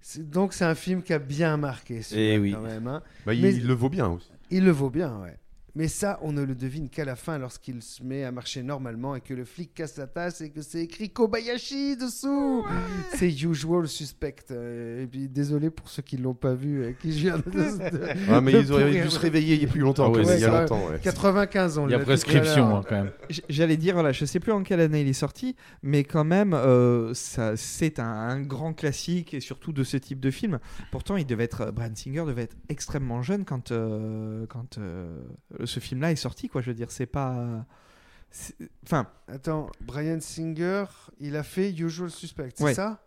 C'est- 0.01 0.27
Donc 0.29 0.53
c'est 0.53 0.65
un 0.65 0.75
film 0.75 1.03
qui 1.03 1.13
a 1.13 1.19
bien 1.19 1.55
marqué. 1.57 2.01
celui-là, 2.01 2.33
Eh 2.33 2.39
oui. 2.39 2.51
quand 2.53 2.61
même, 2.61 2.87
hein. 2.87 3.03
bah, 3.25 3.33
il, 3.33 3.43
Mais- 3.43 3.53
il 3.55 3.67
le 3.67 3.73
vaut 3.73 3.89
bien 3.89 4.07
aussi. 4.09 4.31
il 4.49 4.65
le 4.65 4.71
vaut 4.71 4.89
bien, 4.89 5.19
ouais. 5.21 5.37
Mais 5.75 5.87
ça, 5.87 6.19
on 6.21 6.31
ne 6.33 6.41
le 6.43 6.53
devine 6.55 6.89
qu'à 6.89 7.05
la 7.05 7.15
fin 7.15 7.37
lorsqu'il 7.37 7.81
se 7.81 8.03
met 8.03 8.23
à 8.23 8.31
marcher 8.31 8.61
normalement 8.63 9.15
et 9.15 9.21
que 9.21 9.33
le 9.33 9.45
flic 9.45 9.73
casse 9.73 9.97
la 9.97 10.07
tasse 10.07 10.41
et 10.41 10.49
que 10.49 10.61
c'est 10.61 10.81
écrit 10.81 11.09
Kobayashi 11.09 11.95
dessous. 11.97 12.65
C'est 13.13 13.29
usual 13.31 13.87
suspect. 13.87 14.35
Euh, 14.51 15.03
Et 15.03 15.07
puis 15.07 15.27
désolé 15.29 15.69
pour 15.69 15.89
ceux 15.89 16.01
qui 16.01 16.17
l'ont 16.17 16.33
pas 16.33 16.53
vu 16.53 16.85
et 16.85 16.93
qui 16.95 17.13
je 17.13 17.19
viens 17.19 17.37
de. 17.37 17.43
de- 17.51 18.31
Ouais, 18.31 18.41
mais 18.41 18.51
de 18.53 18.59
ils 18.59 18.71
auraient 18.73 18.91
dû 19.01 19.09
se 19.09 19.19
réveiller 19.19 19.55
il 19.55 19.61
y 19.61 19.65
a 19.65 19.69
plus 19.69 19.79
longtemps. 19.81 20.05
Ah 20.13 20.17
ouais, 20.17 20.23
il 20.35 20.41
y 20.41 20.43
a 20.45 20.61
longtemps. 20.61 20.87
ouais. 20.89 20.99
95, 21.01 21.77
on 21.77 21.87
Il 21.87 21.91
y 21.91 21.95
a 21.95 21.99
prescription 21.99 22.75
hein, 22.77 22.83
quand 22.87 22.95
même. 22.95 23.11
J'allais 23.49 23.77
dire, 23.77 23.93
voilà, 23.93 24.11
je 24.11 24.25
sais 24.25 24.39
plus 24.39 24.51
en 24.51 24.63
quelle 24.63 24.79
année 24.81 25.01
il 25.01 25.07
est 25.07 25.13
sorti, 25.13 25.55
mais 25.83 26.03
quand 26.03 26.23
même, 26.25 26.53
euh, 26.53 27.13
ça, 27.13 27.55
c'est 27.55 27.99
un, 27.99 28.05
un 28.05 28.41
grand 28.41 28.73
classique 28.73 29.33
et 29.33 29.39
surtout 29.39 29.71
de 29.71 29.83
ce 29.83 29.97
type 29.97 30.19
de 30.19 30.31
film. 30.31 30.59
Pourtant, 30.91 31.15
il 31.15 31.25
devait 31.25 31.45
être, 31.45 31.71
Brian 31.71 31.95
Singer 31.95 32.25
devait 32.25 32.43
être 32.43 32.57
extrêmement 32.69 33.21
jeune 33.21 33.45
quand, 33.45 33.71
euh, 33.71 34.45
quand 34.47 34.77
euh, 34.77 35.17
ce 35.65 35.79
film-là 35.79 36.11
est 36.11 36.15
sorti, 36.15 36.47
quoi. 36.49 36.61
Je 36.61 36.67
veux 36.67 36.75
dire, 36.75 36.91
c'est 36.91 37.05
pas. 37.05 37.65
Enfin, 38.85 39.07
Attends, 39.27 39.69
Brian 39.81 40.19
Singer, 40.21 40.85
il 41.19 41.35
a 41.35 41.43
fait 41.43 41.71
Usual 41.71 42.09
Suspect, 42.09 42.49
c'est 42.55 42.63
Ouais. 42.63 42.73
ça? 42.73 43.03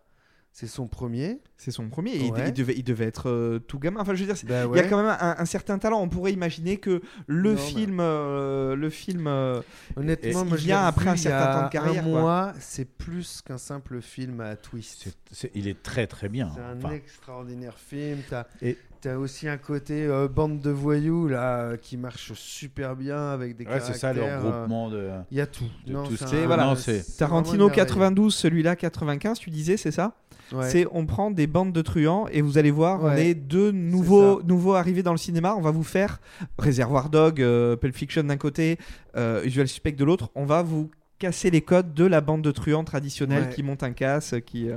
C'est 0.53 0.69
son 0.69 0.87
premier? 0.87 1.41
c'est 1.57 1.73
son 1.73 1.89
premier. 1.89 2.13
et 2.13 2.27
il- 2.27 2.31
Ouais. 2.33 2.49
il, 2.49 2.53
devait, 2.53 2.75
il 2.77 2.85
devait 2.85 3.07
être 3.07 3.29
euh, 3.29 3.59
tout 3.59 3.79
gamin. 3.81 4.01
Enfin, 4.01 4.15
je 4.15 4.23
veux 4.23 4.33
dire, 4.33 4.41
Bah 4.47 4.67
il 4.73 4.77
y 4.77 4.81
a 4.81 4.87
quand 4.89 4.99
même 5.03 5.17
un, 5.19 5.35
un 5.39 5.45
certain 5.47 5.79
talent. 5.81 6.01
On 6.01 6.09
pourrait 6.09 6.33
imaginer 6.33 6.77
que 6.77 7.01
le 7.27 7.53
Non, 7.55 7.57
film, 7.57 7.99
euh, 8.01 8.77
le 8.77 8.89
film, 8.91 9.27
euh, 9.27 9.63
Honnêtement, 9.97 10.43
il 10.45 10.49
moi, 10.49 10.57
vient 10.57 10.85
après 10.87 11.09
un 11.11 11.17
certain 11.17 11.39
a 11.51 11.55
temps 11.61 11.67
de 11.67 11.73
carrière. 11.73 12.05
Un 12.05 12.09
mois, 12.09 12.53
c'est 12.61 12.85
plus 12.85 13.43
qu'un 13.43 13.59
simple 13.59 14.01
film 14.01 14.41
à 14.41 14.55
twist. 14.55 15.09
Il 15.55 15.67
est 15.67 15.83
très 15.83 16.07
très 16.07 16.29
bien. 16.29 16.53
C'est 16.55 16.61
un 16.61 16.77
Enfin, 16.77 16.91
extraordinaire 16.93 17.77
film. 17.77 18.21
Et- 18.63 18.79
as 19.09 19.19
aussi 19.19 19.49
un 19.49 19.57
côté 19.57 20.05
euh, 20.05 20.29
bande 20.29 20.61
de 20.61 20.71
voyous 20.71 21.29
là 21.29 21.59
euh, 21.61 21.77
qui 21.77 21.97
marche 21.97 22.33
super 22.35 22.97
bien 22.97 23.31
avec 23.31 23.57
des 23.57 23.65
ouais, 23.67 23.81
c'est 23.81 23.95
ça, 23.95 24.13
leur 24.13 24.25
caractères, 24.27 24.51
euh, 24.53 24.59
groupement 24.59 24.91
de. 24.91 25.09
Il 25.31 25.37
y 25.39 25.41
a 25.41 25.47
tout. 25.47 25.65
de 25.87 25.93
Non, 25.93 26.05
tout 26.05 26.17
c'est 26.17 26.25
ce 26.25 26.31
qui 26.31 26.37
un- 26.37 26.43
est- 26.43 26.47
voilà, 26.47 26.65
non, 26.67 26.75
c'est- 26.77 27.01
c'est 27.03 27.19
Tarantino 27.19 27.43
vraiment 27.43 27.65
une 27.65 27.69
merveille. 27.71 27.77
92, 27.87 28.35
celui-là 28.35 28.77
95, 28.77 29.39
tu 29.39 29.51
disais, 29.51 29.77
c'est 29.77 29.91
ça? 29.91 30.15
Ouais. 30.53 30.69
C'est 30.69 30.87
on 30.93 31.07
prend 31.07 31.31
des 31.31 31.47
bandes 31.47 31.73
de 31.73 31.81
truands 31.83 32.27
et 32.31 32.43
vous 32.43 32.59
allez 32.59 32.71
voir, 32.71 33.03
on 33.03 33.07
Ouais. 33.07 33.29
est 33.29 33.35
deux 33.35 33.71
nouveaux, 33.73 34.43
nouveaux 34.43 34.75
arrivés 34.75 35.03
dans 35.03 35.13
le 35.13 35.19
cinéma. 35.19 35.55
On 35.57 35.61
va 35.63 35.71
vous 35.71 35.83
faire 35.85 36.21
Réservoir 36.59 37.09
Dog, 37.09 37.41
euh, 37.41 37.77
Pulp 37.77 37.95
Fiction 37.97 38.23
d'un 38.25 38.37
côté, 38.37 38.79
euh, 39.17 39.43
Usual 39.45 39.67
Suspect 39.69 39.93
de 39.93 40.05
l'autre. 40.05 40.31
On 40.35 40.45
va 40.45 40.63
vous 40.63 40.91
casser 41.19 41.51
les 41.51 41.63
codes 41.63 41.95
de 41.95 42.05
la 42.05 42.21
bande 42.21 42.43
de 42.43 42.51
truands 42.51 42.85
traditionnelle 42.85 43.45
Ouais. 43.45 43.49
qui 43.55 43.63
monte 43.63 43.83
un 43.83 43.93
casse, 43.93 44.35
qui. 44.45 44.69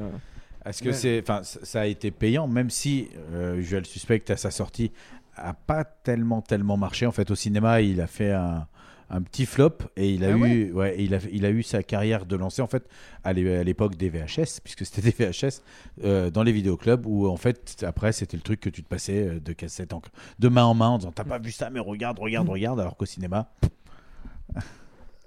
Est-ce 0.69 0.81
que 0.83 0.89
Ouais. 0.89 0.93
c'est, 0.93 1.21
enfin, 1.21 1.41
ça 1.43 1.81
a 1.81 1.85
été 1.85 2.11
payant, 2.11 2.47
même 2.47 2.69
si 2.69 3.09
euh, 3.33 3.55
Usual 3.57 3.85
Suspect 3.85 4.23
à 4.29 4.37
sa 4.37 4.51
sortie 4.51 4.91
a 5.35 5.53
pas 5.53 5.83
tellement 5.83 6.41
tellement 6.41 6.77
marché. 6.77 7.05
En 7.05 7.11
fait, 7.11 7.29
au 7.31 7.35
cinéma, 7.35 7.81
il 7.81 8.01
a 8.01 8.07
fait 8.07 8.31
un, 8.31 8.67
un 9.09 9.21
petit 9.21 9.45
flop 9.45 9.77
et 9.95 10.09
il 10.11 10.25
a 10.25 10.29
Ah 10.33 10.37
eu 10.47 10.71
ouais 10.73 10.95
il 10.99 11.13
a 11.13 11.19
il 11.31 11.45
a 11.45 11.49
eu 11.49 11.63
sa 11.63 11.81
carrière 11.83 12.25
de 12.25 12.35
lancer 12.35 12.61
en 12.61 12.67
fait 12.67 12.83
à 13.23 13.31
l'é- 13.33 13.55
à 13.57 13.63
l'époque 13.63 13.95
des 13.95 14.09
VHS 14.09 14.59
puisque 14.61 14.85
c'était 14.85 15.01
des 15.01 15.11
VHS 15.11 15.61
euh, 16.03 16.29
dans 16.29 16.43
les 16.43 16.51
vidéoclubs 16.51 17.05
où 17.05 17.27
en 17.27 17.37
fait 17.37 17.85
après 17.87 18.11
c'était 18.11 18.35
le 18.35 18.43
truc 18.43 18.59
que 18.59 18.69
tu 18.69 18.83
te 18.83 18.89
passais 18.89 19.27
euh, 19.27 19.39
de 19.39 19.53
cassette 19.53 19.93
en 19.93 20.01
de 20.39 20.47
main 20.49 20.65
en 20.65 20.73
main 20.73 20.89
en 20.89 20.97
disant 20.97 21.13
t'as 21.13 21.23
pas 21.23 21.39
vu 21.39 21.51
ça 21.53 21.69
mais 21.69 21.79
regarde 21.79 22.19
regarde 22.19 22.49
regarde 22.49 22.79
alors 22.81 22.97
qu'au 22.97 23.05
cinéma 23.05 23.49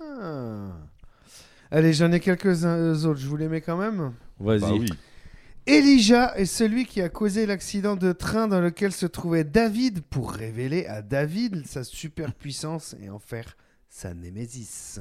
Ah. 0.00 0.72
Allez, 1.70 1.92
j'en 1.92 2.10
ai 2.10 2.20
quelques-uns 2.20 2.92
autres, 3.04 3.20
je 3.20 3.28
vous 3.28 3.36
les 3.36 3.48
mets 3.48 3.60
quand 3.60 3.76
même? 3.76 4.12
Vas-y. 4.40 4.60
Bah 4.60 4.72
oui. 4.72 4.88
Elijah 5.66 6.32
est 6.36 6.46
celui 6.46 6.84
qui 6.86 7.00
a 7.02 7.08
causé 7.08 7.46
l'accident 7.46 7.96
de 7.96 8.12
train 8.12 8.48
dans 8.48 8.60
lequel 8.60 8.92
se 8.92 9.06
trouvait 9.06 9.44
David 9.44 10.00
pour 10.02 10.32
révéler 10.32 10.86
à 10.86 11.02
David 11.02 11.66
sa 11.66 11.84
superpuissance 11.84 12.96
et 13.02 13.10
en 13.10 13.18
faire 13.18 13.56
sa 13.88 14.14
némésis. 14.14 14.98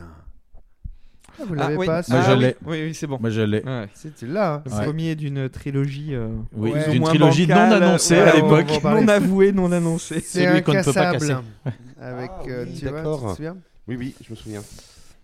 Ah, 1.40 1.44
vous 1.46 1.54
l'avez 1.54 1.78
oui. 1.78 1.86
pas 1.86 2.02
Moi, 2.10 2.22
je 2.22 2.32
l'ai. 2.34 2.56
Oui, 2.66 2.82
oui, 2.84 2.94
c'est 2.96 3.08
bon. 3.08 3.18
Moi, 3.20 3.30
je 3.30 3.42
l'ai. 3.42 3.64
Ouais. 3.64 3.88
C'était 3.94 4.26
là. 4.26 4.56
hein. 4.56 4.64
Le 4.66 4.72
Ouais. 4.74 4.84
premier 4.84 5.16
d'une 5.16 5.48
trilogie. 5.50 6.14
euh, 6.14 6.28
Oui, 6.54 6.72
d'une 6.90 7.04
trilogie 7.04 7.48
non 7.48 7.56
annoncée 7.56 8.16
ouais, 8.16 8.22
à 8.22 8.36
l'époque. 8.36 8.84
Non 8.84 9.08
avouée, 9.08 9.52
non 9.52 9.72
annoncée. 9.72 10.20
C'est 10.22 10.46
Celui 10.46 10.64
qu'on 10.64 10.74
ne 10.74 10.84
peut 10.84 10.92
pas 10.94 11.14
casser. 11.14 11.36
Avec, 12.02 12.32
Ah 12.42 12.44
euh, 12.48 12.66
oui, 12.68 12.74
tu 12.80 12.88
vois, 12.88 13.02
tu 13.02 13.26
te 13.28 13.36
souviens? 13.36 13.58
Oui, 13.88 13.96
oui, 13.98 14.16
je 14.24 14.32
me 14.32 14.36
souviens. 14.36 14.62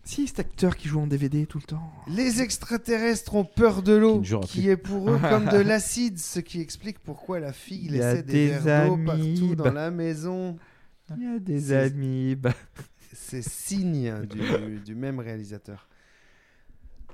Si, 0.06 0.28
cet 0.28 0.40
acteur 0.40 0.78
qui 0.78 0.88
joue 0.88 1.00
en 1.00 1.08
DVD 1.08 1.48
tout 1.48 1.58
le 1.58 1.64
temps. 1.64 1.92
Les 2.08 2.42
extraterrestres 2.42 3.34
ont 3.34 3.44
peur 3.44 3.82
de 3.82 3.94
l'eau, 3.94 4.22
Qui 4.44 4.70
est 4.70 4.78
pour 4.78 5.10
eux 5.10 5.20
comme 5.30 5.46
de 5.46 5.58
l'acide, 5.58 6.20
ce 6.20 6.40
qui 6.40 6.62
explique 6.62 7.00
pourquoi 7.00 7.40
la 7.40 7.52
fille 7.52 7.86
Il 7.86 7.94
laissait 7.94 8.22
des, 8.22 8.50
des 8.50 8.58
verres 8.60 8.96
d'eau 8.96 9.04
partout 9.04 9.56
dans 9.56 9.74
la 9.74 9.90
maison. 9.90 10.58
Il 11.18 11.24
y 11.24 11.28
a 11.28 11.40
des 11.40 11.74
amibes. 11.74 12.48
C'est 13.14 13.44
signe 13.44 14.14
du, 14.28 14.80
du 14.86 14.94
même 14.94 15.20
réalisateur. 15.20 15.88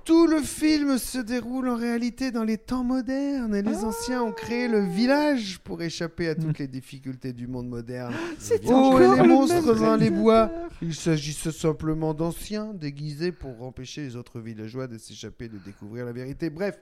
Tout 0.04 0.26
le 0.26 0.42
film 0.42 0.98
se 0.98 1.20
déroule 1.20 1.70
en 1.70 1.76
réalité 1.76 2.32
dans 2.32 2.44
les 2.44 2.58
temps 2.58 2.84
modernes 2.84 3.56
et 3.56 3.62
les 3.62 3.84
anciens 3.84 4.24
ont 4.24 4.32
créé 4.32 4.68
le 4.68 4.80
village 4.80 5.60
pour 5.60 5.82
échapper 5.84 6.28
à 6.28 6.36
toutes 6.36 6.58
les 6.58 6.68
difficultés 6.68 7.34
du 7.34 7.46
monde 7.48 7.70
moderne. 7.70 8.14
C'est 8.40 8.62
Oh, 8.68 8.98
et 8.98 9.02
les 9.16 9.22
le 9.22 9.28
monstres 9.28 9.76
dans 9.80 9.96
les 9.96 10.10
bois. 10.10 10.52
Il 10.82 10.96
s'agissait 10.96 11.52
simplement 11.52 12.14
d'anciens 12.16 12.74
déguisés 12.74 13.32
pour 13.32 13.62
empêcher 13.64 14.02
les 14.02 14.16
autres 14.16 14.40
villageois 14.40 14.88
de 14.88 14.98
s'échapper, 14.98 15.48
de 15.50 15.60
découvrir 15.60 16.06
la 16.06 16.14
vérité. 16.14 16.50
Bref, 16.50 16.80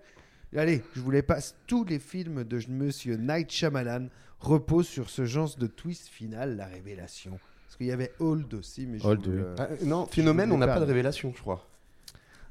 allez, 0.56 0.82
je 0.96 1.02
vous 1.02 1.12
les 1.12 1.22
passe. 1.22 1.56
Tous 1.68 1.84
les 1.84 2.00
films 2.00 2.46
de 2.46 2.60
Monsieur 2.70 3.18
Night 3.18 3.52
Shyamalan 3.52 4.08
reposent 4.40 4.88
sur 4.88 5.10
ce 5.10 5.26
genre 5.26 5.54
de 5.58 5.68
twist 5.68 6.08
final, 6.08 6.56
la 6.56 6.66
révélation. 6.68 7.38
Parce 7.66 7.76
qu'il 7.76 7.88
y 7.88 7.91
avait 7.91 8.14
Old 8.20 8.54
aussi, 8.54 8.88
mais 8.88 8.98
je 8.98 9.06
Old, 9.06 9.26
vous 9.26 9.32
oui. 9.32 9.38
le- 9.38 9.56
Ah, 9.60 9.68
non, 9.84 10.06
phénomène, 10.06 10.52
on 10.54 10.58
n'a 10.58 10.68
pas 10.68 10.80
de 10.80 10.86
révélation, 10.86 11.34
je 11.36 11.41
crois. 11.41 11.66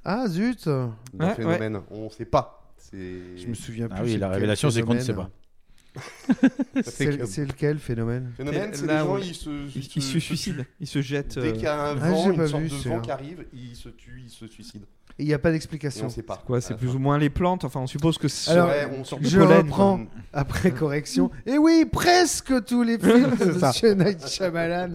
Ah 0.04 0.26
zut 0.28 0.66
Ouais, 0.66 1.34
phénomène, 1.34 1.80
on 1.90 2.10
sait 2.10 2.24
pas. 2.24 2.72
Je 2.92 3.46
me 3.46 3.54
souviens 3.54 3.88
plus. 3.88 3.96
Ah 3.98 4.02
oui, 4.04 4.12
c'est 4.12 4.18
la 4.18 4.28
révélation, 4.30 4.70
c'est 4.70 4.82
qu'on 4.82 4.94
ne 4.94 5.00
sait 5.00 5.14
pas. 5.14 5.30
C'est 6.84 7.44
lequel 7.44 7.78
phénomène 7.78 8.32
Phénomène, 8.36 8.70
c'est 8.72 8.86
les 8.86 8.98
gens, 8.98 9.14
où 9.16 9.18
ils 9.18 9.34
se, 9.34 9.50
il, 9.50 9.88
il 9.96 10.02
se 10.02 10.20
suicide, 10.20 10.64
il 10.78 10.86
se 10.86 11.02
jette. 11.02 11.38
Dès 11.38 11.52
qu'il 11.54 11.62
y 11.62 11.66
a 11.66 11.74
un 11.90 12.00
Ah, 12.00 12.10
vent, 12.10 12.24
pas 12.34 12.42
une 12.42 12.48
sorte 12.48 12.62
vu, 12.62 12.68
de 12.68 12.88
vent 12.88 13.00
qui 13.00 13.10
arrive, 13.10 13.46
ils 13.52 13.74
se 13.74 13.88
tuent, 13.88 14.22
ils 14.24 14.30
se 14.30 14.46
suicident. 14.46 14.86
Il 15.20 15.26
n'y 15.26 15.34
a 15.34 15.38
pas 15.40 15.50
d'explication. 15.50 16.06
on 16.06 16.10
sait 16.10 16.22
pas. 16.22 16.40
Quoi, 16.46 16.60
c'est 16.60 16.74
plus 16.76 16.86
fin. 16.88 16.94
ou 16.94 16.98
moins 17.00 17.18
les 17.18 17.28
plantes. 17.30 17.64
Enfin, 17.64 17.80
on 17.80 17.86
suppose 17.88 18.18
que 18.18 18.28
c'est 18.28 18.52
Alors, 18.52 18.68
Ouais, 18.68 18.86
on 18.86 19.02
Je 19.20 19.38
pollen, 19.38 19.58
reprends 19.62 19.96
quoi. 19.98 20.06
après 20.32 20.70
correction. 20.70 21.30
Et 21.44 21.58
oui, 21.58 21.84
presque 21.90 22.64
tous 22.64 22.84
les 22.84 22.98
films 22.98 23.34
de 23.40 23.58
C'est 23.72 23.96
Night 23.96 24.26
Shyamalan 24.28 24.92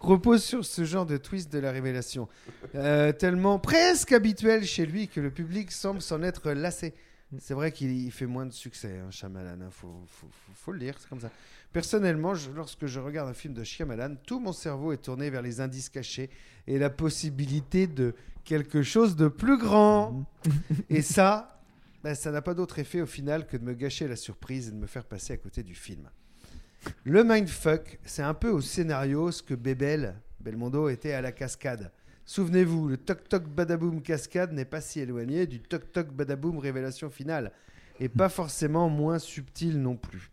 reposent 0.00 0.44
sur 0.44 0.64
ce 0.64 0.84
genre 0.84 1.04
de 1.04 1.18
twist 1.18 1.52
de 1.52 1.58
la 1.58 1.72
révélation. 1.72 2.26
Euh, 2.74 3.12
tellement 3.12 3.58
presque 3.58 4.12
habituel 4.12 4.64
chez 4.64 4.86
lui 4.86 5.08
que 5.08 5.20
le 5.20 5.30
public 5.30 5.70
semble 5.70 6.00
s'en 6.00 6.22
être 6.22 6.52
lassé. 6.52 6.94
C'est 7.38 7.54
vrai 7.54 7.70
qu'il 7.72 7.90
il 7.90 8.10
fait 8.12 8.24
moins 8.26 8.46
de 8.46 8.52
succès, 8.52 8.98
hein, 9.04 9.10
Shyamalan. 9.10 9.60
hein, 9.60 9.68
faut, 9.70 9.88
faut, 10.06 10.26
faut- 10.30 10.52
faut 10.54 10.72
le 10.72 10.78
dire, 10.78 10.94
c'est 10.98 11.08
comme 11.08 11.20
ça. 11.20 11.30
Personnellement, 11.72 12.34
je- 12.34 12.50
lorsque 12.52 12.86
je 12.86 13.00
regarde 13.00 13.28
un 13.28 13.34
film 13.34 13.52
de 13.52 13.62
Shyamalan, 13.64 14.14
tout 14.26 14.38
mon 14.40 14.52
cerveau 14.52 14.92
est 14.92 15.02
tourné 15.02 15.28
vers 15.28 15.42
les 15.42 15.60
indices 15.60 15.88
cachés 15.90 16.30
et 16.66 16.78
la 16.78 16.88
possibilité 16.88 17.86
de 17.88 18.14
quelque 18.46 18.82
chose 18.82 19.16
de 19.16 19.28
plus 19.28 19.58
grand. 19.58 20.24
et 20.88 21.02
ça, 21.02 21.60
ben, 22.02 22.14
ça 22.14 22.30
n'a 22.30 22.40
pas 22.40 22.54
d'autre 22.54 22.78
effet 22.78 23.02
au 23.02 23.06
final 23.06 23.46
que 23.46 23.58
de 23.58 23.64
me 23.64 23.74
gâcher 23.74 24.08
la 24.08 24.16
surprise 24.16 24.68
et 24.68 24.70
de 24.70 24.76
me 24.76 24.86
faire 24.86 25.04
passer 25.04 25.34
à 25.34 25.36
côté 25.36 25.62
du 25.62 25.74
film. 25.74 26.08
Le 27.04 27.24
mindfuck, 27.24 27.98
c'est 28.04 28.22
un 28.22 28.34
peu 28.34 28.48
au 28.48 28.60
scénario 28.60 29.30
ce 29.30 29.42
que 29.42 29.54
Bébel, 29.54 30.14
Belmondo, 30.40 30.88
était 30.88 31.12
à 31.12 31.20
la 31.20 31.32
cascade. 31.32 31.90
Souvenez-vous, 32.24 32.88
le 32.88 32.96
toc-toc 32.96 33.44
badaboum 33.48 34.02
cascade 34.02 34.52
n'est 34.52 34.64
pas 34.64 34.80
si 34.80 35.00
éloigné 35.00 35.46
du 35.46 35.60
toc-toc 35.60 36.12
badaboum 36.12 36.58
révélation 36.58 37.10
finale, 37.10 37.52
et 37.98 38.08
pas 38.08 38.28
forcément 38.28 38.88
moins 38.88 39.18
subtil 39.18 39.80
non 39.80 39.96
plus. 39.96 40.30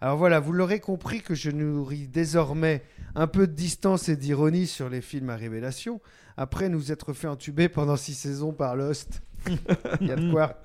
Alors 0.00 0.16
voilà, 0.16 0.40
vous 0.40 0.52
l'aurez 0.52 0.80
compris 0.80 1.20
que 1.20 1.34
je 1.34 1.50
nourris 1.50 2.08
désormais 2.08 2.82
un 3.14 3.26
peu 3.26 3.46
de 3.46 3.52
distance 3.52 4.08
et 4.08 4.16
d'ironie 4.16 4.66
sur 4.66 4.88
les 4.88 5.00
films 5.00 5.30
à 5.30 5.36
révélation, 5.36 6.00
après 6.36 6.68
nous 6.68 6.92
être 6.92 7.12
fait 7.12 7.28
entuber 7.28 7.68
pendant 7.68 7.96
six 7.96 8.14
saisons 8.14 8.52
par 8.52 8.76
Lost. 8.76 9.22
Il 10.00 10.06
y 10.06 10.12
a 10.12 10.16
de 10.16 10.30
quoi. 10.30 10.62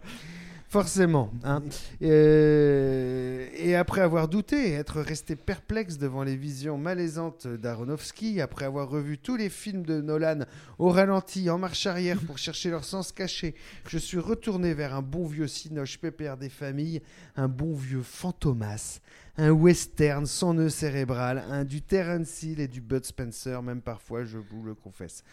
Forcément. 0.75 1.31
hein. 1.45 1.63
Et 2.01 3.75
après 3.75 4.01
avoir 4.01 4.27
douté 4.27 4.73
être 4.73 4.99
resté 4.99 5.37
perplexe 5.37 5.97
devant 5.97 6.23
les 6.23 6.35
visions 6.35 6.77
malaisantes 6.77 7.47
d'Aronofsky, 7.47 8.41
après 8.41 8.65
avoir 8.65 8.89
revu 8.89 9.17
tous 9.17 9.37
les 9.37 9.49
films 9.49 9.85
de 9.85 10.01
Nolan 10.01 10.39
au 10.77 10.89
ralenti, 10.89 11.49
en 11.49 11.57
marche 11.57 11.85
arrière 11.87 12.19
pour 12.19 12.37
chercher 12.37 12.71
leur 12.71 12.83
sens 12.83 13.13
caché, 13.13 13.55
je 13.87 13.97
suis 13.97 14.19
retourné 14.19 14.73
vers 14.73 14.93
un 14.93 15.01
bon 15.01 15.25
vieux 15.25 15.47
Cinoche 15.47 15.97
pépère 15.97 16.35
des 16.35 16.49
familles, 16.49 17.01
un 17.37 17.47
bon 17.47 17.73
vieux 17.73 18.03
Fantomas, 18.03 18.99
un 19.37 19.51
western 19.51 20.25
sans 20.25 20.53
nœud 20.53 20.69
cérébral, 20.69 21.45
un 21.49 21.63
du 21.63 21.81
Terence 21.81 22.43
Hill 22.43 22.59
et 22.59 22.67
du 22.67 22.81
Bud 22.81 23.05
Spencer, 23.05 23.61
même 23.63 23.81
parfois, 23.81 24.25
je 24.25 24.37
vous 24.37 24.61
le 24.63 24.75
confesse. 24.75 25.23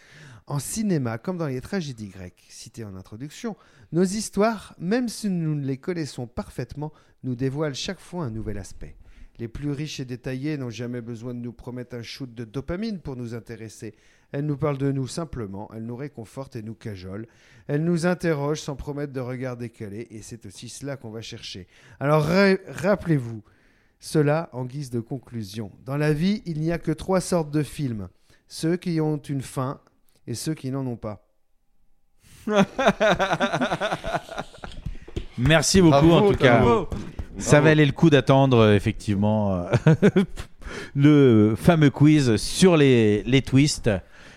En 0.47 0.61
cinéma, 0.61 1.19
comme 1.19 1.37
dans 1.37 1.47
les 1.47 1.61
tragédies 1.61 2.09
grecques 2.09 2.45
citées 2.49 2.85
en 2.85 2.97
introduction, 2.97 3.57
nos 3.93 4.05
histoires, 4.05 4.75
même 4.79 5.09
si 5.09 5.29
nous 5.29 5.59
les 5.59 5.77
connaissons 5.77 6.27
parfaitement, 6.27 6.93
nous 7.23 7.35
dévoilent 7.35 7.75
chaque 7.75 8.01
fois 8.01 8.25
un 8.25 8.31
nouvel 8.31 8.59
aspect. 8.59 8.97
Les 9.39 9.49
plus 9.49 9.71
riches 9.71 10.01
et 10.01 10.05
détaillés 10.05 10.57
n'ont 10.57 10.71
jamais 10.71 11.01
besoin 11.01 11.35
de 11.35 11.41
nous 11.41 11.53
promettre 11.53 11.97
un 11.97 12.03
shoot 12.03 12.33
de 12.35 12.45
dopamine 12.45 13.01
pour 13.01 13.17
nous 13.17 13.35
intéresser. 13.35 13.95
Elles 14.31 14.47
nous 14.47 14.57
parlent 14.57 14.79
de 14.79 14.93
nous 14.93 15.07
simplement, 15.09 15.71
elles 15.75 15.85
nous 15.85 15.97
réconfortent 15.97 16.57
et 16.57 16.63
nous 16.63 16.75
cajolent. 16.75 17.27
Elles 17.67 17.85
nous 17.85 18.07
interrogent 18.07 18.61
sans 18.61 18.77
promettre 18.77 19.13
de 19.13 19.21
regard 19.21 19.57
décalé, 19.57 20.07
et 20.11 20.23
c'est 20.23 20.47
aussi 20.47 20.69
cela 20.69 20.97
qu'on 20.97 21.11
va 21.11 21.23
chercher. 21.23 21.67
Alors 22.01 22.25
ra- 22.25 22.57
rappelez-vous, 22.69 23.43
cela 24.01 24.49
en 24.53 24.65
guise 24.65 24.91
de 24.91 25.01
conclusion. 25.01 25.71
Dans 25.85 25.97
la 25.97 26.13
vie, 26.13 26.43
il 26.45 26.61
n'y 26.61 26.73
a 26.73 26.79
que 26.79 26.93
trois 26.93 27.21
sortes 27.21 27.51
de 27.51 27.63
films. 27.63 28.09
Ceux 28.49 28.77
qui 28.77 29.01
ont 29.01 29.17
une 29.19 29.43
fin 29.43 29.81
et 30.27 30.35
ceux 30.35 30.55
qui 30.55 30.71
n'en 30.71 30.87
ont 30.87 30.97
pas. 30.97 31.27
Merci 35.39 35.81
beaucoup 35.81 36.07
Bravo, 36.09 36.27
en 36.29 36.31
tout 36.33 36.37
cas. 36.39 36.61
bravo. 36.61 36.89
Ça 37.39 37.53
Bravo. 37.53 37.65
valait 37.65 37.87
le 37.87 37.93
coup 37.93 38.11
d'attendre 38.11 38.59
euh, 38.59 38.75
effectivement 38.77 39.65
euh, 39.87 39.95
le 40.95 41.55
fameux 41.57 41.91
quiz 41.91 42.37
sur 42.37 42.77
les, 42.77 43.23
les 43.25 43.43
twists. 43.43 43.91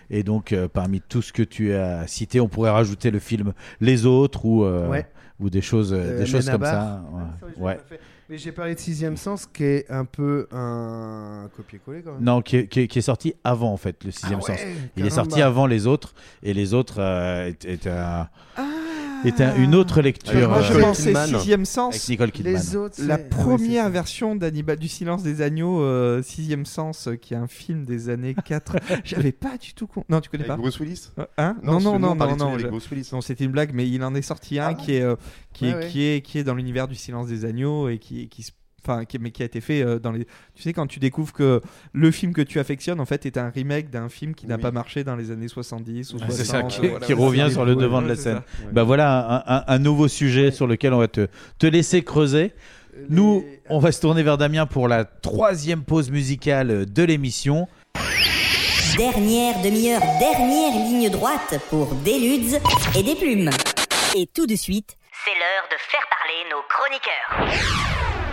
Et 0.10 0.24
donc 0.24 0.54
euh, 0.54 0.68
parmi 0.72 1.02
tout 1.02 1.22
ce 1.22 1.34
que 1.34 1.44
tu 1.44 1.74
as 1.74 2.08
cité, 2.08 2.40
on 2.40 2.48
pourrait 2.48 2.70
rajouter 2.72 3.12
le 3.12 3.20
film 3.20 3.54
Les 3.82 4.06
Autres 4.06 4.46
ou, 4.46 4.64
euh, 4.64 4.88
Ouais. 4.88 5.06
ou 5.40 5.50
des 5.50 5.62
choses, 5.62 5.94
euh, 5.94 6.20
des 6.20 6.26
choses 6.26 6.50
comme 6.50 6.64
ça. 6.64 7.02
Ouais. 7.58 7.64
Ouais. 7.66 7.80
Mais 8.30 8.38
j'ai 8.40 8.52
parlé 8.52 8.74
de 8.74 8.80
Sixième 8.80 9.18
Sens, 9.18 9.46
qui 9.46 9.64
est 9.64 9.92
un 9.92 10.04
peu 10.06 10.48
un 10.52 11.48
copier-coller 11.56 12.02
quand 12.02 12.14
même. 12.14 12.24
Non, 12.24 12.42
qui 12.42 12.58
est, 12.58 12.68
qui 12.68 12.80
est- 12.82 12.88
qui 12.88 12.98
est 13.00 13.04
sorti 13.04 13.36
avant 13.44 13.72
en 13.72 13.78
fait, 13.78 14.04
le 14.04 14.10
sixième 14.12 14.40
Ah 14.42 14.50
ouais, 14.52 14.58
sens. 14.58 14.66
Il 14.98 15.06
est 15.06 15.10
sorti 15.12 15.42
avant 15.44 15.68
les 15.68 15.86
autres 15.86 16.16
et 16.42 16.54
les 16.56 16.74
autres 16.74 16.96
euh, 17.00 17.50
est, 17.50 17.66
est 17.66 17.88
un- 17.88 18.28
est 19.28 19.42
un- 19.42 19.56
une 19.56 19.76
autre 19.76 20.02
lecture. 20.02 20.50
Moi, 20.50 20.62
je 20.62 20.74
euh, 20.74 20.80
pensais 20.82 21.04
Kidman. 21.14 21.28
Sixième 21.28 21.66
Sens. 21.66 21.96
Avec 21.96 22.10
Nicole 22.10 22.32
Kidman. 22.32 22.54
Les 22.54 22.76
autres, 22.76 22.96
La 23.04 23.16
c'est- 23.18 23.24
ouais, 23.24 23.30
première 23.30 23.60
c'est 23.60 23.76
ça. 23.84 23.90
version 23.90 24.36
d'Hannibal 24.36 24.78
du 24.78 24.88
silence 24.88 25.24
des 25.24 25.42
agneaux, 25.42 25.82
euh, 25.82 26.22
Sixième 26.22 26.66
Sens, 26.66 27.08
euh, 27.08 27.16
qui 27.16 27.34
est 27.34 27.38
un 27.38 27.48
film 27.48 27.86
des 27.86 28.10
années 28.10 28.36
4. 28.46 28.76
J'avais 29.04 29.32
pas 29.32 29.58
du 29.58 29.74
tout 29.74 29.88
con. 29.88 30.04
Non, 30.10 30.22
tu 30.22 30.30
connais 30.30 30.44
Avec 30.44 30.56
pas 30.56 30.58
Bruce 30.62 30.80
Willis? 30.80 31.10
Euh, 31.20 31.26
Hein? 31.38 31.58
Non, 31.64 31.74
Non, 31.74 31.80
non, 31.80 32.00
non, 32.00 32.16
non, 32.16 32.36
non. 32.36 32.48
avec 32.54 32.62
je- 32.62 32.68
Bruce 32.68 32.90
Willis. 32.90 33.10
non, 33.14 33.22
c'était 33.22 33.44
une 33.46 33.52
blague, 33.52 33.72
mais 33.74 33.88
il 33.90 34.04
en 34.04 34.14
est 34.16 34.22
sorti 34.22 34.60
un 34.60 34.68
Ah 34.68 34.74
qui 34.74 34.96
est 34.96 35.02
euh, 35.02 35.16
qui 35.54 35.66
Ouais, 35.66 35.72
est 35.72 35.76
ouais. 35.76 35.88
qui 35.88 36.04
est 36.04 36.22
qui 36.22 36.38
est 36.40 36.44
dans 36.44 36.56
l'univers 36.56 36.88
du 36.88 36.96
silence 36.96 37.28
des 37.28 37.46
agneaux 37.46 37.90
et 37.90 37.98
qui 37.98 38.28
qui 38.30 38.44
se- 38.44 38.52
Enfin, 38.88 39.06
qui, 39.06 39.18
mais 39.18 39.32
qui 39.32 39.42
a 39.42 39.46
été 39.48 39.62
fait 39.62 39.82
euh, 39.82 39.98
dans 39.98 40.12
les. 40.12 40.26
Tu 40.54 40.62
sais, 40.62 40.72
quand 40.74 40.86
tu 40.86 41.00
découvres 41.00 41.34
que 41.34 41.60
le 41.94 42.12
film 42.12 42.34
que 42.34 42.42
tu 42.42 42.60
affectionnes, 42.60 43.00
en 43.00 43.06
fait, 43.06 43.26
est 43.26 43.38
un 43.38 43.50
remake 43.50 43.90
d'un 43.90 44.10
film 44.10 44.36
qui 44.36 44.46
n'a 44.46 44.56
Oui. 44.58 44.62
pas 44.62 44.72
marché 44.72 45.04
dans 45.04 45.16
les 45.16 45.32
années 45.32 45.48
70 45.48 46.14
ou 46.14 46.18
Ah, 46.22 46.26
60. 46.30 46.32
c'est 46.38 46.44
ça, 46.46 46.62
qui, 46.64 46.86
euh, 46.86 46.90
voilà. 46.92 47.06
qui 47.06 47.14
revient 47.14 47.48
sur 47.52 47.66
le 47.66 47.76
devant 47.76 48.00
de 48.02 48.08
ouais, 48.08 48.10
la 48.14 48.16
scène. 48.16 48.36
ça. 48.60 48.66
Bah 48.72 48.84
voilà 48.84 49.44
un, 49.48 49.58
un- 49.58 49.64
un 49.68 49.80
nouveau 49.80 50.08
sujet 50.08 50.52
sur 50.52 50.68
lequel 50.68 50.94
on 50.94 51.00
va 51.00 51.08
te, 51.08 51.28
te 51.58 51.66
laisser 51.66 52.04
creuser. 52.04 52.54
Nous, 53.10 53.44
on 53.70 53.80
va 53.80 53.92
se 53.92 54.00
tourner 54.02 54.22
vers 54.24 54.38
Damien 54.38 54.68
pour 54.68 54.88
la 54.88 55.04
troisième 55.04 55.84
pause 55.84 56.12
musicale 56.12 56.86
de 56.86 57.04
l'émission. 57.04 57.68
Dernière 58.98 59.62
demi-heure, 59.64 60.02
dernière 60.20 60.72
ligne 60.74 61.10
droite 61.10 61.56
pour 61.70 61.88
des 61.96 62.20
ludes 62.20 62.60
et 62.96 63.04
des 63.04 63.16
plumes. 63.16 63.50
Et 64.16 64.28
tout 64.28 64.46
de 64.46 64.56
suite, 64.56 64.96
C'est 65.26 65.32
l'heure 65.32 65.68
de 65.72 65.76
faire 65.80 66.06
parler 66.10 66.46
nos 66.52 66.62
chroniqueurs. 66.70 68.25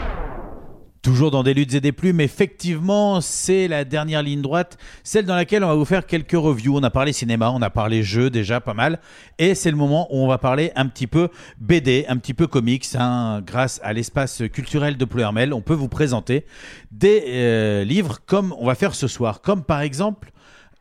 Toujours 1.03 1.33
dans 1.33 1.43
des 1.43 1.53
luttes 1.53 1.75
et 1.75 1.81
des 1.81 1.91
plumes, 1.91 2.21
effectivement, 2.21 3.21
c'est 3.21 3.67
la 3.67 3.85
dernière 3.85 4.23
ligne 4.23 4.41
droite, 4.41 4.79
celle 5.03 5.27
dans 5.27 5.35
laquelle 5.35 5.65
on 5.65 5.67
va 5.67 5.75
vous 5.75 5.85
faire 5.85 6.07
quelques 6.07 6.31
reviews. 6.31 6.79
On 6.79 6.83
a 6.85 6.91
parlé 6.91 7.13
cinéma, 7.13 7.51
on 7.51 7.61
a 7.61 7.71
parlé 7.71 8.05
jeux 8.05 8.31
déjà 8.31 8.61
pas 8.61 8.73
mal, 8.73 9.01
et 9.37 9.57
c'est 9.57 9.73
le 9.73 9.77
moment 9.77 10.07
où 10.15 10.19
on 10.19 10.29
va 10.29 10.39
parler 10.39 10.71
un 10.77 10.87
petit 10.87 11.09
peu 11.09 11.29
BD, 11.59 12.05
un 12.09 12.19
petit 12.19 12.35
peu 12.35 12.47
comics. 12.47 12.87
hein. 12.95 13.43
Grâce 13.45 13.81
à 13.83 13.93
l'espace 13.93 14.45
culturel 14.53 14.97
de 14.97 15.05
Ploermel, 15.05 15.53
on 15.53 15.61
peut 15.61 15.75
vous 15.75 15.89
présenter 15.89 16.47
des 16.93 17.25
euh, 17.27 17.83
livres 17.83 18.21
comme 18.25 18.55
on 18.57 18.67
va 18.67 18.77
faire 18.77 18.95
ce 18.95 19.09
soir, 19.09 19.41
comme 19.41 19.65
par 19.65 19.81
exemple 19.81 20.31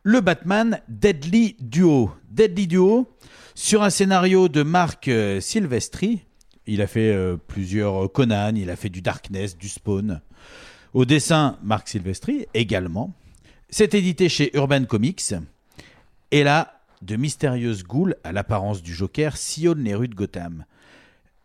le 0.04 0.20
Batman 0.20 0.78
Deadly 0.88 1.56
Duo. 1.58 2.12
Deadly 2.30 2.68
Duo, 2.68 3.10
sur 3.56 3.82
un 3.82 3.90
scénario 3.90 4.48
de 4.48 4.62
Marc 4.62 5.08
euh, 5.08 5.40
Silvestri. 5.40 6.22
Il 6.66 6.80
a 6.80 6.86
fait 6.86 7.12
euh, 7.12 7.36
plusieurs 7.36 8.10
Conan, 8.12 8.54
il 8.54 8.70
a 8.70 8.76
fait 8.76 8.88
du 8.88 9.02
Darkness, 9.02 9.56
du 9.56 9.68
Spawn. 9.68 10.20
Au 10.94 11.04
dessin, 11.04 11.58
Marc 11.62 11.88
Silvestri 11.88 12.46
également. 12.54 13.12
C'est 13.70 13.94
édité 13.94 14.28
chez 14.28 14.54
Urban 14.56 14.84
Comics. 14.84 15.34
Et 16.30 16.44
là, 16.44 16.80
de 17.02 17.16
mystérieuses 17.16 17.82
goules 17.82 18.16
à 18.24 18.32
l'apparence 18.32 18.82
du 18.82 18.94
Joker 18.94 19.36
sillonnent 19.36 19.84
les 19.84 19.94
rues 19.94 20.08
de 20.08 20.14
Gotham, 20.14 20.64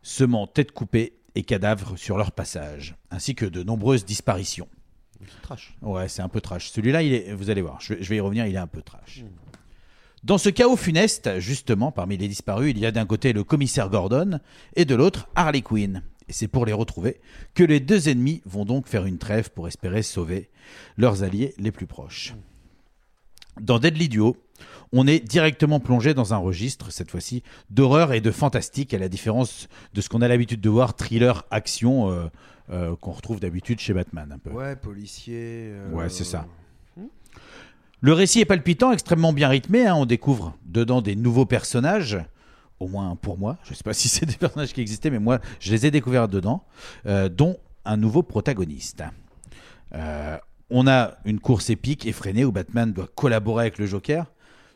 semant 0.01 0.47
têtes 0.47 0.71
coupées 0.71 1.13
et 1.35 1.43
cadavres 1.43 1.97
sur 1.97 2.17
leur 2.17 2.31
passage, 2.31 2.95
ainsi 3.09 3.35
que 3.35 3.45
de 3.45 3.63
nombreuses 3.63 4.05
disparitions. 4.05 4.67
C'est 5.19 5.41
trash. 5.41 5.75
Ouais, 5.81 6.07
c'est 6.09 6.21
un 6.21 6.29
peu 6.29 6.41
trash. 6.41 6.69
Celui-là, 6.69 7.01
il 7.01 7.13
est, 7.13 7.33
vous 7.33 7.49
allez 7.49 7.61
voir, 7.61 7.81
je 7.81 7.93
vais, 7.93 8.03
je 8.03 8.09
vais 8.09 8.17
y 8.17 8.19
revenir, 8.19 8.45
il 8.45 8.53
est 8.53 8.59
un 8.59 8.67
peu 8.67 8.81
trash. 8.81 9.23
Dans 10.27 10.37
ce 10.37 10.49
chaos 10.49 10.75
funeste, 10.75 11.39
justement, 11.39 11.93
parmi 11.93 12.17
les 12.17 12.27
disparus, 12.27 12.73
il 12.75 12.79
y 12.79 12.85
a 12.85 12.91
d'un 12.91 13.05
côté 13.05 13.31
le 13.31 13.45
commissaire 13.45 13.89
Gordon 13.89 14.41
et 14.75 14.83
de 14.83 14.93
l'autre 14.93 15.29
Harley 15.35 15.61
Quinn. 15.61 16.03
Et 16.27 16.33
c'est 16.33 16.49
pour 16.49 16.65
les 16.65 16.73
retrouver 16.73 17.21
que 17.53 17.63
les 17.63 17.79
deux 17.79 18.09
ennemis 18.09 18.41
vont 18.45 18.65
donc 18.65 18.87
faire 18.87 19.05
une 19.05 19.19
trêve 19.19 19.51
pour 19.51 19.69
espérer 19.69 20.03
sauver 20.03 20.49
leurs 20.97 21.23
alliés 21.23 21.53
les 21.57 21.71
plus 21.71 21.87
proches. 21.87 22.35
Dans 23.61 23.79
Deadly 23.79 24.09
Duo, 24.09 24.35
on 24.91 25.07
est 25.07 25.21
directement 25.25 25.79
plongé 25.79 26.13
dans 26.13 26.33
un 26.33 26.37
registre, 26.37 26.91
cette 26.91 27.09
fois-ci, 27.09 27.41
d'horreur 27.69 28.11
et 28.11 28.19
de 28.19 28.31
fantastique, 28.31 28.93
à 28.93 28.97
la 28.97 29.07
différence 29.07 29.69
de 29.93 30.01
ce 30.01 30.09
qu'on 30.09 30.21
a 30.21 30.27
l'habitude 30.27 30.59
de 30.59 30.69
voir, 30.69 30.97
thriller, 30.97 31.45
action, 31.51 32.11
euh, 32.11 32.25
euh, 32.69 32.97
qu'on 32.97 33.11
retrouve 33.11 33.39
d'habitude 33.39 33.79
chez 33.79 33.93
Batman. 33.93 34.29
Un 34.33 34.39
peu. 34.39 34.49
Ouais, 34.49 34.75
policier. 34.75 35.69
euh, 35.71 35.89
Ouais, 35.93 36.09
c'est 36.09 36.25
ça. 36.25 36.45
Le 38.01 38.13
récit 38.13 38.41
est 38.41 38.45
palpitant, 38.45 38.91
extrêmement 38.91 39.33
bien 39.33 39.47
rythmé. 39.47 39.87
hein. 39.87 39.95
On 39.95 40.05
découvre 40.05 40.55
dedans 40.65 41.01
des 41.01 41.15
nouveaux 41.15 41.45
personnages, 41.45 42.17
au 42.79 42.87
moins 42.87 43.15
pour 43.15 43.37
moi. 43.39 43.57
Je 43.63 43.71
ne 43.71 43.75
sais 43.75 43.83
pas 43.83 43.93
si 43.93 44.07
c'est 44.07 44.25
des 44.25 44.35
personnages 44.35 44.73
qui 44.73 44.81
existaient, 44.81 45.09
mais 45.09 45.19
moi, 45.19 45.39
je 45.59 45.71
les 45.71 45.85
ai 45.87 45.91
découverts 45.91 46.27
dedans, 46.27 46.63
euh, 47.07 47.27
dont 47.29 47.57
un 47.85 47.97
nouveau 47.97 48.21
protagoniste. 48.21 49.03
Euh, 49.95 50.37
on 50.69 50.87
a 50.87 51.17
une 51.25 51.39
course 51.39 51.69
épique, 51.69 52.05
effrénée, 52.05 52.45
où 52.45 52.51
Batman 52.51 52.93
doit 52.93 53.07
collaborer 53.15 53.63
avec 53.63 53.77
le 53.79 53.87
Joker. 53.87 54.25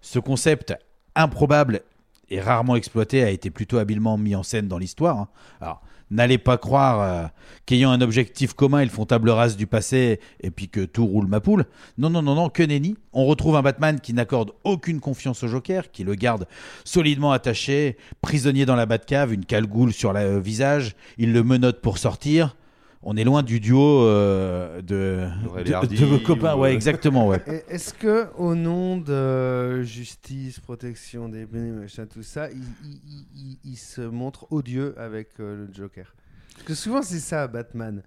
Ce 0.02 0.18
concept 0.18 0.73
improbable 1.15 1.81
et 2.30 2.39
rarement 2.41 2.76
exploité 2.76 3.23
a 3.23 3.30
été 3.30 3.52
plutôt 3.52 3.77
habilement 3.77 4.18
mis 4.18 4.35
en 4.35 4.41
scène 4.41 4.68
dans 4.68 4.77
l'histoire. 4.77 5.19
hein. 5.19 5.27
Alors, 5.60 5.81
n'allez 6.12 6.38
pas 6.38 6.58
croire 6.58 7.02
euh, 7.02 7.28
qu'ayant 7.66 7.90
un 7.92 8.02
objectif 8.02 8.54
commun, 8.54 8.84
ils 8.84 8.90
font 8.90 9.06
table 9.06 9.30
rase 9.30 9.58
du 9.58 9.66
passé 9.66 10.20
et 10.42 10.52
puis 10.52 10.70
que 10.70 10.82
tout 10.82 11.06
roule 11.06 11.28
ma 11.28 11.40
poule. 11.40 11.66
Non, 11.98 12.10
non, 12.10 12.22
non, 12.22 12.36
non, 12.36 12.50
que 12.50 12.62
nenni. 12.62 12.96
On 13.14 13.26
retrouve 13.26 13.56
un 13.56 13.62
Batman 13.62 14.00
qui 14.00 14.14
n'accorde 14.14 14.52
aucune 14.64 15.00
confiance 15.00 15.44
au 15.44 15.48
Joker, 15.48 15.90
qui 15.92 16.04
le 16.04 16.16
garde 16.16 16.48
solidement 16.84 17.32
attaché, 17.32 17.98
prisonnier 18.22 18.66
dans 18.66 18.76
la 18.76 18.86
Batcave, 18.86 19.34
une 19.34 19.46
calgoule 19.46 19.94
sur 19.94 20.14
le 20.14 20.40
visage. 20.40 20.96
Il 21.18 21.34
le 21.34 21.44
menotte 21.44 21.82
pour 21.82 21.98
sortir. 21.98 22.56
On 23.03 23.18
est 23.18 23.23
loin 23.23 23.41
du 23.41 23.60
duo 23.60 24.03
euh, 24.06 24.82
de, 24.84 25.28
de, 25.64 26.06
vos 26.06 26.19
copains. 26.19 26.56
ou, 26.56 26.60
Ouais, 26.61 26.69
euh, 26.69 26.73
exactement, 26.73 27.28
ouais. 27.28 27.41
Est-ce 27.68 27.94
que 27.95 28.28
au 28.38 28.53
nom 28.53 28.98
de 28.98 29.82
justice, 29.82 30.60
protection 30.60 31.28
des 31.28 31.45
bénis, 31.48 31.72
machin, 31.72 32.06
tout 32.06 32.22
ça, 32.22 32.52
il, 32.52 32.60
il- 32.84 33.02
il- 33.07 33.26
il- 33.36 33.72
il 33.72 33.76
se 33.78 34.02
montre 34.02 34.45
odieux 34.52 34.94
avec 34.99 35.30
euh, 35.40 35.65
le 35.68 35.73
Joker? 35.73 36.14
Parce 36.53 36.64
que 36.68 36.76
souvent 36.76 37.02
c'est 37.02 37.19
ça, 37.19 37.48
Batman. 37.48 38.03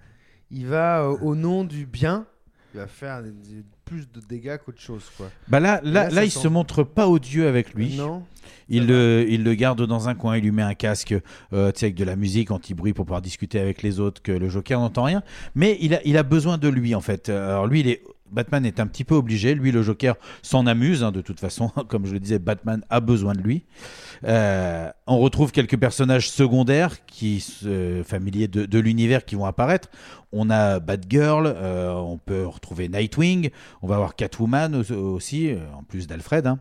Il 0.53 0.67
va 0.67 1.03
euh, 1.03 1.17
au 1.23 1.35
nom 1.35 1.65
du 1.65 1.87
bien, 1.87 2.27
il 2.73 2.79
va 2.79 2.87
faire 2.87 3.21
des- 3.23 3.65
plus 3.85 4.09
de 4.13 4.21
dégâts 4.21 4.57
qu'autre 4.65 4.81
chose, 4.81 5.05
quoi. 5.17 5.31
Bah 5.49 5.61
là, 5.61 5.81
là, 5.85 6.09
là, 6.11 6.25
il 6.25 6.31
sent- 6.31 6.41
se 6.41 6.49
montre 6.49 6.83
pas 6.85 7.09
odieux 7.09 7.47
avec 7.47 7.75
lui. 7.75 7.97
Non. 7.97 8.23
Il 8.69 8.87
le, 8.87 9.27
il 9.29 9.43
le 9.45 9.55
garde 9.55 9.87
dans 9.87 10.09
un 10.09 10.15
coin, 10.15 10.37
il 10.39 10.45
lui 10.45 10.51
met 10.51 10.63
un 10.63 10.75
casque, 10.75 11.15
euh, 11.53 11.71
avec 11.83 11.95
de 11.95 12.05
la 12.05 12.17
musique 12.17 12.51
anti-bruit 12.51 12.93
pour 12.95 13.05
pouvoir 13.05 13.21
discuter 13.23 13.61
avec 13.61 13.83
les 13.83 14.01
autres, 14.01 14.23
que 14.23 14.33
le 14.33 14.49
Joker 14.49 14.81
n'entend 14.81 15.03
rien. 15.05 15.23
Mais 15.55 15.77
il 15.81 15.95
a, 15.95 16.01
il 16.07 16.17
a 16.17 16.23
besoin 16.23 16.57
de 16.59 16.69
lui, 16.69 16.95
en 16.95 17.01
fait. 17.01 17.29
Alors 17.29 17.67
lui, 17.67 17.81
il 17.81 17.89
est, 17.89 18.03
Batman 18.35 18.67
est 18.67 18.81
un 18.81 18.87
petit 18.87 19.05
peu 19.05 19.15
obligé. 19.15 19.55
Lui, 19.55 19.73
le 19.73 19.83
Joker 19.83 20.17
s'en 20.43 20.67
amuse, 20.67 21.03
hein, 21.03 21.13
de 21.13 21.21
toute 21.21 21.41
façon. 21.41 21.69
Comme 21.89 22.05
je 22.05 22.13
le 22.13 22.21
disais, 22.21 22.39
Batman 22.39 22.83
a 22.91 23.01
besoin 23.01 23.33
de 23.33 23.41
lui. 23.41 23.65
Euh, 24.25 24.91
on 25.07 25.19
retrouve 25.19 25.53
quelques 25.53 25.79
personnages 25.79 26.31
secondaires 26.31 26.97
familiers 28.05 28.49
de, 28.49 28.79
l'univers 28.79 29.25
qui 29.25 29.35
vont 29.37 29.47
apparaître. 29.47 29.89
On 30.33 30.51
a 30.51 30.81
Batgirl, 30.81 31.47
euh, 31.47 31.95
on 31.95 32.19
peut 32.19 32.45
retrouver 32.45 32.89
Nightwing, 32.89 33.51
on 33.83 33.87
va 33.87 33.95
avoir 33.95 34.17
Catwoman 34.17 34.75
au- 34.75 35.15
aussi, 35.15 35.51
euh, 35.51 35.59
en 35.77 35.85
plus 35.85 36.07
d'Alfred. 36.09 36.47
hein. 36.47 36.59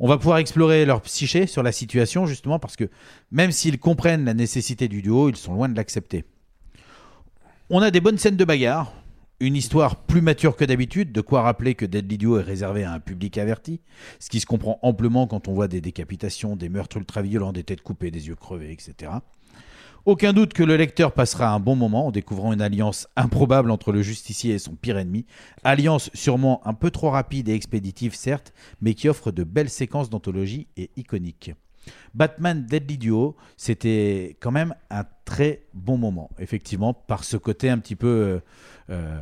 On 0.00 0.08
va 0.08 0.18
pouvoir 0.18 0.38
explorer 0.38 0.84
leur 0.84 1.00
psyché 1.02 1.46
sur 1.46 1.62
la 1.62 1.72
situation, 1.72 2.26
justement, 2.26 2.58
parce 2.58 2.76
que 2.76 2.90
même 3.30 3.52
s'ils 3.52 3.78
comprennent 3.78 4.24
la 4.24 4.34
nécessité 4.34 4.88
du 4.88 5.00
duo, 5.02 5.30
ils 5.30 5.36
sont 5.36 5.54
loin 5.54 5.68
de 5.68 5.76
l'accepter. 5.76 6.24
On 7.70 7.80
a 7.80 7.90
des 7.90 8.00
bonnes 8.00 8.18
scènes 8.18 8.36
de 8.36 8.44
bagarre, 8.44 8.92
une 9.40 9.56
histoire 9.56 9.96
plus 9.96 10.20
mature 10.20 10.56
que 10.56 10.64
d'habitude, 10.64 11.12
de 11.12 11.20
quoi 11.20 11.42
rappeler 11.42 11.74
que 11.74 11.84
Deadly 11.84 12.18
Duo 12.18 12.38
est 12.38 12.42
réservé 12.42 12.84
à 12.84 12.92
un 12.92 13.00
public 13.00 13.36
averti, 13.38 13.80
ce 14.20 14.30
qui 14.30 14.40
se 14.40 14.46
comprend 14.46 14.78
amplement 14.82 15.26
quand 15.26 15.48
on 15.48 15.54
voit 15.54 15.68
des 15.68 15.80
décapitations, 15.80 16.56
des 16.56 16.68
meurtres 16.68 16.98
ultra-violents, 16.98 17.52
des 17.52 17.64
têtes 17.64 17.82
coupées, 17.82 18.10
des 18.10 18.28
yeux 18.28 18.36
crevés, 18.36 18.72
etc. 18.72 19.12
Aucun 20.06 20.34
doute 20.34 20.52
que 20.52 20.62
le 20.62 20.76
lecteur 20.76 21.12
passera 21.12 21.48
un 21.48 21.60
bon 21.60 21.76
moment 21.76 22.08
en 22.08 22.10
découvrant 22.10 22.52
une 22.52 22.60
alliance 22.60 23.08
improbable 23.16 23.70
entre 23.70 23.90
le 23.90 24.02
justicier 24.02 24.54
et 24.54 24.58
son 24.58 24.74
pire 24.74 24.98
ennemi. 24.98 25.24
Alliance 25.64 26.10
sûrement 26.12 26.60
un 26.66 26.74
peu 26.74 26.90
trop 26.90 27.08
rapide 27.08 27.48
et 27.48 27.54
expéditive, 27.54 28.14
certes, 28.14 28.52
mais 28.82 28.92
qui 28.92 29.08
offre 29.08 29.32
de 29.32 29.44
belles 29.44 29.70
séquences 29.70 30.10
d'anthologie 30.10 30.68
et 30.76 30.90
iconiques. 30.96 31.52
Batman 32.14 32.64
Deadly 32.64 32.98
Duo, 32.98 33.36
c'était 33.56 34.36
quand 34.40 34.50
même 34.52 34.74
un 34.90 35.04
très 35.24 35.64
bon 35.74 35.96
moment, 35.96 36.30
effectivement, 36.38 36.94
par 36.94 37.24
ce 37.24 37.36
côté 37.36 37.70
un 37.70 37.78
petit 37.78 37.96
peu 37.96 38.06
euh, 38.08 38.40
euh, 38.90 39.20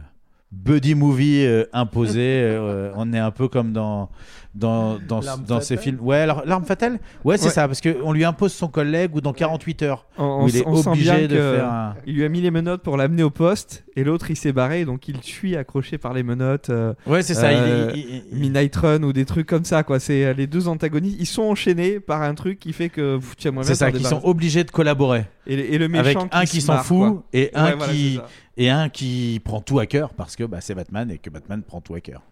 buddy 0.52 0.94
movie 0.94 1.44
euh, 1.46 1.64
imposé. 1.72 2.20
euh, 2.20 2.92
on 2.96 3.12
est 3.12 3.18
un 3.18 3.30
peu 3.30 3.48
comme 3.48 3.72
dans, 3.72 4.10
dans, 4.54 4.98
dans, 5.08 5.60
ces 5.62 5.76
films. 5.78 5.98
Ouais, 6.02 6.18
alors 6.18 6.42
l'arme 6.44 6.64
fatale? 6.64 6.98
Ouais, 7.24 7.38
c'est 7.38 7.46
Ouais. 7.46 7.50
ça, 7.50 7.66
parce 7.66 7.80
qu'on 7.80 8.12
lui 8.12 8.24
impose 8.24 8.52
son 8.52 8.68
collègue 8.68 9.16
ou 9.16 9.20
dans 9.22 9.32
48 9.32 9.82
heures. 9.82 10.06
On, 10.18 10.44
où 10.44 10.48
il 10.48 10.56
est 10.58 10.62
on 10.66 10.76
sent 10.76 10.90
obligé 10.90 11.10
bien 11.10 11.28
de 11.28 11.36
faire 11.36 11.64
un. 11.72 11.94
Il 12.06 12.16
lui 12.16 12.24
a 12.24 12.28
mis 12.28 12.42
les 12.42 12.50
menottes 12.50 12.82
pour 12.82 12.96
l'amener 12.98 13.22
au 13.22 13.30
poste 13.30 13.84
et 13.96 14.04
l'autre 14.04 14.30
il 14.30 14.36
s'est 14.36 14.52
barré 14.52 14.84
donc 14.84 15.08
il 15.08 15.22
suit 15.22 15.56
accroché 15.56 15.96
par 15.98 16.12
les 16.12 16.22
menottes. 16.22 16.68
euh, 16.70 16.92
Ouais, 17.06 17.22
c'est 17.22 17.34
ça, 17.34 17.50
il 17.52 17.58
est- 17.58 17.60
euh, 17.62 17.92
il- 17.94 18.22
il- 18.32 18.38
Midnight 18.38 18.76
Run 18.76 19.02
ou 19.04 19.12
des 19.14 19.24
trucs 19.24 19.46
comme 19.46 19.64
ça 19.64 19.82
quoi. 19.84 19.98
C'est 20.00 20.24
euh, 20.26 20.32
les 20.34 20.46
deux 20.46 20.68
antagonistes, 20.68 21.16
ils 21.18 21.26
sont 21.26 21.42
enchaînés 21.44 21.98
par 21.98 22.20
un 22.22 22.34
truc 22.34 22.58
qui 22.58 22.72
fait 22.74 22.90
que 22.90 23.16
pff, 23.16 23.36
tiens, 23.38 23.52
moi 23.52 23.64
C'est 23.64 23.74
ça, 23.74 23.90
qui 23.90 24.04
sont 24.04 24.20
obligés 24.24 24.64
de 24.64 24.70
collaborer. 24.70 25.24
Et, 25.46 25.56
le- 25.56 25.72
et 25.74 25.78
le 25.78 25.88
méchant 25.88 26.02
Avec 26.04 26.30
qui 26.30 26.36
un 26.36 26.44
qui 26.44 26.60
s'en 26.60 26.78
fout 26.78 27.10
quoi. 27.14 27.22
et 27.32 27.50
un 27.54 27.78
Ouais, 27.78 27.88
qui. 27.88 28.20
Et 28.56 28.70
un 28.70 28.88
qui 28.88 29.40
prend 29.44 29.60
tout 29.60 29.78
à 29.78 29.86
cœur 29.86 30.14
parce 30.14 30.36
que 30.36 30.44
bah, 30.44 30.60
c'est 30.60 30.74
Batman 30.74 31.10
et 31.10 31.18
que 31.18 31.30
Batman 31.30 31.62
prend 31.62 31.80
tout 31.80 31.94
à 31.94 32.00
cœur. 32.00 32.22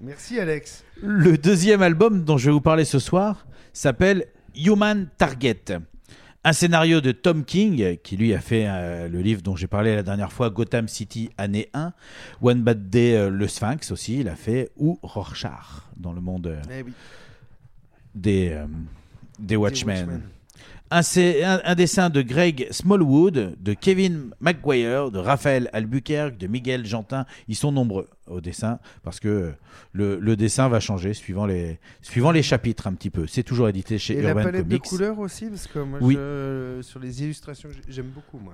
Merci 0.00 0.38
Alex. 0.38 0.84
Le 1.00 1.38
deuxième 1.38 1.82
album 1.82 2.24
dont 2.24 2.36
je 2.36 2.46
vais 2.46 2.52
vous 2.52 2.60
parler 2.60 2.84
ce 2.84 2.98
soir 2.98 3.46
s'appelle 3.72 4.26
Human 4.54 5.08
Target. 5.16 5.78
Un 6.44 6.52
scénario 6.52 7.00
de 7.00 7.12
Tom 7.12 7.44
King, 7.44 7.96
qui 8.02 8.16
lui 8.16 8.34
a 8.34 8.40
fait 8.40 8.66
euh, 8.66 9.08
le 9.08 9.20
livre 9.20 9.42
dont 9.42 9.54
j'ai 9.54 9.68
parlé 9.68 9.94
la 9.94 10.02
dernière 10.02 10.32
fois, 10.32 10.50
Gotham 10.50 10.88
City, 10.88 11.30
année 11.38 11.68
1. 11.72 11.92
One 12.42 12.62
Bad 12.62 12.90
Day, 12.90 13.14
euh, 13.16 13.30
Le 13.30 13.46
Sphinx 13.46 13.92
aussi, 13.92 14.18
il 14.18 14.28
a 14.28 14.34
fait. 14.34 14.70
Ou 14.76 14.98
Rorschach, 15.04 15.82
dans 15.96 16.12
le 16.12 16.20
monde 16.20 16.48
euh, 16.48 16.60
Eh 16.76 16.82
oui. 16.82 16.92
des, 18.16 18.48
euh, 18.50 18.66
des 19.38 19.54
Watchmen. 19.54 19.96
Watchmen. 19.98 20.22
Un, 20.94 21.74
dessin 21.74 22.10
de 22.10 22.20
Greg 22.20 22.68
Smallwood, 22.70 23.56
de 23.58 23.72
Kevin 23.72 24.30
McGuire, 24.40 25.10
de 25.10 25.18
Raphaël 25.18 25.70
Albuquerque, 25.72 26.36
de 26.36 26.46
Miguel 26.46 26.84
Jantin. 26.84 27.24
Ils 27.48 27.56
sont 27.56 27.72
nombreux 27.72 28.08
au 28.26 28.42
dessin 28.42 28.78
parce 29.02 29.18
que 29.18 29.52
le, 29.92 30.18
le 30.18 30.36
dessin 30.36 30.68
va 30.68 30.80
changer 30.80 31.14
suivant 31.14 31.46
les, 31.46 31.78
suivant 32.02 32.30
les 32.30 32.42
chapitres 32.42 32.86
un 32.88 32.92
petit 32.92 33.08
peu. 33.08 33.26
C'est 33.26 33.42
toujours 33.42 33.68
édité 33.70 33.96
chez 33.96 34.18
Et 34.18 34.22
la 34.22 34.30
Urban 34.30 34.42
palette 34.44 34.62
Comics. 34.68 34.82
de 34.82 34.88
couleurs 34.88 35.18
aussi, 35.18 35.46
parce 35.46 35.66
que 35.66 35.78
moi, 35.78 35.98
Oui. 36.02 36.14
je- 36.14 36.80
sur 36.82 37.00
les 37.00 37.22
illustrations, 37.22 37.70
j'aime 37.88 38.08
beaucoup 38.14 38.38
moi. 38.38 38.52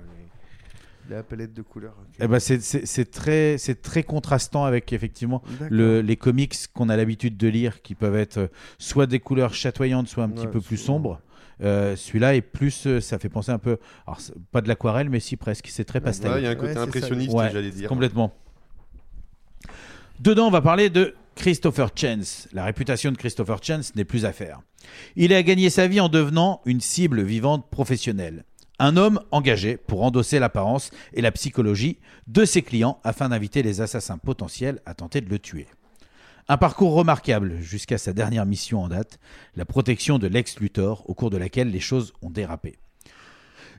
La 1.09 1.23
palette 1.23 1.53
de 1.55 1.63
couleurs. 1.63 1.95
Eh 2.21 2.27
ben 2.27 2.39
c'est- 2.39 3.11
très, 3.11 4.03
contrastant 4.03 4.63
avec 4.63 4.93
effectivement 4.93 5.41
le- 5.69 6.01
les 6.01 6.15
comics 6.15 6.55
qu'on 6.73 6.87
a 6.87 6.95
l'habitude 6.95 7.35
de 7.35 7.47
lire 7.47 7.81
qui 7.81 7.95
peuvent 7.95 8.15
être 8.15 8.37
euh, 8.37 8.47
soit 8.77 9.07
des 9.07 9.19
couleurs 9.19 9.53
chatoyantes, 9.55 10.07
soit 10.07 10.23
un 10.23 10.29
petit 10.29 10.45
peu 10.47 10.61
plus 10.61 10.77
sombres. 10.77 11.19
Euh, 11.61 11.95
Celui-là 11.95 12.35
est 12.35 12.41
plus, 12.41 12.87
euh, 12.87 13.01
ça 13.01 13.19
fait 13.19 13.29
penser 13.29 13.51
un 13.51 13.57
peu, 13.57 13.77
alors 14.07 14.19
pas 14.51 14.61
de 14.61 14.67
l'aquarelle, 14.67 15.09
mais 15.09 15.19
si 15.19 15.35
presque, 15.35 15.67
c'est 15.67 15.85
très 15.85 15.99
pastel. 16.01 16.31
Ouais, 16.31 16.41
il 16.41 16.43
y 16.45 16.47
a 16.47 16.51
un 16.51 16.55
côté 16.55 16.73
Ouais, 16.73 16.77
impressionniste, 16.77 17.33
Ouais, 17.33 17.49
j'allais 17.51 17.71
dire. 17.71 17.89
Complètement. 17.89 18.33
Dedans, 20.19 20.47
on 20.47 20.51
va 20.51 20.61
parler 20.61 20.89
de 20.89 21.15
Christopher 21.35 21.89
Chance. 21.95 22.47
La 22.51 22.65
réputation 22.65 23.11
de 23.11 23.17
Christopher 23.17 23.63
Chance 23.63 23.95
n'est 23.95 24.03
plus 24.05 24.25
à 24.25 24.33
faire. 24.33 24.59
Il 25.15 25.33
a 25.33 25.41
gagné 25.43 25.69
sa 25.69 25.87
vie 25.87 25.99
en 26.01 26.09
devenant 26.09 26.61
une 26.65 26.81
cible 26.81 27.21
vivante 27.21 27.69
professionnelle. 27.69 28.43
Un 28.79 28.95
homme 28.97 29.19
engagé 29.31 29.75
pour 29.77 30.03
endosser 30.03 30.39
l'apparence 30.39 30.91
et 31.13 31.21
la 31.21 31.31
psychologie 31.31 31.97
de 32.27 32.45
ses 32.45 32.61
clients 32.61 32.99
afin 33.03 33.29
d'inviter 33.29 33.61
les 33.63 33.81
assassins 33.81 34.17
potentiels 34.17 34.79
à 34.85 34.93
tenter 34.93 35.19
de 35.21 35.29
le 35.29 35.39
tuer. 35.39 35.67
Un 36.51 36.57
parcours 36.57 36.93
remarquable 36.93 37.59
jusqu'à 37.59 37.99
sa 37.99 38.11
dernière 38.11 38.47
mission 38.47 38.81
en 38.81 38.87
date, 38.87 39.19
la 39.55 39.65
protection 39.65 40.17
de 40.17 40.25
Lex 40.25 40.59
Luthor, 40.59 41.07
au 41.07 41.13
cours 41.13 41.29
de 41.29 41.37
laquelle 41.37 41.69
les 41.69 41.79
choses 41.79 42.11
ont 42.23 42.31
dérapé. 42.31 42.79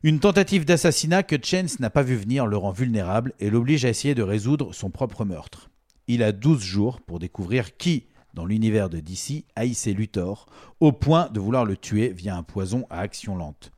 Une 0.05 0.21
tentative 0.21 0.65
d'assassinat 0.65 1.25
que 1.25 1.35
Chance 1.43 1.81
n'a 1.81 1.91
pas 1.91 2.05
vu 2.05 2.15
venir 2.15 2.47
le 2.47 2.57
rend 2.57 2.71
vulnérable 2.71 3.33
et 3.41 3.51
l'oblige 3.51 3.85
à 3.85 3.89
essayer 3.89 4.15
de 4.15 4.23
résoudre 4.23 4.73
son 4.73 4.89
propre 4.89 5.25
meurtre. 5.25 5.69
Il 6.07 6.23
a 6.23 6.31
12 6.31 6.63
jours 6.63 7.01
pour 7.01 7.19
découvrir 7.19 7.77
qui, 7.77 8.07
dans 8.35 8.47
l'univers 8.47 8.89
de 8.89 9.01
DC, 9.01 9.47
haïssait 9.57 9.93
Luthor, 9.93 10.47
au 10.79 10.93
point 10.93 11.29
de 11.31 11.41
vouloir 11.41 11.65
le 11.65 11.77
tuer 11.77 12.11
via 12.11 12.37
un 12.37 12.45
poison 12.45 12.87
à 12.89 13.01
action 13.01 13.35
lente. 13.35 13.73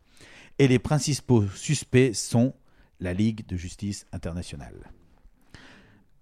Et 0.59 0.69
les 0.69 0.79
principaux 0.79 1.47
suspects 1.55 2.13
sont 2.13 2.53
la 3.01 3.15
Ligue 3.15 3.47
de 3.47 3.57
justice 3.57 4.05
internationale. 4.13 4.93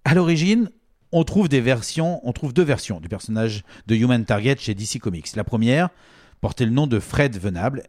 À 0.05 0.15
l'origine, 0.15 0.71
on 1.13 1.25
trouve 1.25 1.49
deux 1.49 1.61
versions 1.61 3.01
du 3.01 3.09
personnage 3.09 3.65
de 3.87 3.95
Human 3.95 4.25
Target 4.25 4.57
chez 4.59 4.75
DC 4.75 4.99
Comics. 5.01 5.35
La 5.35 5.45
première 5.45 5.91
portait 6.41 6.65
le 6.65 6.71
nom 6.71 6.87
de 6.87 6.99
Fred 7.01 7.39
Venable 7.39 7.85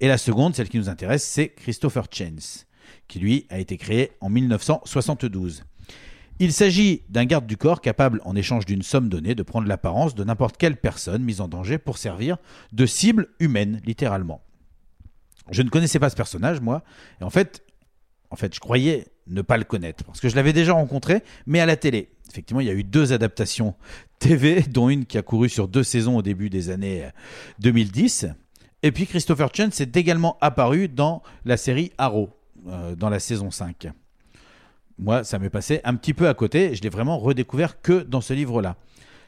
et 0.00 0.08
la 0.08 0.18
seconde, 0.18 0.54
celle 0.54 0.68
qui 0.68 0.78
nous 0.78 0.88
intéresse, 0.88 1.24
c'est 1.24 1.48
Christopher 1.48 2.06
Chance, 2.10 2.66
qui 3.08 3.18
lui 3.18 3.46
a 3.50 3.58
été 3.58 3.76
créé 3.76 4.12
en 4.20 4.28
1972. 4.28 5.64
Il 6.40 6.52
s'agit 6.52 7.02
d'un 7.08 7.24
garde 7.24 7.46
du 7.46 7.56
corps 7.56 7.80
capable, 7.80 8.20
en 8.24 8.36
échange 8.36 8.64
d'une 8.64 8.82
somme 8.82 9.08
donnée, 9.08 9.34
de 9.34 9.42
prendre 9.42 9.66
l'apparence 9.66 10.14
de 10.14 10.22
n'importe 10.22 10.56
quelle 10.56 10.76
personne 10.76 11.24
mise 11.24 11.40
en 11.40 11.48
danger 11.48 11.78
pour 11.78 11.98
servir 11.98 12.36
de 12.72 12.86
cible 12.86 13.28
humaine, 13.40 13.80
littéralement. 13.84 14.40
Je 15.50 15.62
ne 15.62 15.68
connaissais 15.68 15.98
pas 15.98 16.10
ce 16.10 16.16
personnage, 16.16 16.60
moi, 16.60 16.84
et 17.20 17.24
en 17.24 17.30
fait, 17.30 17.64
en 18.30 18.36
fait, 18.36 18.54
je 18.54 18.60
croyais 18.60 19.06
ne 19.26 19.42
pas 19.42 19.56
le 19.56 19.64
connaître, 19.64 20.04
parce 20.04 20.20
que 20.20 20.28
je 20.28 20.36
l'avais 20.36 20.52
déjà 20.52 20.72
rencontré, 20.72 21.22
mais 21.46 21.60
à 21.60 21.66
la 21.66 21.76
télé. 21.76 22.08
Effectivement, 22.30 22.60
il 22.60 22.66
y 22.66 22.70
a 22.70 22.74
eu 22.74 22.84
deux 22.84 23.12
adaptations 23.12 23.74
TV, 24.18 24.62
dont 24.62 24.88
une 24.88 25.06
qui 25.06 25.18
a 25.18 25.22
couru 25.22 25.48
sur 25.48 25.68
deux 25.68 25.82
saisons 25.82 26.16
au 26.16 26.22
début 26.22 26.50
des 26.50 26.70
années 26.70 27.04
euh, 27.04 27.10
2010. 27.60 28.26
Et 28.82 28.92
puis 28.92 29.06
Christopher 29.06 29.50
Chance 29.54 29.80
est 29.80 29.96
également 29.96 30.38
apparu 30.40 30.88
dans 30.88 31.22
la 31.44 31.56
série 31.56 31.92
Arrow, 31.98 32.30
euh, 32.68 32.94
dans 32.94 33.10
la 33.10 33.18
saison 33.18 33.50
5. 33.50 33.88
Moi, 34.98 35.24
ça 35.24 35.38
m'est 35.38 35.50
passé 35.50 35.80
un 35.84 35.94
petit 35.94 36.14
peu 36.14 36.28
à 36.28 36.34
côté, 36.34 36.74
je 36.74 36.82
l'ai 36.82 36.88
vraiment 36.88 37.18
redécouvert 37.18 37.80
que 37.80 38.02
dans 38.02 38.20
ce 38.20 38.34
livre-là. 38.34 38.76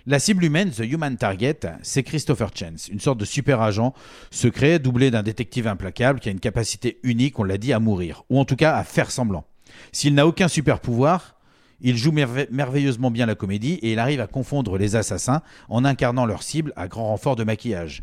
La 0.07 0.19
cible 0.19 0.45
humaine, 0.45 0.71
The 0.71 0.81
Human 0.81 1.17
Target, 1.17 1.61
c'est 1.83 2.03
Christopher 2.03 2.51
Chance, 2.55 2.89
une 2.89 3.01
sorte 3.01 3.19
de 3.19 3.25
super 3.25 3.61
agent 3.61 3.93
secret 4.31 4.79
doublé 4.79 5.11
d'un 5.11 5.23
détective 5.23 5.67
implacable 5.67 6.21
qui 6.21 6.29
a 6.29 6.33
une 6.33 6.41
capacité 6.41 6.99
unique, 7.03 7.39
on 7.39 7.45
l'a 7.45 7.59
dit, 7.59 7.73
à 7.73 7.81
mourir, 7.81 8.23
ou 8.31 8.39
en 8.39 8.45
tout 8.45 8.57
cas 8.57 8.77
à 8.77 8.85
faire 8.85 9.11
semblant. 9.11 9.45
S'il 9.93 10.15
n'a 10.15 10.27
aucun 10.27 10.49
super 10.49 10.81
pouvoir, 10.81 11.37
il 11.81 11.97
joue 11.97 12.13
merve- 12.13 12.47
merveilleusement 12.51 13.11
bien 13.11 13.27
la 13.27 13.35
comédie 13.35 13.75
et 13.75 13.93
il 13.93 13.99
arrive 13.99 14.21
à 14.21 14.27
confondre 14.27 14.79
les 14.79 14.97
assassins 14.97 15.43
en 15.69 15.85
incarnant 15.85 16.27
leur 16.27 16.43
cible 16.43 16.73
à 16.77 16.89
grand 16.89 17.09
renfort 17.09 17.37
de 17.37 17.45
maquillage. 17.45 18.03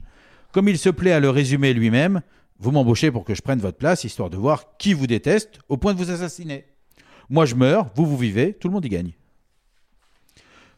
Comme 0.52 0.70
il 0.70 0.78
se 0.78 0.90
plaît 0.90 1.12
à 1.12 1.20
le 1.20 1.30
résumer 1.30 1.74
lui-même, 1.74 2.22
vous 2.60 2.72
m'embauchez 2.72 3.12
pour 3.12 3.24
que 3.24 3.36
je 3.36 3.42
prenne 3.42 3.60
votre 3.60 3.78
place, 3.78 4.04
histoire 4.04 4.30
de 4.30 4.38
voir 4.38 4.78
qui 4.78 4.94
vous 4.94 5.08
déteste 5.08 5.60
au 5.68 5.78
point 5.78 5.94
de 5.94 6.00
vous 6.00 6.12
assassiner. 6.12 6.66
Moi 7.30 7.46
je 7.46 7.56
meurs, 7.56 7.88
vous 7.96 8.06
vous 8.06 8.18
vivez, 8.18 8.54
tout 8.54 8.68
le 8.68 8.74
monde 8.74 8.86
y 8.86 8.90
gagne. 8.90 9.12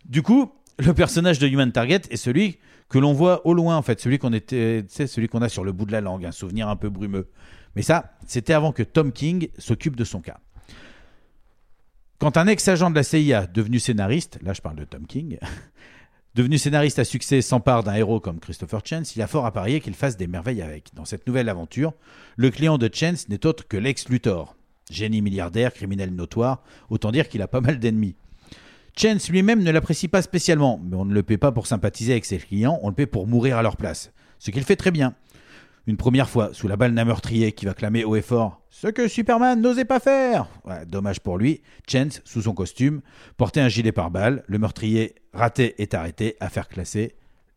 Du 0.06 0.24
coup, 0.24 0.52
le 0.80 0.94
personnage 0.94 1.40
de 1.40 1.48
Human 1.48 1.72
Target 1.72 2.02
est 2.10 2.18
celui 2.18 2.58
que 2.90 2.98
l'on 2.98 3.14
voit 3.14 3.46
au 3.46 3.54
loin, 3.54 3.78
en 3.78 3.82
fait, 3.82 4.00
celui 4.00 4.18
qu'on 4.18 4.34
était, 4.34 4.86
celui 4.90 5.28
qu'on 5.28 5.42
a 5.42 5.50
sur 5.50 5.64
le 5.64 5.72
bout 5.72 5.86
de 5.86 5.92
la 5.92 6.02
langue, 6.02 6.26
un 6.26 6.32
souvenir 6.32 6.70
un 6.70 6.76
peu 6.76 6.90
brumeux. 6.90 7.30
Mais 7.76 7.82
ça, 7.82 8.14
c'était 8.26 8.54
avant 8.54 8.72
que 8.72 8.84
Tom 8.84 9.12
King 9.12 9.50
s'occupe 9.58 9.96
de 9.96 10.04
son 10.04 10.22
cas. 10.22 10.40
Quand 12.18 12.36
un 12.36 12.48
ex-agent 12.48 12.90
de 12.90 12.96
la 12.96 13.04
CIA, 13.04 13.48
devenu 13.48 13.80
scénariste, 13.80 14.40
là 14.42 14.54
je 14.54 14.62
parle 14.62 14.76
de 14.78 14.86
Tom 14.86 15.06
King, 15.06 15.38
devenu 16.36 16.58
scénariste 16.58 17.00
à 17.00 17.06
succès 17.06 17.42
s'empare 17.42 17.84
d'un 17.84 17.94
héros 17.94 18.20
comme 18.20 18.40
Christopher 18.40 18.82
Chance, 18.84 19.16
il 19.16 19.22
a 19.22 19.28
fort 19.28 19.46
à 19.46 19.54
parier 19.54 19.80
qu'il 19.82 19.94
fasse 19.94 20.18
des 20.18 20.28
merveilles 20.28 20.62
avec. 20.62 20.90
Dans 20.96 21.06
cette 21.06 21.28
nouvelle 21.28 21.48
aventure, 21.48 21.94
le 22.36 22.50
client 22.50 22.78
de 22.78 22.90
Chance 22.92 23.30
n'est 23.30 23.46
autre 23.46 23.68
que 23.68 23.78
Lex 23.78 24.10
Luthor, 24.10 24.56
génie 24.90 25.22
milliardaire, 25.22 25.74
criminel 25.74 26.14
notoire, 26.14 26.64
autant 26.90 27.12
dire 27.12 27.30
qu'il 27.30 27.42
a 27.42 27.48
pas 27.48 27.62
mal 27.62 27.80
d'ennemis. 27.80 28.16
Chance 29.02 29.30
lui-même 29.30 29.64
ne 29.64 29.72
l'apprécie 29.72 30.10
pas 30.10 30.22
spécialement, 30.22 30.78
mais 30.84 30.98
on 30.98 31.06
ne 31.06 31.14
le 31.14 31.24
paie 31.24 31.38
pas 31.38 31.54
pour 31.54 31.68
sympathiser 31.68 32.12
avec 32.12 32.26
ses 32.26 32.38
clients, 32.38 32.80
on 32.82 32.90
le 32.90 32.94
paie 32.94 33.06
pour 33.06 33.28
mourir 33.28 33.58
à 33.58 33.62
leur 33.62 33.78
place. 33.78 34.12
Ce 34.40 34.52
qu'il 34.52 34.66
fait 34.66 34.76
très 34.76 34.92
bien. 34.92 35.16
Une 35.88 35.96
première 35.96 36.30
fois, 36.30 36.50
sous 36.52 36.68
la 36.68 36.76
balle 36.76 36.94
d'un 36.94 37.06
meurtrier 37.06 37.54
qui 37.54 37.66
va 37.66 37.74
clamer 37.74 38.04
haut 38.04 38.18
et 38.18 38.22
fort 38.22 38.62
Ce 38.70 38.88
que 38.88 39.08
Superman 39.08 39.62
n'osait 39.62 39.86
pas 39.86 40.02
faire 40.02 40.50
Dommage 40.86 41.22
pour 41.22 41.38
lui, 41.38 41.62
Chance, 41.90 42.22
sous 42.26 42.42
son 42.42 42.54
costume, 42.54 43.00
portait 43.38 43.62
un 43.62 43.70
gilet 43.70 43.94
pare-balles, 43.94 44.44
le 44.48 44.60
meurtrier 44.60 45.16
raté 45.32 45.82
est 45.82 45.94
arrêté, 45.94 46.36
affaire 46.42 46.68
classée, 46.68 47.16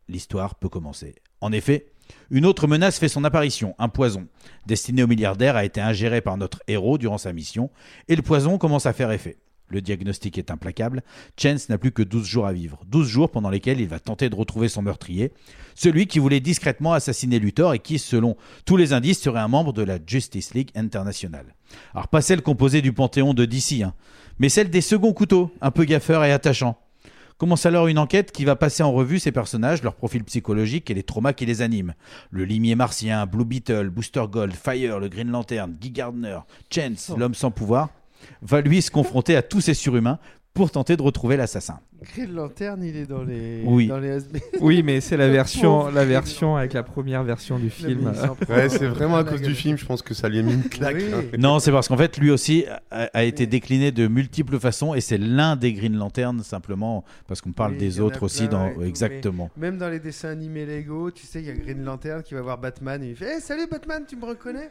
l'histoire 0.09 0.55
peut 0.55 0.69
commencer. 0.69 1.17
En 1.41 1.51
effet, 1.51 1.87
une 2.31 2.47
autre 2.47 2.69
menace 2.69 3.01
fait 3.01 3.09
son 3.09 3.25
apparition, 3.25 3.75
un 3.81 3.89
poison, 3.89 4.29
destiné 4.67 5.03
au 5.03 5.09
milliardaire, 5.09 5.57
a 5.57 5.65
été 5.65 5.81
ingéré 5.81 6.21
par 6.21 6.37
notre 6.37 6.61
héros 6.69 6.99
durant 6.99 7.19
sa 7.19 7.33
mission, 7.33 7.69
et 8.07 8.15
le 8.15 8.23
poison 8.23 8.59
commence 8.59 8.87
à 8.87 8.93
faire 8.93 9.11
effet. 9.11 9.39
Le 9.69 9.81
diagnostic 9.81 10.37
est 10.39 10.51
implacable. 10.51 11.03
Chance 11.41 11.69
n'a 11.69 11.79
plus 11.79 11.93
que 11.93 12.03
12 12.03 12.27
jours 12.27 12.47
à 12.47 12.53
vivre. 12.53 12.81
12 12.89 13.09
jours 13.09 13.31
pendant 13.31 13.51
lesquels 13.51 13.81
il 13.81 13.89
va 13.89 13.99
tenter 13.99 14.29
de 14.29 14.35
retrouver 14.35 14.69
son 14.69 14.83
meurtrier, 14.83 15.33
celui 15.75 16.07
qui 16.07 16.19
voulait 16.19 16.41
discrètement 16.41 16.93
assassiner 16.93 17.39
Luthor 17.39 17.75
et 17.75 17.79
qui, 17.79 17.99
selon 17.99 18.37
tous 18.67 18.77
les 18.77 18.93
indices, 18.93 19.21
serait 19.21 19.41
un 19.41 19.49
membre 19.49 19.73
de 19.73 19.83
la 19.83 19.99
Justice 20.05 20.53
League 20.55 20.71
International. 20.75 21.55
Alors, 21.95 22.09
pas 22.09 22.21
celle 22.21 22.43
composée 22.43 22.83
du 22.83 22.93
panthéon 22.93 23.33
de 23.33 23.45
DC, 23.45 23.83
hein, 23.83 23.95
mais 24.39 24.49
celle 24.49 24.71
des 24.71 24.81
seconds 24.81 25.13
couteaux, 25.13 25.51
un 25.61 25.71
peu 25.71 25.85
gaffeurs 25.85 26.25
et 26.25 26.33
attachants. 26.33 26.79
Commence 27.39 27.67
alors 27.67 27.89
une 27.89 27.99
enquête 27.99 28.31
qui 28.31 28.45
va 28.45 28.55
passer 28.55 28.85
en 28.85 28.93
revue 28.93 29.19
ces 29.19 29.33
personnages, 29.33 29.83
leur 29.83 29.97
profil 29.97 30.23
psychologique 30.23 30.91
et 30.91 30.95
les 30.95 31.03
traumas 31.03 31.33
qui 31.33 31.45
les 31.45 31.61
animent. 31.61 31.95
Le 32.31 32.45
limier 32.45 32.77
martien, 32.77 33.27
Blue 33.27 33.45
Beetle, 33.45 33.91
Booster 33.91 34.25
Gold, 34.31 34.53
Fire, 34.53 35.01
le 35.01 35.09
Green 35.09 35.31
Lantern, 35.31 35.73
Guy 35.73 35.91
Gardner, 35.91 36.39
Chance, 36.71 37.11
l'homme 37.17 37.35
sans 37.35 37.51
pouvoir, 37.51 37.89
va 38.43 38.61
lui 38.61 38.83
se 38.83 38.91
confronter 38.91 39.37
à 39.37 39.43
tous 39.43 39.61
ces 39.61 39.75
surhumains 39.75 40.19
pour 40.55 40.71
tenter 40.71 40.99
de 40.99 41.03
retrouver 41.03 41.39
l'assassin. 41.39 41.81
Green 42.15 42.35
Lantern, 42.35 42.83
il 42.85 42.95
est 42.95 43.07
dans 43.07 43.23
les. 43.23 43.63
Oui. 43.65 43.87
Dans 43.87 43.99
les 43.99 44.11
ASB. 44.11 44.37
Oui, 44.61 44.83
mais 44.83 45.01
c'est 45.01 45.17
la 45.17 45.29
version, 45.31 45.89
la 45.89 46.05
version 46.05 46.57
avec 46.57 46.75
la 46.75 46.83
première 46.83 47.23
version 47.25 47.59
du 47.59 47.71
film. 47.71 48.13
Ouais, 48.51 48.69
c'est 48.69 48.87
vraiment 48.87 49.17
à 49.17 49.25
cause 49.25 49.41
du 49.41 49.55
film, 49.55 49.79
je 49.79 49.87
pense 49.87 50.03
que 50.03 50.13
ça 50.13 50.29
lui 50.29 50.41
a 50.41 50.43
mis 50.43 50.53
une 50.53 50.65
claque. 50.65 50.97
Oui. 50.97 51.07
hein. 51.15 51.23
Non, 51.39 51.59
c'est 51.59 51.71
parce 51.73 51.89
qu'en 51.89 51.97
fait, 51.97 52.19
lui 52.19 52.31
aussi 52.31 52.67
a, 52.91 53.05
a 53.15 53.23
été 53.23 53.47
décliné 53.47 53.93
de 53.93 54.09
multiples 54.09 54.59
façons 54.59 54.95
et 54.95 55.01
c'est 55.01 55.17
l'un 55.17 55.57
des 55.57 55.73
Green 55.73 55.97
Lantern 55.97 56.43
simplement 56.43 57.03
parce 57.29 57.41
qu'on 57.41 57.53
parle 57.53 57.73
Oui, 57.73 57.79
des 57.79 58.01
autres 58.01 58.23
aussi 58.25 58.47
dans 58.49 58.75
tout, 58.75 58.83
exactement. 58.83 59.49
Même 59.57 59.79
dans 59.79 59.89
les 59.89 60.01
dessins 60.01 60.29
animés 60.29 60.67
Lego, 60.67 61.11
tu 61.13 61.25
sais, 61.25 61.41
il 61.41 61.47
y 61.47 61.51
a 61.51 61.55
Green 61.55 61.83
Lantern 61.83 62.23
qui 62.23 62.35
va 62.35 62.43
voir 62.43 62.59
Batman 62.59 63.03
et 63.03 63.11
il 63.11 63.17
fait 63.17 63.37
hey, 63.37 63.41
Salut 63.41 63.67
Batman, 63.71 64.03
tu 64.07 64.17
me 64.17 64.27
reconnais? 64.27 64.71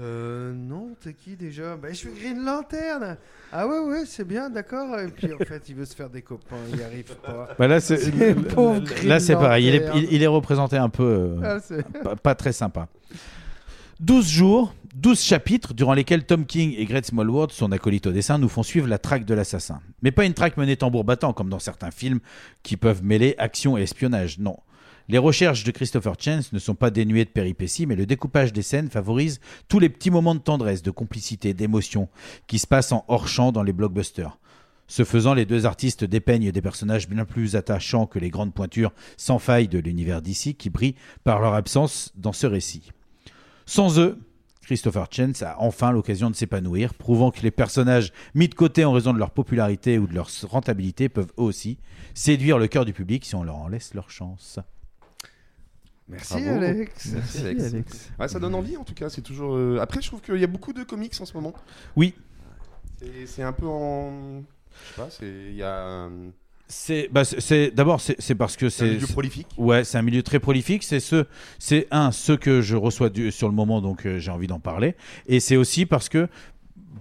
Euh, 0.00 0.52
non, 0.52 0.96
t'es 1.00 1.12
qui 1.14 1.36
déjà? 1.36 1.76
Bah, 1.76 1.88
je 1.90 1.94
suis 1.94 2.10
Green 2.10 2.44
Lantern 2.44 3.16
Ah 3.52 3.68
ouais, 3.68 3.78
ouais, 3.78 4.02
c'est 4.06 4.26
bien, 4.26 4.50
d'accord. 4.50 4.98
Et 4.98 5.06
puis 5.06 5.32
en 5.32 5.38
fait, 5.38 5.68
il 5.68 5.76
veut 5.76 5.84
se 5.84 5.94
faire 5.94 6.10
des 6.10 6.22
copains, 6.22 6.56
il 6.70 6.76
n'y 6.78 6.82
arrive 6.82 7.14
pas. 7.24 7.50
Bah 7.56 7.68
là, 7.68 7.78
c'est 7.80 8.34
pauvre 8.48 8.80
Green 8.80 9.08
là, 9.08 9.20
c'est 9.20 9.34
pareil. 9.34 9.66
Il 9.68 9.74
est, 9.76 9.88
il, 9.94 10.12
il 10.14 10.22
est 10.22 10.26
représenté 10.26 10.76
un 10.76 10.88
peu 10.88 11.38
euh, 11.40 11.58
Ah, 11.60 12.00
pas, 12.02 12.16
pas 12.16 12.34
très 12.34 12.52
sympa. 12.52 12.88
12 14.00 14.28
jours, 14.28 14.74
12 14.96 15.20
chapitres 15.22 15.74
durant 15.74 15.94
lesquels 15.94 16.24
Tom 16.24 16.44
King 16.44 16.74
et 16.76 16.84
Greg 16.86 17.04
Smallwood, 17.04 17.52
son 17.52 17.70
acolyte 17.70 18.08
au 18.08 18.12
dessin, 18.12 18.38
nous 18.38 18.48
font 18.48 18.64
suivre 18.64 18.88
la 18.88 18.98
traque 18.98 19.24
de 19.24 19.34
l'assassin. 19.34 19.80
Mais 20.02 20.10
pas 20.10 20.24
une 20.24 20.34
traque 20.34 20.56
menée 20.56 20.76
tambour 20.76 21.04
battant 21.04 21.32
comme 21.32 21.48
dans 21.48 21.60
certains 21.60 21.92
films 21.92 22.18
qui 22.64 22.76
peuvent 22.76 23.04
mêler 23.04 23.36
action 23.38 23.78
et 23.78 23.82
espionnage. 23.82 24.40
Non. 24.40 24.56
Les 25.08 25.18
recherches 25.18 25.64
de 25.64 25.70
Christopher 25.70 26.14
Chance 26.18 26.52
ne 26.54 26.58
sont 26.58 26.74
pas 26.74 26.90
dénuées 26.90 27.26
de 27.26 27.30
péripéties, 27.30 27.84
mais 27.84 27.94
le 27.94 28.06
découpage 28.06 28.54
des 28.54 28.62
scènes 28.62 28.88
favorise 28.88 29.38
tous 29.68 29.78
les 29.78 29.90
petits 29.90 30.10
moments 30.10 30.34
de 30.34 30.40
tendresse, 30.40 30.82
de 30.82 30.90
complicité, 30.90 31.52
d'émotion 31.52 32.08
qui 32.46 32.58
se 32.58 32.66
passent 32.66 32.92
en 32.92 33.04
hors-champ 33.08 33.52
dans 33.52 33.62
les 33.62 33.74
blockbusters. 33.74 34.38
Ce 34.86 35.04
faisant, 35.04 35.34
les 35.34 35.44
deux 35.44 35.66
artistes 35.66 36.04
dépeignent 36.04 36.52
des 36.52 36.62
personnages 36.62 37.08
bien 37.08 37.26
plus 37.26 37.54
attachants 37.54 38.06
que 38.06 38.18
les 38.18 38.30
grandes 38.30 38.54
pointures 38.54 38.92
sans 39.18 39.38
faille 39.38 39.68
de 39.68 39.78
l'univers 39.78 40.22
d'ici 40.22 40.54
qui 40.54 40.70
brillent 40.70 40.96
par 41.22 41.38
leur 41.40 41.52
absence 41.52 42.12
dans 42.16 42.32
ce 42.32 42.46
récit. 42.46 42.90
Sans 43.66 43.98
eux, 43.98 44.18
Christopher 44.62 45.08
Chance 45.10 45.42
a 45.42 45.56
enfin 45.58 45.92
l'occasion 45.92 46.30
de 46.30 46.34
s'épanouir, 46.34 46.94
prouvant 46.94 47.30
que 47.30 47.42
les 47.42 47.50
personnages 47.50 48.12
mis 48.34 48.48
de 48.48 48.54
côté 48.54 48.86
en 48.86 48.92
raison 48.92 49.12
de 49.12 49.18
leur 49.18 49.32
popularité 49.32 49.98
ou 49.98 50.06
de 50.06 50.14
leur 50.14 50.30
rentabilité 50.48 51.10
peuvent 51.10 51.32
eux 51.38 51.42
aussi 51.42 51.76
séduire 52.14 52.58
le 52.58 52.68
cœur 52.68 52.86
du 52.86 52.94
public 52.94 53.26
si 53.26 53.34
on 53.34 53.44
leur 53.44 53.56
en 53.56 53.68
laisse 53.68 53.92
leur 53.92 54.10
chance. 54.10 54.58
Merci 56.08 56.34
Bravo. 56.42 56.62
Alex. 56.62 57.06
Merci, 57.14 57.38
Alex. 57.46 58.10
Ouais, 58.18 58.28
ça 58.28 58.38
donne 58.38 58.54
envie 58.54 58.76
en 58.76 58.84
tout 58.84 58.94
cas. 58.94 59.08
C'est 59.08 59.22
toujours. 59.22 59.54
euh, 59.56 59.78
Après, 59.80 60.02
je 60.02 60.08
trouve 60.08 60.20
qu'il 60.20 60.36
y 60.36 60.44
a 60.44 60.48
beaucoup 60.48 60.72
de 60.72 60.82
comics 60.82 61.14
en 61.20 61.24
ce 61.24 61.32
moment. 61.34 61.54
Oui. 61.96 62.14
C'est- 62.98 63.26
C'est 63.26 63.42
un 63.42 63.52
peu 63.52 63.66
en. 63.66 64.40
Je 64.40 64.88
sais 64.88 64.94
pas. 64.96 65.08
C'est. 65.10 65.26
Il 65.50 65.56
y 65.56 65.62
a. 65.62 66.08
C'est 66.66 67.08
bah, 67.12 67.24
c'est- 67.24 67.40
c'est 67.40 67.70
d'abord 67.70 68.00
c'est 68.00 68.16
c'est 68.18 68.34
parce 68.34 68.56
que 68.56 68.70
C'est 68.70 68.84
un 68.84 68.86
c'est 68.88 68.94
milieu 68.94 69.06
prolifique. 69.06 69.46
Ouais, 69.58 69.84
c'est 69.84 69.98
un 69.98 70.02
milieu 70.02 70.22
très 70.22 70.40
prolifique. 70.40 70.82
C'est 70.82 70.98
ce, 71.00 71.26
c'est 71.58 71.86
un 71.90 72.10
ceux 72.10 72.38
que 72.38 72.62
je 72.62 72.74
reçois 72.74 73.10
du- 73.10 73.30
sur 73.30 73.48
le 73.48 73.54
moment, 73.54 73.82
donc 73.82 74.06
euh, 74.06 74.18
j'ai 74.18 74.30
envie 74.30 74.46
d'en 74.46 74.60
parler. 74.60 74.94
Et 75.26 75.40
c'est 75.40 75.56
aussi 75.56 75.84
parce 75.84 76.08
que 76.08 76.26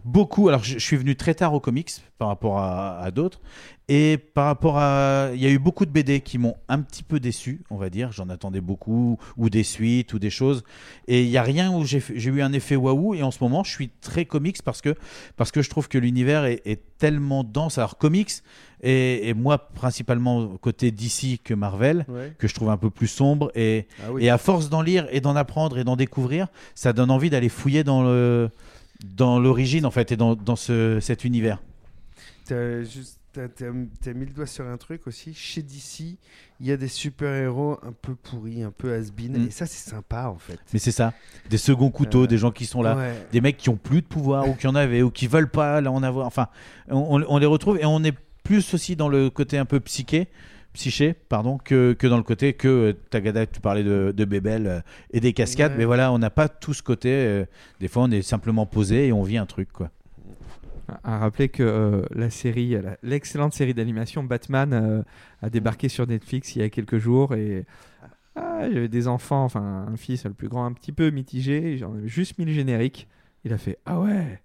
beaucoup. 0.06 0.50
Alors, 0.50 0.64
je, 0.64 0.74
je 0.74 0.84
suis 0.84 0.98
venu 0.98 1.16
très 1.16 1.34
tard 1.34 1.54
aux 1.54 1.60
comics 1.60 1.92
par 2.18 2.28
rapport 2.30 2.60
à, 2.60 3.00
à 3.00 3.12
d'autres, 3.12 3.42
et 3.90 4.18
par 4.18 4.46
rapport 4.46 4.78
à, 4.78 5.30
il 5.34 5.42
y 5.42 5.46
a 5.46 5.50
eu 5.50 5.60
beaucoup 5.60 5.86
de 5.86 5.92
BD 5.92 6.22
qui 6.22 6.38
m'ont 6.38 6.56
un 6.70 6.80
petit 6.82 7.04
peu 7.04 7.20
déçu, 7.20 7.62
on 7.70 7.76
va 7.76 7.90
dire. 7.90 8.12
J'en 8.14 8.30
attendais 8.30 8.62
beaucoup, 8.62 9.18
ou 9.36 9.50
des 9.50 9.64
suites, 9.64 10.14
ou 10.14 10.20
des 10.20 10.30
choses. 10.30 10.64
Et 11.08 11.24
il 11.24 11.30
y 11.30 11.38
a 11.38 11.44
rien 11.44 11.72
où 11.74 11.84
j'ai 11.84 12.02
eu 12.16 12.42
un 12.42 12.54
effet 12.54 12.76
waouh. 12.78 13.14
Et 13.14 13.24
en 13.24 13.32
ce 13.32 13.44
moment, 13.44 13.64
je 13.64 13.72
suis 13.72 13.90
très 13.90 14.24
comics 14.26 14.62
parce 14.64 14.82
que 14.82 14.96
parce 15.36 15.52
que 15.52 15.62
je 15.62 15.70
trouve 15.70 15.90
que 15.90 15.98
l'univers 15.98 16.46
est, 16.46 16.62
est 16.66 16.82
tellement 16.98 17.44
dense. 17.44 17.78
Alors 17.78 17.98
comics 17.98 18.32
et, 18.82 19.28
et 19.30 19.34
moi 19.34 19.58
principalement 19.58 20.48
côté 20.58 20.92
DC 20.92 21.40
que 21.44 21.54
Marvel, 21.54 22.06
Ouais. 22.08 22.34
que 22.38 22.48
je 22.48 22.54
trouve 22.56 22.70
un 22.70 22.78
peu 22.78 22.90
plus 22.90 23.08
sombre. 23.08 23.52
Et, 23.54 23.88
Ah 24.02 24.12
oui. 24.14 24.24
et 24.26 24.30
à 24.30 24.38
force 24.38 24.70
d'en 24.70 24.82
lire 24.82 25.08
et 25.12 25.20
d'en 25.20 25.36
apprendre 25.36 25.78
et 25.78 25.84
d'en 25.84 25.98
découvrir, 25.98 26.48
ça 26.74 26.94
donne 26.94 27.12
envie 27.12 27.30
d'aller 27.30 27.50
fouiller 27.50 27.84
dans 27.84 28.02
le 28.02 28.50
dans 29.04 29.40
l'origine 29.40 29.86
en 29.86 29.92
fait 29.92 30.12
et 30.12 30.18
dans, 30.18 30.36
dans 30.36 30.56
ce, 30.56 31.00
cet 31.00 31.24
univers. 31.26 31.62
T'as 32.46 32.84
juste- 32.84 33.20
t'as- 33.32 33.48
t'as- 33.48 33.72
mis 34.14 34.26
le 34.26 34.32
doigt 34.34 34.46
sur 34.46 34.66
un 34.68 34.78
truc 34.78 35.08
aussi. 35.08 35.34
Chez 35.34 35.62
DC, 35.62 36.18
il 36.60 36.66
y 36.68 36.72
a 36.72 36.78
des 36.78 36.88
super-héros 36.88 37.80
un 37.84 37.94
peu 37.94 38.16
pourris, 38.16 38.64
un 38.64 38.72
peu 38.72 38.94
has-been. 38.94 39.38
Mm. 39.44 39.48
Et 39.48 39.52
ça, 39.52 39.66
c'est 39.66 39.90
sympa, 39.90 40.28
en 40.28 40.38
fait. 40.38 40.60
Mais 40.74 40.80
c'est 40.80 40.92
ça, 40.92 41.14
des 41.50 41.58
seconds 41.58 41.90
couteaux, 41.90 42.24
Euh, 42.24 42.28
des 42.28 42.38
gens 42.38 42.52
qui 42.52 42.66
sont 42.66 42.82
là, 42.82 42.96
ouais. 42.98 43.14
des 43.32 43.42
mecs 43.42 43.58
qui 43.58 43.70
ont 43.70 43.78
plus 43.78 44.02
de 44.02 44.08
pouvoir 44.08 44.48
ou 44.50 44.54
qui 44.56 44.68
en 44.68 44.76
avaient 44.76 45.02
ou 45.02 45.10
qui 45.10 45.28
veulent 45.28 45.50
pas 45.50 45.80
là 45.82 45.92
en 45.92 46.04
avoir. 46.04 46.28
Enfin, 46.28 46.48
on, 46.90 47.22
on- 47.22 47.26
on 47.28 47.38
les 47.38 47.46
retrouve 47.46 47.78
et 47.80 47.86
on 47.86 48.04
est 48.04 48.14
plus 48.44 48.74
aussi 48.74 48.96
dans 48.98 49.08
le 49.10 49.30
côté 49.30 49.58
un 49.58 49.66
peu 49.66 49.80
psyché, 49.80 50.28
psyché, 50.74 51.14
pardon, 51.14 51.58
que, 51.58 51.94
que 51.94 52.08
dans 52.08 52.18
le 52.18 52.24
côté 52.24 52.54
que 52.54 52.68
euh, 52.68 52.94
Tagada, 53.10 53.46
tu 53.46 53.60
parlais 53.62 53.84
de, 53.84 54.14
de 54.16 54.26
Bébel 54.26 54.68
euh, 54.68 54.80
et 55.12 55.20
des 55.20 55.34
cascades, 55.34 55.72
Ouais. 55.74 55.78
mais 55.80 55.86
voilà, 55.86 56.12
on 56.12 56.18
n'a 56.20 56.30
pas 56.30 56.50
tout 56.50 56.74
ce 56.74 56.84
côté. 56.84 57.10
euh, 57.12 57.46
des 57.80 57.88
fois, 57.88 58.04
on 58.04 58.12
est 58.12 58.22
simplement 58.22 58.66
posé 58.66 59.08
et 59.08 59.14
on 59.14 59.24
vit 59.24 59.38
un 59.38 59.46
truc 59.46 59.72
quoi. 59.72 59.90
À 61.04 61.18
rappeler 61.20 61.48
que 61.50 61.64
euh, 61.64 62.02
la 62.14 62.30
série, 62.30 62.76
l'excellente 63.04 63.54
série 63.54 63.74
d'animation 63.74 64.22
Batman 64.24 64.74
euh, 64.74 65.02
a 65.42 65.50
débarqué 65.50 65.88
sur 65.88 66.06
Netflix 66.06 66.56
il 66.56 66.62
y 66.62 66.66
a 66.66 66.70
quelques 66.70 66.98
jours 66.98 67.34
et 67.36 67.66
ah, 68.36 68.68
j'avais 68.72 68.90
des 68.90 69.08
enfants, 69.08 69.44
enfin 69.46 69.88
un 69.92 69.96
fils, 69.96 70.26
le 70.26 70.34
plus 70.34 70.50
grand, 70.50 70.66
un 70.66 70.74
petit 70.74 70.92
peu 70.92 71.10
mitigé. 71.10 71.78
J'en 71.78 71.96
ai 71.98 72.08
juste 72.08 72.38
mis 72.38 72.46
le 72.46 72.52
générique. 72.52 73.08
Il 73.46 73.54
a 73.54 73.58
fait 73.58 73.78
ah 73.86 74.00
ouais, 74.00 74.42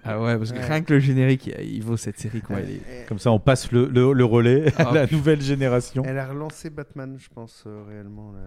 ah 0.04 0.20
ouais, 0.20 0.36
parce 0.38 0.52
que 0.52 0.58
Ouais. 0.58 0.64
rien 0.66 0.82
que 0.82 0.94
le 0.94 1.00
générique, 1.00 1.46
il, 1.46 1.74
il 1.76 1.82
vaut 1.82 1.96
cette 1.96 2.18
série 2.18 2.40
quoi. 2.40 2.60
Il 2.60 2.76
est- 2.76 3.06
Comme 3.08 3.18
ça, 3.18 3.30
on 3.32 3.40
passe 3.40 3.70
le, 3.72 3.86
le- 3.86 4.12
le 4.12 4.24
relais 4.24 4.66
à 4.78 4.88
Ah, 4.88 4.94
la 4.94 5.04
putain. 5.06 5.16
nouvelle 5.16 5.40
génération. 5.42 6.02
Elle 6.06 6.18
a 6.18 6.26
relancé 6.26 6.70
Batman, 6.70 7.16
je 7.18 7.28
pense, 7.34 7.64
euh, 7.66 7.82
réellement, 7.88 8.32
la- 8.32 8.40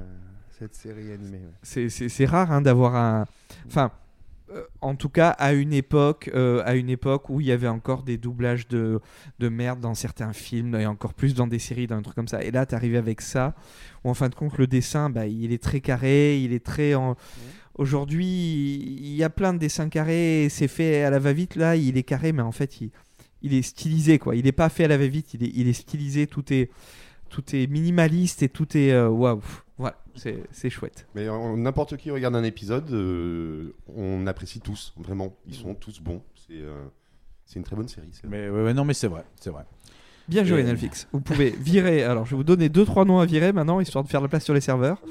cette 0.60 0.76
série 0.76 1.12
animée. 1.12 1.40
ouais. 1.40 1.90
C'est- 1.90 2.26
rare 2.26 2.52
hein, 2.52 2.62
d'avoir 2.62 2.96
un. 2.96 3.26
Enfin, 3.68 3.92
euh, 4.52 4.62
en 4.82 4.94
tout 4.96 5.10
cas, 5.10 5.30
à 5.30 5.54
une 5.54 5.74
époque, 5.74 6.30
euh, 6.36 6.62
à 6.66 6.76
une 6.76 6.90
époque 6.90 7.30
où 7.30 7.42
il 7.42 7.48
y 7.48 7.52
avait 7.52 7.68
encore 7.68 8.04
des 8.04 8.18
doublages 8.18 8.68
de, 8.68 9.00
de 9.40 9.50
merde 9.50 9.80
dans 9.80 9.96
certains 9.96 10.32
films 10.34 10.76
et 10.76 10.86
encore 10.86 11.14
plus 11.16 11.34
dans 11.34 11.48
des 11.48 11.60
séries, 11.60 11.88
dans 11.88 11.96
un 11.96 12.02
truc 12.02 12.16
comme 12.16 12.28
ça. 12.28 12.44
Et 12.44 12.52
là, 12.52 12.66
tu 12.66 12.76
arrives 12.76 12.96
avec 12.96 13.22
ça, 13.22 13.56
où 14.04 14.10
en 14.10 14.14
fin 14.14 14.30
de 14.30 14.36
compte, 14.36 14.58
le 14.58 14.68
dessin, 14.68 15.10
bah, 15.10 15.26
il 15.28 15.52
est 15.54 15.62
très 15.64 15.80
carré, 15.82 16.40
il 16.40 16.54
est 16.54 16.64
très. 16.64 16.94
En... 16.94 17.16
Aujourd'hui, 17.76 18.26
il 19.00 19.16
y 19.16 19.24
a 19.24 19.30
plein 19.30 19.54
de 19.54 19.58
dessins 19.60 19.90
carrés, 19.90 20.48
c'est 20.50 20.68
fait 20.68 21.04
à 21.04 21.10
la 21.10 21.20
va-vite. 21.20 21.56
Là, 21.56 21.76
il 21.76 21.98
est 21.98 22.04
carré, 22.04 22.32
mais 22.32 22.42
en 22.44 22.52
fait, 22.52 22.82
il, 22.82 22.92
il 23.42 23.54
est 23.54 23.62
stylisé, 23.64 24.20
quoi. 24.20 24.36
Il 24.36 24.46
n'est 24.46 24.52
pas 24.52 24.70
fait 24.70 24.84
à 24.86 24.88
la 24.88 24.98
va-vite, 24.98 25.34
il 25.34 25.44
est, 25.44 25.52
il 25.56 25.68
est 25.68 25.74
stylisé, 25.74 26.28
tout 26.28 26.54
est, 26.54 26.70
tout 27.30 27.44
est 27.56 27.68
minimaliste 27.68 28.44
et 28.44 28.50
tout 28.50 28.78
est. 28.78 28.92
euh, 28.92 29.10
Waouh! 29.10 29.42
Voilà, 29.80 29.98
c'est 30.14 30.70
chouette. 30.70 31.08
Mais 31.16 31.26
n'importe 31.58 31.98
qui 31.98 32.12
regarde 32.12 32.36
un 32.36 32.44
épisode, 32.44 32.92
euh, 32.92 33.74
on 33.96 34.28
apprécie 34.28 34.60
tous, 34.60 34.94
vraiment. 34.98 35.36
Ils 35.48 35.56
sont 35.56 35.74
tous 35.74 36.00
bons. 36.00 36.22
C'est 36.36 36.54
euh, 36.62 36.84
c'est 37.46 37.58
une 37.58 37.66
très 37.66 37.76
bonne 37.76 37.88
série. 37.88 38.10
Mais 38.30 38.50
ouais, 38.50 38.64
ouais, 38.64 38.74
non, 38.74 38.86
mais 38.86 38.94
c'est 38.94 39.08
vrai, 39.08 39.24
c'est 39.40 39.50
vrai. 39.50 39.64
Bien 40.28 40.44
joué 40.46 40.64
Netflix. 40.64 41.08
Vous 41.12 41.20
pouvez 41.22 41.50
virer. 41.50 42.04
Alors 42.04 42.26
je 42.26 42.32
vais 42.32 42.38
vous 42.38 42.44
donner 42.46 42.70
deux 42.70 42.86
trois 42.86 43.04
noms 43.04 43.20
à 43.20 43.26
virer 43.26 43.52
maintenant 43.52 43.80
histoire 43.82 44.04
de 44.04 44.10
faire 44.10 44.22
la 44.22 44.28
place 44.30 44.46
sur 44.46 44.54
les 44.54 44.62
serveurs. 44.62 45.02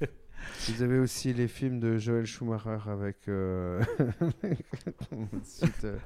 Vous 0.68 0.82
avez 0.82 0.98
aussi 0.98 1.32
les 1.32 1.48
films 1.48 1.80
de 1.80 1.98
Joel 1.98 2.24
Schumacher 2.24 2.78
avec. 2.88 3.16
euh, 3.28 3.82
Ensuite, 5.12 5.84
euh, 5.84 5.96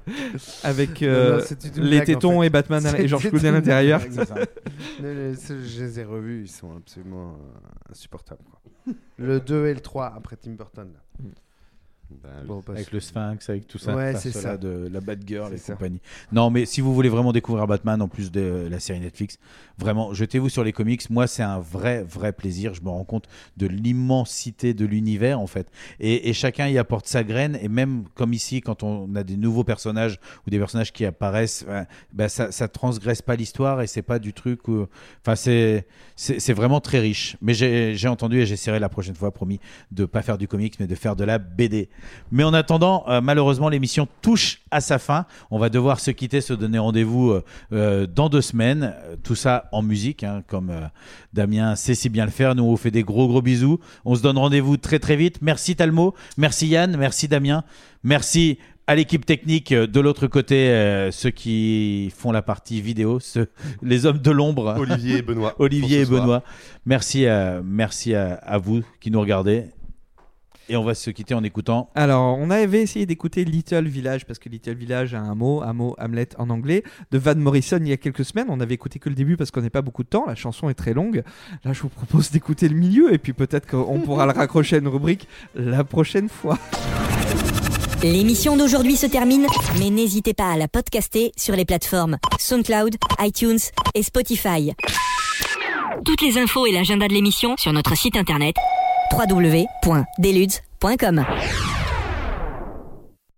Avec, 0.62 1.02
euh, 1.02 1.38
non, 1.40 1.44
les 1.76 1.80
blague, 1.82 2.00
en 2.02 2.04
tétons 2.04 2.40
fait. 2.40 2.46
et 2.46 2.50
Batman 2.50 2.84
et 2.98 3.08
George 3.08 3.28
Clooney 3.28 3.48
à 3.48 3.52
l'intérieur. 3.52 4.00
je 5.00 5.82
les 5.82 6.00
ai 6.00 6.04
revus, 6.04 6.42
ils 6.42 6.50
sont 6.50 6.76
absolument 6.76 7.38
insupportables. 7.90 8.42
quoi. 8.44 8.94
Le 9.18 9.40
2 9.40 9.66
et 9.66 9.74
le 9.74 9.80
3 9.80 10.06
après 10.16 10.36
Tim 10.36 10.52
Burton. 10.52 10.90
là. 10.92 11.00
Bon, 12.46 12.62
parce- 12.62 12.78
avec 12.78 12.92
le 12.92 13.00
Sphinx, 13.00 13.48
avec 13.50 13.66
tout 13.66 13.78
ça, 13.78 13.94
Ouais, 13.94 14.14
c'est 14.16 14.30
ça. 14.30 14.56
de 14.56 14.88
la 14.92 15.00
Batgirl 15.00 15.52
et 15.52 15.56
ça. 15.58 15.72
compagnie. 15.74 16.00
Non, 16.32 16.50
mais 16.50 16.64
si 16.64 16.80
vous 16.80 16.94
voulez 16.94 17.08
vraiment 17.08 17.32
découvrir 17.32 17.66
Batman 17.66 18.00
en 18.00 18.08
plus 18.08 18.30
de 18.30 18.68
la 18.70 18.78
série 18.78 19.00
Netflix, 19.00 19.38
vraiment, 19.78 20.14
jetez-vous 20.14 20.48
sur 20.48 20.62
les 20.62 20.72
comics. 20.72 21.08
Moi, 21.10 21.26
c'est 21.26 21.42
un 21.42 21.58
vrai, 21.58 22.04
vrai 22.04 22.32
plaisir. 22.32 22.74
Je 22.74 22.82
me 22.82 22.88
rends 22.88 23.04
compte 23.04 23.26
de 23.56 23.66
l'immensité 23.66 24.72
de 24.74 24.84
l'univers 24.86 25.40
en 25.40 25.46
fait, 25.46 25.68
et, 25.98 26.28
et 26.28 26.32
chacun 26.32 26.68
y 26.68 26.78
apporte 26.78 27.06
sa 27.06 27.24
graine. 27.24 27.58
Et 27.60 27.68
même 27.68 28.04
comme 28.14 28.32
ici, 28.32 28.60
quand 28.60 28.82
on 28.82 29.14
a 29.16 29.24
des 29.24 29.36
nouveaux 29.36 29.64
personnages 29.64 30.18
ou 30.46 30.50
des 30.50 30.58
personnages 30.58 30.92
qui 30.92 31.04
apparaissent, 31.04 31.66
bah, 32.12 32.28
ça, 32.28 32.52
ça 32.52 32.68
transgresse 32.68 33.22
pas 33.22 33.34
l'histoire 33.36 33.82
et 33.82 33.86
c'est 33.86 34.02
pas 34.02 34.18
du 34.18 34.32
truc. 34.32 34.68
où- 34.68 34.86
Enfin, 35.26 35.34
c'est 35.34 36.52
vraiment 36.52 36.80
très 36.80 37.00
riche. 37.00 37.36
Mais 37.42 37.54
j'ai 37.54 37.94
j'ai 37.96 38.08
entendu 38.08 38.38
et 38.40 38.46
j'essaierai 38.46 38.78
la 38.78 38.88
prochaine 38.88 39.14
fois, 39.16 39.32
promis, 39.32 39.58
de 39.90 40.04
pas 40.04 40.22
faire 40.22 40.38
du 40.38 40.46
comics, 40.48 40.78
mais 40.78 40.86
de 40.86 40.94
faire 40.94 41.16
de 41.16 41.24
la 41.24 41.38
BD. 41.38 41.88
Mais 42.32 42.44
en 42.44 42.54
attendant, 42.54 43.04
euh, 43.08 43.20
malheureusement, 43.20 43.68
l'émission 43.68 44.08
touche 44.22 44.62
à 44.70 44.80
sa 44.80 44.98
fin. 44.98 45.26
On 45.50 45.58
va 45.58 45.68
devoir 45.68 46.00
se 46.00 46.10
quitter, 46.10 46.40
se 46.40 46.52
donner 46.52 46.78
rendez-vous 46.78 47.30
euh, 47.30 47.44
euh, 47.72 48.06
dans 48.06 48.28
deux 48.28 48.40
semaines. 48.42 48.94
Tout 49.22 49.34
ça 49.34 49.68
en 49.72 49.82
musique, 49.82 50.24
hein, 50.24 50.42
comme 50.46 50.70
euh, 50.70 50.86
Damien 51.32 51.76
sait 51.76 51.94
si 51.94 52.08
bien 52.08 52.24
le 52.24 52.30
faire. 52.30 52.54
Nous, 52.54 52.64
on 52.64 52.70
vous 52.70 52.76
fait 52.76 52.90
des 52.90 53.02
gros 53.02 53.28
gros 53.28 53.42
bisous. 53.42 53.78
On 54.04 54.14
se 54.14 54.22
donne 54.22 54.38
rendez-vous 54.38 54.76
très 54.76 54.98
très 54.98 55.16
vite. 55.16 55.38
Merci 55.42 55.76
Talmo, 55.76 56.14
merci 56.36 56.66
Yann, 56.68 56.96
merci 56.96 57.28
Damien, 57.28 57.64
merci 58.02 58.58
à 58.86 58.94
l'équipe 58.94 59.26
technique 59.26 59.74
de 59.74 60.00
l'autre 60.00 60.26
côté, 60.28 60.70
euh, 60.70 61.10
ceux 61.10 61.30
qui 61.30 62.12
font 62.16 62.30
la 62.30 62.42
partie 62.42 62.80
vidéo, 62.80 63.18
ceux, 63.18 63.48
les 63.82 64.06
hommes 64.06 64.18
de 64.18 64.30
l'ombre. 64.30 64.76
Olivier 64.78 65.18
et 65.18 65.22
Benoît, 65.22 65.54
Olivier 65.58 66.00
et 66.00 66.04
soir. 66.04 66.22
Benoît. 66.22 66.42
Merci, 66.84 67.26
à, 67.26 67.60
merci 67.64 68.14
à, 68.14 68.34
à 68.34 68.58
vous 68.58 68.82
qui 69.00 69.10
nous 69.10 69.20
regardez. 69.20 69.64
Et 70.68 70.76
on 70.76 70.82
va 70.82 70.94
se 70.94 71.10
quitter 71.10 71.34
en 71.34 71.44
écoutant. 71.44 71.90
Alors, 71.94 72.36
on 72.38 72.50
avait 72.50 72.82
essayé 72.82 73.06
d'écouter 73.06 73.44
Little 73.44 73.86
Village, 73.86 74.26
parce 74.26 74.38
que 74.38 74.48
Little 74.48 74.74
Village 74.74 75.14
a 75.14 75.20
un 75.20 75.34
mot, 75.34 75.62
un 75.62 75.72
mot 75.72 75.94
Hamlet 75.98 76.28
en 76.38 76.50
anglais, 76.50 76.82
de 77.12 77.18
Van 77.18 77.36
Morrison 77.36 77.78
il 77.80 77.88
y 77.88 77.92
a 77.92 77.96
quelques 77.96 78.24
semaines. 78.24 78.46
On 78.48 78.58
avait 78.58 78.74
écouté 78.74 78.98
que 78.98 79.08
le 79.08 79.14
début 79.14 79.36
parce 79.36 79.50
qu'on 79.50 79.62
n'a 79.62 79.70
pas 79.70 79.82
beaucoup 79.82 80.02
de 80.02 80.08
temps. 80.08 80.24
La 80.26 80.34
chanson 80.34 80.68
est 80.68 80.74
très 80.74 80.92
longue. 80.92 81.22
Là, 81.64 81.72
je 81.72 81.82
vous 81.82 81.88
propose 81.88 82.30
d'écouter 82.30 82.68
le 82.68 82.74
milieu, 82.74 83.12
et 83.12 83.18
puis 83.18 83.32
peut-être 83.32 83.66
qu'on 83.66 84.00
pourra 84.00 84.26
le 84.26 84.32
raccrocher 84.32 84.76
à 84.76 84.78
une 84.80 84.88
rubrique 84.88 85.28
la 85.54 85.84
prochaine 85.84 86.28
fois. 86.28 86.58
L'émission 88.02 88.56
d'aujourd'hui 88.56 88.96
se 88.96 89.06
termine, 89.06 89.46
mais 89.78 89.90
n'hésitez 89.90 90.34
pas 90.34 90.52
à 90.52 90.56
la 90.56 90.68
podcaster 90.68 91.32
sur 91.36 91.56
les 91.56 91.64
plateformes 91.64 92.18
SoundCloud, 92.38 92.96
iTunes 93.20 93.58
et 93.94 94.02
Spotify. 94.02 94.72
Toutes 96.04 96.22
les 96.22 96.38
infos 96.38 96.66
et 96.66 96.72
l'agenda 96.72 97.08
de 97.08 97.14
l'émission 97.14 97.56
sur 97.56 97.72
notre 97.72 97.96
site 97.96 98.16
internet 98.16 98.56
www.deludes.com. 99.10 101.75